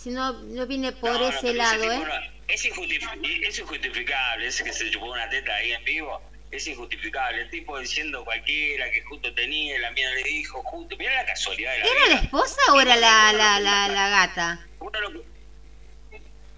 si 0.06 0.12
no, 0.12 0.32
no 0.34 0.66
viene 0.68 0.92
por 0.92 1.10
No, 1.20 1.28
ese 1.28 1.52
lado, 1.52 1.80
tipo 1.82 1.92
¿eh? 1.94 1.98
no- 1.98 2.36
es, 2.46 2.64
injustificable, 2.64 3.48
es 3.48 3.58
injustificable, 3.58 4.46
ese 4.46 4.62
que 4.62 4.72
se 4.72 4.88
chupó 4.88 5.06
una 5.06 5.28
teta 5.28 5.52
ahí 5.56 5.72
en 5.72 5.82
vivo, 5.82 6.22
es 6.52 6.64
injustificable. 6.68 7.42
El 7.42 7.50
tipo 7.50 7.76
diciendo 7.76 8.24
cualquiera 8.24 8.88
que 8.92 9.02
justo 9.02 9.34
tenía, 9.34 9.76
la 9.80 9.90
mía 9.90 10.08
le 10.10 10.22
dijo, 10.22 10.62
justo, 10.62 10.96
mira 10.96 11.12
la 11.12 11.26
casualidad 11.26 11.72
de 11.72 11.78
la 11.80 11.86
¿Era 11.86 12.06
la 12.06 12.14
esposa 12.20 12.72
o 12.72 12.80
era 12.80 12.94
la, 12.94 13.32
la, 13.32 13.58
la, 13.58 13.88
la 13.88 14.08
gata? 14.08 14.64
Bueno 14.78 15.00
lo 15.00 15.12
que- 15.12 15.26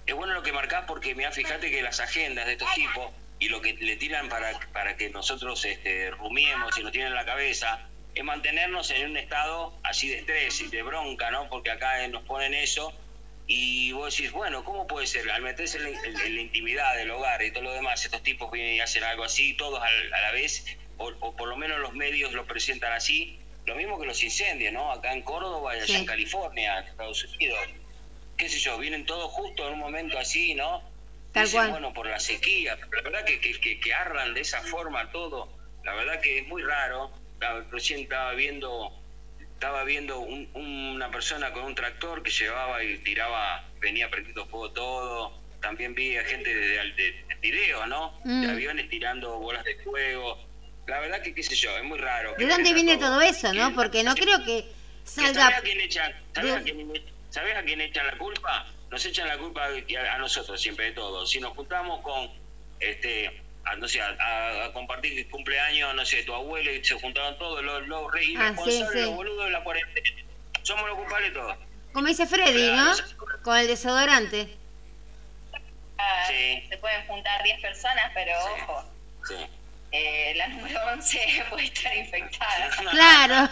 es 0.04 0.14
bueno 0.14 0.34
lo 0.34 0.42
que 0.42 0.52
marcás 0.52 0.84
porque 0.86 1.14
mira, 1.14 1.32
fíjate 1.32 1.70
que 1.70 1.80
las 1.80 2.00
agendas 2.00 2.44
de 2.44 2.52
estos 2.52 2.68
tipos 2.74 3.10
y 3.38 3.48
lo 3.48 3.62
que 3.62 3.72
le 3.72 3.96
tiran 3.96 4.28
para, 4.28 4.58
para 4.74 4.94
que 4.98 5.08
nosotros 5.08 5.64
este, 5.64 6.10
rumiemos 6.10 6.76
y 6.78 6.82
nos 6.82 6.92
tienen 6.92 7.12
en 7.12 7.16
la 7.16 7.24
cabeza 7.24 7.80
es 8.14 8.24
mantenernos 8.24 8.90
en 8.90 9.10
un 9.12 9.16
estado 9.16 9.72
así 9.84 10.08
de 10.10 10.18
estrés 10.18 10.60
y 10.60 10.66
de 10.68 10.82
bronca, 10.82 11.30
¿no? 11.30 11.48
Porque 11.48 11.70
acá 11.70 12.06
nos 12.08 12.24
ponen 12.24 12.52
eso 12.52 12.92
y 13.50 13.92
vos 13.92 14.14
decís, 14.14 14.30
bueno, 14.30 14.62
¿cómo 14.62 14.86
puede 14.86 15.06
ser? 15.06 15.28
Al 15.30 15.40
meterse 15.40 15.78
en 15.78 16.34
la, 16.34 16.40
intimidad 16.40 16.94
del 16.96 17.10
hogar 17.10 17.42
y 17.42 17.50
todo 17.50 17.64
lo 17.64 17.72
demás, 17.72 18.04
estos 18.04 18.22
tipos 18.22 18.50
vienen 18.52 18.74
y 18.74 18.80
hacen 18.80 19.02
algo 19.02 19.24
así, 19.24 19.54
todos 19.54 19.80
a, 19.82 19.90
la 20.20 20.32
vez, 20.32 20.66
o, 20.98 21.34
por 21.34 21.48
lo 21.48 21.56
menos 21.56 21.80
los 21.80 21.94
medios 21.94 22.34
lo 22.34 22.46
presentan 22.46 22.92
así, 22.92 23.38
lo 23.64 23.74
mismo 23.74 23.98
que 23.98 24.06
los 24.06 24.22
incendios, 24.22 24.74
¿no? 24.74 24.92
Acá 24.92 25.14
en 25.14 25.22
Córdoba 25.22 25.74
y 25.74 25.80
allá 25.80 25.98
en 25.98 26.04
California, 26.04 26.78
en 26.78 26.88
Estados 26.88 27.24
Unidos, 27.24 27.58
qué 28.36 28.50
sé 28.50 28.58
yo, 28.58 28.76
vienen 28.76 29.06
todos 29.06 29.30
justo 29.32 29.66
en 29.66 29.74
un 29.74 29.78
momento 29.78 30.18
así, 30.18 30.54
¿no? 30.54 30.82
Tal 31.32 31.50
cual. 31.50 31.70
Bueno, 31.70 31.94
por 31.94 32.06
la 32.06 32.20
sequía, 32.20 32.76
la 32.76 33.02
verdad 33.02 33.24
que, 33.24 33.40
que, 33.40 33.80
que, 33.80 33.94
arran 33.94 34.34
de 34.34 34.42
esa 34.42 34.60
forma 34.60 35.10
todo, 35.10 35.48
la 35.84 35.94
verdad 35.94 36.20
que 36.20 36.40
es 36.40 36.46
muy 36.46 36.62
raro, 36.62 37.10
recién 37.70 38.00
estaba 38.00 38.34
viendo 38.34 38.92
estaba 39.58 39.82
viendo 39.82 40.20
una 40.20 41.10
persona 41.10 41.52
con 41.52 41.64
un 41.64 41.74
tractor 41.74 42.22
que 42.22 42.30
llevaba 42.30 42.80
y 42.84 42.96
tiraba, 42.98 43.64
venía 43.80 44.08
prendiendo 44.08 44.46
fuego 44.46 44.70
todo. 44.70 45.32
También 45.60 45.96
vi 45.96 46.16
a 46.16 46.22
gente 46.22 46.54
de, 46.54 46.76
de, 46.92 47.24
video, 47.42 47.84
¿no? 47.86 48.20
De 48.22 48.46
mm. 48.46 48.50
aviones 48.50 48.88
tirando 48.88 49.36
bolas 49.40 49.64
de 49.64 49.74
fuego. 49.82 50.38
La 50.86 51.00
verdad 51.00 51.20
que, 51.22 51.34
qué 51.34 51.42
sé 51.42 51.56
yo, 51.56 51.76
es 51.76 51.82
muy 51.82 51.98
raro. 51.98 52.36
¿De 52.38 52.46
dónde 52.46 52.72
viene 52.72 52.98
todo, 52.98 53.20
eso, 53.20 53.52
no? 53.52 53.74
Porque 53.74 54.04
no 54.04 54.14
creo 54.14 54.44
que 54.44 54.64
salga... 55.02 55.34
¿Sabes 55.34 55.58
a 55.58 55.62
quién 55.62 55.80
echan, 55.80 56.12
sabes 56.32 56.52
a 57.56 57.64
quién, 57.64 57.80
echan 57.80 58.06
la 58.06 58.16
culpa? 58.16 58.64
Nos 58.92 59.04
echan 59.04 59.26
la 59.26 59.38
culpa 59.38 59.66
a 59.66 60.18
nosotros 60.18 60.60
siempre 60.60 60.84
de 60.84 60.92
todo. 60.92 61.26
Si 61.26 61.40
nos 61.40 61.52
juntamos 61.56 62.00
con 62.02 62.30
este 62.78 63.42
a, 63.70 63.76
no 63.76 63.88
sé, 63.88 64.00
a, 64.00 64.70
compartir 64.72 65.18
el 65.18 65.28
cumpleaños, 65.28 65.94
no 65.94 66.04
sé, 66.04 66.22
tu 66.24 66.34
abuelo 66.34 66.72
y 66.72 66.84
se 66.84 66.94
juntaron 66.94 67.38
todos 67.38 67.62
los, 67.62 67.86
los 67.86 68.12
reyes 68.12 68.38
ah, 68.40 68.54
los 68.56 69.10
boludos 69.10 69.46
de 69.46 69.50
la 69.50 69.62
cuarentena. 69.62 70.22
Somos 70.62 70.88
los 70.88 70.98
culpables 70.98 71.32
todos. 71.32 71.56
Como 71.92 72.06
dice 72.06 72.26
Freddy, 72.26 72.72
¿no? 72.72 72.92
Con 73.42 73.56
el 73.56 73.66
desodorante. 73.66 74.48
Ah, 75.98 76.24
sí. 76.28 76.62
Se 76.68 76.76
pueden 76.78 77.06
juntar 77.06 77.42
10 77.42 77.60
personas, 77.60 78.10
pero 78.14 78.32
ojo. 78.44 78.84
Sí. 79.26 79.34
Eh, 79.90 80.34
la 80.36 80.48
número 80.48 80.80
11 80.92 81.44
puede 81.50 81.64
estar 81.64 81.96
infectada. 81.96 82.70
Claro. 82.90 83.50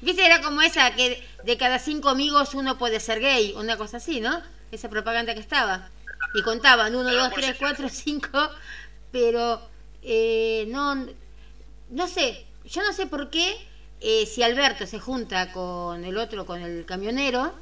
Viste, 0.00 0.24
era 0.24 0.40
como 0.40 0.60
esa, 0.62 0.94
que 0.94 1.22
de 1.42 1.56
cada 1.56 1.78
cinco 1.78 2.08
amigos 2.08 2.54
uno 2.54 2.78
puede 2.78 3.00
ser 3.00 3.20
gay, 3.20 3.52
una 3.56 3.76
cosa 3.76 3.96
así, 3.96 4.20
¿no? 4.20 4.42
Esa 4.70 4.90
propaganda 4.90 5.34
que 5.34 5.40
estaba 5.40 5.90
y 6.34 6.42
contaban 6.42 6.94
uno, 6.94 7.12
dos, 7.12 7.32
tres, 7.32 7.56
cuatro, 7.58 7.88
cinco, 7.88 8.50
pero 9.10 9.60
eh, 10.02 10.66
no, 10.68 11.06
no 11.90 12.08
sé, 12.08 12.46
yo 12.64 12.82
no 12.82 12.92
sé 12.92 13.06
por 13.06 13.30
qué 13.30 13.56
eh, 14.00 14.26
si 14.26 14.42
Alberto 14.42 14.86
se 14.86 15.00
junta 15.00 15.52
con 15.52 16.04
el 16.04 16.16
otro, 16.18 16.44
con 16.46 16.62
el 16.62 16.84
camionero, 16.84 17.54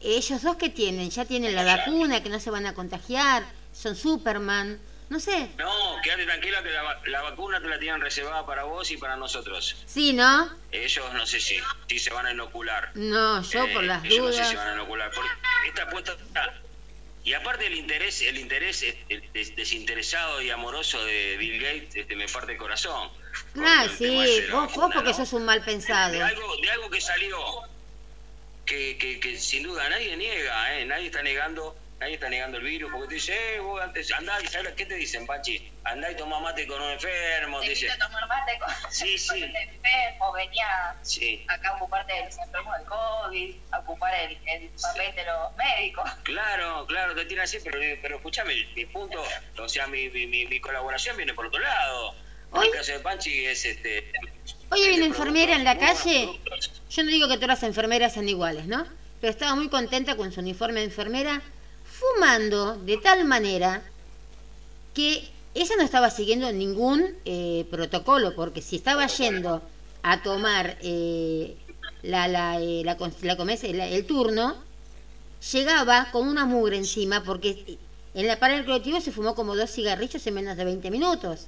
ellos 0.00 0.42
dos 0.42 0.56
que 0.56 0.68
tienen, 0.68 1.10
ya 1.10 1.24
tienen 1.24 1.54
la 1.54 1.64
vacuna, 1.64 2.22
que 2.22 2.28
no 2.28 2.38
se 2.38 2.50
van 2.50 2.66
a 2.66 2.74
contagiar, 2.74 3.44
son 3.72 3.96
Superman, 3.96 4.78
no 5.08 5.20
sé. 5.20 5.50
No, 5.56 6.00
quédate 6.02 6.24
tranquila 6.24 6.62
que 6.62 7.10
la, 7.10 7.22
vacuna 7.22 7.60
te 7.60 7.68
la 7.68 7.78
tienen 7.78 8.00
reservada 8.00 8.44
para 8.44 8.64
vos 8.64 8.90
y 8.90 8.96
para 8.96 9.16
nosotros. 9.16 9.76
Sí, 9.86 10.12
¿no? 10.12 10.50
Ellos 10.72 11.04
no 11.14 11.26
sé 11.26 11.40
si, 11.40 11.56
si 11.88 11.98
se 11.98 12.12
van 12.12 12.26
a 12.26 12.32
inocular. 12.32 12.90
No, 12.94 13.42
yo 13.42 13.72
por 13.72 13.84
eh, 13.84 13.86
las 13.86 14.02
dudas. 14.02 14.18
No 14.18 14.32
sé 14.32 14.44
si 14.44 14.56
van 14.56 14.68
a 14.68 14.74
inocular. 14.74 15.10
Porque 15.14 15.30
esta 15.68 15.88
puesta 15.88 16.16
y 17.26 17.34
aparte 17.34 17.66
el 17.66 17.74
interés, 17.74 18.22
el 18.22 18.38
interés 18.38 18.84
desinteresado 19.56 20.40
y 20.40 20.50
amoroso 20.50 21.04
de 21.04 21.36
Bill 21.36 21.60
Gates 21.60 21.96
este, 21.96 22.14
me 22.14 22.28
parte 22.28 22.52
el 22.52 22.58
corazón. 22.58 23.10
Ah, 23.56 23.88
sí, 23.98 24.44
vos, 24.52 24.72
vos 24.76 24.90
porque 24.94 25.12
sos 25.12 25.32
un 25.32 25.44
mal 25.44 25.60
pensado. 25.64 26.12
De, 26.12 26.22
algo, 26.22 26.56
de 26.58 26.70
algo 26.70 26.88
que 26.88 27.00
salió, 27.00 27.36
que, 28.64 28.96
que, 28.96 29.18
que 29.18 29.36
sin 29.38 29.64
duda 29.64 29.88
nadie 29.88 30.16
niega, 30.16 30.78
¿eh? 30.78 30.84
nadie 30.84 31.06
está 31.06 31.20
negando 31.24 31.76
Nadie 31.98 32.14
está 32.14 32.28
negando 32.28 32.58
el 32.58 32.64
virus 32.64 32.92
porque 32.92 33.08
te 33.08 33.14
dice, 33.14 33.54
eh, 33.54 33.60
vos 33.60 33.80
antes 33.80 34.12
andá 34.12 34.38
y 34.42 34.46
sabes 34.48 34.74
qué 34.74 34.84
te 34.84 34.96
dicen, 34.96 35.26
Pachi, 35.26 35.72
andá 35.82 36.10
y 36.10 36.16
toma 36.16 36.38
mate 36.40 36.66
con 36.66 36.82
un 36.82 36.90
enfermo. 36.90 37.60
Te 37.60 37.70
dice, 37.70 37.88
tomar 37.98 38.28
mate 38.28 38.58
con, 38.58 38.68
sí, 38.92 39.16
sí. 39.18 39.42
un 39.42 39.56
enfermo, 39.56 40.32
venía 40.32 40.90
acá 41.48 41.68
a 41.70 41.76
ocuparte 41.76 42.12
de 42.12 42.24
los 42.26 42.38
enfermos 42.38 42.76
del 42.76 42.86
COVID, 42.86 43.56
a 43.70 43.78
ocupar 43.78 44.14
el, 44.14 44.38
el 44.46 44.68
papel 44.68 45.14
de 45.14 45.24
los 45.24 45.56
médicos. 45.56 46.10
Claro, 46.24 46.84
claro, 46.86 47.14
te 47.14 47.24
tiene 47.24 47.44
así, 47.44 47.58
pero, 47.64 47.78
pero 48.02 48.16
escúchame, 48.16 48.54
mi 48.74 48.84
punto, 48.84 49.24
o 49.58 49.68
sea, 49.68 49.86
mi, 49.86 50.10
mi, 50.10 50.26
mi, 50.26 50.60
colaboración 50.60 51.16
viene 51.16 51.32
por 51.32 51.46
otro 51.46 51.60
lado. 51.60 52.14
Hoy, 52.50 52.66
el 52.66 52.74
caso 52.74 52.92
de 52.92 53.00
Panchi 53.00 53.46
es 53.46 53.64
este. 53.64 54.12
Hoy 54.70 54.82
hay 54.82 54.96
una 54.96 55.06
enfermera 55.06 55.56
en 55.56 55.64
la 55.64 55.78
calle. 55.78 56.28
Yo 56.90 57.02
no 57.02 57.10
digo 57.10 57.26
que 57.26 57.36
todas 57.36 57.48
las 57.48 57.62
enfermeras 57.62 58.12
sean 58.12 58.28
iguales, 58.28 58.66
¿no? 58.66 58.86
Pero 59.20 59.30
estaba 59.30 59.54
muy 59.54 59.70
contenta 59.70 60.14
con 60.16 60.30
su 60.30 60.40
uniforme 60.40 60.80
de 60.80 60.86
enfermera 60.86 61.42
fumando 61.98 62.76
de 62.76 62.96
tal 62.98 63.24
manera 63.24 63.82
que 64.94 65.28
ella 65.54 65.76
no 65.76 65.82
estaba 65.82 66.10
siguiendo 66.10 66.50
ningún 66.52 67.14
eh, 67.24 67.66
protocolo, 67.70 68.34
porque 68.34 68.60
si 68.60 68.76
estaba 68.76 69.06
yendo 69.06 69.62
a 70.02 70.22
tomar 70.22 70.76
eh, 70.82 71.56
la, 72.02 72.28
la, 72.28 72.60
eh, 72.60 72.82
la, 72.84 73.86
el 73.86 74.06
turno, 74.06 74.56
llegaba 75.52 76.10
con 76.12 76.28
una 76.28 76.44
mugre 76.44 76.76
encima, 76.76 77.22
porque 77.22 77.78
en 78.14 78.26
la 78.26 78.38
parada 78.38 78.58
del 78.58 78.66
colectivo 78.66 79.00
se 79.00 79.12
fumó 79.12 79.34
como 79.34 79.56
dos 79.56 79.70
cigarrillos 79.70 80.26
en 80.26 80.34
menos 80.34 80.56
de 80.56 80.64
20 80.64 80.90
minutos. 80.90 81.46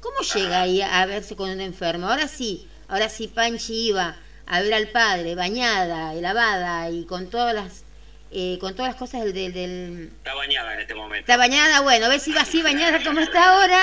¿Cómo 0.00 0.16
llega 0.34 0.62
ahí 0.62 0.82
a 0.82 1.04
verse 1.06 1.34
con 1.36 1.50
un 1.50 1.60
enfermo? 1.60 2.08
Ahora 2.08 2.28
sí, 2.28 2.66
ahora 2.88 3.08
sí 3.08 3.28
Panchi 3.28 3.88
iba 3.88 4.16
a 4.46 4.60
ver 4.60 4.74
al 4.74 4.88
padre 4.88 5.34
bañada, 5.34 6.12
lavada 6.14 6.90
y 6.90 7.04
con 7.04 7.28
todas 7.28 7.54
las 7.54 7.85
eh, 8.32 8.58
con 8.60 8.74
todas 8.74 8.90
las 8.92 8.96
cosas 8.98 9.24
del, 9.24 9.52
del, 9.52 10.10
Está 10.18 10.34
bañada 10.34 10.74
en 10.74 10.80
este 10.80 10.94
momento. 10.94 11.20
Está 11.20 11.36
bañada, 11.36 11.80
bueno, 11.80 12.08
ves 12.08 12.22
si 12.22 12.32
va 12.32 12.42
así 12.42 12.62
bañada 12.62 13.02
como 13.02 13.20
está 13.20 13.54
ahora. 13.54 13.82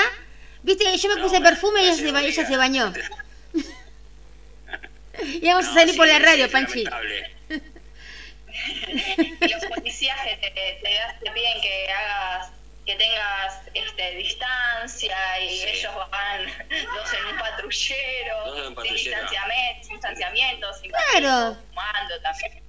Viste, 0.63 0.97
yo 0.97 1.15
me 1.15 1.21
puse 1.21 1.41
perfume 1.41 1.83
y 1.83 1.85
ella 1.87 1.95
se, 1.95 2.09
ella 2.09 2.47
se 2.47 2.57
bañó. 2.57 2.93
y 5.23 5.47
vamos 5.47 5.67
a 5.67 5.73
salir 5.73 5.95
por 5.95 6.07
la 6.07 6.19
radio, 6.19 6.49
Panchi. 6.49 6.83
los 9.41 9.65
policías 9.65 10.17
te, 10.23 10.35
te, 10.37 10.79
te, 10.81 11.31
piden 11.31 11.61
que 11.61 11.91
hagas 11.91 12.51
que 12.85 12.95
tengas 12.95 13.61
este, 13.73 14.15
distancia 14.15 15.39
y 15.39 15.63
ellos 15.63 15.93
van 16.11 16.45
dos 16.69 17.13
en 17.13 17.25
un 17.27 17.37
patrullero, 17.39 18.75
sin 18.83 18.93
distanciamiento, 18.93 19.83
sin 19.83 19.93
distanciamiento, 19.93 20.73
sin 20.73 20.91
claro. 20.91 21.57
fumando 21.69 22.21
también. 22.21 22.62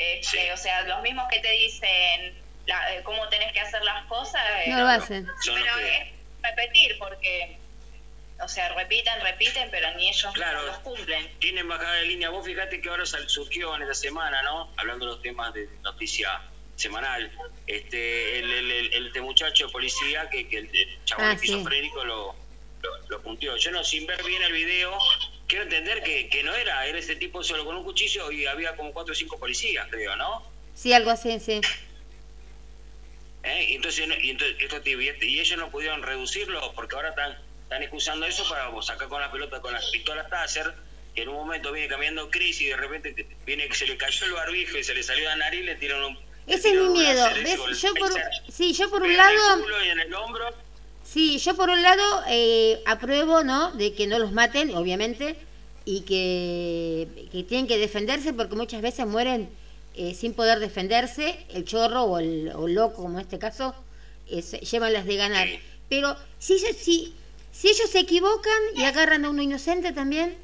Este, 0.00 0.50
o 0.50 0.56
sea, 0.56 0.80
los 0.84 1.02
mismos 1.02 1.28
que 1.30 1.40
te 1.40 1.50
dicen 1.50 2.34
la, 2.64 2.94
eh, 2.94 3.02
cómo 3.02 3.28
tenés 3.28 3.52
que 3.52 3.60
hacer 3.60 3.82
las 3.84 4.06
cosas. 4.06 4.42
Eh, 4.64 4.70
no 4.70 4.78
lo 4.78 4.88
hacen. 4.88 5.28
Pero 5.44 5.78
es 5.78 6.08
repetir, 6.42 6.96
porque, 6.98 7.58
o 8.42 8.48
sea, 8.48 8.70
repiten, 8.74 9.20
repiten, 9.20 9.68
pero 9.70 9.94
ni 9.96 10.08
ellos 10.08 10.34
los 10.34 10.78
cumplen. 10.78 11.30
Tienen 11.38 11.68
bajada 11.68 11.92
de 11.96 12.06
línea. 12.06 12.30
Vos 12.30 12.46
fíjate 12.46 12.80
que 12.80 12.88
ahora 12.88 13.04
surgió 13.04 13.76
en 13.76 13.82
esta 13.82 13.94
semana, 13.94 14.40
¿no? 14.42 14.72
Hablando 14.78 15.04
de 15.04 15.12
los 15.12 15.22
temas 15.22 15.52
de 15.52 15.68
noticia 15.82 16.40
semanal, 16.76 17.30
este, 17.66 18.38
el, 18.38 18.50
el, 18.50 18.70
el, 18.94 19.06
este 19.08 19.20
muchacho 19.20 19.66
de 19.66 19.72
policía 19.72 20.30
que, 20.30 20.48
que 20.48 20.58
el, 20.60 21.04
chabón 21.04 21.26
ah, 21.26 21.32
esquizofrénico 21.34 22.02
lo, 22.06 22.34
lo, 22.82 22.98
lo 23.06 23.20
punteó. 23.20 23.54
Yo 23.58 23.70
no, 23.70 23.84
sin 23.84 24.06
ver 24.06 24.24
bien 24.24 24.42
el 24.44 24.52
video, 24.52 24.98
quiero 25.50 25.64
entender 25.64 26.02
que, 26.04 26.28
que 26.28 26.44
no 26.44 26.54
era, 26.54 26.86
era 26.86 26.98
ese 26.98 27.16
tipo 27.16 27.42
solo 27.42 27.64
con 27.64 27.76
un 27.76 27.82
cuchillo 27.82 28.30
y 28.30 28.46
había 28.46 28.76
como 28.76 28.92
cuatro 28.92 29.12
o 29.12 29.16
cinco 29.16 29.36
policías, 29.38 29.86
creo, 29.90 30.14
¿no? 30.14 30.46
Sí, 30.74 30.92
algo 30.92 31.10
así, 31.10 31.40
sí. 31.40 31.60
¿Eh? 33.42 33.66
Y 33.70 33.74
entonces, 33.74 34.06
y, 34.22 34.30
entonces 34.30 34.56
esto, 34.60 35.24
y 35.24 35.40
ellos 35.40 35.58
no 35.58 35.70
pudieron 35.70 36.02
reducirlo 36.02 36.72
porque 36.74 36.94
ahora 36.94 37.10
están, 37.10 37.36
están 37.64 37.82
excusando 37.82 38.26
eso 38.26 38.48
para 38.48 38.70
sacar 38.82 39.08
con 39.08 39.20
la 39.20 39.32
pelota, 39.32 39.60
con 39.60 39.72
las 39.72 39.90
pistolas 39.90 40.30
Taser, 40.30 40.72
que 41.14 41.22
en 41.22 41.30
un 41.30 41.34
momento 41.34 41.72
viene 41.72 41.88
cambiando 41.88 42.30
crisis 42.30 42.62
y 42.62 42.66
de 42.66 42.76
repente 42.76 43.26
viene 43.44 43.68
que 43.68 43.74
se 43.74 43.86
le 43.86 43.96
cayó 43.96 44.26
el 44.26 44.32
barbijo 44.32 44.78
y 44.78 44.84
se 44.84 44.94
le 44.94 45.02
salió 45.02 45.24
la 45.24 45.36
nariz 45.36 45.62
y 45.62 45.64
le 45.64 45.74
tiran 45.74 46.04
un... 46.04 46.18
Ese 46.46 46.68
es 46.68 46.74
mi 46.74 46.88
miedo, 46.90 47.28
¿ves? 47.34 47.82
Yo 47.82 47.94
por, 47.94 48.12
sí, 48.52 48.72
yo 48.72 48.88
por 48.88 49.02
un 49.02 49.16
lado... 49.16 49.66
Y 49.84 49.88
en 49.88 50.00
el 50.00 50.14
hombro, 50.14 50.54
Sí, 51.12 51.38
yo 51.38 51.56
por 51.56 51.70
un 51.70 51.82
lado 51.82 52.22
eh, 52.28 52.80
apruebo, 52.86 53.42
¿no? 53.42 53.72
De 53.72 53.94
que 53.94 54.06
no 54.06 54.20
los 54.20 54.30
maten, 54.30 54.72
obviamente, 54.76 55.34
y 55.84 56.02
que, 56.02 57.44
tienen 57.48 57.66
que 57.66 57.78
defenderse 57.78 58.32
porque 58.32 58.54
muchas 58.54 58.80
veces 58.80 59.06
mueren 59.08 59.50
eh, 59.96 60.14
sin 60.14 60.34
poder 60.34 60.60
defenderse, 60.60 61.44
el 61.48 61.64
chorro 61.64 62.04
o 62.04 62.20
el, 62.20 62.52
loco, 62.72 63.02
como 63.02 63.18
en 63.18 63.24
este 63.24 63.40
caso, 63.40 63.74
eh, 64.28 64.40
llevan 64.40 64.92
las 64.92 65.04
de 65.04 65.16
ganar. 65.16 65.48
Pero 65.88 66.16
si, 66.38 66.60
si, 66.60 67.12
si 67.50 67.68
ellos 67.68 67.90
se 67.90 67.98
equivocan 67.98 68.60
y 68.76 68.84
agarran 68.84 69.24
a 69.24 69.30
uno 69.30 69.42
inocente 69.42 69.92
también... 69.92 70.38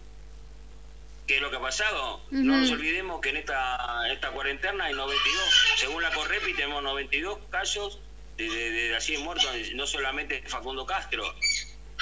¿Qué 1.29 1.37
es 1.37 1.43
lo 1.43 1.51
que 1.51 1.57
ha 1.57 1.61
pasado? 1.61 2.21
No 2.31 2.57
nos 2.57 2.71
olvidemos 2.73 3.21
que 3.21 3.31
en 3.31 3.37
esta, 3.37 4.11
esta 4.13 4.31
cuarentena 4.31 4.87
hay 4.87 4.95
92, 4.95 5.43
según 5.77 6.03
la 6.03 6.13
Correpi 6.13 6.55
tenemos 6.55 6.83
92 6.83 7.39
casos 7.51 8.01
de, 8.37 8.49
de, 8.49 8.71
de 8.71 8.97
así 8.97 9.17
muertos, 9.19 9.47
no 9.75 9.87
solamente 9.87 10.43
Facundo 10.47 10.85
Castro. 10.87 11.25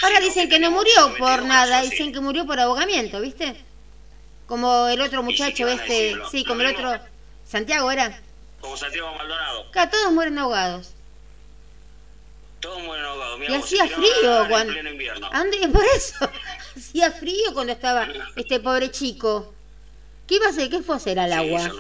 Ahora 0.03 0.21
dicen 0.21 0.49
que 0.49 0.59
no 0.59 0.71
murió 0.71 1.15
por 1.19 1.43
nada, 1.45 1.83
dicen 1.83 2.13
que 2.13 2.21
murió 2.21 2.47
por 2.47 2.59
ahogamiento, 2.61 3.21
¿viste? 3.21 3.57
Como 4.47 4.89
el 4.89 5.01
otro 5.01 5.21
¿Y 5.29 5.37
sí, 5.37 5.43
muchacho 5.43 5.69
este, 5.69 5.93
decirlo? 5.93 6.29
sí, 6.31 6.45
como 6.45 6.61
el 6.63 6.69
mismo. 6.69 6.89
otro, 6.91 7.05
Santiago 7.47 7.91
era. 7.91 8.21
Como 8.61 8.77
Santiago 8.77 9.15
Maldonado. 9.15 9.69
Acá 9.69 9.91
todos 9.91 10.13
mueren 10.13 10.39
ahogados. 10.39 10.91
Todos 12.61 12.83
mueren 12.83 13.05
ahogados. 13.05 13.39
Mirá 13.39 13.53
Y 13.53 13.57
hacía 13.57 13.87
frío 13.89 14.47
cuando... 14.49 14.73
En 14.73 14.79
pleno 14.79 14.91
invierno. 14.91 15.29
Ande, 15.33 15.69
por 15.73 15.85
eso, 15.97 16.31
hacía 16.77 17.11
frío 17.13 17.53
cuando 17.55 17.73
estaba 17.73 18.09
este 18.37 18.59
pobre 18.61 18.91
chico. 18.91 19.55
¿Qué 20.27 20.37
iba 20.37 20.47
a 20.47 20.51
hacer? 20.51 20.71
¿Qué 20.71 20.83
fue 20.83 20.95
a 20.95 20.99
hacer 20.99 21.19
al 21.19 21.31
Sí, 21.31 21.37
agua? 21.37 21.71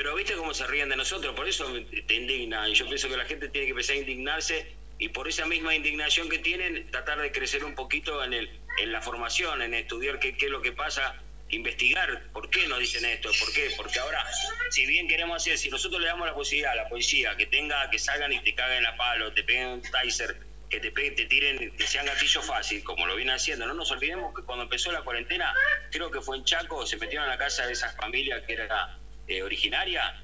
Pero 0.00 0.14
viste 0.14 0.32
cómo 0.32 0.54
se 0.54 0.66
ríen 0.66 0.88
de 0.88 0.96
nosotros, 0.96 1.34
por 1.36 1.46
eso 1.46 1.70
te 2.06 2.14
indigna. 2.14 2.66
Y 2.66 2.72
yo 2.72 2.86
pienso 2.86 3.06
que 3.10 3.18
la 3.18 3.26
gente 3.26 3.50
tiene 3.50 3.66
que 3.66 3.72
empezar 3.72 3.96
a 3.96 3.98
indignarse 3.98 4.72
y 4.98 5.10
por 5.10 5.28
esa 5.28 5.44
misma 5.44 5.74
indignación 5.74 6.30
que 6.30 6.38
tienen, 6.38 6.90
tratar 6.90 7.20
de 7.20 7.30
crecer 7.30 7.66
un 7.66 7.74
poquito 7.74 8.24
en, 8.24 8.32
el, 8.32 8.50
en 8.78 8.92
la 8.92 9.02
formación, 9.02 9.60
en 9.60 9.74
estudiar 9.74 10.18
qué, 10.18 10.38
qué 10.38 10.46
es 10.46 10.50
lo 10.50 10.62
que 10.62 10.72
pasa, 10.72 11.16
investigar 11.50 12.22
por 12.32 12.48
qué 12.48 12.66
nos 12.66 12.78
dicen 12.78 13.04
esto, 13.04 13.28
por 13.38 13.52
qué. 13.52 13.74
Porque 13.76 13.98
ahora, 13.98 14.24
si 14.70 14.86
bien 14.86 15.06
queremos 15.06 15.36
hacer, 15.36 15.58
si 15.58 15.68
nosotros 15.68 16.00
le 16.00 16.06
damos 16.06 16.26
la 16.26 16.34
posibilidad 16.34 16.72
a 16.72 16.76
la 16.76 16.88
policía 16.88 17.36
que 17.36 17.44
tenga, 17.44 17.90
que 17.90 17.98
salgan 17.98 18.32
y 18.32 18.40
te 18.40 18.54
caguen 18.54 18.86
a 18.86 18.96
palo, 18.96 19.34
te 19.34 19.44
peguen 19.44 19.66
un 19.68 19.82
taser, 19.82 20.34
que 20.70 20.80
te, 20.80 20.92
peguen, 20.92 21.14
te 21.14 21.26
tiren, 21.26 21.76
que 21.76 21.86
sean 21.86 22.06
gatillo 22.06 22.40
fácil, 22.40 22.82
como 22.84 23.06
lo 23.06 23.16
vienen 23.16 23.34
haciendo. 23.34 23.66
No 23.66 23.74
nos 23.74 23.90
olvidemos 23.90 24.34
que 24.34 24.44
cuando 24.44 24.62
empezó 24.64 24.92
la 24.92 25.02
cuarentena, 25.02 25.52
creo 25.90 26.10
que 26.10 26.22
fue 26.22 26.38
en 26.38 26.44
Chaco, 26.44 26.86
se 26.86 26.96
metieron 26.96 27.26
a 27.26 27.32
la 27.32 27.36
casa 27.36 27.66
de 27.66 27.74
esas 27.74 27.94
familias 27.94 28.42
que 28.46 28.54
era 28.54 28.96
eh, 29.30 29.42
originaria. 29.42 30.14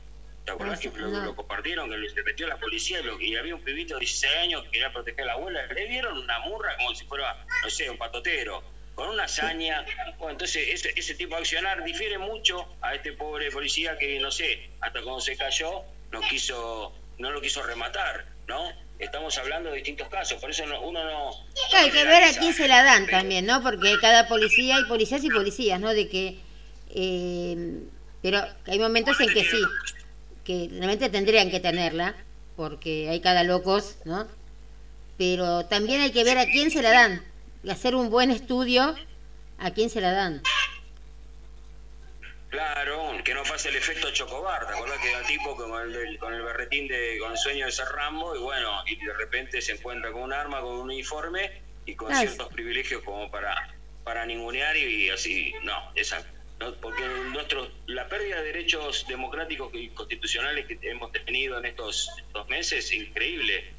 ¿Te 0.44 0.52
acordás 0.52 0.78
Ah, 0.78 0.82
que 0.90 0.98
lo, 0.98 1.08
no. 1.08 1.24
lo 1.24 1.34
compartieron? 1.36 1.90
Que 1.90 2.08
se 2.10 2.22
metió 2.22 2.46
la 2.46 2.56
policía 2.58 3.00
y, 3.00 3.02
lo- 3.04 3.20
y 3.20 3.34
había 3.36 3.54
un 3.54 3.62
pibito 3.62 3.94
de 3.94 4.00
16 4.00 4.32
años 4.36 4.62
que 4.64 4.70
quería 4.70 4.92
proteger 4.92 5.22
a 5.22 5.26
la 5.26 5.32
abuela. 5.34 5.66
Le 5.66 5.86
dieron 5.88 6.18
una 6.18 6.38
murra 6.40 6.76
como 6.76 6.94
si 6.94 7.04
fuera, 7.04 7.36
no 7.62 7.70
sé, 7.70 7.88
un 7.90 7.98
patotero, 7.98 8.62
con 8.94 9.08
una 9.08 9.24
hazaña. 9.24 9.84
Bueno, 10.18 10.32
entonces 10.32 10.68
ese, 10.68 10.92
ese 10.96 11.14
tipo 11.14 11.34
de 11.34 11.40
accionar 11.42 11.82
difiere 11.84 12.18
mucho 12.18 12.66
a 12.80 12.94
este 12.94 13.12
pobre 13.12 13.50
policía 13.50 13.96
que, 13.98 14.18
no 14.20 14.30
sé, 14.30 14.68
hasta 14.80 15.02
cuando 15.02 15.20
se 15.20 15.36
cayó, 15.36 15.82
no 16.12 16.20
quiso, 16.22 16.92
no 17.18 17.30
lo 17.32 17.40
quiso 17.40 17.62
rematar, 17.64 18.26
¿no? 18.46 18.72
Estamos 19.00 19.36
hablando 19.38 19.70
de 19.70 19.76
distintos 19.76 20.08
casos, 20.08 20.40
por 20.40 20.50
eso 20.50 20.64
no- 20.66 20.80
uno 20.80 21.04
no... 21.04 21.30
Claro, 21.70 21.84
hay 21.86 21.90
que 21.90 22.04
ver 22.04 22.22
a 22.22 22.32
quién 22.32 22.54
se 22.54 22.66
la 22.68 22.82
dan 22.84 23.06
también, 23.08 23.44
¿no? 23.46 23.62
Porque 23.62 23.96
cada 24.00 24.26
policía 24.28 24.76
hay 24.76 24.84
policías 24.84 25.22
y 25.24 25.28
policías, 25.30 25.78
¿no? 25.80 25.92
De 25.92 26.08
que... 26.08 26.38
eh, 26.94 27.56
pero 28.22 28.43
hay 28.66 28.78
momentos 28.78 29.18
en 29.20 29.32
que 29.32 29.44
sí, 29.44 29.62
que 30.44 30.68
realmente 30.70 31.09
tendrían 31.10 31.51
que 31.51 31.60
tenerla, 31.60 32.14
porque 32.56 33.09
hay 33.10 33.20
cada 33.20 33.43
locos, 33.44 33.97
¿no? 34.05 34.26
Pero 35.18 35.64
también 35.66 36.01
hay 36.01 36.12
que 36.12 36.24
ver 36.24 36.38
a 36.38 36.47
quién 36.47 36.70
se 36.70 36.82
la 36.82 36.93
dan, 36.93 37.24
y 37.62 37.70
hacer 37.70 37.94
un 37.94 38.10
buen 38.10 38.30
estudio 38.30 38.94
a 39.59 39.70
quién 39.70 39.90
se 39.90 40.01
la 40.01 40.12
dan. 40.12 40.43
Claro, 42.48 43.10
que 43.24 43.34
no 43.34 43.43
pase 43.43 43.68
el 43.70 43.76
efecto 43.76 44.10
Chocobar, 44.12 44.66
¿te 44.66 44.72
acordás 44.74 44.98
que 45.01 45.10
era 45.10 45.22
tipo 45.26 45.56
con 45.56 45.82
el, 45.82 45.93
del- 45.93 46.18
con 46.18 46.32
el 46.32 46.43
berretín 46.43 46.86
de, 46.86 47.18
con 47.20 47.32
el 47.32 47.38
sueño 47.38 47.66
de 47.66 47.72
ser 47.72 47.86
Rambo 47.88 48.34
y 48.36 48.38
bueno, 48.38 48.82
y 48.86 49.05
de 49.05 49.12
repente 49.14 49.60
se 49.60 49.72
encuentra 49.72 50.12
con 50.12 50.22
un 50.22 50.32
arma, 50.32 50.60
con 50.60 50.74
un 50.74 50.80
uniforme 50.82 51.51
y 51.84 51.94
con 51.97 52.12
Ah, 52.12 52.20
ciertos 52.20 52.48
privilegios 52.48 53.02
como 53.02 53.30
para, 53.30 53.55
para 54.05 54.24
ningunear 54.24 54.76
y, 54.76 55.10
así, 55.10 55.52
no, 55.64 55.74
esa, 55.97 56.24
porque 56.80 57.04
nuestro, 57.32 57.68
la 57.86 58.08
pérdida 58.08 58.36
de 58.40 58.44
derechos 58.52 59.04
democráticos 59.08 59.70
y 59.74 59.88
constitucionales 59.88 60.66
que 60.66 60.78
hemos 60.82 61.12
tenido 61.12 61.58
en 61.58 61.66
estos, 61.66 62.08
estos 62.18 62.48
meses 62.48 62.84
es 62.86 62.92
increíble. 62.92 63.72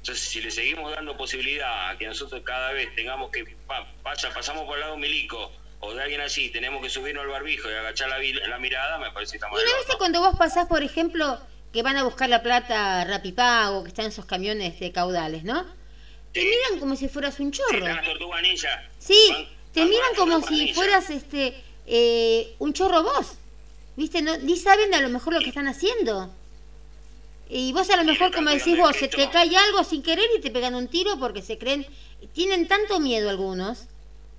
Entonces, 0.00 0.24
si 0.28 0.40
le 0.40 0.50
seguimos 0.50 0.92
dando 0.94 1.16
posibilidad 1.16 1.90
a 1.90 1.98
que 1.98 2.06
nosotros 2.06 2.42
cada 2.44 2.72
vez 2.72 2.94
tengamos 2.94 3.30
que, 3.30 3.44
pa- 3.66 3.90
pasa, 4.02 4.32
pasamos 4.32 4.64
por 4.66 4.74
el 4.76 4.80
lado 4.82 4.96
milico 4.96 5.50
o 5.80 5.94
de 5.94 6.02
alguien 6.02 6.20
así, 6.20 6.50
tenemos 6.50 6.82
que 6.82 6.90
subirnos 6.90 7.22
al 7.24 7.30
barbijo 7.30 7.70
y 7.70 7.74
agachar 7.74 8.08
la, 8.08 8.58
mirada, 8.58 8.98
me 8.98 9.10
parece 9.10 9.32
que 9.32 9.36
estamos 9.38 9.60
¿Y 9.60 9.64
no 9.70 9.76
viste 9.78 9.96
cuando 9.96 10.20
vos 10.20 10.36
pasás, 10.36 10.66
por 10.66 10.82
ejemplo, 10.82 11.38
que 11.72 11.82
van 11.82 11.96
a 11.96 12.02
buscar 12.04 12.28
la 12.28 12.42
plata 12.42 13.04
Rapipago, 13.04 13.82
que 13.84 13.88
están 13.88 14.06
esos 14.06 14.24
camiones 14.26 14.78
de 14.80 14.92
caudales, 14.92 15.44
¿no? 15.44 15.64
Te 16.32 16.40
Sí. 16.42 16.46
miran 16.46 16.80
como 16.80 16.94
si 16.96 17.08
fueras 17.08 17.40
un 17.40 17.52
Sí, 17.52 17.60
chorro. 17.60 17.86
las 17.86 18.04
tortugas. 18.04 18.42
Sí, 18.98 19.14
Van- 19.30 19.46
te 19.72 19.80
van 19.80 19.88
miran 19.90 20.14
como 20.16 20.40
si 20.46 20.74
fueras 20.74 21.10
este 21.10 21.54
eh, 21.88 22.54
un 22.58 22.72
chorro 22.72 23.02
vos. 23.02 23.32
¿Viste? 23.96 24.22
No, 24.22 24.36
ni 24.38 24.56
saben 24.56 24.94
a 24.94 25.00
lo 25.00 25.08
mejor 25.08 25.32
lo 25.34 25.40
que 25.40 25.48
están 25.48 25.66
haciendo. 25.66 26.30
Y 27.50 27.72
vos 27.72 27.88
a 27.90 27.96
lo 27.96 28.04
mejor, 28.04 28.32
como 28.32 28.50
decís 28.50 28.76
vos, 28.76 28.94
se 28.94 29.08
te 29.08 29.28
cae 29.30 29.56
algo 29.56 29.82
sin 29.82 30.02
querer 30.02 30.26
y 30.36 30.40
te 30.40 30.50
pegan 30.50 30.74
un 30.74 30.86
tiro 30.88 31.18
porque 31.18 31.42
se 31.42 31.58
creen... 31.58 31.86
Tienen 32.34 32.68
tanto 32.68 33.00
miedo 33.00 33.30
algunos 33.30 33.84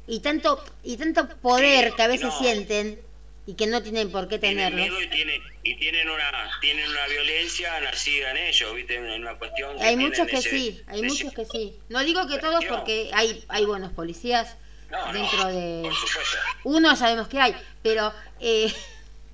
y 0.05 0.19
tanto 0.19 0.61
y 0.83 0.97
tanto 0.97 1.27
poder 1.37 1.89
Sí, 1.91 1.95
que 1.95 2.01
a 2.03 2.07
veces 2.07 2.27
no. 2.27 2.37
sienten 2.39 2.99
y 3.47 3.53
que 3.53 3.67
no 3.67 3.81
tienen 3.81 4.11
por 4.11 4.27
qué 4.27 4.37
Tienen 4.37 4.69
tenerlo. 4.69 4.77
miedo 4.95 5.01
y 5.01 5.09
tienen, 5.09 5.41
y 5.63 5.75
tienen 5.75 6.09
una 6.09 6.49
tienen 6.61 6.89
una 6.89 7.07
violencia 7.07 7.79
nacida 7.79 8.31
en 8.31 8.37
ellos, 8.37 8.75
¿viste? 8.75 8.95
En 8.95 9.21
una 9.21 9.35
cuestión 9.39 9.77
que 9.77 9.83
Hay 9.83 9.95
tienen 9.95 10.09
muchos 10.09 10.27
que 10.27 10.35
ese- 10.37 10.49
sí, 10.49 10.81
hay 10.87 11.01
muchos 11.03 11.33
que 11.33 11.45
sí. 11.45 11.73
No 11.89 12.03
digo 12.03 12.27
que 12.27 12.37
todos 12.37 12.63
porque 12.65 13.09
hay, 13.13 13.43
hay 13.47 13.65
buenos 13.65 13.91
policías 13.93 14.55
No, 14.91 15.05
no, 15.07 15.13
dentro 15.13 15.45
de... 15.47 15.81
Por 15.83 15.93
supuesto. 15.95 16.37
Uno 16.63 16.95
sabemos 16.95 17.27
que 17.27 17.39
hay, 17.39 17.55
pero... 17.83 18.13
eh, 18.39 18.73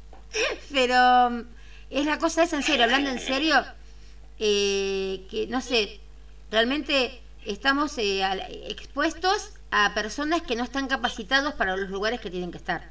pero 0.71 1.45
es 1.89 2.05
la 2.05 2.17
cosa 2.19 2.43
esa 2.43 2.57
en 2.57 2.63
serio, 2.63 2.83
hablando 2.83 3.09
en 3.09 3.19
serio, 3.19 3.63
eh, 4.39 5.25
que 5.29 5.47
no 5.47 5.61
sé, 5.61 5.99
realmente 6.51 7.21
estamos 7.45 7.97
eh, 7.97 8.21
expuestos 8.69 9.51
a 9.71 9.93
personas 9.93 10.41
que 10.41 10.55
no 10.55 10.63
están 10.63 10.87
capacitados 10.87 11.53
para 11.53 11.75
los 11.77 11.89
lugares 11.89 12.19
que 12.19 12.29
tienen 12.29 12.51
que 12.51 12.57
estar. 12.57 12.89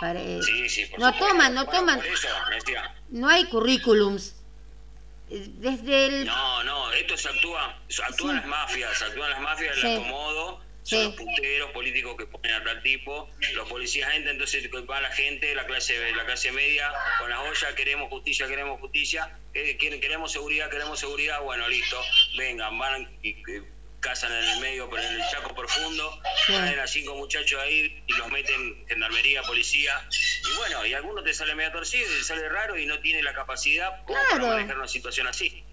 Pare- 0.00 0.42
Sí, 0.42 0.68
sí, 0.68 0.86
por 0.86 1.00
no 1.00 1.06
supuesto. 1.06 1.28
toman, 1.28 1.54
no 1.54 1.64
Bueno, 1.64 1.80
toman, 1.80 2.00
eso, 2.00 2.28
no 3.10 3.28
hay 3.28 3.44
currículums. 3.46 4.34
Eh, 5.30 5.44
Desde 5.58 6.06
el... 6.06 6.24
No, 6.26 6.62
no, 6.64 6.92
esto 6.92 7.16
se 7.16 7.28
actúa, 7.28 7.78
actúan 8.04 8.36
Sí. 8.36 8.40
las 8.40 8.46
mafias, 8.46 9.02
actúan 9.02 9.30
las 9.30 9.40
mafias, 9.40 9.76
Sí. 9.76 9.86
el 9.86 9.92
acomodo, 9.98 10.60
Sí. 10.84 10.94
son 10.94 11.04
los 11.06 11.14
punteros 11.16 11.70
políticos 11.72 12.14
que 12.16 12.26
ponen 12.26 12.52
a 12.52 12.62
tal 12.62 12.80
tipo, 12.82 13.28
los 13.54 13.68
policías 13.68 14.14
entran, 14.14 14.34
entonces 14.36 14.68
va 14.88 15.00
la 15.00 15.10
gente, 15.10 15.52
la 15.56 15.66
clase 15.66 16.12
la 16.14 16.24
clase 16.24 16.52
media, 16.52 16.92
con 17.18 17.28
las 17.28 17.40
ollas, 17.40 17.74
queremos 17.74 18.08
justicia, 18.08 18.46
queremos 18.46 18.78
justicia, 18.78 19.36
eh, 19.52 19.76
queremos 19.76 20.30
seguridad, 20.30 20.70
queremos 20.70 21.00
seguridad, 21.00 21.40
bueno, 21.42 21.68
listo, 21.68 22.00
vengan, 22.38 22.78
van 22.78 23.18
y, 23.20 23.30
y 23.30 23.42
cazan 24.06 24.30
en 24.30 24.44
el 24.44 24.60
medio, 24.60 24.88
en 24.96 25.14
el 25.16 25.22
chaco 25.32 25.52
profundo, 25.52 26.20
traen 26.46 26.78
a 26.78 26.86
cinco 26.86 27.16
muchachos 27.16 27.60
ahí 27.60 28.04
y 28.06 28.12
los 28.12 28.28
meten 28.30 28.86
gendarmería, 28.86 29.42
policía, 29.42 30.08
y 30.10 30.56
bueno, 30.58 30.86
y 30.86 30.94
alguno 30.94 31.24
te 31.24 31.34
sale 31.34 31.56
medio 31.56 31.72
torcido, 31.72 32.04
y 32.08 32.18
te 32.18 32.24
sale 32.24 32.48
raro 32.48 32.78
y 32.78 32.86
no 32.86 33.00
tiene 33.00 33.20
la 33.22 33.34
capacidad 33.34 34.04
como 34.04 34.16
Claro. 34.20 34.44
para 34.44 34.46
manejar 34.58 34.78
una 34.78 34.86
situación 34.86 35.26
así. 35.26 35.64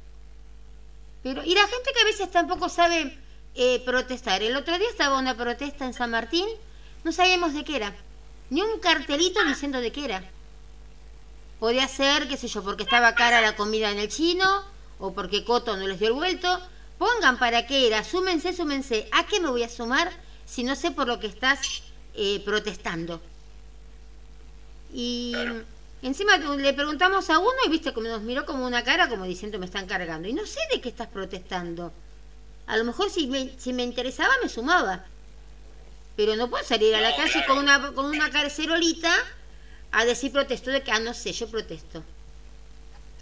Pero, 1.22 1.44
y 1.44 1.54
la 1.54 1.68
gente 1.68 1.92
que 1.94 2.02
a 2.02 2.06
veces 2.06 2.32
tampoco 2.32 2.70
sabe 2.70 3.16
eh, 3.54 3.80
protestar. 3.86 4.42
El 4.42 4.56
otro 4.56 4.80
día 4.80 4.90
estaba 4.90 5.20
una 5.20 5.38
protesta 5.38 5.86
en 5.86 5.94
San 5.94 6.10
Martín, 6.10 6.48
no 7.04 7.12
sabíamos 7.12 7.54
de 7.54 7.64
qué 7.64 7.76
era. 7.76 7.94
Ni 8.50 8.64
un 8.64 8.80
cartelito 8.80 9.44
diciendo 9.46 9.80
de 9.80 9.92
qué 9.92 10.06
era. 10.06 10.24
Podía 11.60 11.88
ser, 11.88 12.28
qué 12.28 12.36
sé 12.36 12.48
yo, 12.48 12.64
porque 12.64 12.84
estaba 12.84 13.14
cara 13.14 13.42
la 13.42 13.56
comida 13.56 13.92
en 13.92 14.00
el 14.00 14.10
chino, 14.10 14.66
o 14.98 15.14
porque 15.14 15.46
Coto 15.46 15.78
no 15.78 15.88
les 15.88 16.00
dio 16.00 16.08
el 16.08 16.14
vuelto. 16.16 16.62
Pongan 17.04 17.38
para 17.44 17.60
qué 17.68 17.78
era, 17.88 18.00
súmense, 18.14 18.50
súmense. 18.60 18.98
¿A 19.12 19.22
qué 19.30 19.38
me 19.42 19.50
voy 19.50 19.64
a 19.64 19.70
sumar 19.78 20.08
si 20.46 20.62
no 20.64 20.74
sé 20.82 20.92
por 20.92 21.08
lo 21.08 21.20
que 21.20 21.28
estás 21.28 21.60
eh, 22.14 22.42
protestando? 22.46 23.22
Y 24.94 25.32
Claro. 25.32 25.66
encima 26.02 26.38
le 26.38 26.74
preguntamos 26.74 27.30
a 27.30 27.40
uno 27.40 27.58
y 27.66 27.70
viste 27.70 27.94
como 27.94 28.08
nos 28.08 28.22
miró 28.22 28.46
como 28.46 28.66
una 28.66 28.84
cara 28.84 29.10
como 29.10 29.26
diciendo 29.26 29.60
me 29.60 29.66
están 29.66 29.88
cargando. 29.88 30.28
Y 30.30 30.34
no 30.34 30.46
sé 30.46 30.60
de 30.72 30.80
qué 30.82 30.90
estás 30.90 31.08
protestando. 31.10 31.92
A 32.68 32.78
lo 32.78 32.86
mejor 32.86 33.10
si 33.10 33.28
me, 33.28 33.52
si 33.60 33.74
me 33.74 33.84
interesaba 33.84 34.34
me 34.42 34.50
sumaba. 34.50 35.06
Pero 36.16 36.36
no 36.36 36.50
puedo 36.50 36.64
salir 36.64 36.96
a 36.96 37.02
la 37.02 37.12
No, 37.12 37.18
calle 37.18 37.44
claro. 37.44 37.48
con 37.48 37.58
una 37.60 37.92
con 37.94 38.06
una 38.06 38.30
carcerolita 38.32 39.14
a 39.92 40.06
decir 40.06 40.32
protesto 40.32 40.72
de 40.72 40.84
que, 40.84 40.92
ah, 40.92 41.00
no 41.00 41.14
sé, 41.14 41.34
yo 41.34 41.48
protesto. 41.50 42.04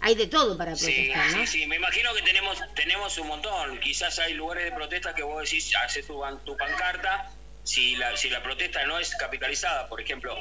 Hay 0.02 0.14
de 0.16 0.26
todo 0.26 0.58
para 0.58 0.74
Sí, 0.76 0.84
protestar, 0.86 1.30
¿no? 1.30 1.46
sí, 1.46 1.60
sí, 1.60 1.66
me 1.66 1.76
imagino 1.76 2.12
que 2.14 2.22
tenemos 2.22 2.58
tenemos 2.74 3.16
un 3.18 3.28
montón. 3.28 3.78
Quizás 3.80 4.18
hay 4.18 4.34
lugares 4.34 4.64
de 4.64 4.72
protesta 4.72 5.14
que 5.14 5.22
vos 5.22 5.42
decís, 5.42 5.72
haces 5.76 6.06
tu, 6.06 6.20
tu 6.44 6.56
pancarta, 6.56 7.30
si 7.62 7.94
la, 7.96 8.16
si 8.16 8.28
la 8.28 8.42
protesta 8.42 8.84
no 8.86 8.98
es 8.98 9.14
capitalizada, 9.14 9.88
por 9.88 10.00
ejemplo, 10.00 10.36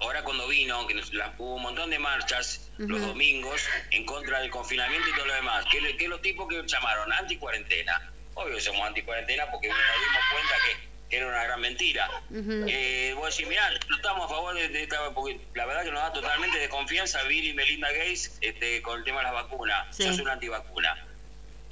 ahora 0.00 0.22
cuando 0.22 0.46
vino, 0.48 0.86
que 0.86 0.94
nos- 0.94 1.12
la- 1.14 1.34
hubo 1.38 1.54
un 1.54 1.62
montón 1.62 1.88
de 1.90 1.98
marchas 1.98 2.70
los 2.76 3.00
domingos 3.00 3.62
en 3.90 4.04
contra 4.04 4.40
del 4.40 4.50
confinamiento 4.50 5.08
y 5.08 5.12
todo 5.14 5.26
lo 5.26 5.34
demás, 5.34 5.64
que, 5.70 5.96
que 5.96 6.08
los 6.08 6.20
tipos 6.20 6.46
que 6.48 6.62
llamaron 6.66 7.10
anti-cuarentena, 7.12 8.12
obvio 8.34 8.60
somos 8.60 8.86
anti-cuarentena 8.86 9.50
porque 9.50 9.68
nos 9.68 9.78
dimos 9.78 10.24
cuenta 10.30 10.54
que, 10.66 10.93
era 11.16 11.28
una 11.28 11.44
gran 11.44 11.60
mentira. 11.60 12.08
eh, 12.32 13.14
vos 13.16 13.30
decís, 13.30 13.48
mirá, 13.48 13.70
no 13.88 13.96
estamos 13.96 14.26
a 14.26 14.28
favor 14.28 14.54
de, 14.54 14.82
esta, 14.82 15.14
porque 15.14 15.40
la 15.54 15.66
verdad 15.66 15.84
que 15.84 15.90
nos 15.90 16.00
da 16.00 16.12
totalmente 16.12 16.58
desconfianza 16.58 17.22
Bill 17.24 17.44
y 17.44 17.52
Melinda 17.54 17.90
Gates 17.92 18.38
este, 18.40 18.82
con 18.82 18.98
el 18.98 19.04
tema 19.04 19.18
de 19.18 19.24
las 19.24 19.34
vacunas. 19.34 19.96
Sos 19.96 20.18
una 20.18 20.32
antivacuna. 20.32 20.96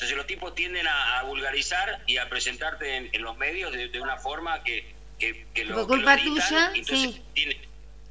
Entonces 0.02 0.16
los 0.16 0.27
tipos 0.27 0.52
tienden 0.56 0.86
a, 0.89 1.23
vulgarizar 1.23 2.02
y 2.09 2.16
a 2.16 2.28
presentarte 2.28 2.97
en, 2.97 3.23
los 3.23 3.36
medios 3.36 3.73
de, 3.73 4.01
una 4.01 4.16
forma 4.16 4.62
que, 4.64 4.93
que, 5.16 5.47
que 5.55 5.64
lo, 5.64 5.86
culpa 5.86 6.16
tuya, 6.16 6.73
sí. 6.85 7.23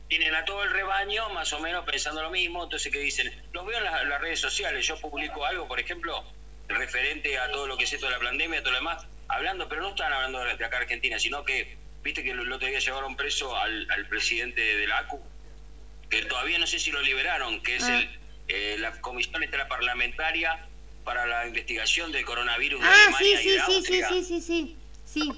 tienen, 0.08 0.34
a 0.34 0.46
todo 0.46 0.64
el 0.64 0.72
rebaño 0.72 1.30
más 1.32 1.52
o 1.52 1.60
menos 1.60 1.84
pensando 1.84 2.22
lo 2.22 2.30
mismo, 2.30 2.64
entonces 2.64 2.94
que 2.94 3.00
dicen, 3.00 3.30
los 3.52 3.66
veo 3.66 3.78
en 3.78 3.84
las, 3.84 4.22
redes 4.22 4.40
sociales, 4.40 4.88
yo 4.88 5.02
publico 5.02 5.46
algo, 5.46 5.68
por 5.68 5.82
ejemplo, 5.82 6.24
referente 6.70 7.38
a 7.38 7.52
todo 7.52 7.68
lo 7.68 7.76
que 7.76 7.84
es 7.84 7.92
esto 7.92 8.06
de 8.06 8.14
la 8.14 8.20
pandemia, 8.20 8.62
todo 8.62 8.72
lo 8.72 8.78
demás, 8.78 9.06
hablando, 9.32 9.68
pero 9.68 9.82
no 9.82 9.90
están 9.90 10.12
hablando 10.14 10.44
de 10.44 10.66
acá 10.66 10.78
Argentina, 10.78 11.18
sino 11.18 11.44
que, 11.44 11.78
viste 12.04 12.24
que 12.24 12.32
el 12.32 12.52
otro 12.52 12.68
día 12.68 12.80
llevaron 12.80 13.16
preso 13.16 13.56
al, 13.56 13.88
presidente 14.10 14.62
de 14.62 14.88
la 14.88 15.00
ACU, 15.00 15.22
que 16.10 16.24
todavía 16.24 16.60
no 16.60 16.68
sé 16.68 16.80
si 16.80 16.92
lo 16.92 17.02
liberaron, 17.02 17.62
que 17.64 17.78
es 17.78 17.84
ah. 17.84 17.98
el, 17.98 18.10
eh, 18.50 18.76
la 18.80 18.92
comisión 19.00 19.42
parlamentaria 19.70 20.66
para 21.04 21.26
la 21.26 21.48
investigación 21.48 22.12
del 22.12 22.26
coronavirus 22.26 22.82
de 22.82 22.88
ah, 22.88 22.94
Alemania 23.08 23.38
sí, 23.38 23.44
sí, 23.44 23.60
sí, 23.66 23.84
sí, 23.84 24.02
sí, 24.08 24.24
sí, 24.24 24.42
sí, 24.42 24.78
sí. 25.06 25.32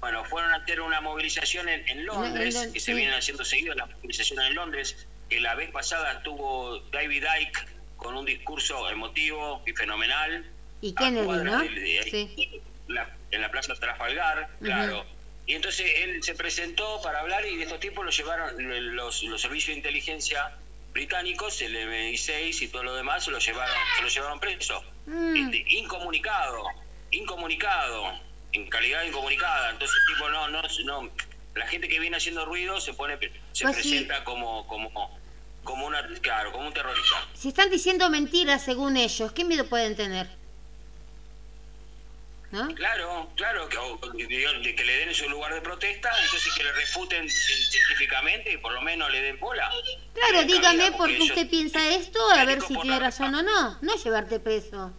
Bueno, 0.00 0.24
fueron 0.24 0.50
a 0.52 0.56
hacer 0.56 0.80
una 0.80 1.00
movilización 1.02 1.68
en, 1.68 2.06
Londres, 2.06 2.70
que 2.72 2.80
se 2.80 2.94
vienen 2.94 3.14
haciendo 3.14 3.44
seguido 3.44 3.74
las 3.74 3.90
movilizaciones 3.90 4.46
en 4.46 4.54
Londres, 4.54 5.06
que 5.28 5.40
la 5.40 5.54
vez 5.54 5.70
pasada 5.70 6.12
estuvo 6.12 6.78
David 6.90 7.24
Icke 7.40 7.66
con 7.98 8.16
un 8.16 8.24
discurso 8.24 8.88
emotivo 8.88 9.62
y 9.66 9.72
fenomenal. 9.72 10.46
Y 10.80 10.94
Kennedy, 10.94 11.44
¿no? 11.44 11.60
sí 12.04 12.62
en 13.30 13.40
la 13.40 13.50
Plaza 13.50 13.74
Trafalgar, 13.74 14.48
claro. 14.62 15.04
Y 15.46 15.54
entonces 15.54 15.90
él 15.96 16.22
se 16.22 16.34
presentó 16.34 17.00
para 17.02 17.20
hablar 17.20 17.44
y 17.46 17.56
de 17.56 17.64
estos 17.64 17.80
tipos 17.80 18.04
lo 18.04 18.10
llevaron 18.10 18.94
los, 18.94 19.22
los 19.24 19.40
servicios 19.40 19.74
de 19.74 19.78
inteligencia 19.78 20.52
británicos, 20.92 21.60
el 21.62 21.74
MI6 21.76 22.62
y 22.62 22.68
todo 22.68 22.84
lo 22.84 22.94
demás, 22.94 23.24
se 23.24 23.30
lo 23.30 23.38
llevaron, 23.38 23.76
se 23.96 24.02
lo 24.02 24.08
llevaron 24.08 24.40
preso. 24.40 24.82
Mm. 25.06 25.36
Este, 25.36 25.64
incomunicado, 25.76 26.64
incomunicado, 27.10 28.12
en 28.52 28.68
calidad 28.68 29.02
incomunicada. 29.04 29.70
Entonces 29.70 29.96
tipo 30.06 30.28
no, 30.28 30.48
no, 30.48 30.62
no, 30.84 31.10
la 31.54 31.66
gente 31.66 31.88
que 31.88 31.98
viene 31.98 32.16
haciendo 32.16 32.44
ruido 32.44 32.80
se 32.80 32.94
pone, 32.94 33.18
se 33.52 33.64
pues 33.64 33.76
presenta 33.76 34.24
como, 34.24 34.66
como, 34.66 35.18
como 35.64 35.86
una, 35.86 36.06
claro, 36.20 36.52
como 36.52 36.66
un 36.66 36.74
terrorista. 36.74 37.28
Si 37.34 37.48
están 37.48 37.70
diciendo 37.70 38.08
mentiras 38.10 38.64
según 38.64 38.96
ellos, 38.96 39.32
¿qué 39.32 39.44
miedo 39.44 39.66
pueden 39.66 39.96
tener? 39.96 40.39
Claro, 42.50 43.30
claro, 43.36 43.68
que, 43.68 44.26
que 44.74 44.84
le 44.84 44.96
den 44.96 45.14
su 45.14 45.28
lugar 45.28 45.54
de 45.54 45.60
protesta, 45.60 46.10
entonces 46.24 46.52
que 46.54 46.64
le 46.64 46.72
refuten 46.72 47.30
científicamente 47.30 48.52
y 48.52 48.56
por 48.56 48.72
lo 48.72 48.82
menos 48.82 49.08
le 49.12 49.22
den 49.22 49.38
bola. 49.38 49.70
Claro, 50.14 50.44
dígame 50.44 50.90
por 50.92 51.08
qué 51.08 51.22
usted 51.22 51.48
piensa 51.48 51.94
esto, 51.94 52.18
a 52.32 52.44
ver 52.44 52.60
si 52.60 52.74
tiene 52.74 52.98
razón 52.98 53.34
o 53.36 53.42
no, 53.42 53.78
no 53.80 53.94
llevarte 53.94 54.40
preso. 54.40 54.92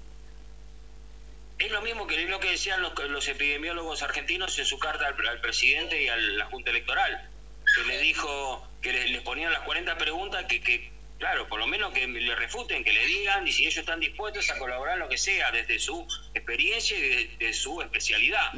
Es 1.59 1.71
lo 1.71 1.81
mismo 1.81 2.07
que 2.07 2.25
lo 2.25 2.39
que 2.39 2.51
decían 2.51 2.81
los, 2.81 2.93
los 3.09 3.27
epidemiólogos 3.27 4.01
argentinos 4.01 4.57
en 4.57 4.65
su 4.65 4.79
carta 4.79 5.07
al, 5.07 5.41
presidente 5.41 6.01
y 6.01 6.07
a 6.07 6.15
la 6.15 6.45
Junta 6.45 6.71
Electoral, 6.71 7.29
que 7.75 7.83
le 7.83 7.99
dijo 7.99 8.65
que 8.81 8.93
les, 8.93 9.21
ponían 9.21 9.51
las 9.51 9.61
40 9.61 9.97
preguntas 9.97 10.45
que, 10.45 10.61
que 10.61 10.90
Claro, 11.21 11.47
por 11.47 11.59
lo 11.59 11.67
menos 11.67 11.93
que 11.93 12.07
le 12.07 12.35
refuten, 12.35 12.83
que 12.83 12.91
le 12.91 13.05
digan, 13.05 13.47
y 13.47 13.51
si 13.51 13.67
ellos 13.67 13.77
están 13.77 13.99
dispuestos 13.99 14.49
a 14.49 14.57
colaborar 14.57 14.97
lo 14.97 15.07
que 15.07 15.19
sea, 15.19 15.51
desde 15.51 15.77
su 15.77 16.07
experiencia 16.33 16.97
y 16.97 17.27
desde 17.37 17.53
su 17.53 17.79
especialidad. 17.79 18.51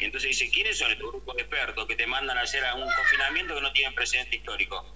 Y 0.00 0.04
entonces 0.06 0.30
dice, 0.30 0.50
¿quiénes 0.50 0.78
son 0.78 0.90
estos 0.90 1.10
grupos 1.10 1.36
de 1.36 1.42
expertos 1.42 1.86
que 1.86 1.94
te 1.94 2.06
mandan 2.06 2.38
a 2.38 2.40
hacer 2.40 2.64
un 2.74 2.90
confinamiento 2.90 3.54
que 3.54 3.60
no 3.60 3.70
tienen 3.70 3.94
precedente 3.94 4.36
histórico? 4.36 4.86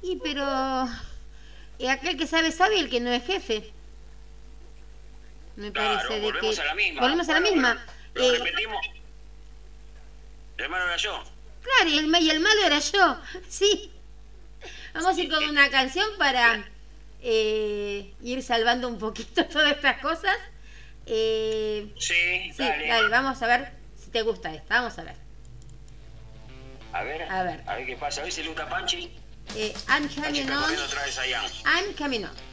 Y 0.00 0.14
pero 0.22 0.88
aquel 1.90 2.16
que 2.16 2.28
sabe, 2.28 2.52
sabe, 2.52 2.76
y 2.76 2.78
el 2.78 2.90
que 2.90 3.00
no 3.00 3.10
es 3.10 3.26
jefe. 3.26 3.68
Me 5.56 5.72
parece 5.72 6.14
de 6.14 6.20
volvemos 6.20 6.54
que... 6.54 6.62
a 6.62 6.64
la 6.64 6.74
misma. 6.76 7.00
Volvemos 7.00 7.28
a 7.28 7.32
la 7.32 7.40
misma. 7.40 7.86
Lo, 8.14 8.22
eh, 8.22 8.38
repetimos. 8.38 8.86
El 10.58 10.68
malo 10.68 10.84
era 10.84 10.96
yo. 10.96 11.24
Claro, 11.60 11.90
y 11.90 11.98
el, 11.98 12.22
y 12.22 12.30
el 12.30 12.38
malo 12.38 12.60
era 12.64 12.78
yo, 12.78 13.20
sí. 13.48 13.90
Vamos 14.94 15.16
a 15.16 15.20
ir 15.20 15.30
con 15.30 15.44
una 15.44 15.70
canción 15.70 16.06
para 16.18 16.64
eh, 17.20 18.12
ir 18.22 18.42
salvando 18.42 18.88
un 18.88 18.98
poquito 18.98 19.44
todas 19.48 19.72
estas 19.72 19.98
cosas. 19.98 20.36
Eh, 21.06 21.94
sí, 21.98 22.52
dale. 22.56 23.08
Vamos 23.08 23.40
a 23.42 23.46
ver 23.46 23.72
si 23.96 24.10
te 24.10 24.22
gusta 24.22 24.52
esta. 24.54 24.76
Vamos 24.76 24.98
a 24.98 25.04
ver. 25.04 25.16
A 26.92 27.02
ver, 27.02 27.22
a 27.22 27.42
ver, 27.42 27.62
a 27.66 27.76
ver 27.76 27.86
qué 27.86 27.96
pasa. 27.96 28.20
A 28.20 28.24
ver 28.24 28.32
si 28.32 28.42
Luca 28.42 28.68
Panchi. 28.68 29.10
Eh, 29.56 29.74
I'm 29.88 30.08
coming 30.08 30.50
on. 30.50 30.74
I'm 31.64 31.94
coming 31.94 32.24
on. 32.24 32.47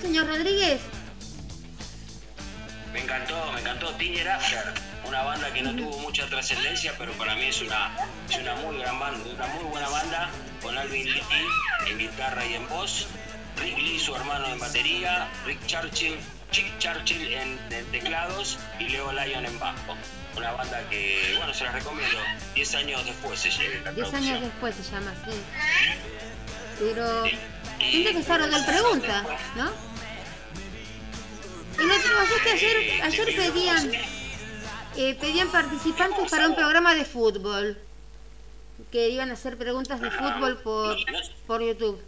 Señor 0.00 0.26
Rodríguez? 0.26 0.80
Me 2.92 3.00
encantó, 3.00 3.52
me 3.52 3.60
encantó 3.60 3.90
Teenage 3.94 4.28
After, 4.28 4.72
una 5.08 5.22
banda 5.22 5.52
que 5.52 5.62
no 5.62 5.74
tuvo 5.74 5.98
mucha 5.98 6.26
trascendencia, 6.28 6.94
pero 6.96 7.12
para 7.14 7.34
mí 7.34 7.46
es 7.46 7.60
una, 7.60 7.90
es 8.30 8.36
una 8.38 8.54
muy 8.56 8.78
gran 8.78 8.98
banda, 9.00 9.24
una 9.34 9.46
muy 9.48 9.64
buena 9.64 9.88
banda, 9.88 10.30
con 10.62 10.78
Alvin 10.78 11.12
Lee 11.12 11.22
en 11.88 11.98
guitarra 11.98 12.46
y 12.46 12.54
en 12.54 12.68
voz, 12.68 13.06
Rick 13.60 13.78
Lee, 13.78 13.98
su 13.98 14.14
hermano 14.14 14.46
en 14.46 14.60
batería, 14.60 15.28
Rick 15.44 15.66
Churchill, 15.66 16.16
Chick 16.52 16.78
Churchill 16.78 17.32
en, 17.34 17.58
en 17.70 17.84
teclados 17.90 18.58
y 18.78 18.88
Leo 18.88 19.12
Lyon 19.12 19.44
en 19.44 19.58
bajo. 19.58 19.96
Una 20.36 20.52
banda 20.52 20.80
que, 20.88 21.34
bueno, 21.36 21.52
se 21.52 21.64
la 21.64 21.72
recomiendo. 21.72 22.18
Diez 22.54 22.74
años 22.76 23.04
después 23.04 23.40
se 23.40 23.50
llega 23.50 23.80
la 23.84 23.92
Diez 23.92 24.08
producción. 24.08 24.24
años 24.36 24.40
después 24.40 24.74
se 24.76 24.82
llama 24.92 25.12
así. 25.12 25.36
Pero 26.78 27.24
Sí. 27.24 27.38
Gente 27.94 28.12
que 28.12 28.20
está 28.20 28.38
dando 28.38 28.66
pregunta, 28.66 29.24
¿no? 29.56 29.70
Y 31.74 32.42
que 32.42 32.50
ayer, 32.50 33.02
ayer 33.02 33.26
pedían, 33.36 33.92
eh, 34.96 35.14
pedían 35.20 35.48
participantes 35.50 36.30
para 36.30 36.48
un 36.48 36.54
programa 36.54 36.94
de 36.94 37.04
fútbol. 37.04 37.78
Que 38.90 39.08
iban 39.08 39.30
a 39.30 39.34
hacer 39.34 39.56
preguntas 39.56 40.00
de 40.00 40.10
fútbol 40.10 40.58
por, 40.58 40.96
por 41.46 41.62
YouTube. 41.62 42.00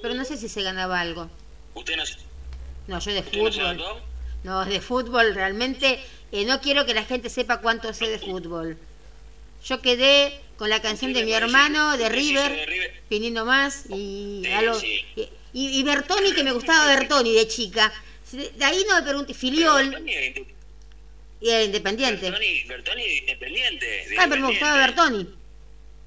Pero 0.00 0.14
no 0.14 0.24
sé 0.24 0.36
si 0.36 0.48
se 0.48 0.62
ganaba 0.62 1.00
algo. 1.00 1.28
¿Usted 1.74 1.96
no, 1.96 2.04
No, 2.86 2.98
yo 3.00 3.12
de 3.12 3.22
fútbol. 3.22 3.84
No, 4.42 4.64
de 4.64 4.80
fútbol 4.80 5.34
realmente 5.34 6.00
eh, 6.32 6.44
no 6.44 6.60
quiero 6.60 6.86
que 6.86 6.94
la 6.94 7.04
gente 7.04 7.28
sepa 7.28 7.60
cuánto 7.60 7.92
sé 7.92 8.08
de 8.08 8.18
fútbol. 8.18 8.78
Yo 9.64 9.80
quedé 9.80 10.40
con 10.60 10.68
la 10.68 10.80
canción 10.82 11.14
de 11.14 11.24
mi 11.24 11.32
hermano, 11.32 11.96
de 11.96 12.10
River, 12.10 12.92
viniendo 13.08 13.46
más, 13.46 13.86
y, 13.88 14.42
algo- 14.44 14.78
y, 14.82 15.30
y 15.54 15.82
Bertoni, 15.82 16.34
que 16.34 16.44
me 16.44 16.52
gustaba 16.52 16.84
Bertoni 16.94 17.32
de 17.32 17.46
chica. 17.46 17.90
De 18.30 18.62
ahí 18.66 18.84
no 18.86 18.96
me 18.96 19.02
pregunté, 19.02 19.32
Filiol, 19.32 20.04
y 21.40 21.48
era 21.48 21.62
independiente. 21.64 22.30
Bertoni, 22.30 22.64
Bertoni 22.64 23.02
independiente. 23.20 23.86
de 23.86 24.16
Ah, 24.18 24.26
pero 24.28 24.42
me 24.42 24.48
gustaba. 24.48 24.76
Bertoni. 24.76 25.26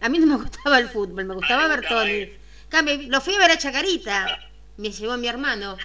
A 0.02 0.10
mí 0.10 0.20
no 0.20 0.28
me 0.28 0.36
gustaba 0.36 0.78
el 0.78 0.88
fútbol, 0.88 1.26
me 1.26 1.34
gustaba 1.34 1.64
Ah, 1.64 1.76
gustaba 1.76 2.04
Bertoni. 2.04 2.30
Cambio, 2.70 2.96
lo 3.08 3.22
fui 3.22 3.34
a 3.34 3.40
ver 3.40 3.50
a 3.52 3.58
Chacarita, 3.58 4.52
me 4.78 4.92
llevó 4.92 5.18
mi 5.18 5.28
hermano. 5.30 5.80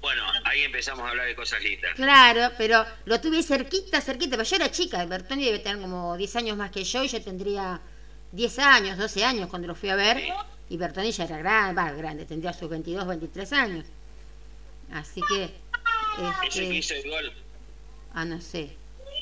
Bueno, 0.00 0.22
ahí 0.44 0.62
empezamos 0.62 1.04
a 1.06 1.10
hablar 1.10 1.26
de 1.26 1.34
cosas 1.34 1.60
lindas. 1.62 1.94
Claro, 1.94 2.52
pero 2.58 2.84
lo 3.06 3.20
tuve 3.20 3.42
cerquita, 3.42 4.00
cerquita, 4.00 4.36
pero 4.36 4.48
yo 4.48 4.56
era 4.56 4.70
chica, 4.70 5.04
Bertoni 5.04 5.44
debe 5.44 5.58
tener 5.58 5.80
como 5.80 6.16
10 6.16 6.36
años 6.36 6.56
más 6.56 6.70
que 6.70 6.84
yo 6.84 7.02
y 7.02 7.08
yo 7.08 7.20
tendría 7.22 7.80
10 8.32 8.58
años, 8.60 8.98
12 8.98 9.24
años 9.24 9.48
cuando 9.48 9.68
lo 9.68 9.74
fui 9.74 9.88
a 9.88 9.96
ver. 9.96 10.18
Sí. 10.18 10.28
Y 10.68 10.76
Bertoni 10.76 11.10
ya 11.12 11.24
era 11.24 11.38
grande, 11.38 11.74
va, 11.80 11.90
grande, 11.92 12.24
tendría 12.24 12.52
sus 12.52 12.68
22, 12.68 13.06
23 13.06 13.52
años. 13.52 13.84
Así 14.92 15.20
que, 15.28 15.50
Ese 16.46 16.60
que 16.68 16.74
hizo 16.74 16.94
este, 16.94 17.08
el 17.08 17.10
gol, 17.14 17.32
ah, 18.14 18.24
no 18.24 18.40
sé. 18.40 18.70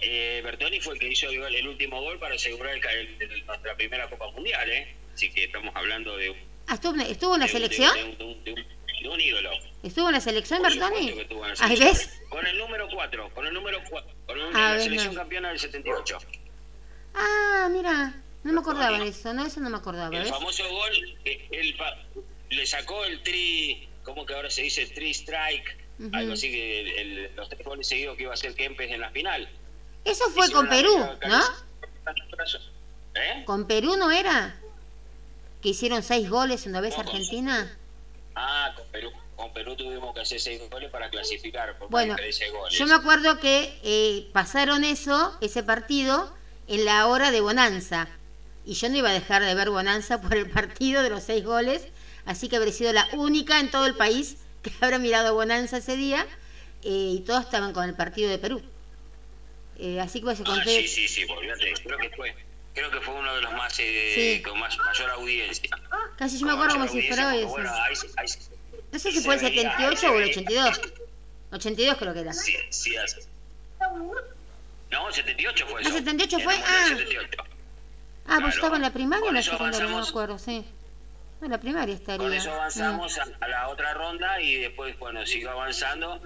eh, 0.03 0.41
Bertoni 0.45 0.81
fue 0.81 0.95
el 0.95 1.01
que 1.01 1.09
hizo 1.09 1.29
el, 1.31 1.39
gol- 1.41 1.55
el 1.55 1.69
último 1.69 2.01
gol 2.03 2.19
para 2.19 2.35
asegurar 2.35 2.75
el, 2.75 3.17
el- 3.21 3.47
nuestra 3.47 3.75
primera 3.77 4.09
Copa 4.11 4.31
Mundial, 4.33 4.71
¿eh? 4.71 4.95
Así 5.15 5.31
que 5.31 5.45
estamos 5.45 5.75
hablando 5.75 6.17
de, 6.17 6.31
un- 6.31 6.37
Ah, 6.67 6.75
¿estuvo, 6.75 6.95
en- 6.95 7.01
estuvo 7.03 7.35
en 7.35 7.41
la 7.41 7.47
de 7.47 7.53
un- 7.55 7.61
de 7.61 7.67
un- 7.67 7.71
selección? 7.71 8.19
de 8.19 8.53
de 8.53 8.55
de 8.55 8.67
un- 9.09 9.21
ídolo. 9.21 9.51
¿Estuvo 9.83 10.09
en 10.09 10.15
la 10.15 10.21
selección, 10.21 10.63
Bertoni? 10.63 11.15
Ahí 11.61 11.79
ves. 11.79 12.11
Con 12.29 12.47
el 12.47 12.57
número 12.59 12.89
4, 12.93 13.31
con 13.35 13.47
el 13.47 13.53
número 13.55 13.79
4, 13.91 14.11
con 14.27 14.39
Ah, 14.57 14.75
la 14.75 14.81
selección 14.81 15.15
no. 15.15 15.21
campeona 15.21 15.49
del 15.51 15.59
78. 15.59 16.19
Ah, 17.15 17.69
mira, 17.71 18.15
no 18.43 18.53
me 18.53 18.61
acordaba 18.61 18.99
de 18.99 19.09
eso, 19.09 19.33
no, 19.35 19.45
eso 19.47 19.61
no 19.61 19.71
me 19.71 19.77
acordaba, 19.77 20.15
El 20.17 20.23
¿ves? 20.23 20.31
famoso 20.31 20.63
gol, 20.69 21.17
pa- 21.79 21.97
le 22.51 22.67
sacó 22.67 23.05
el 23.05 23.23
tri, 23.23 23.89
¿cómo 24.03 24.25
que 24.27 24.35
ahora 24.35 24.51
se 24.51 24.63
dice? 24.63 24.87
Tri 24.87 25.11
strike, 25.13 25.77
Ujú. 26.01 26.11
algo 26.13 26.33
así 26.33 26.51
que 26.51 26.81
el- 26.81 26.89
el- 27.29 27.37
los 27.37 27.49
tres 27.49 27.65
goles 27.65 27.87
seguidos 27.87 28.17
que 28.17 28.23
iba 28.25 28.33
a 28.33 28.35
hacer 28.35 28.55
Kempes 28.55 28.91
en 28.91 29.01
la 29.01 29.11
final. 29.11 29.49
Eso 30.05 30.29
fue 30.31 30.45
Hicieron 30.47 30.67
con 30.67 30.77
Perú, 30.77 31.09
¿no? 31.29 31.41
¿Eh? 33.15 33.43
¿Con 33.45 33.67
Perú 33.67 33.97
no 33.97 34.11
era? 34.11 34.57
¿Que 35.63 35.71
hicieron 35.71 36.03
seis 36.03 36.29
goles 36.29 36.67
una 36.67 36.81
vez 36.81 36.99
Argentina? 36.99 37.77
Ah, 38.35 38.73
con 38.77 38.87
Perú. 38.89 39.13
Con 39.37 39.53
Perú 39.53 39.77
tuvimos 39.77 40.15
que 40.15 40.21
hacer 40.21 40.41
seis 40.41 40.61
goles 40.71 40.91
para 40.91 41.11
clasificar 41.11 41.77
por 41.79 41.89
Bueno, 41.89 42.15
goles. 42.17 42.39
yo 42.71 42.87
me 42.87 42.95
acuerdo 42.95 43.39
que 43.41 43.79
eh, 43.83 44.29
pasaron 44.33 44.85
eso, 44.85 45.37
ese 45.41 45.63
partido, 45.63 46.33
en 46.69 46.85
la 46.85 47.07
hora 47.07 47.31
de 47.31 47.41
Bonanza. 47.41 48.09
Y 48.65 48.75
yo 48.75 48.89
no 48.89 48.97
iba 48.97 49.11
a 49.11 49.13
dejar 49.13 49.43
de 49.43 49.55
ver 49.55 49.71
Bonanza 49.71 50.21
por 50.21 50.35
el 50.35 50.49
partido 50.51 51.03
de 51.03 51.11
los 51.11 51.23
seis 51.25 51.45
goles, 51.45 51.87
así 52.27 52.49
que 52.49 52.57
habré 52.57 52.73
sido 52.73 52.93
la 52.93 53.09
única 53.13 53.61
en 53.61 53.71
todo 53.71 53.87
el 53.87 53.95
país 53.95 54.37
que 54.63 54.73
habrá 54.81 54.99
mirado 54.99 55.35
Bonanza 55.35 55.77
ese 55.79 55.97
día, 55.97 56.27
eh, 56.83 56.89
y 57.17 57.21
todos 57.21 57.45
estaban 57.45 57.73
con 57.73 57.85
el 57.89 57.95
partido 57.95 58.31
de 58.31 58.39
Perú. 58.39 58.63
Eh, 59.79 60.01
así 60.01 60.21
que 60.21 60.25
pues, 60.25 60.41
Ah, 60.41 60.45
conté, 60.45 60.83
sí, 60.87 60.89
sí, 60.89 61.09
sí, 61.09 61.25
olvídate. 61.29 61.75
Creo 61.85 61.99
que 61.99 62.11
fue. 62.11 62.35
Creo 62.75 62.91
que 62.91 63.01
fue 63.01 63.15
uno 63.15 63.35
de 63.37 63.41
los 63.43 63.53
más 63.53 63.79
eh, 63.79 64.13
Sí. 64.37 64.43
con 64.43 64.59
más 64.59 64.77
mayor 64.79 65.11
audiencia. 65.11 65.71
casi 66.19 66.39
yo 66.39 66.47
me 66.47 66.53
acuerdo 66.53 66.75
como 66.75 66.89
si 66.89 67.03
fuera 67.03 67.29
hoy. 67.35 67.45
Bueno, 67.45 67.73
ahí, 67.73 67.95
se- 67.97 68.09
ahí 68.17 68.27
No 68.93 68.99
sé 68.99 69.13
si 69.13 69.21
fue 69.21 69.35
el 69.37 69.41
veía, 69.41 69.71
ahí 69.77 69.97
78 69.97 69.97
se 70.01 70.07
o 70.07 70.13
el 70.15 70.19
veía. 70.19 70.31
82. 70.33 70.81
82 71.53 71.97
creo 71.99 72.15
que 72.15 72.21
era. 72.21 72.33
Sí, 72.33 72.57
sí, 72.71 72.97
hace- 72.97 73.27
No, 74.91 75.13
78 75.13 75.67
fue 75.67 75.81
Ah, 75.81 75.83
eso. 75.83 75.93
78 75.93 76.39
fue, 76.41 76.55
El 76.55 76.61
número 76.61 76.79
ah. 76.83 76.89
78. 76.89 77.37
Ah, 77.39 77.45
pues 77.45 78.37
Claro. 78.39 78.49
estaba 78.49 78.77
en 78.77 78.83
la 78.83 78.93
primaria 78.93 79.29
o 79.29 79.33
la 79.33 79.43
secundaria, 79.43 79.81
no 79.89 80.01
me 80.01 80.09
acuerdo, 80.09 80.39
sí. 80.39 80.65
No, 81.41 81.47
en 81.47 81.53
la 81.53 81.59
primaria 81.59 81.95
estaría. 81.95 82.19
Con 82.19 82.33
eso 82.33 82.53
avanzamos 82.53 83.19
a, 83.19 83.27
a 83.41 83.49
la 83.49 83.69
otra 83.69 83.93
ronda 83.95 84.41
y 84.41 84.57
después, 84.57 84.99
bueno, 84.99 85.27
siguió 85.27 85.51
avanzando. 85.51 86.21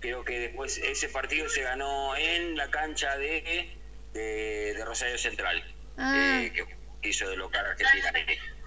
Creo 0.00 0.24
que 0.24 0.38
después 0.40 0.78
ese 0.78 1.08
partido 1.08 1.48
se 1.48 1.62
ganó 1.62 2.16
en 2.16 2.56
la 2.56 2.68
cancha 2.70 3.16
de, 3.16 3.70
de, 4.12 4.74
de 4.74 4.84
Rosario 4.84 5.18
Central, 5.18 5.62
Ah. 5.98 6.40
eh, 6.42 6.52
que 6.52 7.08
hizo 7.08 7.28
de 7.28 7.36
local 7.36 7.64
Argentina. 7.66 8.12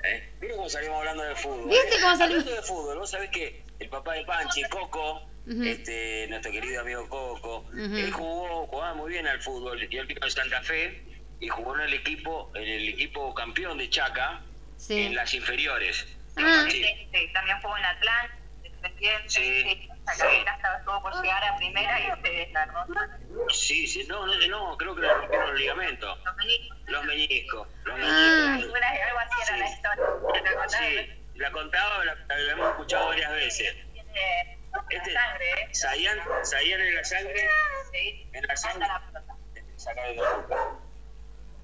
¿eh? 0.03 0.29
Miren 0.41 0.57
cómo 0.57 0.69
salimos 0.69 0.97
hablando 0.99 1.23
de 1.23 1.35
fútbol. 1.35 1.69
¿Viste 1.69 1.95
¿eh? 1.95 1.99
cómo 2.01 2.15
salimos? 2.17 2.43
Hablando 2.43 2.61
de 2.61 2.67
fútbol, 2.67 2.97
vos 2.99 3.11
sabés 3.11 3.29
que 3.31 3.63
el 3.79 3.89
papá 3.89 4.13
de 4.13 4.25
Panchi, 4.25 4.63
Coco, 4.63 5.21
este, 5.47 6.27
nuestro 6.29 6.51
querido 6.51 6.81
amigo 6.81 7.07
Coco, 7.09 7.65
él 7.75 8.11
jugó, 8.11 8.67
jugaba 8.67 8.93
muy 8.93 9.11
bien 9.11 9.27
al 9.27 9.41
fútbol 9.41 9.81
y 9.91 9.97
él 9.97 10.05
vino 10.05 10.19
de 10.25 10.31
Santa 10.31 10.61
Fe 10.61 11.03
y 11.39 11.47
jugó 11.47 11.75
en 11.75 11.81
el 11.81 11.93
equipo, 11.93 12.51
en 12.55 12.63
el 12.67 12.89
equipo 12.89 13.33
campeón 13.33 13.77
de 13.77 13.89
Chaca, 13.89 14.41
Sí. 14.77 14.97
en 15.07 15.15
las 15.15 15.33
inferiores. 15.33 16.05
Ah. 16.37 16.65
Sí. 16.69 16.81
Sí, 16.83 17.33
también 17.33 17.57
jugó 17.61 17.77
en 17.77 17.85
Atlanta, 17.85 18.37
Independiente, 18.63 19.29
Sí. 19.29 19.89
Sí. 20.13 20.19
Chacarita 20.19 20.51
estaba 20.55 20.77
estuvo 20.77 21.01
por 21.01 21.21
llegar 21.21 21.43
a 21.43 21.55
primera 21.57 21.99
y 21.99 22.11
ustedes 22.11 22.51
la 22.51 22.65
ronda. 22.65 23.19
Sí, 23.49 23.87
sí, 23.87 24.05
no, 24.07 24.25
no, 24.25 24.47
no, 24.47 24.77
creo 24.77 24.95
que 24.95 25.01
le 25.01 25.13
rompieron 25.13 25.49
los 25.51 25.59
ligamentos, 25.59 26.19
Los 26.23 26.35
meniscos. 26.35 26.77
los 26.87 27.05
meñiscos, 27.05 27.67
los 27.85 27.95
Ah. 27.95 27.97
meñiscos. 27.97 28.63
Alguna- 28.63 28.89
Algo 28.89 29.19
así 29.19 29.35
era 29.47 29.57
la 29.57 29.69
historia. 29.69 30.05
¿Te 30.43 30.49
acordás? 30.49 30.71
Sí, 30.73 31.23
la 31.35 31.51
contaba, 31.51 32.05
la, 32.05 32.15
la 32.15 32.51
hemos 32.51 32.69
escuchado 32.69 33.07
varias 33.07 33.31
veces. 33.31 33.75
Tiene 33.93 34.57
Este, 34.89 35.13
sangre, 35.13 35.51
¿eh? 35.61 35.69
Sayan, 35.75 36.19
Sayan 36.43 36.81
en 36.81 36.95
la 36.95 37.03
sangre, 37.03 37.49
Sí. 37.91 38.29
en 38.33 38.47
la 38.47 38.55
sangre, 38.55 38.85
Hasta 38.85 38.93
la 38.93 39.05
pelota. 39.05 40.23
la 40.23 40.35
boca. 40.35 40.69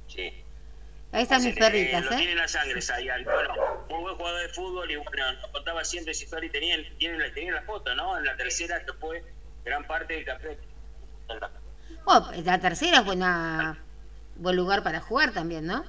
Sí. 0.08 0.45
Ahí 1.16 1.24
están 1.24 1.42
mis 1.42 1.54
Sí, 1.54 1.60
perritas, 1.60 2.04
Lo 2.04 2.12
¿eh? 2.12 2.16
tiene 2.18 2.32
en 2.34 2.38
la 2.40 2.48
sangre, 2.48 2.82
Sayan. 2.82 3.24
Bueno, 3.24 3.54
muy 3.90 4.02
buen 4.02 4.16
jugador 4.16 4.42
de 4.42 4.50
fútbol 4.50 4.92
y 4.92 4.96
bueno, 4.98 5.32
nos 5.42 5.50
contaba 5.52 5.84
siempre 5.86 6.12
esa 6.12 6.24
historia 6.26 6.48
y 6.48 6.50
tenían, 6.52 6.84
tienen, 6.98 7.20
la- 7.20 7.32
tenían 7.34 7.56
la 7.56 7.62
foto, 7.62 7.96
¿no? 7.96 8.18
En 8.18 8.26
la 8.26 8.36
tercera 8.36 8.82
que 8.84 8.92
fue 8.94 9.24
gran 9.64 9.86
parte 9.86 10.14
del 10.14 10.26
campeón. 10.26 10.58
Oh, 12.06 12.32
la 12.44 12.60
tercera 12.60 12.98
es 13.00 13.06
buena, 13.06 13.78
buen 14.36 14.56
lugar 14.58 14.84
para 14.84 15.00
jugar 15.00 15.32
también, 15.32 15.66
¿no? 15.66 15.86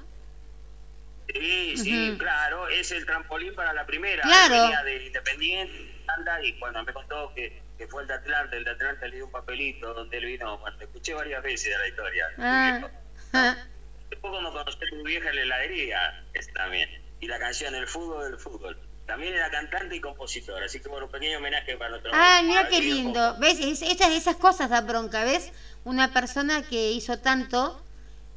Sí, 1.34 1.76
sí, 1.76 2.14
claro, 2.18 2.68
es 2.68 2.92
el 2.92 3.04
trampolín 3.04 3.52
para 3.54 3.72
la 3.72 3.84
primera. 3.84 4.22
Claro. 4.22 4.54
Venía 4.62 4.82
de 4.84 5.06
Independiente, 5.06 5.92
Atlanta, 6.06 6.40
y 6.42 6.52
cuando 6.58 6.84
me 6.84 6.92
contó 6.92 7.32
que, 7.34 7.52
que 7.76 7.88
fue 7.88 8.02
el 8.02 8.08
de 8.08 8.14
Atlanta, 8.14 8.56
el 8.56 8.62
de 8.64 8.70
Atlanta 8.70 9.06
le 9.08 9.16
dio 9.16 9.24
un 9.26 9.32
papelito 9.32 9.92
donde 9.92 10.16
él 10.18 10.24
vino, 10.26 10.56
bueno, 10.58 10.76
te 10.78 10.84
escuché 10.84 11.14
varias 11.14 11.42
veces 11.42 11.72
de 11.72 11.78
la 11.78 11.88
historia. 11.88 12.26
Ah, 12.38 13.56
ah. 14.06 14.10
Después 14.10 14.30
cuando 14.32 14.52
conocí 14.52 14.76
a 14.76 14.96
tu 14.96 15.02
vieja 15.04 15.30
en 15.30 15.36
la 15.36 15.42
heladería, 15.42 16.24
es 16.34 16.52
también. 16.52 16.88
Y 17.20 17.26
la 17.26 17.38
canción 17.38 17.74
El 17.74 17.86
fútbol 17.86 18.30
del 18.30 18.38
fútbol. 18.38 18.78
También 19.06 19.34
era 19.34 19.50
cantante 19.50 19.94
y 19.94 20.00
compositor, 20.00 20.62
así 20.62 20.80
que 20.80 20.88
bueno, 20.88 21.06
un 21.06 21.12
pequeño 21.12 21.38
homenaje 21.38 21.76
para 21.76 21.90
nuestro... 21.90 22.10
Ay, 22.12 22.44
mira 22.44 22.68
qué 22.68 22.80
lindo. 22.80 23.36
¿Ves? 23.38 23.60
Es- 23.60 23.82
esas, 23.82 24.10
esas 24.10 24.36
cosas 24.36 24.68
da 24.68 24.80
bronca, 24.80 25.22
¿ves? 25.22 25.52
Una 25.84 26.12
persona 26.12 26.62
que 26.68 26.90
hizo 26.90 27.18
tanto 27.20 27.80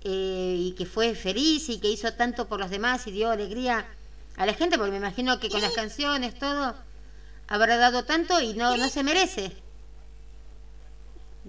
eh, 0.03 0.55
y 0.57 0.75
que 0.77 0.85
fue 0.85 1.15
feliz 1.15 1.69
y 1.69 1.79
que 1.79 1.89
hizo 1.89 2.13
tanto 2.13 2.47
por 2.47 2.59
los 2.59 2.69
demás 2.69 3.07
y 3.07 3.11
dio 3.11 3.31
alegría 3.31 3.87
a 4.37 4.45
la 4.45 4.53
gente, 4.53 4.77
porque 4.77 4.91
me 4.91 4.97
imagino 4.97 5.39
que 5.39 5.49
con 5.49 5.59
las 5.59 5.73
canciones, 5.73 6.37
todo, 6.37 6.75
habrá 7.47 7.77
dado 7.77 8.05
tanto 8.05 8.39
y 8.39 8.53
no, 8.53 8.77
no 8.77 8.89
se 8.89 9.03
merece. 9.03 9.51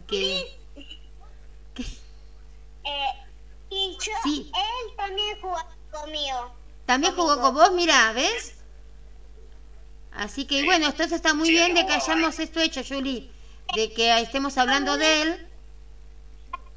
Que, 0.08 0.56
Eh, 2.82 3.06
y 3.70 3.96
yo, 4.00 4.12
Sí. 4.24 4.52
él 4.54 4.96
también 4.96 5.40
jugó 5.40 5.58
conmigo. 5.90 6.54
también 6.86 7.14
jugó 7.14 7.40
con 7.40 7.54
vos, 7.54 7.72
mira, 7.72 8.12
¿ves? 8.12 8.56
Así 10.12 10.44
que 10.46 10.64
bueno, 10.64 10.86
entonces 10.86 11.12
está 11.12 11.34
muy 11.34 11.46
Sí, 11.46 11.52
bien 11.52 11.74
de 11.74 11.86
que 11.86 11.92
hayamos 11.92 12.38
esto 12.40 12.60
hecho, 12.60 12.82
Julie, 12.86 13.30
de 13.76 13.92
que 13.92 14.18
estemos 14.20 14.58
hablando 14.58 14.96
de 14.98 15.22
él. 15.22 15.46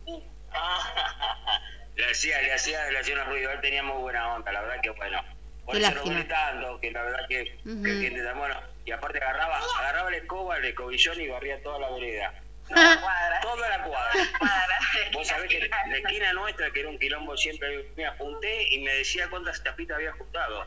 le 1.95 2.05
hacía, 2.11 2.41
le 2.41 2.53
hacía, 2.53 2.91
le 2.91 2.99
hacía 2.99 3.15
unos 3.15 3.27
ruidos, 3.27 3.53
él 3.55 3.61
tenía 3.61 3.81
muy 3.83 4.01
buena 4.01 4.35
onda, 4.35 4.51
la 4.51 4.61
verdad 4.61 4.81
que 4.81 4.89
bueno. 4.91 5.19
Por 5.65 5.75
Qué 5.77 5.85
eso 5.85 5.95
lo 5.95 6.27
tanto, 6.27 6.79
que 6.81 6.91
la 6.91 7.03
verdad 7.03 7.19
que, 7.29 7.45
que 7.45 7.69
Ujú. 7.69 7.87
entiende 7.87 8.21
tan 8.23 8.37
bueno. 8.37 8.55
Y 8.85 8.91
aparte 8.91 9.17
agarraba, 9.19 9.59
agarraba 9.79 10.11
la 10.11 10.17
escoba, 10.17 10.57
el 10.57 10.65
escobillón 10.65 11.21
y 11.21 11.27
barría 11.29 11.63
toda 11.63 11.79
la 11.79 11.89
vereda. 11.91 12.33
Cuadra. 12.67 13.39
Toda 13.41 13.69
la 13.69 13.83
cuadra. 13.83 14.11
Cuadra. 14.39 14.79
Vos 15.13 15.27
sabés 15.27 15.49
que 15.49 15.67
la 15.69 15.97
esquina 15.97 16.33
nuestra, 16.33 16.71
que 16.71 16.79
era 16.81 16.89
un 16.89 16.97
quilombo 16.99 17.35
siempre, 17.37 17.91
me 17.95 18.05
apunté 18.05 18.67
y 18.69 18.79
me 18.83 18.93
decía 18.95 19.29
cuántas 19.29 19.61
tapitas 19.63 19.95
había 19.97 20.11
ajustado. 20.11 20.65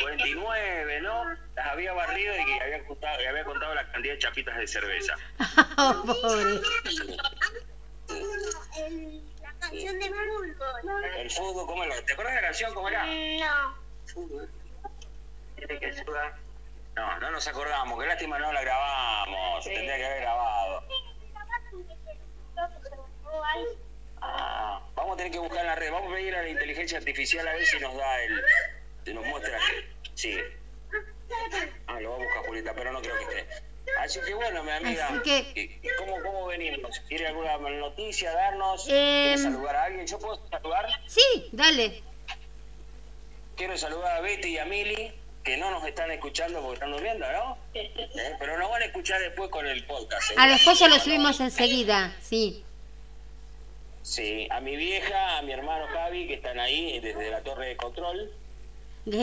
49, 0.00 1.00
¿no? 1.00 1.24
Las 1.54 1.66
había 1.66 1.92
barrido 1.92 2.34
y 2.36 2.40
había, 2.40 2.56
y 2.56 3.26
había 3.26 3.44
contado 3.44 3.74
la 3.74 3.90
cantidad 3.90 4.14
de 4.14 4.18
chapitas 4.18 4.56
de 4.56 4.66
cerveza. 4.66 5.14
Oh, 5.78 6.02
pobre. 6.04 6.60
El- 8.76 9.22
la 9.42 9.52
canción 9.60 9.98
de 9.98 10.08
fútbol. 10.08 11.04
El 11.16 11.30
fútbol, 11.30 11.66
¿cómo 11.66 11.84
era? 11.84 11.94
¿Te 12.04 12.12
acuerdas 12.12 12.34
de 12.34 12.40
la 12.40 12.46
canción? 12.48 12.74
¿Cómo 12.74 12.88
era? 12.88 13.04
No. 13.06 13.76
Fútbol. 14.06 14.50
Tiene 15.56 15.78
que 15.78 15.86
ayudar. 15.86 16.34
No, 16.94 17.18
no 17.20 17.30
nos 17.30 17.46
acordamos. 17.48 18.00
Qué 18.00 18.06
lástima 18.06 18.38
no 18.38 18.52
la 18.52 18.60
grabamos. 18.60 19.64
Tendría 19.64 19.96
que 19.96 20.04
haber 20.06 20.20
grabado. 20.22 20.84
Ah, 24.20 24.80
vamos 24.94 25.14
a 25.14 25.16
tener 25.16 25.32
que 25.32 25.38
buscar 25.38 25.60
en 25.60 25.66
la 25.66 25.74
red. 25.74 25.90
Vamos 25.90 26.12
a 26.12 26.14
pedir 26.14 26.34
a 26.36 26.42
la 26.42 26.48
inteligencia 26.48 26.98
artificial 26.98 27.46
a 27.48 27.52
ver 27.54 27.66
si 27.66 27.78
nos 27.80 27.96
da 27.96 28.22
el. 28.22 28.40
Si 29.04 29.14
nos 29.14 29.26
muestra. 29.26 29.58
Sí. 30.14 30.38
Ah, 31.86 31.98
lo 32.00 32.10
va 32.10 32.16
a 32.16 32.18
buscar 32.18 32.46
Julieta, 32.46 32.72
pero 32.74 32.92
no 32.92 33.00
creo 33.00 33.16
que 33.18 33.24
esté. 33.24 33.46
Así 33.98 34.20
que 34.24 34.34
bueno, 34.34 34.62
mi 34.62 34.70
amiga. 34.70 35.08
Así 35.08 35.18
que- 35.22 35.60
¿y- 35.60 35.86
y 35.86 35.90
¿Cómo, 35.98 36.22
cómo 36.22 36.46
venimos? 36.46 36.98
¿Quiere 37.08 37.26
alguna 37.26 37.56
noticia 37.58 38.32
darnos? 38.32 38.84
¿Quiere 38.84 39.38
saludar 39.38 39.76
a 39.76 39.84
alguien? 39.84 40.06
¿Yo 40.06 40.18
puedo 40.18 40.40
saludar? 40.48 40.86
Sí, 41.08 41.48
dale. 41.52 42.02
Quiero 43.56 43.76
saludar 43.76 44.16
a 44.16 44.20
Betty 44.20 44.48
y 44.50 44.58
a 44.58 44.64
Mili, 44.64 45.12
que 45.44 45.56
no 45.56 45.70
nos 45.70 45.84
están 45.86 46.10
escuchando 46.10 46.60
porque 46.60 46.74
están 46.74 46.92
durmiendo, 46.92 47.30
¿no? 47.32 47.58
Eh, 47.74 48.10
Pero 48.38 48.58
nos 48.58 48.70
van 48.70 48.82
a 48.82 48.84
escuchar 48.86 49.20
después 49.20 49.50
con 49.50 49.66
el 49.66 49.84
podcast. 49.84 50.30
¿eh? 50.30 50.34
A 50.38 50.46
después 50.48 50.78
ya 50.78 50.88
lo 50.88 50.98
subimos 50.98 51.40
enseguida, 51.40 52.14
sí. 52.22 52.64
Sí, 54.02 54.48
a 54.50 54.60
mi 54.60 54.76
vieja, 54.76 55.38
a 55.38 55.42
mi 55.42 55.52
hermano 55.52 55.86
Javi, 55.92 56.26
que 56.26 56.34
están 56.34 56.58
ahí 56.58 56.98
desde 57.00 57.30
la 57.30 57.40
torre 57.42 57.68
de 57.68 57.76
control. 57.76 58.30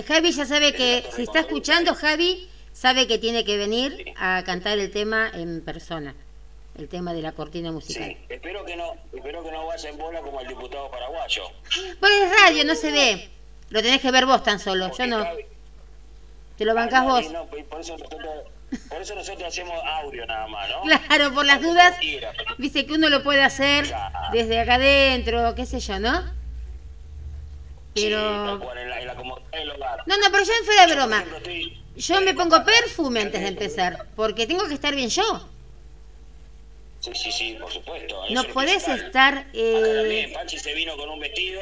Javi 0.08 0.32
ya 0.32 0.46
sabe 0.46 0.74
que 0.74 1.04
si 1.16 1.24
está 1.24 1.40
escuchando, 1.42 1.94
Javi 1.96 2.50
sabe 2.74 3.08
que 3.08 3.18
tiene 3.18 3.44
que 3.44 3.58
venir 3.58 4.14
a 4.18 4.44
cantar 4.46 4.78
el 4.80 4.92
tema 4.92 5.30
en 5.34 5.62
persona, 5.62 6.16
el 6.78 6.88
tema 6.88 7.14
de 7.14 7.22
la 7.22 7.34
cortina 7.34 7.72
musical. 7.72 8.04
Sí, 8.06 8.18
espero 8.30 8.64
que 8.66 8.76
no, 8.76 8.94
espero 9.14 9.44
que 9.44 9.52
no 9.52 9.66
vaya 9.66 9.90
en 9.90 9.98
bola 9.98 10.22
como 10.22 10.40
el 10.42 10.48
diputado 10.48 10.90
paraguayo. 10.90 11.44
Pues 12.00 12.12
es 12.22 12.42
radio, 12.42 12.64
no 12.66 12.76
se 12.76 12.92
ve. 12.92 13.30
Lo 13.70 13.82
tenés 13.82 14.02
que 14.02 14.12
ver 14.12 14.26
vos 14.26 14.44
tan 14.44 14.60
solo, 14.60 14.92
yo 14.98 15.08
no. 15.08 15.20
Javi- 15.24 15.46
Te 16.58 16.66
lo 16.66 16.74
bancás 16.74 17.04
vos. 17.06 17.32
no, 17.32 17.46
por 17.46 17.64
por 17.66 17.82
eso 17.82 17.98
nosotros, 17.98 18.46
por 18.90 19.02
eso 19.02 19.16
nosotros 19.16 19.48
hacemos 19.48 19.80
audio 19.84 20.26
nada 20.26 20.48
más, 20.48 20.70
¿no? 20.70 20.82
Claro, 21.08 21.34
por 21.34 21.46
las 21.46 21.62
dudas, 21.62 21.96
dice 22.58 22.86
que 22.86 22.94
uno 22.94 23.10
lo 23.10 23.24
puede 23.24 23.42
hacer 23.42 23.92
desde 24.32 24.60
acá 24.60 24.76
adentro, 24.76 25.56
qué 25.56 25.66
sé 25.66 25.80
yo, 25.80 26.00
¿no? 26.00 26.32
Pero... 27.96 28.58
No, 28.58 30.18
no, 30.18 30.32
pero 30.32 30.44
yo 30.44 30.54
en 30.60 30.66
fuera 30.66 30.88
de 30.88 30.94
broma. 30.96 31.26
Yo 31.96 32.22
me 32.22 32.34
pongo 32.34 32.64
perfume 32.64 33.22
antes 33.22 33.42
de 33.42 33.48
empezar, 33.48 34.06
porque 34.16 34.48
tengo 34.48 34.68
que 34.68 34.74
estar 34.74 34.96
bien 34.96 35.10
yo. 35.10 35.48
Sí, 37.02 37.12
sí, 37.16 37.32
sí, 37.32 37.58
por 37.60 37.72
supuesto. 37.72 38.22
No 38.30 38.44
podés 38.46 38.88
estar... 38.88 39.48
Eh, 39.54 40.32
Panchi 40.34 40.60
se 40.60 40.74
vino 40.74 40.96
con 40.98 41.10
un 41.10 41.20
vestido, 41.20 41.62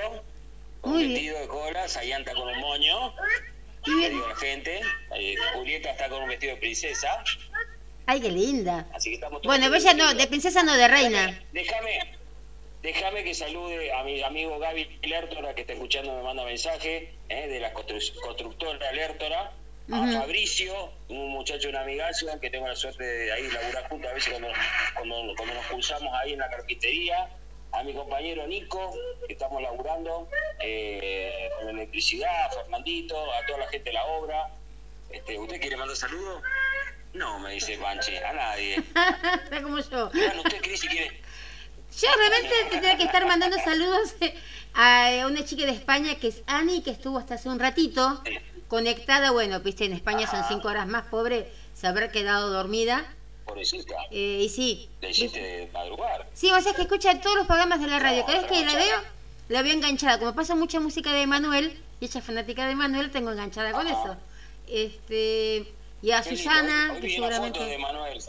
un 0.81 0.97
vestido 0.97 1.39
de 1.39 1.47
cola, 1.47 1.87
Sayanta 1.87 2.33
con 2.33 2.49
un 2.49 2.59
moño, 2.59 3.13
a 3.91 4.27
la 4.29 4.35
gente, 4.35 4.81
eh, 5.15 5.35
Julieta 5.53 5.91
está 5.91 6.09
con 6.09 6.23
un 6.23 6.29
vestido 6.29 6.55
de 6.55 6.59
princesa, 6.61 7.23
Ay, 8.05 8.21
qué 8.21 8.29
linda. 8.31 8.85
así 8.93 9.09
que 9.09 9.15
estamos 9.15 9.41
todos 9.41 9.55
Bueno, 9.55 9.69
muy 9.69 9.77
ella 9.79 9.93
no, 9.93 10.13
de 10.13 10.27
princesa 10.27 10.63
no, 10.63 10.75
de 10.75 10.87
reina. 10.87 11.41
Déjame, 11.51 11.99
déjame 12.81 13.23
que 13.23 13.33
salude 13.33 13.91
a 13.93 14.03
mi 14.03 14.21
amigo 14.23 14.57
Gaby 14.59 14.99
Lertora, 15.03 15.53
que 15.53 15.61
está 15.61 15.73
escuchando, 15.73 16.15
me 16.15 16.23
manda 16.23 16.43
mensaje, 16.45 17.13
eh, 17.29 17.47
de 17.47 17.59
la 17.59 17.73
constru- 17.73 18.13
constructora 18.21 18.91
Lertora, 18.93 19.51
a 19.91 20.01
Ujú. 20.01 20.11
Fabricio, 20.19 20.91
un 21.09 21.29
muchacho, 21.29 21.69
un 21.69 21.75
amigazo, 21.77 22.27
que 22.41 22.49
tengo 22.49 22.67
la 22.67 22.75
suerte 22.75 23.03
de 23.03 23.31
ahí 23.31 23.49
laburar 23.49 23.87
juntos, 23.89 24.11
a 24.11 24.13
veces 24.13 24.29
cuando, 24.31 24.49
cuando, 24.95 25.33
cuando 25.37 25.55
nos 25.55 25.65
pulsamos 25.67 26.13
ahí 26.21 26.33
en 26.33 26.39
la 26.39 26.49
carpintería, 26.49 27.29
a 27.71 27.83
mi 27.83 27.93
compañero 27.93 28.47
Nico, 28.47 28.93
que 29.25 29.33
estamos 29.33 29.61
laburando 29.61 30.27
eh, 30.59 31.49
con 31.59 31.69
electricidad, 31.69 32.45
a 32.45 32.49
Fernandito, 32.49 33.15
a 33.33 33.45
toda 33.45 33.59
la 33.59 33.67
gente 33.67 33.89
de 33.89 33.93
la 33.93 34.05
obra. 34.05 34.49
Este, 35.09 35.37
¿Usted 35.37 35.59
quiere 35.59 35.77
mandar 35.77 35.95
saludos? 35.95 36.41
No, 37.13 37.39
me 37.39 37.53
dice 37.53 37.77
Panchi, 37.77 38.15
a 38.17 38.33
nadie. 38.33 38.75
Está 39.43 39.61
como 39.61 39.79
yo. 39.79 40.09
Bueno, 40.09 40.41
usted 40.43 40.61
quiere 40.61 40.77
si 40.77 40.87
quiere. 40.87 41.21
Yo 41.99 42.09
realmente 42.15 42.55
tendría 42.69 42.97
que 42.97 43.03
estar 43.03 43.25
mandando 43.25 43.57
saludos 43.57 44.13
a 44.75 45.25
una 45.25 45.43
chica 45.43 45.65
de 45.65 45.71
España 45.71 46.15
que 46.15 46.27
es 46.27 46.43
Ani, 46.45 46.83
que 46.83 46.91
estuvo 46.91 47.17
hasta 47.17 47.35
hace 47.35 47.49
un 47.49 47.59
ratito 47.59 48.21
conectada. 48.67 49.31
Bueno, 49.31 49.59
viste, 49.61 49.85
en 49.85 49.93
España 49.93 50.27
son 50.27 50.43
cinco 50.47 50.67
horas 50.67 50.85
más, 50.87 51.05
pobre, 51.07 51.51
se 51.73 51.87
habrá 51.87 52.11
quedado 52.11 52.51
dormida. 52.51 53.05
Pobrecita, 53.47 53.95
Eh, 54.11 54.41
y 54.45 54.49
sí, 54.49 54.89
le 55.01 55.09
hiciste 55.11 55.69
madrugar. 55.73 56.27
sí, 56.33 56.51
o 56.51 56.59
sea, 56.61 56.71
es 56.71 56.75
que 56.75 56.83
escucha 56.83 57.19
todos 57.21 57.37
los 57.37 57.47
programas 57.47 57.79
de 57.79 57.87
la 57.87 57.97
radio. 57.99 58.25
Cada 58.25 58.41
vez 58.41 58.51
que 58.51 58.65
la 58.65 58.75
veo, 58.75 58.97
la 59.49 59.61
veo 59.61 59.73
enganchada. 59.73 60.19
Como 60.19 60.35
pasa 60.35 60.53
mucha 60.55 60.79
música 60.79 61.13
de 61.13 61.25
Manuel, 61.27 61.79
y 62.01 62.05
ella 62.05 62.19
es 62.19 62.25
fanática 62.25 62.67
de 62.67 62.75
Manuel, 62.75 63.09
tengo 63.09 63.31
enganchada 63.31 63.71
con 63.71 63.87
eso. 63.87 64.17
Este, 64.67 65.65
y 66.01 66.11
a 66.11 66.21
Qué 66.21 66.35
Susana, 66.35 66.91
hoy 66.93 67.01
que 67.01 67.17
foto 67.17 67.29
de 67.29 67.33
seguramente... 67.35 67.77
Manuel. 67.77 68.19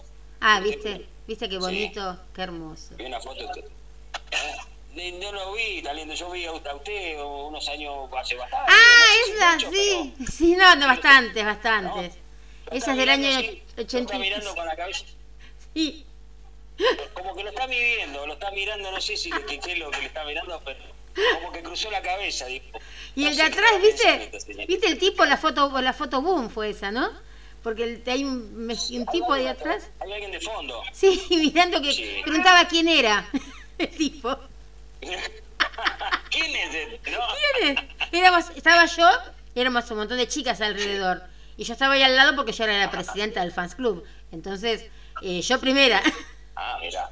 Ah, 0.41 0.61
viste, 0.61 1.07
viste 1.27 1.49
qué 1.49 1.57
Sí. 1.57 1.61
bonito, 1.61 2.17
qué 2.35 2.43
hermoso. 2.43 2.95
Vi 2.97 3.05
una 3.07 3.21
foto 3.21 3.41
de. 3.55 3.61
Eh, 3.61 5.13
No 5.21 5.33
lo 5.33 5.53
vi, 5.53 5.81
lindo. 5.83 6.15
Yo 6.15 6.31
vi 6.31 6.45
a 6.47 6.53
usted 6.53 7.21
unos 7.23 7.69
años 7.69 8.09
hace 8.19 8.35
bastante. 8.37 8.73
Ah, 8.73 9.15
no 9.29 9.35
esa, 9.35 9.55
mucho, 9.55 9.71
sí. 9.73 10.15
pero- 10.19 10.31
Sí, 10.33 10.55
no, 10.57 10.75
no, 10.77 10.87
bastantes, 10.87 11.45
bastantes. 11.45 12.15
Esa 12.71 12.93
es 12.93 12.97
del 12.99 13.09
año 13.09 13.29
Lo 13.77 13.83
80. 13.83 13.97
está 13.99 14.19
mirando 14.19 14.55
con 14.55 14.67
la 14.67 14.77
cabeza. 14.77 15.05
Sí. 15.75 16.05
Como 17.15 17.35
que 17.35 17.43
lo 17.43 17.51
está 17.51 17.67
midiendo, 17.67 18.27
lo 18.27 18.35
está 18.35 18.51
mirando, 18.53 18.91
no 18.93 19.01
sé 19.01 19.17
si 19.17 19.31
qué 19.31 19.59
es 19.73 19.79
lo 19.79 19.91
que 19.91 19.99
le 20.01 20.07
está 20.07 20.25
mirando, 20.25 20.61
pero 20.65 20.79
como 21.35 21.53
que 21.53 21.63
cruzó 21.63 21.91
la 21.91 22.01
cabeza. 22.03 22.49
Y 22.49 22.63
no 23.17 23.29
el 23.29 23.37
de 23.37 23.43
atrás, 23.43 23.73
¿viste? 23.83 24.31
¿Viste 24.67 24.87
el 24.87 24.99
tipo, 24.99 25.25
la 25.25 25.37
foto, 25.37 25.81
la 25.81 25.93
foto 25.93 26.23
boom 26.23 26.51
fue 26.51 26.71
esa, 26.71 26.93
¿no? 26.93 27.11
Porque 27.65 27.83
el- 27.83 28.03
hay 28.07 28.23
un, 28.23 28.71
un 28.71 29.07
tipo 29.07 29.33
ahí 29.33 29.47
atrás. 29.49 29.89
Hay 30.01 30.13
alguien 30.13 30.31
de 30.31 30.41
fondo. 30.41 30.81
Sí, 30.93 31.21
mirando 31.31 31.83
que 31.83 31.93
Sí. 31.93 32.21
preguntaba 32.23 32.69
quién 32.69 32.87
era 32.89 33.29
el 33.79 33.89
tipo. 33.91 34.39
¿Quién 36.31 36.57
es? 36.57 36.75
este? 36.75 37.11
No. 37.11 37.19
¿Quién 37.61 37.77
es? 37.79 37.85
Éramos, 38.13 38.45
estaba 38.55 38.85
yo 38.87 39.09
y 39.55 39.61
éramos 39.61 39.91
un 39.91 39.99
montón 39.99 40.19
de 40.19 40.29
chicas 40.29 40.61
alrededor. 40.61 41.23
Y 41.59 41.65
yo 41.65 41.73
estaba 41.75 41.95
ahí 41.95 42.03
al 42.03 42.17
lado 42.17 42.35
porque 42.37 42.53
yo 42.53 42.65
era 42.65 42.79
la 42.79 42.91
presidenta 42.91 43.41
del 43.41 43.53
fans 43.53 43.75
club. 43.75 44.05
Entonces, 44.33 44.87
eh, 45.23 45.43
yo 45.43 45.61
primera. 45.61 46.01
Ah, 46.57 46.79
mira. 46.81 47.11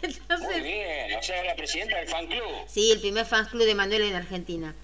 Muy 0.40 0.60
bien. 0.60 1.16
O 1.18 1.22
sea, 1.22 1.42
era 1.42 1.54
presidenta 1.54 1.96
del 1.98 2.08
fan 2.08 2.26
club. 2.26 2.44
sí, 2.68 2.90
el 2.92 3.00
primer 3.00 3.24
fans 3.26 3.48
club 3.48 3.64
de 3.64 3.74
Manuel 3.74 4.02
en 4.02 4.16
Argentina. 4.16 4.74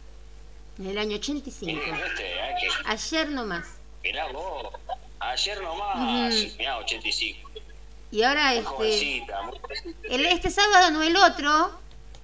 En 0.78 0.86
el 0.86 0.98
año 0.98 1.16
85. 1.16 1.66
Miren 1.72 1.94
este, 1.94 2.32
eh, 2.32 2.54
que 2.60 2.68
Ayer 2.90 3.28
nomás. 3.30 3.66
Mirá 4.02 4.28
vos, 4.28 4.72
ayer 5.18 5.60
nomás, 5.62 6.34
Ujú. 6.34 6.56
mirá, 6.58 6.78
85. 6.78 7.50
Y 8.12 8.22
ahora 8.22 8.48
Muy 8.48 8.56
este, 8.58 8.64
jovencita, 8.68 9.42
muy 9.42 9.58
jovencita. 9.58 10.08
el, 10.14 10.26
este 10.26 10.50
sábado, 10.50 10.90
no 10.92 11.02
el 11.02 11.16
otro, 11.16 11.70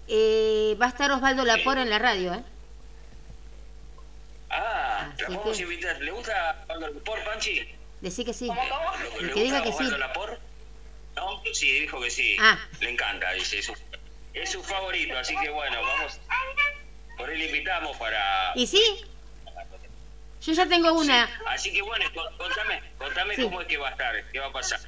eh, 0.07 0.77
va 0.81 0.87
a 0.87 0.89
estar 0.91 1.11
Osvaldo 1.11 1.45
Lapor 1.45 1.79
en 1.79 1.91
la 1.91 1.99
radio. 1.99 2.35
¿eh? 2.35 2.43
Ah, 4.55 5.07
la 5.19 5.27
Así 5.27 5.35
podemos 5.37 5.57
que- 5.57 5.63
invitar. 5.63 6.01
¿Le 6.01 6.11
gusta 6.11 6.63
Osvaldo 6.69 6.89
Lapor, 6.89 7.25
Panchi? 7.25 7.69
Decí 8.01 8.25
que 8.25 8.35
sí. 8.35 8.47
¿Le, 8.49 9.19
El 9.19 9.27
le 9.29 9.33
que 9.33 9.43
diga 9.45 9.61
gusta 9.61 9.85
que 9.85 9.91
sí. 9.91 9.97
Lapor? 9.99 10.39
¿No? 11.17 11.43
Sí, 11.53 11.73
dijo 11.81 12.01
que 12.01 12.11
sí. 12.11 12.37
Ah. 12.41 12.59
Le 12.81 12.91
encanta, 12.91 13.33
dice. 13.33 13.59
Es 13.61 13.67
su, 13.67 13.75
es 14.35 14.51
su 14.51 14.63
favorito, 14.63 15.17
así 15.19 15.35
que 15.43 15.49
bueno, 15.51 15.81
vamos. 15.83 16.19
Por 17.17 17.31
él 17.31 17.39
le 17.39 17.47
invitamos 17.47 17.97
para. 17.97 18.53
¿Y 18.55 18.67
sí? 18.67 18.83
Yo 20.43 20.53
ya 20.53 20.67
tengo 20.67 20.93
una. 20.95 21.31
Así 21.47 21.73
que 21.73 21.81
bueno, 21.83 22.05
co- 22.15 22.37
contame, 22.37 22.83
contame 22.99 23.37
Sí. 23.37 23.43
cómo 23.43 23.61
es 23.61 23.69
que 23.69 23.77
va 23.77 23.89
a 23.89 23.93
estar, 23.93 24.31
qué 24.33 24.41
va 24.41 24.47
a 24.47 24.53
pasar. 24.53 24.81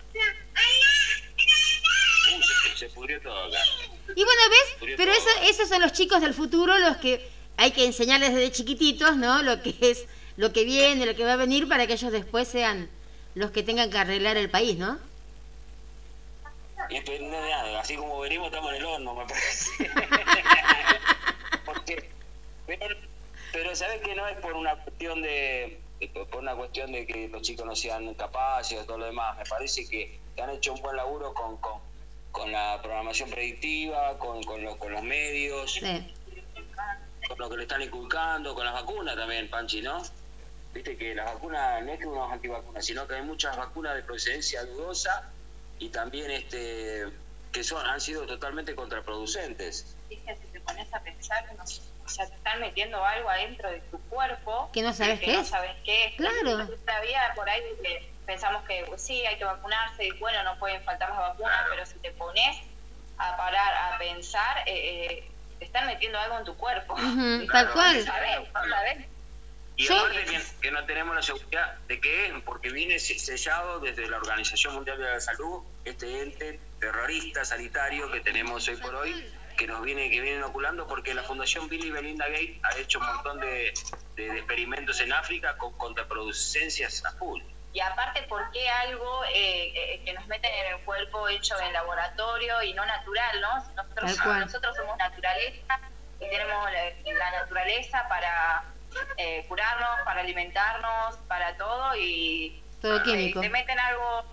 Uy, 2.35 2.43
se, 2.43 2.77
se 2.79 2.89
pudrió 2.89 3.21
todo 3.21 3.45
acá. 3.45 3.59
Y 4.17 4.25
bueno, 4.25 4.41
¿ves? 4.51 4.97
Pero 4.97 5.13
eso, 5.13 5.29
esos 5.43 5.69
son 5.69 5.81
los 5.83 5.93
chicos 5.93 6.21
del 6.23 6.35
futuro, 6.35 6.77
los 6.79 6.97
que 6.97 7.29
hay 7.57 7.71
que 7.73 7.85
enseñarles 7.87 8.35
desde 8.35 8.53
chiquititos, 8.53 9.17
¿no? 9.17 9.43
Lo 9.43 9.63
que 9.63 9.75
es, 9.81 10.05
lo 10.37 10.53
que 10.53 10.65
viene, 10.65 11.07
lo 11.07 11.15
que 11.15 11.25
va 11.25 11.35
a 11.35 11.37
venir, 11.37 11.69
para 11.69 11.87
que 11.87 11.93
ellos 11.95 12.13
después 12.13 12.49
sean 12.49 12.89
los 13.35 13.51
que 13.51 13.63
tengan 13.63 13.91
que 13.91 13.99
arreglar 13.99 14.37
el 14.37 14.51
país, 14.51 14.77
¿no? 14.79 14.99
Y 16.91 16.95
no 17.01 17.13
es 17.13 17.21
nada, 17.23 17.81
así 17.81 17.97
como 17.97 18.21
venimos 18.21 18.49
estamos 18.49 18.71
en 18.71 18.77
el 18.77 18.85
horno, 18.85 19.15
me 19.15 19.25
parece. 19.27 19.71
Porque, 21.65 22.11
pero, 22.67 22.97
pero 23.53 23.75
sabes 23.77 24.03
que 24.03 24.15
no 24.15 24.27
es 24.29 24.37
por 24.39 24.53
una 24.53 24.77
cuestión 24.77 25.23
de, 25.23 25.81
de- 26.01 26.09
por 26.09 26.41
una 26.43 26.55
cuestión 26.55 26.93
de 26.93 27.07
que 27.07 27.29
los 27.29 27.41
chicos 27.43 27.65
no 27.65 27.75
sean 27.75 28.13
capaces 28.15 28.79
o 28.79 28.85
todo 28.85 28.99
lo 28.99 29.07
demás. 29.07 29.37
Me 29.39 29.45
parece 29.45 29.89
que, 29.89 30.19
que 30.37 30.43
han 30.43 30.51
hecho 30.51 30.75
un 30.75 30.83
buen 30.83 30.97
laburo 30.97 31.33
con, 31.33 31.57
con, 31.59 31.79
con 32.33 32.53
la 32.53 32.81
programación 32.83 33.31
predictiva, 33.31 34.19
con, 34.19 34.43
con, 34.43 34.63
lo- 34.63 34.77
con 34.79 34.93
los 34.93 35.03
medios, 35.03 35.73
Sí. 35.73 36.07
Con 37.29 37.39
lo 37.39 37.51
que 37.51 37.57
le 37.57 37.63
están 37.63 37.83
inculcando, 37.83 38.55
con 38.55 38.65
las 38.65 38.75
vacunas 38.75 39.17
también, 39.17 39.49
Panchi, 39.49 39.83
¿no? 39.83 40.03
Viste 40.73 40.97
que 40.97 41.15
las 41.15 41.27
vacunas 41.27 41.83
no 41.85 41.93
es 41.93 41.99
que 41.99 42.07
uno 42.07 42.27
es 42.27 42.33
antivacunas, 42.33 42.85
sino 42.85 43.07
que 43.07 43.15
hay 43.15 43.23
muchas 43.23 43.57
vacunas 43.57 43.95
de 43.95 44.03
procedencia 44.03 44.65
dudosa 44.65 45.31
y 45.79 45.89
también 45.89 46.31
este 46.31 47.07
que 47.53 47.63
son 47.63 47.87
han 47.87 48.01
sido 48.01 48.27
totalmente 48.27 48.75
contraproducentes. 48.75 49.95
Dije, 50.09 50.37
si 50.41 50.47
te 50.49 50.61
pones 50.61 50.93
a 50.93 51.01
pensar 51.01 51.45
nos, 51.57 51.83
o 52.05 52.09
sea, 52.09 52.27
te 52.29 52.35
están 52.35 52.61
metiendo 52.61 53.03
algo 53.05 53.31
adentro 53.31 53.71
de 53.71 53.79
tu 53.81 54.01
cuerpo 54.09 54.71
Que 54.73 54.83
no 54.83 54.93
sabes 54.93 55.21
que 55.21 55.27
qué 55.27 55.33
no 55.35 55.41
es. 55.41 55.49
sabes 55.49 55.77
qué 55.85 56.07
es. 56.07 56.15
Claro. 56.17 56.67
Todavía 56.67 57.33
por 57.37 57.49
ahí 57.49 57.63
que 57.83 58.11
pensamos 58.27 58.65
que 58.65 58.85
pues, 58.89 59.01
sí, 59.01 59.25
hay 59.25 59.39
que 59.39 59.45
vacunarse 59.45 60.05
y 60.05 60.11
bueno, 60.19 60.43
no 60.43 60.59
pueden 60.59 60.83
faltar 60.83 61.11
las 61.11 61.19
vacunas, 61.19 61.61
pero 61.71 61.87
si 61.87 61.95
te 62.01 62.11
pones 62.13 62.57
a 63.19 63.37
parar 63.37 63.95
a 63.95 63.99
pensar, 63.99 64.59
eh, 64.67 65.07
eh, 65.07 65.31
te 65.65 65.79
están 65.79 65.87
metiendo 65.87 66.19
algo 66.19 66.39
en 66.39 66.45
tu 66.45 66.57
cuerpo. 66.57 66.93
Ujú, 66.95 67.47
tal 67.53 67.73
cual. 67.73 67.99
No 67.99 68.05
sabes, 68.05 68.39
no 68.53 68.69
sabes. 68.69 69.07
Y 69.77 69.87
aparte 69.93 70.25
que, 70.25 70.41
que 70.61 70.71
no 70.71 70.85
tenemos 70.85 71.17
la 71.17 71.23
seguridad 71.23 71.75
de 71.89 71.99
que 72.01 72.27
es, 72.27 72.33
porque 72.45 72.71
viene 72.71 72.99
se- 73.01 73.19
sellado 73.19 73.81
desde 73.81 74.07
la 74.09 74.19
Organización 74.19 74.75
Mundial 74.75 74.99
de 74.99 75.05
la 75.05 75.21
Salud, 75.21 75.65
este 75.85 76.21
ente 76.23 76.61
terrorista 76.79 77.45
sanitario 77.45 78.11
que 78.13 78.21
tenemos 78.21 78.69
hoy 78.69 78.77
por 78.77 78.95
hoy, 78.95 79.27
que 79.57 79.67
nos 79.67 79.83
viene, 79.83 80.11
que 80.11 80.21
viene 80.21 80.37
inoculando, 80.37 80.87
porque 80.87 81.13
la 81.15 81.23
Fundación 81.25 81.69
Bill 81.69 81.87
y 81.87 81.91
Belinda 81.91 82.29
Gates 82.29 82.57
ha 82.63 82.79
hecho 82.79 83.01
un 83.01 83.07
montón 83.07 83.41
de, 83.41 83.73
de- 84.17 84.31
de 84.31 84.37
experimentos 84.39 85.01
en 85.01 85.13
África 85.13 85.57
con 85.57 85.73
contraproducencias 85.77 87.05
a 87.07 87.13
full. 87.13 87.43
Y 87.75 87.81
aparte, 87.81 88.23
¿por 88.23 88.51
qué 88.53 88.69
algo 88.69 89.25
eh, 89.25 89.73
eh, 89.75 90.03
que 90.05 90.13
nos 90.13 90.27
meten 90.29 90.51
en 90.55 90.75
el 90.75 90.81
cuerpo 90.85 91.29
hecho 91.29 91.59
en 91.61 91.73
laboratorio 91.73 92.63
y 92.63 92.73
no 92.73 92.87
natural, 92.87 93.41
no? 93.41 93.57
Nosotros, 93.75 94.17
nosotros 94.39 94.77
somos 94.77 94.97
naturaleza 94.97 95.81
y 96.21 96.31
tenemos 96.31 96.71
la, 96.73 97.13
la 97.19 97.31
naturaleza 97.33 98.07
para 98.09 98.63
eh, 99.17 99.45
curarnos, 99.49 100.01
para 100.05 100.21
alimentarnos, 100.21 101.17
para 101.27 101.57
todo 101.57 101.97
y 101.97 102.63
Todo 102.81 102.99
eh, 102.99 103.03
químico. 103.03 103.41
te 103.41 103.49
meten 103.49 103.79
algo 103.81 104.25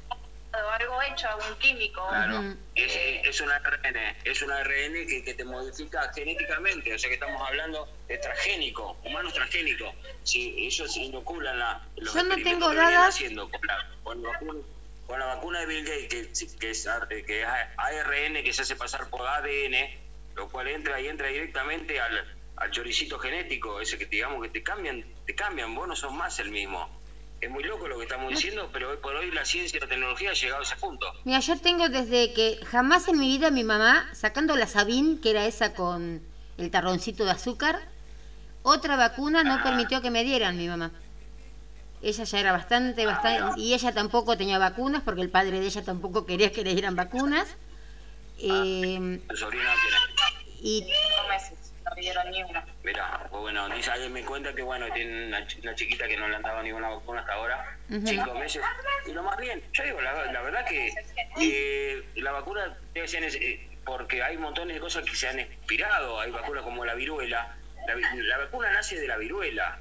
algo 0.54 1.02
hecho, 1.02 1.28
algún 1.30 1.56
químico. 1.58 2.08
Claro, 2.10 2.56
es, 2.76 2.92
es 3.24 3.42
un 3.42 3.50
ARN, 3.52 4.16
es 4.24 4.42
un 4.42 4.52
ARN 4.52 4.94
que, 5.08 5.24
que 5.24 5.34
te 5.34 5.44
modifica 5.44 6.12
genéticamente, 6.14 6.94
o 6.94 7.00
sea 7.00 7.10
que 7.10 7.14
estamos 7.16 7.42
hablando 7.48 7.88
de 8.08 8.18
transgénico, 8.18 8.98
humanos 9.04 9.34
transgénicos. 9.34 9.94
Si 10.24 10.66
ellos 10.66 10.96
inoculan 10.98 11.58
la, 11.60 11.82
los 11.98 12.14
Yo 12.14 12.24
no 12.24 12.36
tengo 12.36 12.74
dadas. 12.74 13.10
haciendo 13.10 13.50
con 13.50 13.62
la, 13.66 13.86
con 14.04 14.22
la 14.24 14.30
vacuna, 14.30 14.60
con 15.08 15.20
la 15.20 15.26
vacuna 15.26 15.60
de 15.62 15.66
Bill 15.66 15.84
Gates, 15.86 16.40
que, 16.40 16.58
que 16.60 16.70
es, 16.72 16.88
ar- 16.88 17.08
que 17.08 17.42
es 17.42 17.48
ARN 17.78 18.44
que 18.44 18.54
se 18.54 18.62
hace 18.64 18.76
pasar 18.76 19.10
por 19.10 19.26
ADN, 19.28 19.90
lo 20.36 20.50
cual 20.50 20.68
entra 20.68 21.00
y 21.02 21.08
entra 21.08 21.28
directamente 21.28 22.00
al, 22.00 22.26
al 22.58 22.72
choricito 22.72 23.20
genético, 23.20 23.80
ese 23.82 23.98
que 23.98 24.06
digamos 24.06 24.42
que 24.42 24.50
te 24.50 24.64
cambian, 24.64 25.04
te 25.26 25.34
cambian, 25.36 25.74
vos 25.76 25.88
no 25.88 25.96
sos 25.96 26.14
más 26.14 26.40
el 26.40 26.50
mismo. 26.50 27.01
Es 27.42 27.50
muy 27.50 27.64
loco 27.64 27.88
lo 27.88 27.98
que 27.98 28.04
estamos 28.04 28.30
diciendo, 28.30 28.70
pero 28.72 28.92
hoy 28.92 28.98
por 28.98 29.16
hoy 29.16 29.32
la 29.32 29.44
ciencia 29.44 29.78
y 29.78 29.80
la 29.82 29.88
tecnología 29.88 30.30
ha 30.30 30.34
llegado 30.34 30.60
a 30.62 30.64
ese 30.64 30.76
punto. 30.76 31.08
Mira, 31.24 31.40
yo 31.40 31.60
tengo 31.60 31.90
desde 31.90 32.34
que 32.34 32.60
jamás 32.68 33.08
en 33.08 33.18
mi 33.20 33.28
vida 33.28 33.50
mi 33.50 33.64
mamá, 33.64 34.08
sacando 34.14 34.56
la 34.56 34.68
Sabin, 34.68 35.20
que 35.20 35.32
era 35.32 35.46
esa 35.48 35.74
con 35.74 36.22
el 36.60 36.70
tarroncito 36.70 37.26
de 37.26 37.32
azúcar, 37.32 37.80
otra 38.62 38.96
vacuna 38.96 39.44
no 39.44 39.64
permitió 39.64 40.04
que 40.04 40.12
me 40.12 40.24
dieran 40.24 40.56
mi 40.56 40.68
mamá. 40.68 40.92
Ella 42.04 42.24
ya 42.26 42.40
era 42.40 42.52
bastante, 42.52 43.06
bastante, 43.08 43.60
y 43.60 43.74
ella 43.74 43.92
tampoco 43.92 44.38
tenía 44.38 44.60
vacunas 44.60 45.02
porque 45.04 45.22
el 45.22 45.30
padre 45.30 45.60
de 45.60 45.66
ella 45.66 45.84
tampoco 45.84 46.28
quería 46.28 46.52
que 46.52 46.64
le 46.64 46.74
dieran 46.74 46.96
vacunas. 46.96 47.48
Eh, 48.38 49.20
Tu 49.28 49.38
sobrina 49.38 49.72
tiene. 49.82 50.52
y 50.62 50.88
no 51.92 52.02
dieron 52.02 52.30
ni 52.32 52.44
una. 52.44 52.64
Mira, 52.84 53.28
pues 53.30 53.42
bueno, 53.42 53.70
dice 53.70 53.92
alguien 53.92 54.14
me 54.14 54.24
cuenta 54.24 54.54
que 54.54 54.62
bueno, 54.62 54.92
tiene 54.94 55.28
una, 55.28 55.42
ch- 55.42 55.62
una 55.62 55.76
chiquita 55.76 56.08
que 56.08 56.18
no 56.18 56.28
le 56.28 56.36
han 56.38 56.42
dado 56.42 56.64
ninguna 56.64 56.90
vacuna 56.90 57.20
hasta 57.22 57.34
ahora, 57.34 57.78
cinco 58.06 58.34
meses, 58.36 58.62
y 59.06 59.12
lo 59.12 59.24
más 59.24 59.38
bien, 59.38 59.62
yo 59.74 59.84
digo, 59.84 60.02
la, 60.02 60.26
la 60.32 60.42
verdad 60.42 60.66
que 60.66 60.94
eh, 61.40 62.04
la 62.16 62.32
vacuna 62.32 62.78
debe 62.94 63.08
ser 63.08 63.24
eh, 63.24 63.68
porque 63.86 64.24
hay 64.24 64.38
montones 64.38 64.76
de 64.76 64.80
cosas 64.80 65.04
que 65.06 65.16
se 65.16 65.28
han 65.28 65.40
expirado, 65.40 66.20
hay 66.20 66.32
vacunas 66.32 66.64
como 66.64 66.86
la 66.86 66.94
viruela, 66.94 67.56
la, 67.88 67.96
vi- 67.96 68.04
la 68.24 68.38
vacuna 68.38 68.72
nace 68.72 69.00
de 69.00 69.08
la 69.08 69.18
viruela, 69.18 69.78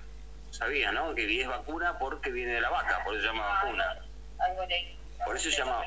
sabía, 0.51 0.91
¿no? 0.91 1.15
Que 1.15 1.41
es 1.41 1.47
vacuna 1.47 1.99
porque 1.99 2.31
viene 2.31 2.55
de 2.55 2.61
la 2.61 2.71
vaca, 2.71 3.05
por 3.05 3.15
eso 3.15 3.23
se 3.23 3.29
llama 3.29 3.47
vacuna. 3.47 3.85
Algo. 4.39 4.63
Por 5.25 5.37
eso 5.37 5.51
se 5.51 5.57
llama, 5.59 5.85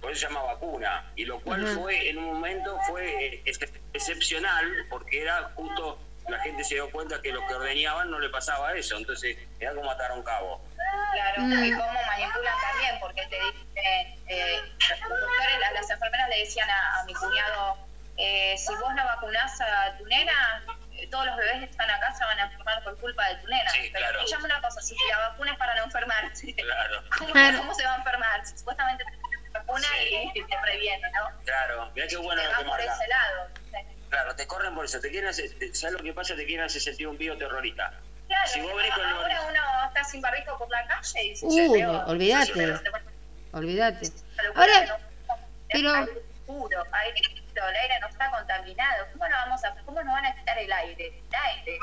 por 0.00 0.10
eso 0.12 0.20
se 0.20 0.26
llama 0.26 0.42
vacuna. 0.42 1.04
Y 1.16 1.24
lo 1.24 1.40
cual 1.40 1.66
fue, 1.68 2.08
en 2.08 2.18
un 2.18 2.24
momento, 2.26 2.78
fue 2.86 3.26
eh, 3.34 3.42
ex- 3.44 3.58
excepcional, 3.92 4.64
porque 4.88 5.22
era 5.22 5.50
justo, 5.54 5.98
la 6.28 6.38
gente 6.40 6.62
se 6.64 6.74
dio 6.74 6.90
cuenta 6.90 7.20
que 7.20 7.32
lo 7.32 7.46
que 7.46 7.54
ordeñaban 7.54 8.10
no 8.10 8.18
le 8.18 8.28
pasaba 8.30 8.72
eso. 8.74 8.96
Entonces, 8.96 9.36
era 9.60 9.74
como 9.74 9.86
matar 9.86 10.10
a 10.10 10.14
un 10.14 10.22
cabo. 10.22 10.60
Claro, 11.12 11.42
Mm. 11.42 11.64
y 11.64 11.70
cómo 11.72 12.02
manipulan 12.06 12.54
también, 12.70 13.00
porque 13.00 13.26
te 13.26 13.36
dicen, 13.36 14.18
eh, 14.28 14.60
los 14.90 15.00
doctores, 15.00 15.58
las, 15.60 15.72
las 15.72 15.90
enfermeras 15.90 16.28
le 16.28 16.38
decían 16.40 16.68
a, 16.70 17.00
a 17.00 17.04
mi 17.04 17.14
cuñado, 17.14 17.76
eh, 18.16 18.56
si 18.58 18.74
vos 18.76 18.94
no 18.94 19.04
vacunás 19.04 19.60
a 19.60 19.96
tu 19.96 20.06
nena, 20.06 20.62
todos 21.06 21.26
los 21.26 21.36
bebés 21.36 21.58
que 21.60 21.64
están 21.66 21.88
acá 21.90 22.12
se 22.14 22.24
van 22.24 22.38
a 22.38 22.42
enfermar 22.44 22.82
por 22.84 22.98
culpa 22.98 23.26
de 23.28 23.36
tu 23.36 23.46
nena. 23.48 23.70
Sí, 23.70 23.90
Pero 23.92 24.04
claro. 24.04 24.18
escuchame 24.18 24.44
una 24.44 24.60
cosa, 24.60 24.80
si 24.82 24.96
la 25.10 25.18
vacuna 25.30 25.52
es 25.52 25.58
para 25.58 25.74
no 25.76 25.84
enfermarse, 25.84 26.54
Claro, 26.56 27.02
¿cómo, 27.18 27.32
Claro. 27.32 27.58
cómo 27.58 27.74
se 27.74 27.84
va 27.84 27.92
a 27.94 27.96
enfermar? 27.96 28.46
Si 28.46 28.58
supuestamente 28.58 29.04
te 29.04 29.50
vacuna 29.50 29.86
y, 30.02 30.38
y 30.38 30.44
te 30.44 30.56
previene, 30.62 31.10
¿no? 31.12 31.42
claro. 31.44 31.90
Mirá 31.94 32.06
qué 32.08 32.16
bueno 32.16 32.42
Te 32.42 32.48
lo 32.48 32.52
que 32.58 32.64
por 32.64 32.66
marca. 32.78 32.94
ese 32.94 33.08
lado. 33.08 33.48
Claro, 34.10 34.34
te 34.36 34.46
corren 34.46 34.74
por 34.74 34.84
eso. 34.86 35.00
Te 35.00 35.10
quieren 35.10 35.28
hacer, 35.28 35.50
¿Sabes 35.74 35.92
lo 35.98 36.02
que 36.02 36.12
pasa? 36.14 36.34
Te 36.34 36.46
quieren 36.46 36.64
hacer 36.64 36.80
sentir 36.80 37.06
un 37.08 37.18
bioterrorista. 37.18 37.92
Claro, 38.26 38.46
Si 38.50 38.60
vos 38.60 38.74
venís 38.74 38.92
con 38.94 39.04
ahora 39.04 39.42
uno 39.48 39.60
está 39.88 40.04
sin 40.04 40.20
barbijo 40.22 40.56
por 40.58 40.68
la 40.70 40.86
calle 40.86 41.24
y 41.24 41.36
se 41.36 41.44
Uh, 41.46 41.72
peor. 41.72 42.04
olvídate. 42.08 42.52
Te- 42.52 42.90
olvídate. 43.52 44.10
Ahora, 44.54 44.86
pero- 45.70 46.08
el 47.66 47.76
aire 47.76 48.00
no 48.00 48.08
está 48.08 48.30
contaminado. 48.30 49.06
¿Cómo 49.12 49.28
no 49.28 49.36
vamos 49.36 49.64
a, 49.64 49.74
cómo 49.84 50.02
nos 50.02 50.12
van 50.12 50.26
a 50.26 50.34
quitar 50.34 50.58
el 50.58 50.72
aire? 50.72 51.06
El 51.06 51.34
aire. 51.34 51.78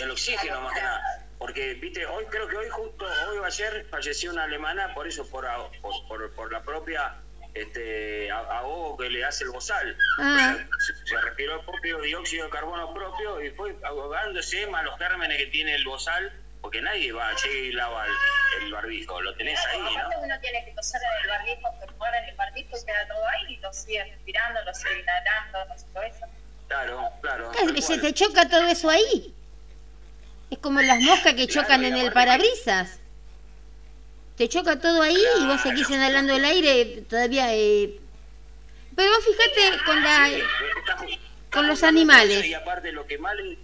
El 0.00 0.10
oxígeno 0.10 0.60
más 0.60 0.74
que 0.74 0.80
nada. 0.80 1.26
Porque, 1.38 1.74
viste, 1.74 2.06
hoy 2.06 2.24
creo 2.26 2.48
que 2.48 2.56
hoy 2.56 2.68
justo, 2.68 3.06
hoy 3.28 3.38
va 3.38 3.48
a 3.48 3.50
ser, 3.50 3.86
falleció 3.90 4.30
una 4.30 4.44
alemana 4.44 4.92
por 4.94 5.06
eso, 5.06 5.28
por, 5.28 5.46
por, 5.80 6.08
por, 6.08 6.34
por 6.34 6.52
la 6.52 6.62
propia 6.62 7.14
este, 7.54 8.30
ahogo 8.30 8.96
que 8.98 9.08
le 9.08 9.24
hace 9.24 9.44
el 9.44 9.50
bozal. 9.50 9.96
Ah. 10.18 10.34
O 10.34 10.38
sea, 10.38 10.68
se, 10.78 11.06
se 11.06 11.20
respiró 11.20 11.60
el 11.60 11.64
propio 11.64 12.00
dióxido 12.00 12.44
de 12.44 12.50
carbono 12.50 12.92
propio 12.92 13.42
y 13.42 13.50
fue 13.50 13.74
ahogándose 13.84 14.66
más 14.66 14.84
los 14.84 14.98
gérmenes 14.98 15.38
que 15.38 15.46
tiene 15.46 15.74
el 15.74 15.84
bozal, 15.84 16.32
porque 16.60 16.82
nadie 16.82 17.12
va, 17.12 17.34
llega 17.36 17.54
y 17.54 17.72
lava 17.72 18.06
el, 18.06 18.12
el 18.62 18.72
barbijo, 18.72 19.20
lo 19.20 19.34
tenés 19.34 19.58
ahí, 19.66 19.80
Aparte 19.80 20.16
¿no? 20.16 20.22
uno 20.22 20.40
tiene 20.40 20.64
que 20.64 20.72
toser 20.72 21.00
en 21.02 21.22
el 21.24 21.28
barbijo, 21.38 21.68
en 22.18 22.24
el 22.28 22.34
barbijo 22.36 22.76
y 22.80 22.84
queda 22.86 23.06
todo 23.08 23.28
ahí 23.28 23.54
y 23.54 23.56
lo 23.58 23.72
sigue 23.72 24.04
respirando, 24.04 24.62
lo 24.64 24.74
sigue 24.74 25.00
inhalando, 25.00 25.64
no 25.66 25.78
sé 25.78 25.86
todo 25.92 26.02
eso. 26.02 26.26
Claro, 26.68 27.08
claro. 27.20 27.52
se 27.82 27.82
cual. 27.86 28.00
te 28.00 28.14
choca 28.14 28.48
todo 28.48 28.66
eso 28.68 28.90
ahí. 28.90 29.34
Es 30.50 30.58
como 30.58 30.80
las 30.80 31.00
moscas 31.00 31.34
que 31.34 31.46
Claro, 31.46 31.62
chocan 31.62 31.84
en 31.84 31.96
el 31.96 32.12
parabrisas. 32.12 32.98
Te 34.36 34.48
choca 34.48 34.78
todo 34.80 35.02
ahí 35.02 35.22
y 35.40 35.46
vos 35.46 35.60
seguís 35.60 35.88
inhalando 35.90 36.34
el 36.34 36.44
aire 36.44 37.02
todavía. 37.08 37.54
eh. 37.54 38.00
Pero 38.96 39.10
vos 39.10 39.24
fíjate 39.24 39.84
con 39.84 40.02
la... 40.02 40.26
Sí, 40.26 40.42
está- 40.78 40.96
con 40.96 41.08
está 41.50 41.62
los 41.62 41.82
animales. 41.82 42.46
Y 42.46 42.54
aparte 42.54 42.90
lo 42.92 43.06
que 43.06 43.18
más 43.18 43.34
le, 43.36 43.58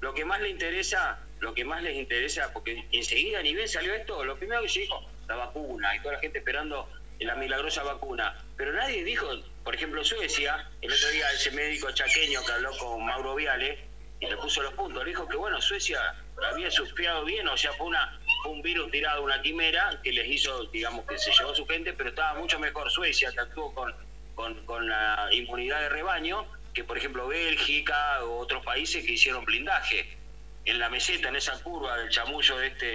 lo 0.00 0.14
que 0.14 0.24
más 0.24 0.40
le 0.40 0.48
interesa, 0.50 1.18
lo 1.40 1.54
que 1.54 1.64
más 1.64 1.82
les 1.82 1.96
interesa, 1.96 2.52
porque 2.52 2.84
enseguida 2.92 3.42
ni 3.42 3.54
bien 3.54 3.68
salió 3.68 3.94
esto, 3.94 4.24
lo 4.24 4.36
primero 4.36 4.62
que 4.62 4.68
se 4.68 4.80
dijo, 4.80 5.08
la 5.26 5.36
vacuna, 5.36 5.94
y 5.96 6.00
toda 6.00 6.14
la 6.14 6.20
gente 6.20 6.38
esperando 6.38 6.88
la 7.20 7.34
milagrosa 7.34 7.82
vacuna. 7.82 8.36
Pero 8.56 8.72
nadie 8.72 9.04
dijo, 9.04 9.28
por 9.64 9.74
ejemplo, 9.74 10.04
Suecia, 10.04 10.68
el 10.80 10.92
otro 10.92 11.08
día 11.10 11.30
ese 11.32 11.50
médico 11.50 11.90
chaqueño 11.90 12.44
que 12.44 12.52
habló 12.52 12.76
con 12.78 13.04
Mauro 13.04 13.34
Viale 13.34 13.78
y 14.20 14.26
le 14.26 14.36
puso 14.36 14.62
los 14.62 14.74
puntos, 14.74 15.02
le 15.04 15.10
dijo 15.10 15.28
que 15.28 15.36
bueno, 15.36 15.60
Suecia 15.60 16.14
había 16.50 16.70
surfeado 16.70 17.24
bien, 17.24 17.46
o 17.48 17.56
sea, 17.56 17.72
fue, 17.72 17.86
una, 17.86 18.18
un 18.46 18.62
virus 18.62 18.90
tirado, 18.90 19.22
una 19.22 19.40
quimera, 19.42 20.00
que 20.02 20.12
les 20.12 20.28
hizo, 20.28 20.64
digamos, 20.66 21.06
que 21.06 21.18
se 21.18 21.32
llevó 21.32 21.54
su 21.54 21.66
gente, 21.66 21.92
pero 21.92 22.10
estaba 22.10 22.38
mucho 22.38 22.58
mejor 22.58 22.90
Suecia, 22.90 23.30
que 23.32 23.40
actuó 23.40 23.72
con, 23.74 23.94
con, 24.34 24.64
con 24.64 24.88
la 24.88 25.28
inmunidad 25.32 25.80
de 25.80 25.88
rebaño, 25.88 26.46
que 26.74 26.84
por 26.84 26.96
ejemplo 26.96 27.26
Bélgica 27.26 28.24
o 28.24 28.38
otros 28.38 28.64
países 28.64 29.04
que 29.04 29.12
hicieron 29.12 29.44
blindaje. 29.44 30.17
En 30.68 30.78
la 30.78 30.90
meseta, 30.90 31.28
en 31.28 31.36
esa 31.36 31.56
curva 31.62 31.96
del 31.96 32.10
chamullo 32.10 32.58
de 32.58 32.66
este, 32.66 32.86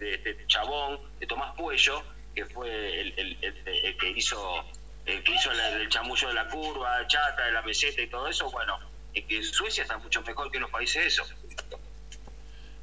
de 0.00 0.14
este 0.14 0.36
chabón, 0.48 0.98
de 1.20 1.26
Tomás 1.26 1.54
Puello, 1.56 2.02
que 2.34 2.44
fue 2.46 2.68
el, 3.00 3.14
el- 3.16 3.38
el- 3.42 3.68
el 3.84 3.96
que 3.96 4.10
hizo 4.10 4.64
el 5.04 5.22
que 5.22 5.32
hizo 5.32 5.52
el 5.52 5.88
chamullo 5.88 6.26
de 6.28 6.34
la 6.34 6.48
curva, 6.48 7.06
chata, 7.06 7.44
de 7.44 7.52
la 7.52 7.62
meseta 7.62 8.02
y 8.02 8.08
todo 8.08 8.26
eso, 8.26 8.50
bueno, 8.50 8.76
es 9.14 9.24
que 9.24 9.40
Suecia 9.44 9.82
está 9.84 9.96
mucho 9.98 10.20
mejor 10.22 10.50
que 10.50 10.58
los 10.58 10.68
países 10.68 11.06
esos. 11.06 11.32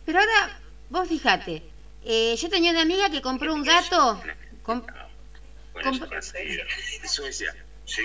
Pero 0.06 0.20
ahora, 0.20 0.58
vos 0.90 1.10
fíjate, 1.10 1.62
eh, 2.06 2.34
yo 2.38 2.50
tenía 2.50 2.72
una 2.72 2.84
amiga 2.84 3.10
que 3.10 3.22
compró 3.22 3.54
un 3.54 3.64
gato. 3.64 4.24
com- 4.64 4.86
Bueno, 5.74 5.92
Com- 6.00 6.14
eso 6.14 6.36
es 6.38 7.12
Suecia, 7.12 7.54
sí. 7.86 8.04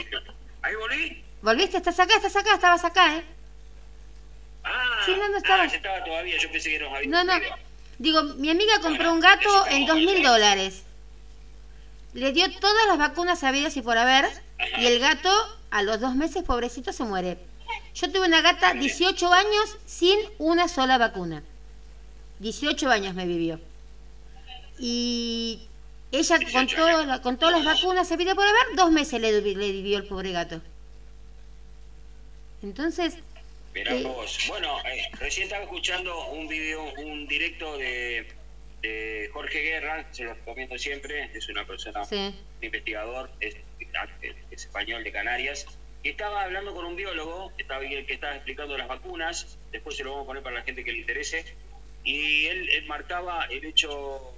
¿Ahí 0.62 0.74
volví? 0.74 1.22
¿Volviste? 1.42 1.76
¿Estás 1.76 2.00
acá? 2.00 2.16
¿Estás 2.16 2.34
acá? 2.34 2.54
Estabas 2.54 2.84
acá, 2.84 3.18
¿eh? 3.18 3.24
Ah, 4.70 5.02
Sí, 5.06 5.12
no, 5.16 5.28
no 5.28 5.38
estaba. 5.38 5.62
ah, 5.62 5.66
ya 5.66 5.76
estaba 5.76 6.04
todavía, 6.04 6.36
yo 6.38 6.50
pensé 6.52 6.70
que 6.70 6.78
nos 6.80 6.92
había 6.94 7.08
No, 7.08 7.24
no. 7.24 7.32
Digo, 7.98 8.22
mi 8.22 8.50
amiga 8.50 8.80
compró 8.80 9.12
un 9.12 9.20
gato 9.20 9.66
en 9.68 9.86
dos 9.86 9.96
mil 9.96 10.22
dólares. 10.22 10.82
Le 12.14 12.32
dio 12.32 12.46
todas 12.60 12.86
las 12.86 12.98
vacunas 12.98 13.42
habidas 13.44 13.76
y 13.76 13.82
por 13.82 13.96
haber. 13.98 14.26
Y 14.78 14.86
el 14.86 14.98
gato, 15.00 15.30
a 15.70 15.82
los 15.82 16.00
dos 16.00 16.14
meses, 16.14 16.42
pobrecito, 16.44 16.92
se 16.92 17.04
muere. 17.04 17.38
Yo 17.94 18.10
tuve 18.10 18.26
una 18.26 18.40
gata 18.40 18.72
18 18.74 19.32
años 19.32 19.76
sin 19.86 20.18
una 20.38 20.68
sola 20.68 20.96
vacuna. 20.98 21.42
18 22.40 22.88
años 22.90 23.14
me 23.14 23.26
vivió. 23.26 23.60
Y 24.78 25.60
ella 26.12 26.36
con, 26.36 26.46
18 26.66 26.76
todo 26.76 27.04
la- 27.04 27.20
con 27.22 27.36
todas 27.36 27.56
las 27.56 27.64
vacunas 27.64 28.10
habidas 28.12 28.34
y 28.34 28.36
por 28.36 28.46
haber, 28.46 28.76
dos 28.76 28.90
meses 28.92 29.20
le, 29.20 29.32
le 29.32 29.72
vivió 29.72 29.98
el 29.98 30.06
pobre 30.06 30.32
gato. 30.32 30.60
Entonces, 32.62 33.14
Mirá 33.78 33.94
Eh. 33.94 34.02
vos. 34.02 34.38
Bueno, 34.48 34.78
eh, 34.84 35.08
recién 35.20 35.44
estaba 35.44 35.62
escuchando 35.62 36.26
un 36.28 36.48
video, 36.48 36.82
un 36.94 37.26
directo 37.28 37.78
de, 37.78 38.26
de 38.82 39.30
Jorge 39.32 39.60
Guerra, 39.62 40.06
se 40.12 40.24
lo 40.24 40.34
recomiendo 40.34 40.76
siempre, 40.78 41.30
es 41.32 41.48
una 41.48 41.64
persona, 41.64 42.04
sí. 42.04 42.16
un 42.16 42.34
investigador, 42.60 43.30
es, 43.40 43.54
es 44.20 44.62
español 44.64 45.04
de 45.04 45.12
Canarias, 45.12 45.66
que 46.02 46.10
estaba 46.10 46.42
hablando 46.42 46.74
con 46.74 46.84
un 46.86 46.96
biólogo, 46.96 47.52
estaba, 47.56 47.80
que 47.80 48.04
estaba 48.12 48.34
explicando 48.34 48.76
las 48.76 48.88
vacunas, 48.88 49.56
después 49.70 49.96
se 49.96 50.04
lo 50.04 50.10
vamos 50.10 50.24
a 50.24 50.26
poner 50.28 50.42
para 50.42 50.56
la 50.56 50.62
gente 50.62 50.82
que 50.82 50.92
le 50.92 50.98
interese, 50.98 51.44
y 52.04 52.46
él, 52.46 52.68
él 52.70 52.84
marcaba 52.86 53.46
el 53.46 53.64
hecho 53.64 54.34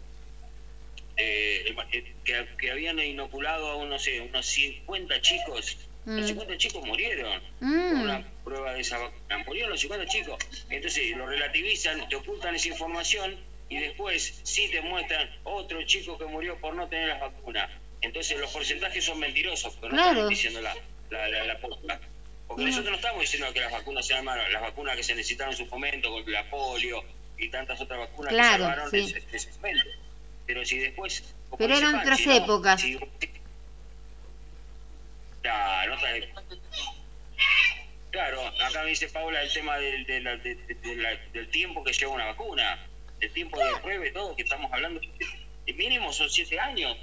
eh, 1.16 1.74
eh, 1.92 2.14
que, 2.24 2.46
que 2.58 2.70
habían 2.70 2.98
inoculado 2.98 3.68
a 3.68 3.76
unos, 3.76 3.88
no 3.90 3.98
sé, 3.98 4.20
unos 4.20 4.46
50 4.46 5.20
chicos, 5.22 5.78
los 6.06 6.24
Mm. 6.24 6.28
50 6.28 6.56
chicos 6.58 6.84
murieron 6.86 7.40
Mm. 7.60 7.90
con 7.92 8.00
una 8.02 8.24
prueba 8.44 8.72
de 8.72 8.80
esa 8.80 8.98
vacuna. 8.98 9.38
Murieron 9.46 9.70
los 9.70 9.80
50 9.80 10.06
chicos. 10.06 10.38
Entonces 10.70 11.16
lo 11.16 11.26
relativizan, 11.26 12.08
te 12.08 12.16
ocultan 12.16 12.54
esa 12.54 12.68
información 12.68 13.36
y 13.68 13.78
después 13.78 14.40
sí 14.42 14.68
te 14.70 14.80
muestran 14.80 15.30
otro 15.44 15.82
chico 15.84 16.16
que 16.18 16.24
murió 16.26 16.56
por 16.58 16.74
no 16.74 16.88
tener 16.88 17.08
las 17.08 17.20
vacunas. 17.20 17.70
Entonces 18.00 18.38
los 18.38 18.50
porcentajes 18.50 19.04
son 19.04 19.18
mentirosos, 19.18 19.74
no 19.82 19.88
Claro. 19.90 20.10
están 20.12 20.28
diciendo 20.28 20.60
la, 20.62 20.74
la, 21.10 21.28
la, 21.28 21.44
la 21.44 21.58
posta. 21.58 22.00
Porque 22.48 22.62
No. 22.64 22.68
nosotros 22.70 22.90
no 22.90 22.96
estamos 22.96 23.20
diciendo 23.20 23.52
que 23.52 23.60
las 23.60 23.70
vacunas 23.72 24.06
sean 24.06 24.24
malas, 24.24 24.50
las 24.50 24.62
vacunas 24.62 24.96
que 24.96 25.02
se 25.04 25.14
necesitaron 25.14 25.52
en 25.52 25.58
su 25.58 25.66
momento, 25.66 26.10
con 26.10 26.32
la 26.32 26.48
polio 26.50 27.04
y 27.38 27.48
tantas 27.48 27.80
otras 27.80 27.98
vacunas 28.00 28.32
Claro, 28.32 28.56
que 28.56 28.70
salvaron 28.70 28.90
sí. 28.90 29.14
ese, 29.16 29.36
ese 29.36 29.50
momento. 29.58 29.84
Pero 30.46 30.64
si 30.64 30.78
después... 30.78 31.22
Pero 31.58 31.76
eran 31.76 31.94
otras 31.96 32.26
¿no? 32.26 32.32
épocas. 32.32 32.80
Si- 32.80 32.98
Claro, 35.42 35.96
Claro, 38.10 38.44
acá 38.60 38.82
me 38.82 38.90
dice 38.90 39.08
Paula 39.08 39.40
el 39.42 39.52
tema 39.52 39.78
del, 39.78 40.04
de 40.04 40.20
la- 40.20 40.36
de- 40.36 40.56
de- 40.56 40.74
de 40.74 40.96
la- 40.96 41.16
del 41.32 41.48
tiempo 41.48 41.84
que 41.84 41.92
lleva 41.92 42.12
una 42.12 42.26
vacuna, 42.26 42.84
el 43.20 43.30
tiempo 43.32 43.56
de 43.64 43.70
prueba 43.82 44.04
y 44.06 44.12
todo, 44.12 44.34
que 44.34 44.42
estamos 44.42 44.70
hablando, 44.72 45.00
el 45.66 45.74
mínimo 45.76 46.12
son 46.12 46.28
siete 46.28 46.58
años. 46.58 46.96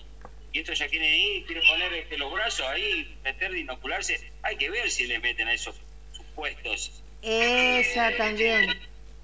Y 0.52 0.60
estos 0.60 0.78
ya 0.80 0.88
quieren 0.90 1.14
ir, 1.14 1.46
quieren 1.46 1.64
poner 1.68 1.94
este, 1.94 2.18
los 2.18 2.32
brazos 2.34 2.66
ahí, 2.68 3.16
meter 3.24 3.52
de 3.52 3.60
inocularse. 3.60 4.32
Hay 4.44 4.58
que 4.58 4.70
ver 4.70 4.90
si 4.92 5.08
le 5.08 5.20
meten 5.20 5.48
a 5.48 5.54
esos 5.54 5.76
supuestos. 6.14 7.02
Esa 7.22 8.16
también. 8.18 8.70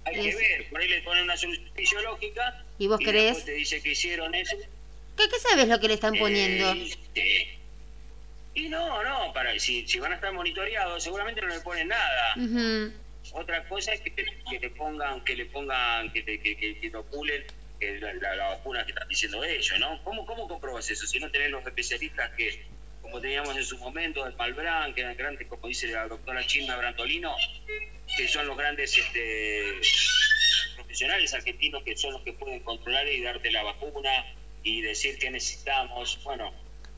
Hay 0.05 0.15
que 0.15 0.35
ver, 0.35 0.69
por 0.69 0.79
ahí 0.81 0.87
le 0.87 1.01
ponen 1.01 1.23
una 1.25 1.35
solución 1.37 1.69
fisiológica. 1.75 2.63
¿Y 2.79 2.87
vos 2.87 2.99
después 2.99 3.13
crees? 3.13 3.45
te 3.45 3.51
dice 3.53 3.81
que 3.81 3.91
hicieron 3.91 4.33
eso. 4.35 4.55
¿Qué, 5.17 5.23
qué 5.29 5.39
sabes 5.39 5.67
lo 5.67 5.79
que 5.79 5.87
le 5.89 5.93
están 5.95 6.17
poniendo? 6.17 6.73
Eh. 7.15 7.59
Y 8.55 8.69
no, 8.69 9.03
no, 9.03 9.31
para 9.33 9.57
si, 9.59 9.85
si 9.87 9.99
van 9.99 10.11
a 10.11 10.15
estar 10.15 10.31
monitoreados, 10.31 11.03
seguramente 11.03 11.41
no 11.41 11.47
le 11.47 11.59
ponen 11.61 11.87
nada. 11.87 12.33
Ujú. 12.35 12.93
Otra 13.31 13.63
cosa 13.65 13.93
es 13.93 14.01
que, 14.01 14.11
te- 14.11 14.25
que 14.49 14.59
le 14.59 14.69
pongan, 14.71 15.21
que 15.23 15.35
le 15.35 15.45
pongan, 15.47 16.11
que 16.11 16.21
te, 16.23 16.39
que, 16.39 16.55
que, 16.55 16.79
que 16.79 16.91
la, 17.99 18.13
la- 18.13 18.35
la 18.35 18.47
vacuna 18.49 18.83
que 18.85 18.91
están 18.91 19.07
diciendo 19.07 19.43
ellos, 19.43 19.79
¿no? 19.79 19.99
¿Cómo, 20.03 20.25
¿Cómo 20.25 20.47
comprobas 20.47 20.89
eso? 20.89 21.05
Si 21.07 21.19
no 21.19 21.29
tenés 21.31 21.49
los 21.49 21.65
especialistas 21.65 22.31
que, 22.37 22.49
como 23.01 23.19
teníamos 23.19 23.55
en 23.57 23.63
su 23.65 23.77
momento, 23.77 24.25
el 24.25 24.35
Malbrán, 24.35 24.93
que 24.93 25.01
eran 25.01 25.15
grandes, 25.15 25.47
como 25.47 25.67
dice 25.67 25.87
la 25.87 26.07
doctora 26.07 26.45
Chilma 26.45 26.75
Brantolino, 26.77 27.35
que 28.15 28.27
son 28.27 28.45
los 28.47 28.55
grandes 28.57 28.95
este, 28.97 29.63
profesionales 30.75 31.33
argentinos 31.33 31.83
que 31.83 31.95
son 31.97 32.13
los 32.13 32.23
que 32.23 32.33
pueden 32.33 32.59
controlar 32.61 33.07
y 33.07 33.21
darte 33.21 33.51
la 33.51 33.63
vacuna 33.63 34.25
y 34.63 34.81
decir 34.81 35.17
qué 35.17 35.29
necesitamos. 35.31 36.19
Bueno, 36.23 36.53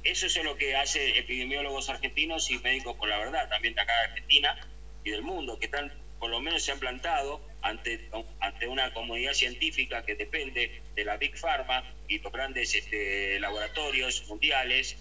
eso 0.05 0.27
es 0.27 0.35
lo 0.43 0.55
que 0.55 0.75
hace 0.75 1.17
epidemiólogos 1.19 1.89
argentinos 1.89 2.49
y 2.51 2.59
médicos 2.59 2.95
por 2.95 3.09
la 3.09 3.17
verdad, 3.17 3.47
también 3.49 3.73
de 3.73 3.81
acá 3.81 3.93
de 3.97 4.03
Argentina 4.05 4.57
y 5.03 5.11
del 5.11 5.21
mundo, 5.23 5.57
que 5.57 5.65
están, 5.65 5.91
por 6.19 6.29
lo 6.29 6.39
menos 6.39 6.63
se 6.63 6.71
han 6.71 6.79
plantado 6.79 7.41
ante, 7.61 7.99
ante 8.39 8.67
una 8.67 8.91
comunidad 8.91 9.33
científica 9.33 10.03
que 10.03 10.15
depende 10.15 10.71
de 10.95 11.03
la 11.03 11.17
Big 11.17 11.35
Pharma 11.37 11.83
y 12.07 12.19
los 12.19 12.31
grandes 12.31 12.73
este, 12.75 13.39
laboratorios 13.39 14.23
mundiales, 14.27 14.95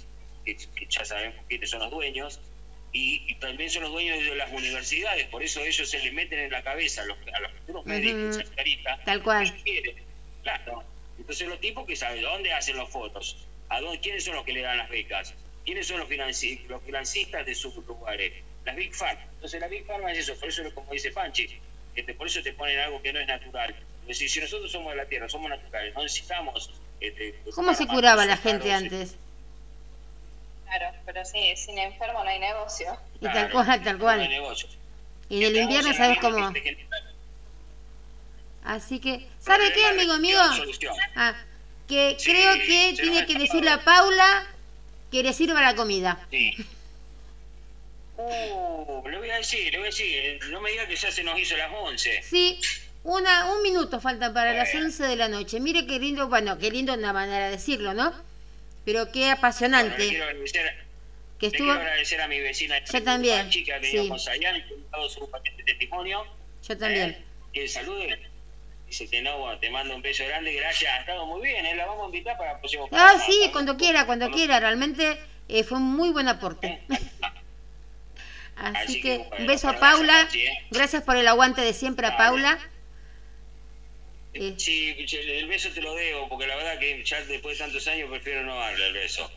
que, 0.44 0.54
que 0.54 0.86
ya 0.88 1.04
sabemos 1.04 1.44
quiénes 1.48 1.70
son 1.70 1.80
los 1.80 1.90
dueños, 1.90 2.40
y, 2.92 3.22
y 3.26 3.34
también 3.34 3.70
son 3.70 3.82
los 3.82 3.92
dueños 3.92 4.18
de 4.18 4.34
las 4.36 4.50
universidades, 4.52 5.26
por 5.26 5.42
eso 5.42 5.64
ellos 5.64 5.88
se 5.88 5.98
le 5.98 6.12
meten 6.12 6.38
en 6.38 6.50
la 6.50 6.62
cabeza 6.62 7.02
a 7.02 7.04
los, 7.04 7.18
a 7.32 7.40
los 7.40 7.52
futuros 7.52 7.84
médicos, 7.84 8.22
Ujú. 8.22 8.32
sanitaristas, 8.34 9.04
Tal 9.04 9.22
cual. 9.22 9.52
Claro. 10.42 10.84
Entonces 11.18 11.48
los 11.48 11.60
tipos 11.60 11.86
que 11.86 11.96
saben 11.96 12.22
dónde 12.22 12.52
hacen 12.52 12.76
los 12.76 12.90
fotos, 12.90 13.36
a 13.68 13.80
dónde, 13.80 14.00
quiénes 14.00 14.24
son 14.24 14.34
los 14.34 14.44
que 14.44 14.52
le 14.52 14.62
dan 14.62 14.76
las 14.78 14.88
becas, 14.88 15.34
quiénes 15.64 15.86
son 15.86 15.98
los, 16.00 16.08
financi- 16.08 16.60
los 16.66 16.82
financistas 16.82 17.44
de 17.46 17.54
sus 17.54 17.74
lugares, 17.86 18.32
las 18.64 18.76
Big 18.76 18.94
Pharma. 18.94 19.20
Entonces 19.34 19.60
la 19.60 19.68
Big 19.68 19.84
Pharma 19.86 20.12
es 20.12 20.18
eso, 20.18 20.34
por 20.38 20.48
eso 20.48 20.62
es 20.62 20.72
como 20.72 20.92
dice 20.92 21.10
Panchi, 21.10 21.48
que 21.94 22.02
te- 22.02 22.14
por 22.14 22.26
eso 22.26 22.42
te 22.42 22.52
ponen 22.52 22.78
algo 22.78 23.00
que 23.02 23.12
no 23.12 23.20
es 23.20 23.26
natural. 23.26 23.74
Es 24.02 24.08
decir, 24.08 24.28
si 24.30 24.40
nosotros 24.40 24.70
somos 24.70 24.90
de 24.92 24.96
la 24.96 25.06
Tierra, 25.06 25.28
somos 25.28 25.48
naturales, 25.50 25.94
no 25.94 26.02
necesitamos... 26.02 26.70
Este, 27.00 27.34
¿Cómo 27.54 27.74
se 27.74 27.86
curaba 27.86 28.24
la 28.26 28.36
gente 28.36 28.72
antes? 28.72 29.16
Claro, 30.66 30.96
pero 31.06 31.24
sí, 31.24 31.54
sin 31.56 31.78
enfermo 31.78 32.22
no 32.24 32.30
hay 32.30 32.38
negocio. 32.38 32.98
Y 33.20 33.24
tal 33.24 33.32
claro, 33.32 33.52
cual, 33.52 33.82
tal 33.82 33.98
no 33.98 34.04
cual. 34.04 34.20
hay 34.20 34.28
negocio. 34.28 34.68
Y 35.28 35.44
en 35.44 35.50
el 35.50 35.56
invierno 35.62 35.92
sabes 35.94 36.18
cómo. 36.18 36.52
Así 38.64 38.98
que, 39.00 39.26
¿sabe 39.40 39.72
qué, 39.72 39.84
amigo? 39.86 40.14
Solución. 40.56 40.94
Ah, 41.16 41.34
que 41.88 42.16
Sí, 42.18 42.30
creo 42.30 42.54
que 42.54 42.94
tiene 43.00 43.26
que 43.26 43.34
decirle 43.38 43.70
a. 43.70 43.82
Paula 43.84 44.46
que 45.10 45.22
le 45.22 45.32
sirva 45.32 45.60
la 45.62 45.74
comida. 45.74 46.26
Sí. 46.30 46.54
Uh, 48.16 49.08
le 49.08 49.18
voy 49.18 49.30
a 49.30 49.36
decir, 49.36 49.72
le 49.72 49.78
voy 49.78 49.86
a 49.88 49.90
decir, 49.90 50.38
no 50.50 50.60
me 50.60 50.70
diga 50.70 50.86
que 50.86 50.94
ya 50.96 51.10
se 51.10 51.24
nos 51.24 51.38
hizo 51.38 51.56
las 51.56 51.70
11. 51.72 52.22
Sí, 52.22 52.60
una, 53.02 53.52
un 53.52 53.62
minuto 53.62 54.00
falta 54.00 54.32
para 54.32 54.52
las 54.54 54.72
Bueno. 54.72 54.86
11 54.86 55.02
de 55.04 55.16
la 55.16 55.28
noche. 55.28 55.58
Mire 55.60 55.86
qué 55.86 55.98
lindo, 55.98 56.28
bueno, 56.28 56.58
qué 56.58 56.70
lindo 56.70 56.94
una 56.94 57.12
manera 57.12 57.46
de 57.46 57.52
decirlo, 57.52 57.92
¿no? 57.92 58.12
Pero 58.84 59.06
qué 59.06 59.20
Bueno, 59.20 59.26
le 59.26 59.30
apasionante 59.32 60.08
quiero 60.08 60.24
agradecer, 60.26 60.84
que 61.40 61.46
le 61.46 61.46
estuvo. 61.48 61.66
quiero 61.66 61.80
agradecer 61.80 62.20
a 62.20 62.28
mi 62.28 62.40
vecina 62.40 62.84
Yo 62.84 63.02
también, 63.02 63.38
Panchi, 63.38 63.64
que 63.64 63.72
sí. 63.84 64.08
que 64.10 64.18
su 65.10 65.30
testimonio. 65.64 66.24
Yo 66.68 66.78
también. 66.78 67.10
¿eh? 67.10 67.24
El 67.54 67.68
salude. 67.68 68.30
Dice 68.86 69.08
que 69.08 69.22
no, 69.22 69.38
bueno, 69.38 69.58
te 69.58 69.70
mando 69.70 69.94
un 69.94 70.02
beso 70.02 70.24
grande, 70.26 70.52
gracias, 70.52 70.92
ha 70.92 71.00
estado 71.00 71.26
muy 71.26 71.42
bien, 71.42 71.64
¿eh? 71.66 71.74
la 71.74 71.86
vamos 71.86 72.04
a 72.04 72.06
invitar 72.06 72.36
para 72.36 72.58
próximo 72.58 72.88
Ah, 72.92 73.14
sí, 73.26 73.48
cuando 73.52 73.76
quiera, 73.76 74.06
cuando 74.06 74.30
quiera. 74.30 74.60
Realmente 74.60 75.18
eh, 75.48 75.64
fue 75.64 75.78
un 75.78 75.84
muy 75.84 76.10
buen 76.10 76.28
aporte. 76.28 76.80
Así 78.56 78.76
Así 78.76 79.00
que 79.00 79.18
bueno, 79.18 79.36
un 79.38 79.46
beso 79.46 79.68
a 79.68 79.72
gracias, 79.72 79.92
Paula. 79.92 80.24
Pachi, 80.26 80.46
¿eh? 80.46 80.58
Gracias 80.70 81.02
por 81.02 81.16
el 81.16 81.26
aguante 81.26 81.60
de 81.60 81.72
siempre 81.72 82.06
a. 82.06 82.16
Paula. 82.16 82.58
Eh, 84.32 84.54
Sí, 84.58 84.94
el 85.12 85.46
beso 85.48 85.70
te 85.70 85.80
lo 85.80 85.94
debo, 85.94 86.28
porque 86.28 86.46
la 86.46 86.56
verdad 86.56 86.78
que 86.78 87.02
ya 87.04 87.22
después 87.24 87.58
de 87.58 87.64
tantos 87.64 87.86
años 87.88 88.10
prefiero 88.10 88.44
no 88.44 88.56
darle 88.56 88.88
el 88.88 88.92
beso. 88.94 89.30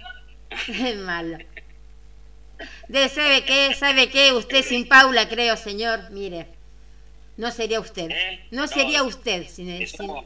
Es 0.68 0.95
malo. 0.98 1.38
De, 2.88 3.10
¿Sabe 3.10 3.44
qué? 3.44 3.76
¿Sabe 3.76 4.10
qué? 4.10 4.34
Usted 4.34 4.64
sin 4.64 4.88
Paula, 4.88 5.30
creo, 5.30 5.57
señor. 5.57 6.10
Mire. 6.11 6.56
No 7.38 7.51
sería 7.51 7.80
usted. 7.80 8.09
¿Eh? 8.11 8.45
No, 8.51 8.61
No, 8.64 8.68
sería 8.68 9.03
usted. 9.03 9.47
sin- 9.49 9.69
Eh, 9.69 9.88
sin- 9.88 9.97
Somos, 9.97 10.26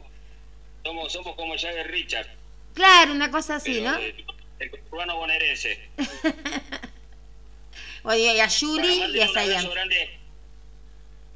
somos, 0.84 1.12
somos 1.12 1.34
como 1.36 1.52
Jagger 1.54 1.88
Richard. 1.90 2.26
Claro, 2.74 3.12
una 3.12 3.30
cosa 3.30 3.56
así, 3.56 3.74
pero 3.80 3.90
¿no? 3.92 3.96
de- 3.98 4.24
El 4.58 4.70
urbano 4.90 5.16
bonaerense. 5.16 5.88
O 8.04 8.12
y 8.14 8.26
a 8.40 8.46
Yuli 8.48 9.04
y 9.14 9.20
a 9.20 9.28
Sayan. 9.28 9.70
grande. 9.70 10.18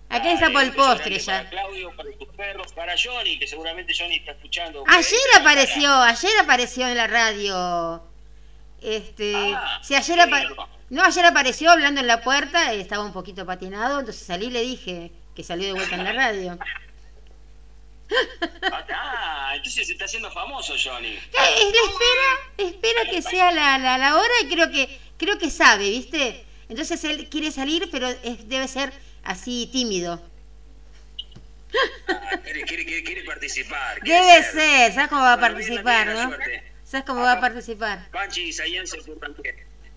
Aquí 0.08 0.28
está 0.28 0.50
por 0.50 0.62
el 0.62 0.72
postre 0.72 1.18
ya. 1.18 1.38
Para 1.38 1.50
Claudio, 1.50 1.92
para 1.96 2.10
tus 2.12 2.28
perros, 2.28 2.72
para 2.72 2.94
Johnny, 3.00 3.38
que 3.38 3.46
seguramente 3.46 3.92
Johnny 3.96 4.16
está 4.16 4.32
escuchando. 4.32 4.84
Ayer 4.88 5.18
apareció, 5.38 5.92
ayer 5.92 6.32
apareció 6.40 6.88
en 6.88 6.96
la 6.96 7.06
radio. 7.06 8.02
Este, 8.82 9.32
Ah, 9.36 9.80
sí, 9.82 9.94
ayer 9.94 10.18
no, 10.90 11.02
ayer 11.04 11.24
apareció 11.24 11.70
hablando 11.70 12.00
en 12.00 12.06
la 12.06 12.20
puerta, 12.22 12.72
estaba 12.72 13.04
un 13.04 13.12
poquito 13.12 13.44
patinado, 13.46 13.98
entonces 14.00 14.24
salí 14.24 14.46
y 14.46 14.50
le 14.50 14.60
dije 14.62 15.10
que 15.36 15.44
salió 15.44 15.66
de 15.68 15.72
vuelta 15.74 15.94
en 15.94 16.04
la 16.04 16.12
radio. 16.12 16.58
Ah, 18.62 19.52
entonces 19.56 19.86
se 19.86 19.92
está 19.92 20.04
haciendo 20.06 20.30
famoso 20.30 20.74
Johnny. 20.82 21.08
Eh, 21.08 21.20
él 21.60 21.74
espera, 21.88 22.70
espera 22.70 23.10
que 23.10 23.22
sea 23.22 23.50
la, 23.52 23.78
la, 23.78 23.98
la 23.98 24.16
hora 24.16 24.32
y 24.42 24.48
creo 24.48 24.70
que 24.70 24.98
creo 25.18 25.38
que 25.38 25.50
sabe, 25.50 25.88
¿viste? 25.90 26.44
Entonces 26.68 27.02
él 27.04 27.28
quiere 27.28 27.50
salir, 27.50 27.88
pero 27.90 28.08
es- 28.08 28.48
debe 28.48 28.66
ser 28.68 28.92
así 29.22 29.68
tímido. 29.72 30.20
Ah, 32.08 32.38
quiere, 32.42 32.62
quiere, 32.62 32.84
quiere, 33.04 33.22
participar. 33.24 33.98
quiere 34.00 34.24
Debe 34.24 34.42
ser, 34.44 34.92
¿sabes 34.94 35.08
cómo 35.08 35.22
va 35.22 35.34
a 35.34 35.40
participar, 35.40 36.06
no? 36.08 36.30
¿Sabes 36.84 37.04
cómo 37.06 37.20
va 37.20 37.30
a 37.30 37.32
Acá- 37.32 37.40
participar? 37.42 38.08
Panchi 38.10 38.42
y 38.44 38.52
Sayan 38.52 38.86
se. 38.86 38.98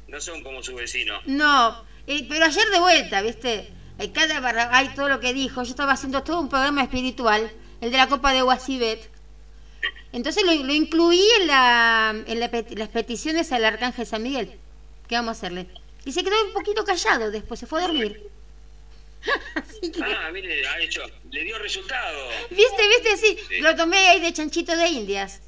No 0.07 0.19
son 0.19 0.41
como 0.43 0.63
su 0.63 0.73
vecino. 0.75 1.21
No, 1.25 1.85
eh, 2.07 2.25
pero 2.27 2.45
ayer 2.45 2.67
de 2.69 2.79
vuelta, 2.79 3.21
¿viste? 3.21 3.69
Eh, 3.99 4.11
Cada 4.11 4.39
barra, 4.39 4.69
hay 4.75 4.89
todo 4.89 5.09
lo 5.09 5.19
que 5.19 5.33
dijo. 5.33 5.63
Yo 5.63 5.69
estaba 5.69 5.93
haciendo 5.93 6.23
todo 6.23 6.39
un 6.39 6.49
programa 6.49 6.83
espiritual, 6.83 7.51
el 7.81 7.91
de 7.91 7.97
la 7.97 8.07
Copa 8.07 8.33
de 8.33 8.41
Guasibet. 8.41 9.09
Entonces 10.11 10.43
lo, 10.43 10.53
lo 10.53 10.73
incluí 10.73 11.21
en, 11.41 11.47
la, 11.47 12.15
en 12.25 12.39
la 12.39 12.49
las 12.75 12.89
peticiones 12.89 13.51
al 13.51 13.65
Arcángel 13.65 14.05
San 14.07 14.23
Miguel. 14.23 14.53
¿Qué 15.07 15.15
vamos 15.15 15.29
a 15.29 15.31
hacerle? 15.31 15.67
Y 16.05 16.11
se 16.13 16.23
quedó 16.23 16.43
un 16.45 16.53
poquito 16.53 16.83
callado, 16.85 17.29
después 17.29 17.59
se 17.59 17.67
fue 17.67 17.79
a 17.79 17.87
dormir. 17.87 18.21
Que, 19.81 20.01
Ah, 20.03 20.29
mire, 20.31 20.65
ha 20.67 20.79
hecho, 20.79 21.01
le 21.31 21.43
dio 21.43 21.57
resultado. 21.59 22.29
¿viste, 22.49 22.81
viste? 22.87 23.17
Sí, 23.17 23.37
Sí. 23.49 23.59
lo 23.61 23.75
tomé 23.75 23.97
ahí 24.07 24.19
de 24.21 24.31
chanchito 24.33 24.75
de 24.75 24.87
indias. 24.89 25.41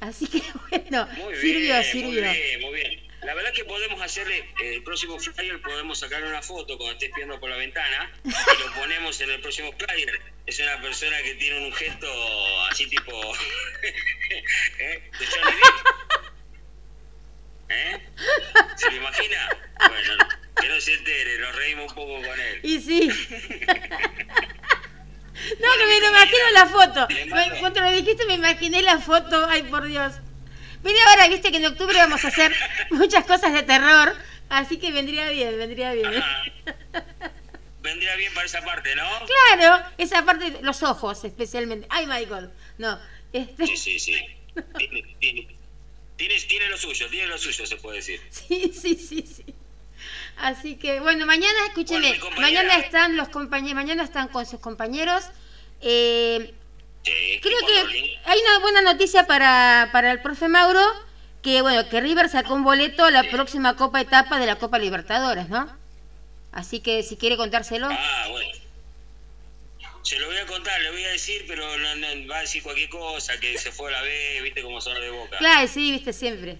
Así 0.00 0.26
que, 0.26 0.42
bueno, 0.70 1.08
Muy 1.16 1.34
sirvió, 1.36 1.60
bien, 1.60 1.84
sirvió. 1.84 2.10
muy 2.10 2.36
bien, 2.36 2.60
muy 2.60 2.74
bien. 2.74 3.01
La 3.22 3.34
verdad 3.34 3.52
que 3.52 3.64
podemos 3.64 4.00
hacerle, 4.02 4.38
eh, 4.38 4.74
el 4.74 4.82
próximo 4.82 5.18
flyer 5.18 5.60
podemos 5.62 5.98
sacar 5.98 6.24
una 6.24 6.42
foto 6.42 6.76
cuando 6.76 6.94
esté 6.94 7.06
espiando 7.06 7.38
por 7.38 7.50
la 7.50 7.56
ventana 7.56 8.10
y 8.24 8.62
lo 8.62 8.74
ponemos 8.74 9.20
en 9.20 9.30
el 9.30 9.40
próximo 9.40 9.72
flyer. 9.72 10.20
Es 10.46 10.58
una 10.58 10.80
persona 10.82 11.22
que 11.22 11.34
tiene 11.36 11.64
un 11.64 11.72
gesto 11.72 12.08
así 12.68 12.88
tipo... 12.88 13.12
¿Eh? 14.78 15.10
De 15.18 15.26
Johnny. 15.26 15.56
¿Eh? 17.68 18.08
¿Se 18.76 18.90
lo 18.90 18.96
imagina? 18.96 19.48
Bueno, 19.78 20.16
que 20.60 20.68
no 20.68 20.80
se 20.80 20.94
entere, 20.94 21.38
nos 21.38 21.54
reímos 21.54 21.88
un 21.90 21.94
poco 21.94 22.28
con 22.28 22.40
él. 22.40 22.60
Y 22.64 22.80
sí. 22.80 23.08
No, 25.60 25.68
que 25.76 25.86
me 25.86 25.96
imagino 25.96 26.50
la 26.52 26.66
foto. 26.66 27.08
Cuando 27.58 27.80
lo 27.80 27.90
dijiste 27.90 28.26
me 28.26 28.34
imaginé 28.34 28.80
la 28.82 28.98
foto. 28.98 29.44
Ay, 29.48 29.64
por 29.64 29.86
Dios. 29.86 30.14
Mira 30.82 30.98
ahora, 31.08 31.28
viste 31.28 31.50
que 31.50 31.58
en 31.58 31.66
octubre 31.66 31.96
vamos 31.98 32.24
a 32.24 32.28
hacer 32.28 32.52
muchas 32.90 33.24
cosas 33.24 33.52
de 33.52 33.62
terror. 33.62 34.14
Así 34.48 34.78
que 34.78 34.92
vendría 34.92 35.30
bien, 35.30 35.56
vendría 35.56 35.92
bien. 35.92 36.14
Ajá. 36.14 36.44
Vendría 37.82 38.14
bien 38.16 38.32
para 38.32 38.46
esa 38.46 38.62
parte, 38.64 38.94
¿no? 38.94 39.04
Claro, 39.26 39.84
esa 39.98 40.24
parte, 40.24 40.58
los 40.62 40.82
ojos 40.82 41.24
especialmente. 41.24 41.86
Ay, 41.90 42.06
Michael. 42.06 42.50
No, 42.78 42.98
este, 43.32 43.66
Sí, 43.66 43.76
sí, 43.76 43.98
sí. 43.98 44.12
Tiene, 44.76 45.02
tiene, 45.18 45.48
tiene, 46.16 46.40
tiene 46.40 46.68
lo 46.68 46.78
suyo, 46.78 47.08
tiene 47.08 47.26
lo 47.26 47.38
suyo, 47.38 47.66
se 47.66 47.76
puede 47.76 47.96
decir. 47.96 48.20
sí, 48.30 48.72
sí, 48.72 48.94
sí, 48.94 49.22
sí. 49.22 49.44
Así 50.36 50.76
que, 50.76 51.00
bueno, 51.00 51.26
mañana, 51.26 51.66
escúcheme, 51.66 52.18
Bueno, 52.18 52.40
mañana 52.40 52.76
están 52.76 53.16
los 53.16 53.28
compañeros, 53.28 53.74
mañana 53.74 54.04
están 54.04 54.28
con 54.28 54.46
sus 54.46 54.60
compañeros. 54.60 55.24
Eh, 55.80 56.54
Sí, 57.04 57.40
Creo 57.42 57.58
que 57.66 58.18
hay 58.24 58.38
una 58.40 58.58
buena 58.60 58.82
noticia 58.82 59.26
para, 59.26 59.88
para 59.92 60.12
el 60.12 60.20
profe 60.22 60.48
Mauro, 60.48 60.80
que 61.42 61.60
bueno, 61.62 61.88
que 61.88 62.00
River 62.00 62.28
sacó 62.28 62.54
un 62.54 62.62
boleto 62.62 63.04
a 63.04 63.10
la 63.10 63.24
próxima 63.24 63.76
Copa 63.76 64.00
Etapa 64.00 64.38
de 64.38 64.46
la 64.46 64.56
Copa 64.56 64.78
Libertadores, 64.78 65.48
¿no? 65.48 65.68
Así 66.52 66.80
que 66.80 67.02
si 67.02 67.16
quiere 67.16 67.36
contárselo. 67.36 67.88
Ah, 67.90 68.26
bueno. 68.30 68.52
Se 70.02 70.18
lo 70.18 70.26
voy 70.26 70.36
a 70.36 70.46
contar, 70.46 70.80
le 70.80 70.90
voy 70.90 71.04
a 71.04 71.10
decir, 71.10 71.44
pero 71.48 71.64
no, 71.78 71.94
no, 71.96 72.28
va 72.28 72.38
a 72.38 72.40
decir 72.42 72.62
cualquier 72.62 72.88
cosa, 72.88 73.38
que 73.40 73.56
se 73.56 73.72
fue 73.72 73.88
a 73.88 73.98
la 73.98 74.02
B, 74.02 74.40
viste 74.42 74.62
cómo 74.62 74.80
son 74.80 74.94
de 74.94 75.10
boca. 75.10 75.38
Claro, 75.38 75.66
sí, 75.68 75.92
viste 75.92 76.12
siempre. 76.12 76.58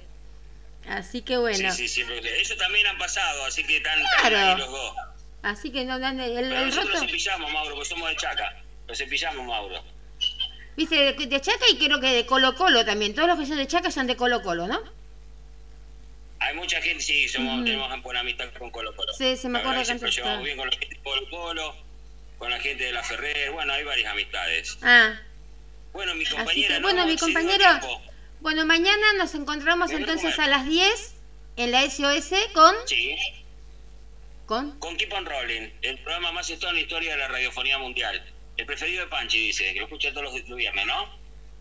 Así 0.89 1.23
que 1.23 1.37
bueno. 1.37 1.71
Sí, 1.73 1.89
sí, 1.89 1.89
siempre. 1.89 2.19
Ellos 2.41 2.57
también 2.57 2.87
han 2.87 2.99
pasado, 2.99 3.45
así 3.45 3.65
que 3.65 3.77
están, 3.77 4.01
están 4.01 4.21
Claro. 4.21 4.37
ahí 4.39 4.59
los 4.59 4.71
dos. 4.71 4.97
Así 5.43 5.71
que 5.73 5.85
no, 5.85 5.97
el, 5.97 6.21
el 6.21 6.49
Pero 6.49 6.67
nosotros 6.67 6.77
roto, 6.77 6.91
los 6.91 7.01
cepillamos, 7.01 7.53
Mauro, 7.53 7.75
porque 7.75 7.89
somos 7.89 8.09
de 8.09 8.17
Chaca. 8.17 8.63
Los 8.87 8.99
cepillamos, 8.99 9.45
Mauro. 9.45 9.85
Viste, 10.77 10.97
de, 10.97 11.27
de 11.27 11.41
Chaca 11.41 11.65
y 11.71 11.77
creo 11.79 12.01
que 12.01 12.09
de 12.09 12.27
Colo 12.27 12.55
Colo 12.55 12.85
también. 12.85 13.15
Todos 13.15 13.29
los 13.29 13.39
que 13.39 13.47
son 13.47 13.57
de 13.57 13.67
Chaca 13.67 13.91
son 13.91 14.07
de 14.07 14.17
Colo 14.17 14.43
Colo, 14.43 14.67
¿no? 14.67 14.81
Hay 16.41 16.57
mucha 16.57 16.83
gente, 16.83 17.03
sí, 17.03 17.29
somos, 17.29 17.55
Ujú. 17.57 17.65
tenemos 17.65 18.03
buena 18.03 18.21
amistad 18.21 18.47
con 18.59 18.71
Colo 18.71 18.95
Colo. 18.97 19.13
Sí, 19.15 19.37
se 19.37 19.49
me 19.49 19.61
acuerda 19.61 19.85
que 19.85 19.93
antes 19.93 20.17
llevamos 20.17 20.45
bien 20.45 20.57
con 20.57 20.69
la 20.69 20.77
gente 20.77 20.95
de 20.97 21.01
Colo 21.03 21.31
Colo, 21.31 21.77
con 22.39 22.51
la 22.51 22.59
gente 22.59 22.85
de 22.85 22.93
la 22.93 23.03
Ferrer, 23.05 23.53
bueno, 23.53 23.73
hay 23.73 23.85
varias 23.85 24.11
amistades. 24.11 24.77
Ah, 24.83 25.21
Bueno, 25.93 26.15
mi 26.17 26.25
compañera, 26.25 26.75
que 26.75 26.81
¿no? 26.81 26.87
bueno, 26.89 27.07
mi 27.07 27.17
compañero. 27.17 27.65
Bueno, 28.41 28.67
mañana 28.67 29.13
nos 29.19 29.35
encontramos 29.37 29.93
entonces 29.93 30.37
a 30.41 30.49
las 30.49 30.67
10 30.67 31.15
en 31.59 31.71
la 31.71 31.89
SOS 31.89 32.33
con... 32.55 32.75
Sí, 32.87 33.15
con 34.47 34.77
con 34.81 34.97
Keep 34.97 35.13
on 35.13 35.25
Rolling, 35.25 35.71
el 35.83 35.99
programa 36.01 36.33
más 36.33 36.51
esto 36.51 36.69
en 36.69 36.75
la 36.75 36.81
historia 36.81 37.13
de 37.13 37.19
la 37.19 37.29
radiofonía 37.29 37.79
mundial. 37.79 38.21
El 38.57 38.67
preferido 38.67 39.05
de 39.05 39.11
Panchi, 39.11 39.47
dice, 39.47 39.73
que 39.73 39.79
lo 39.81 39.87
escucha 39.87 40.13
todos 40.13 40.25
los 40.33 40.57
viernes, 40.57 40.87
¿no? 40.87 41.09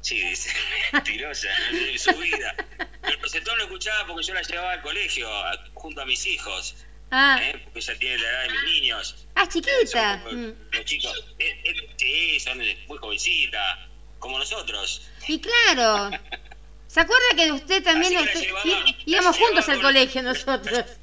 Sí, 0.02 0.20
dice, 0.22 0.50
mentirosa, 0.94 1.48
en 1.72 1.98
su 2.00 2.14
vida. 2.18 2.56
El 3.04 3.18
presetón 3.20 3.58
lo 3.58 3.64
escuchaba 3.66 4.08
porque 4.08 4.24
yo 4.26 4.34
la 4.34 4.42
llevaba 4.42 4.74
al 4.74 4.82
colegio, 4.82 5.30
a- 5.32 5.60
junto 5.74 6.02
a 6.02 6.06
mis 6.06 6.26
hijos, 6.26 6.76
ah, 7.12 7.40
¿eh? 7.42 7.60
porque 7.64 7.80
ella 7.80 7.96
tiene 8.00 8.18
la 8.18 8.30
edad 8.30 8.44
de 8.44 8.50
mis 8.50 8.64
niños. 8.74 9.16
ah, 9.36 9.48
chiquita. 9.48 10.22
Como 10.24 10.36
Mm. 10.38 10.54
Los 10.72 10.86
chicos, 10.86 11.26
eh, 11.40 11.62
eh, 11.64 11.90
sí, 11.98 12.40
son 12.40 12.58
muy 12.88 12.98
jovencitas, 12.98 13.80
como 14.20 14.38
nosotros. 14.40 15.02
Y 15.28 15.40
claro, 15.40 16.10
¿se 16.88 17.00
acuerda 17.00 17.26
que 17.36 17.52
usted 17.52 17.84
también 17.84 18.16
Así 18.18 18.26
que 18.28 18.34
la 18.34 18.42
llevaba- 18.42 18.66
í- 18.90 18.98
la 18.98 19.04
íbamos 19.06 19.38
juntos 19.38 19.70
al 19.70 19.82
colegio 19.82 20.24
nosotros? 20.24 20.86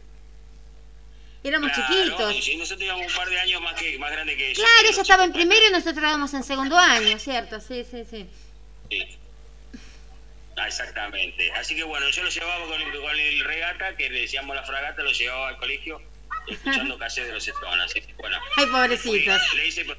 Éramos 1.45 1.71
Claro, 1.73 1.87
chiquitos. 1.95 2.49
Y 2.49 2.57
nosotros 2.57 2.85
íbamos 2.85 3.07
un 3.07 3.17
par 3.17 3.29
de 3.31 3.39
años 3.41 3.61
más, 3.63 3.75
que, 3.81 3.97
más 3.99 4.11
grande 4.11 4.37
que 4.37 4.51
ella. 4.51 4.55
Claro, 4.65 4.89
ella 4.91 5.03
estaba 5.03 5.25
en 5.25 5.33
primero 5.33 5.61
y 5.67 5.71
nosotros 5.71 5.97
estábamos 5.97 6.35
en 6.35 6.43
segundo 6.43 6.77
año, 6.77 7.19
¿cierto? 7.19 7.61
Sí, 7.61 7.85
sí, 7.89 8.05
sí. 8.11 8.29
Sí. 8.91 9.19
Ah, 10.57 10.67
exactamente. 10.67 11.53
Así 11.53 11.77
que 11.77 11.85
bueno, 11.85 12.09
yo 12.11 12.25
lo 12.25 12.29
llevaba 12.31 12.67
con 12.67 12.81
el, 12.83 13.01
con 13.01 13.17
el 13.19 13.45
regata, 13.45 13.97
que 13.97 14.11
le 14.11 14.23
decíamos 14.23 14.57
la 14.57 14.65
fragata, 14.65 15.03
lo 15.03 15.13
llevaba 15.13 15.49
al 15.51 15.57
colegio 15.59 16.03
escuchando 16.49 16.99
cassette 16.99 17.27
de 17.29 17.33
los 17.35 17.47
Stones. 17.47 17.85
Así 17.85 18.01
que 18.01 18.13
bueno. 18.15 18.37
Ay, 18.57 18.67
pobrecitos. 18.67 19.43
fui- 19.49 19.59
Le 19.59 19.67
hice. 19.69 19.87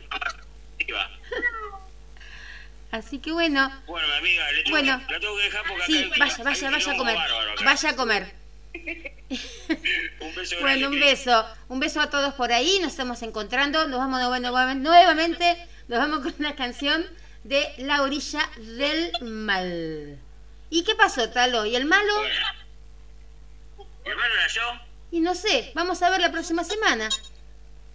Así 2.92 3.20
que 3.20 3.32
bueno, 3.32 3.72
Bueno, 3.86 4.08
mi 4.08 4.14
amiga, 4.16 4.52
le 4.52 4.64
tengo, 4.64 4.72
Bueno. 4.78 5.02
la 5.10 5.20
tengo 5.20 5.38
que 5.38 5.44
dejar 5.44 5.64
porque 5.68 5.86
sí, 5.86 5.98
acá 6.00 6.14
hay- 6.16 6.20
vaya, 6.20 6.44
vaya, 6.44 6.70
vaya 6.72 6.92
a 6.92 6.98
comer. 6.98 7.16
bárbaro. 7.16 7.52
Vaya 7.64 7.90
a 7.92 7.96
comer. 7.96 8.34
Un 10.22 10.36
beso 10.36 10.56
Bueno, 10.62 10.88
un 10.90 11.00
beso. 11.00 11.46
Un 11.70 11.80
beso 11.80 12.02
a 12.02 12.10
todos 12.10 12.34
por 12.36 12.52
ahí. 12.52 12.80
Nos 12.82 12.92
estamos 12.92 13.22
encontrando. 13.22 13.88
Nos 13.88 14.00
vamos 14.00 14.20
nueva- 14.20 14.40
nuevamente, 14.40 14.84
nuevamente. 14.90 15.68
Nos 15.88 16.00
vamos 16.00 16.20
con 16.20 16.34
una 16.40 16.56
canción 16.56 17.06
de 17.44 17.68
La 17.78 18.02
orilla 18.04 18.50
del 18.58 19.12
mal. 19.22 20.20
¿Y 20.70 20.84
qué 20.84 20.96
pasó, 20.96 21.30
Talo? 21.30 21.66
¿Y 21.66 21.76
el 21.76 21.86
malo? 21.86 22.14
¿Mi 24.06 24.12
hermano 24.12 24.34
era 24.34 24.48
yo? 24.48 24.62
Y 25.12 25.20
no 25.22 25.34
sé, 25.34 25.72
vamos 25.74 26.02
a 26.04 26.10
ver 26.12 26.22
la 26.22 26.32
próxima 26.32 26.64
semana. 26.64 27.10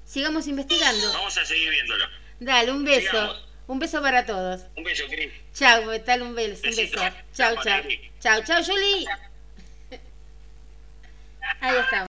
Sigamos 0.05 0.47
investigando. 0.49 1.13
Vamos 1.13 1.39
a 1.39 1.45
seguir 1.45 1.71
viéndolo. 1.71 2.05
Dale, 2.41 2.73
un 2.73 2.85
beso. 2.85 3.11
Sigamos. 3.11 3.45
Un 3.67 3.79
beso 3.79 4.03
para 4.03 4.27
todos. 4.27 4.63
Un 4.77 4.85
beso, 4.85 5.05
Cris. 5.09 5.33
Chao, 5.55 5.83
tal, 6.05 6.23
un 6.23 6.35
beso. 6.35 6.63
Un 6.69 6.77
beso. 6.77 6.97
Chao, 7.35 7.55
Chao. 7.63 7.83
Chao, 8.21 8.43
chao, 8.45 8.63
Julie. 8.65 9.07
Ahí 11.61 11.77
estamos. 11.77 12.14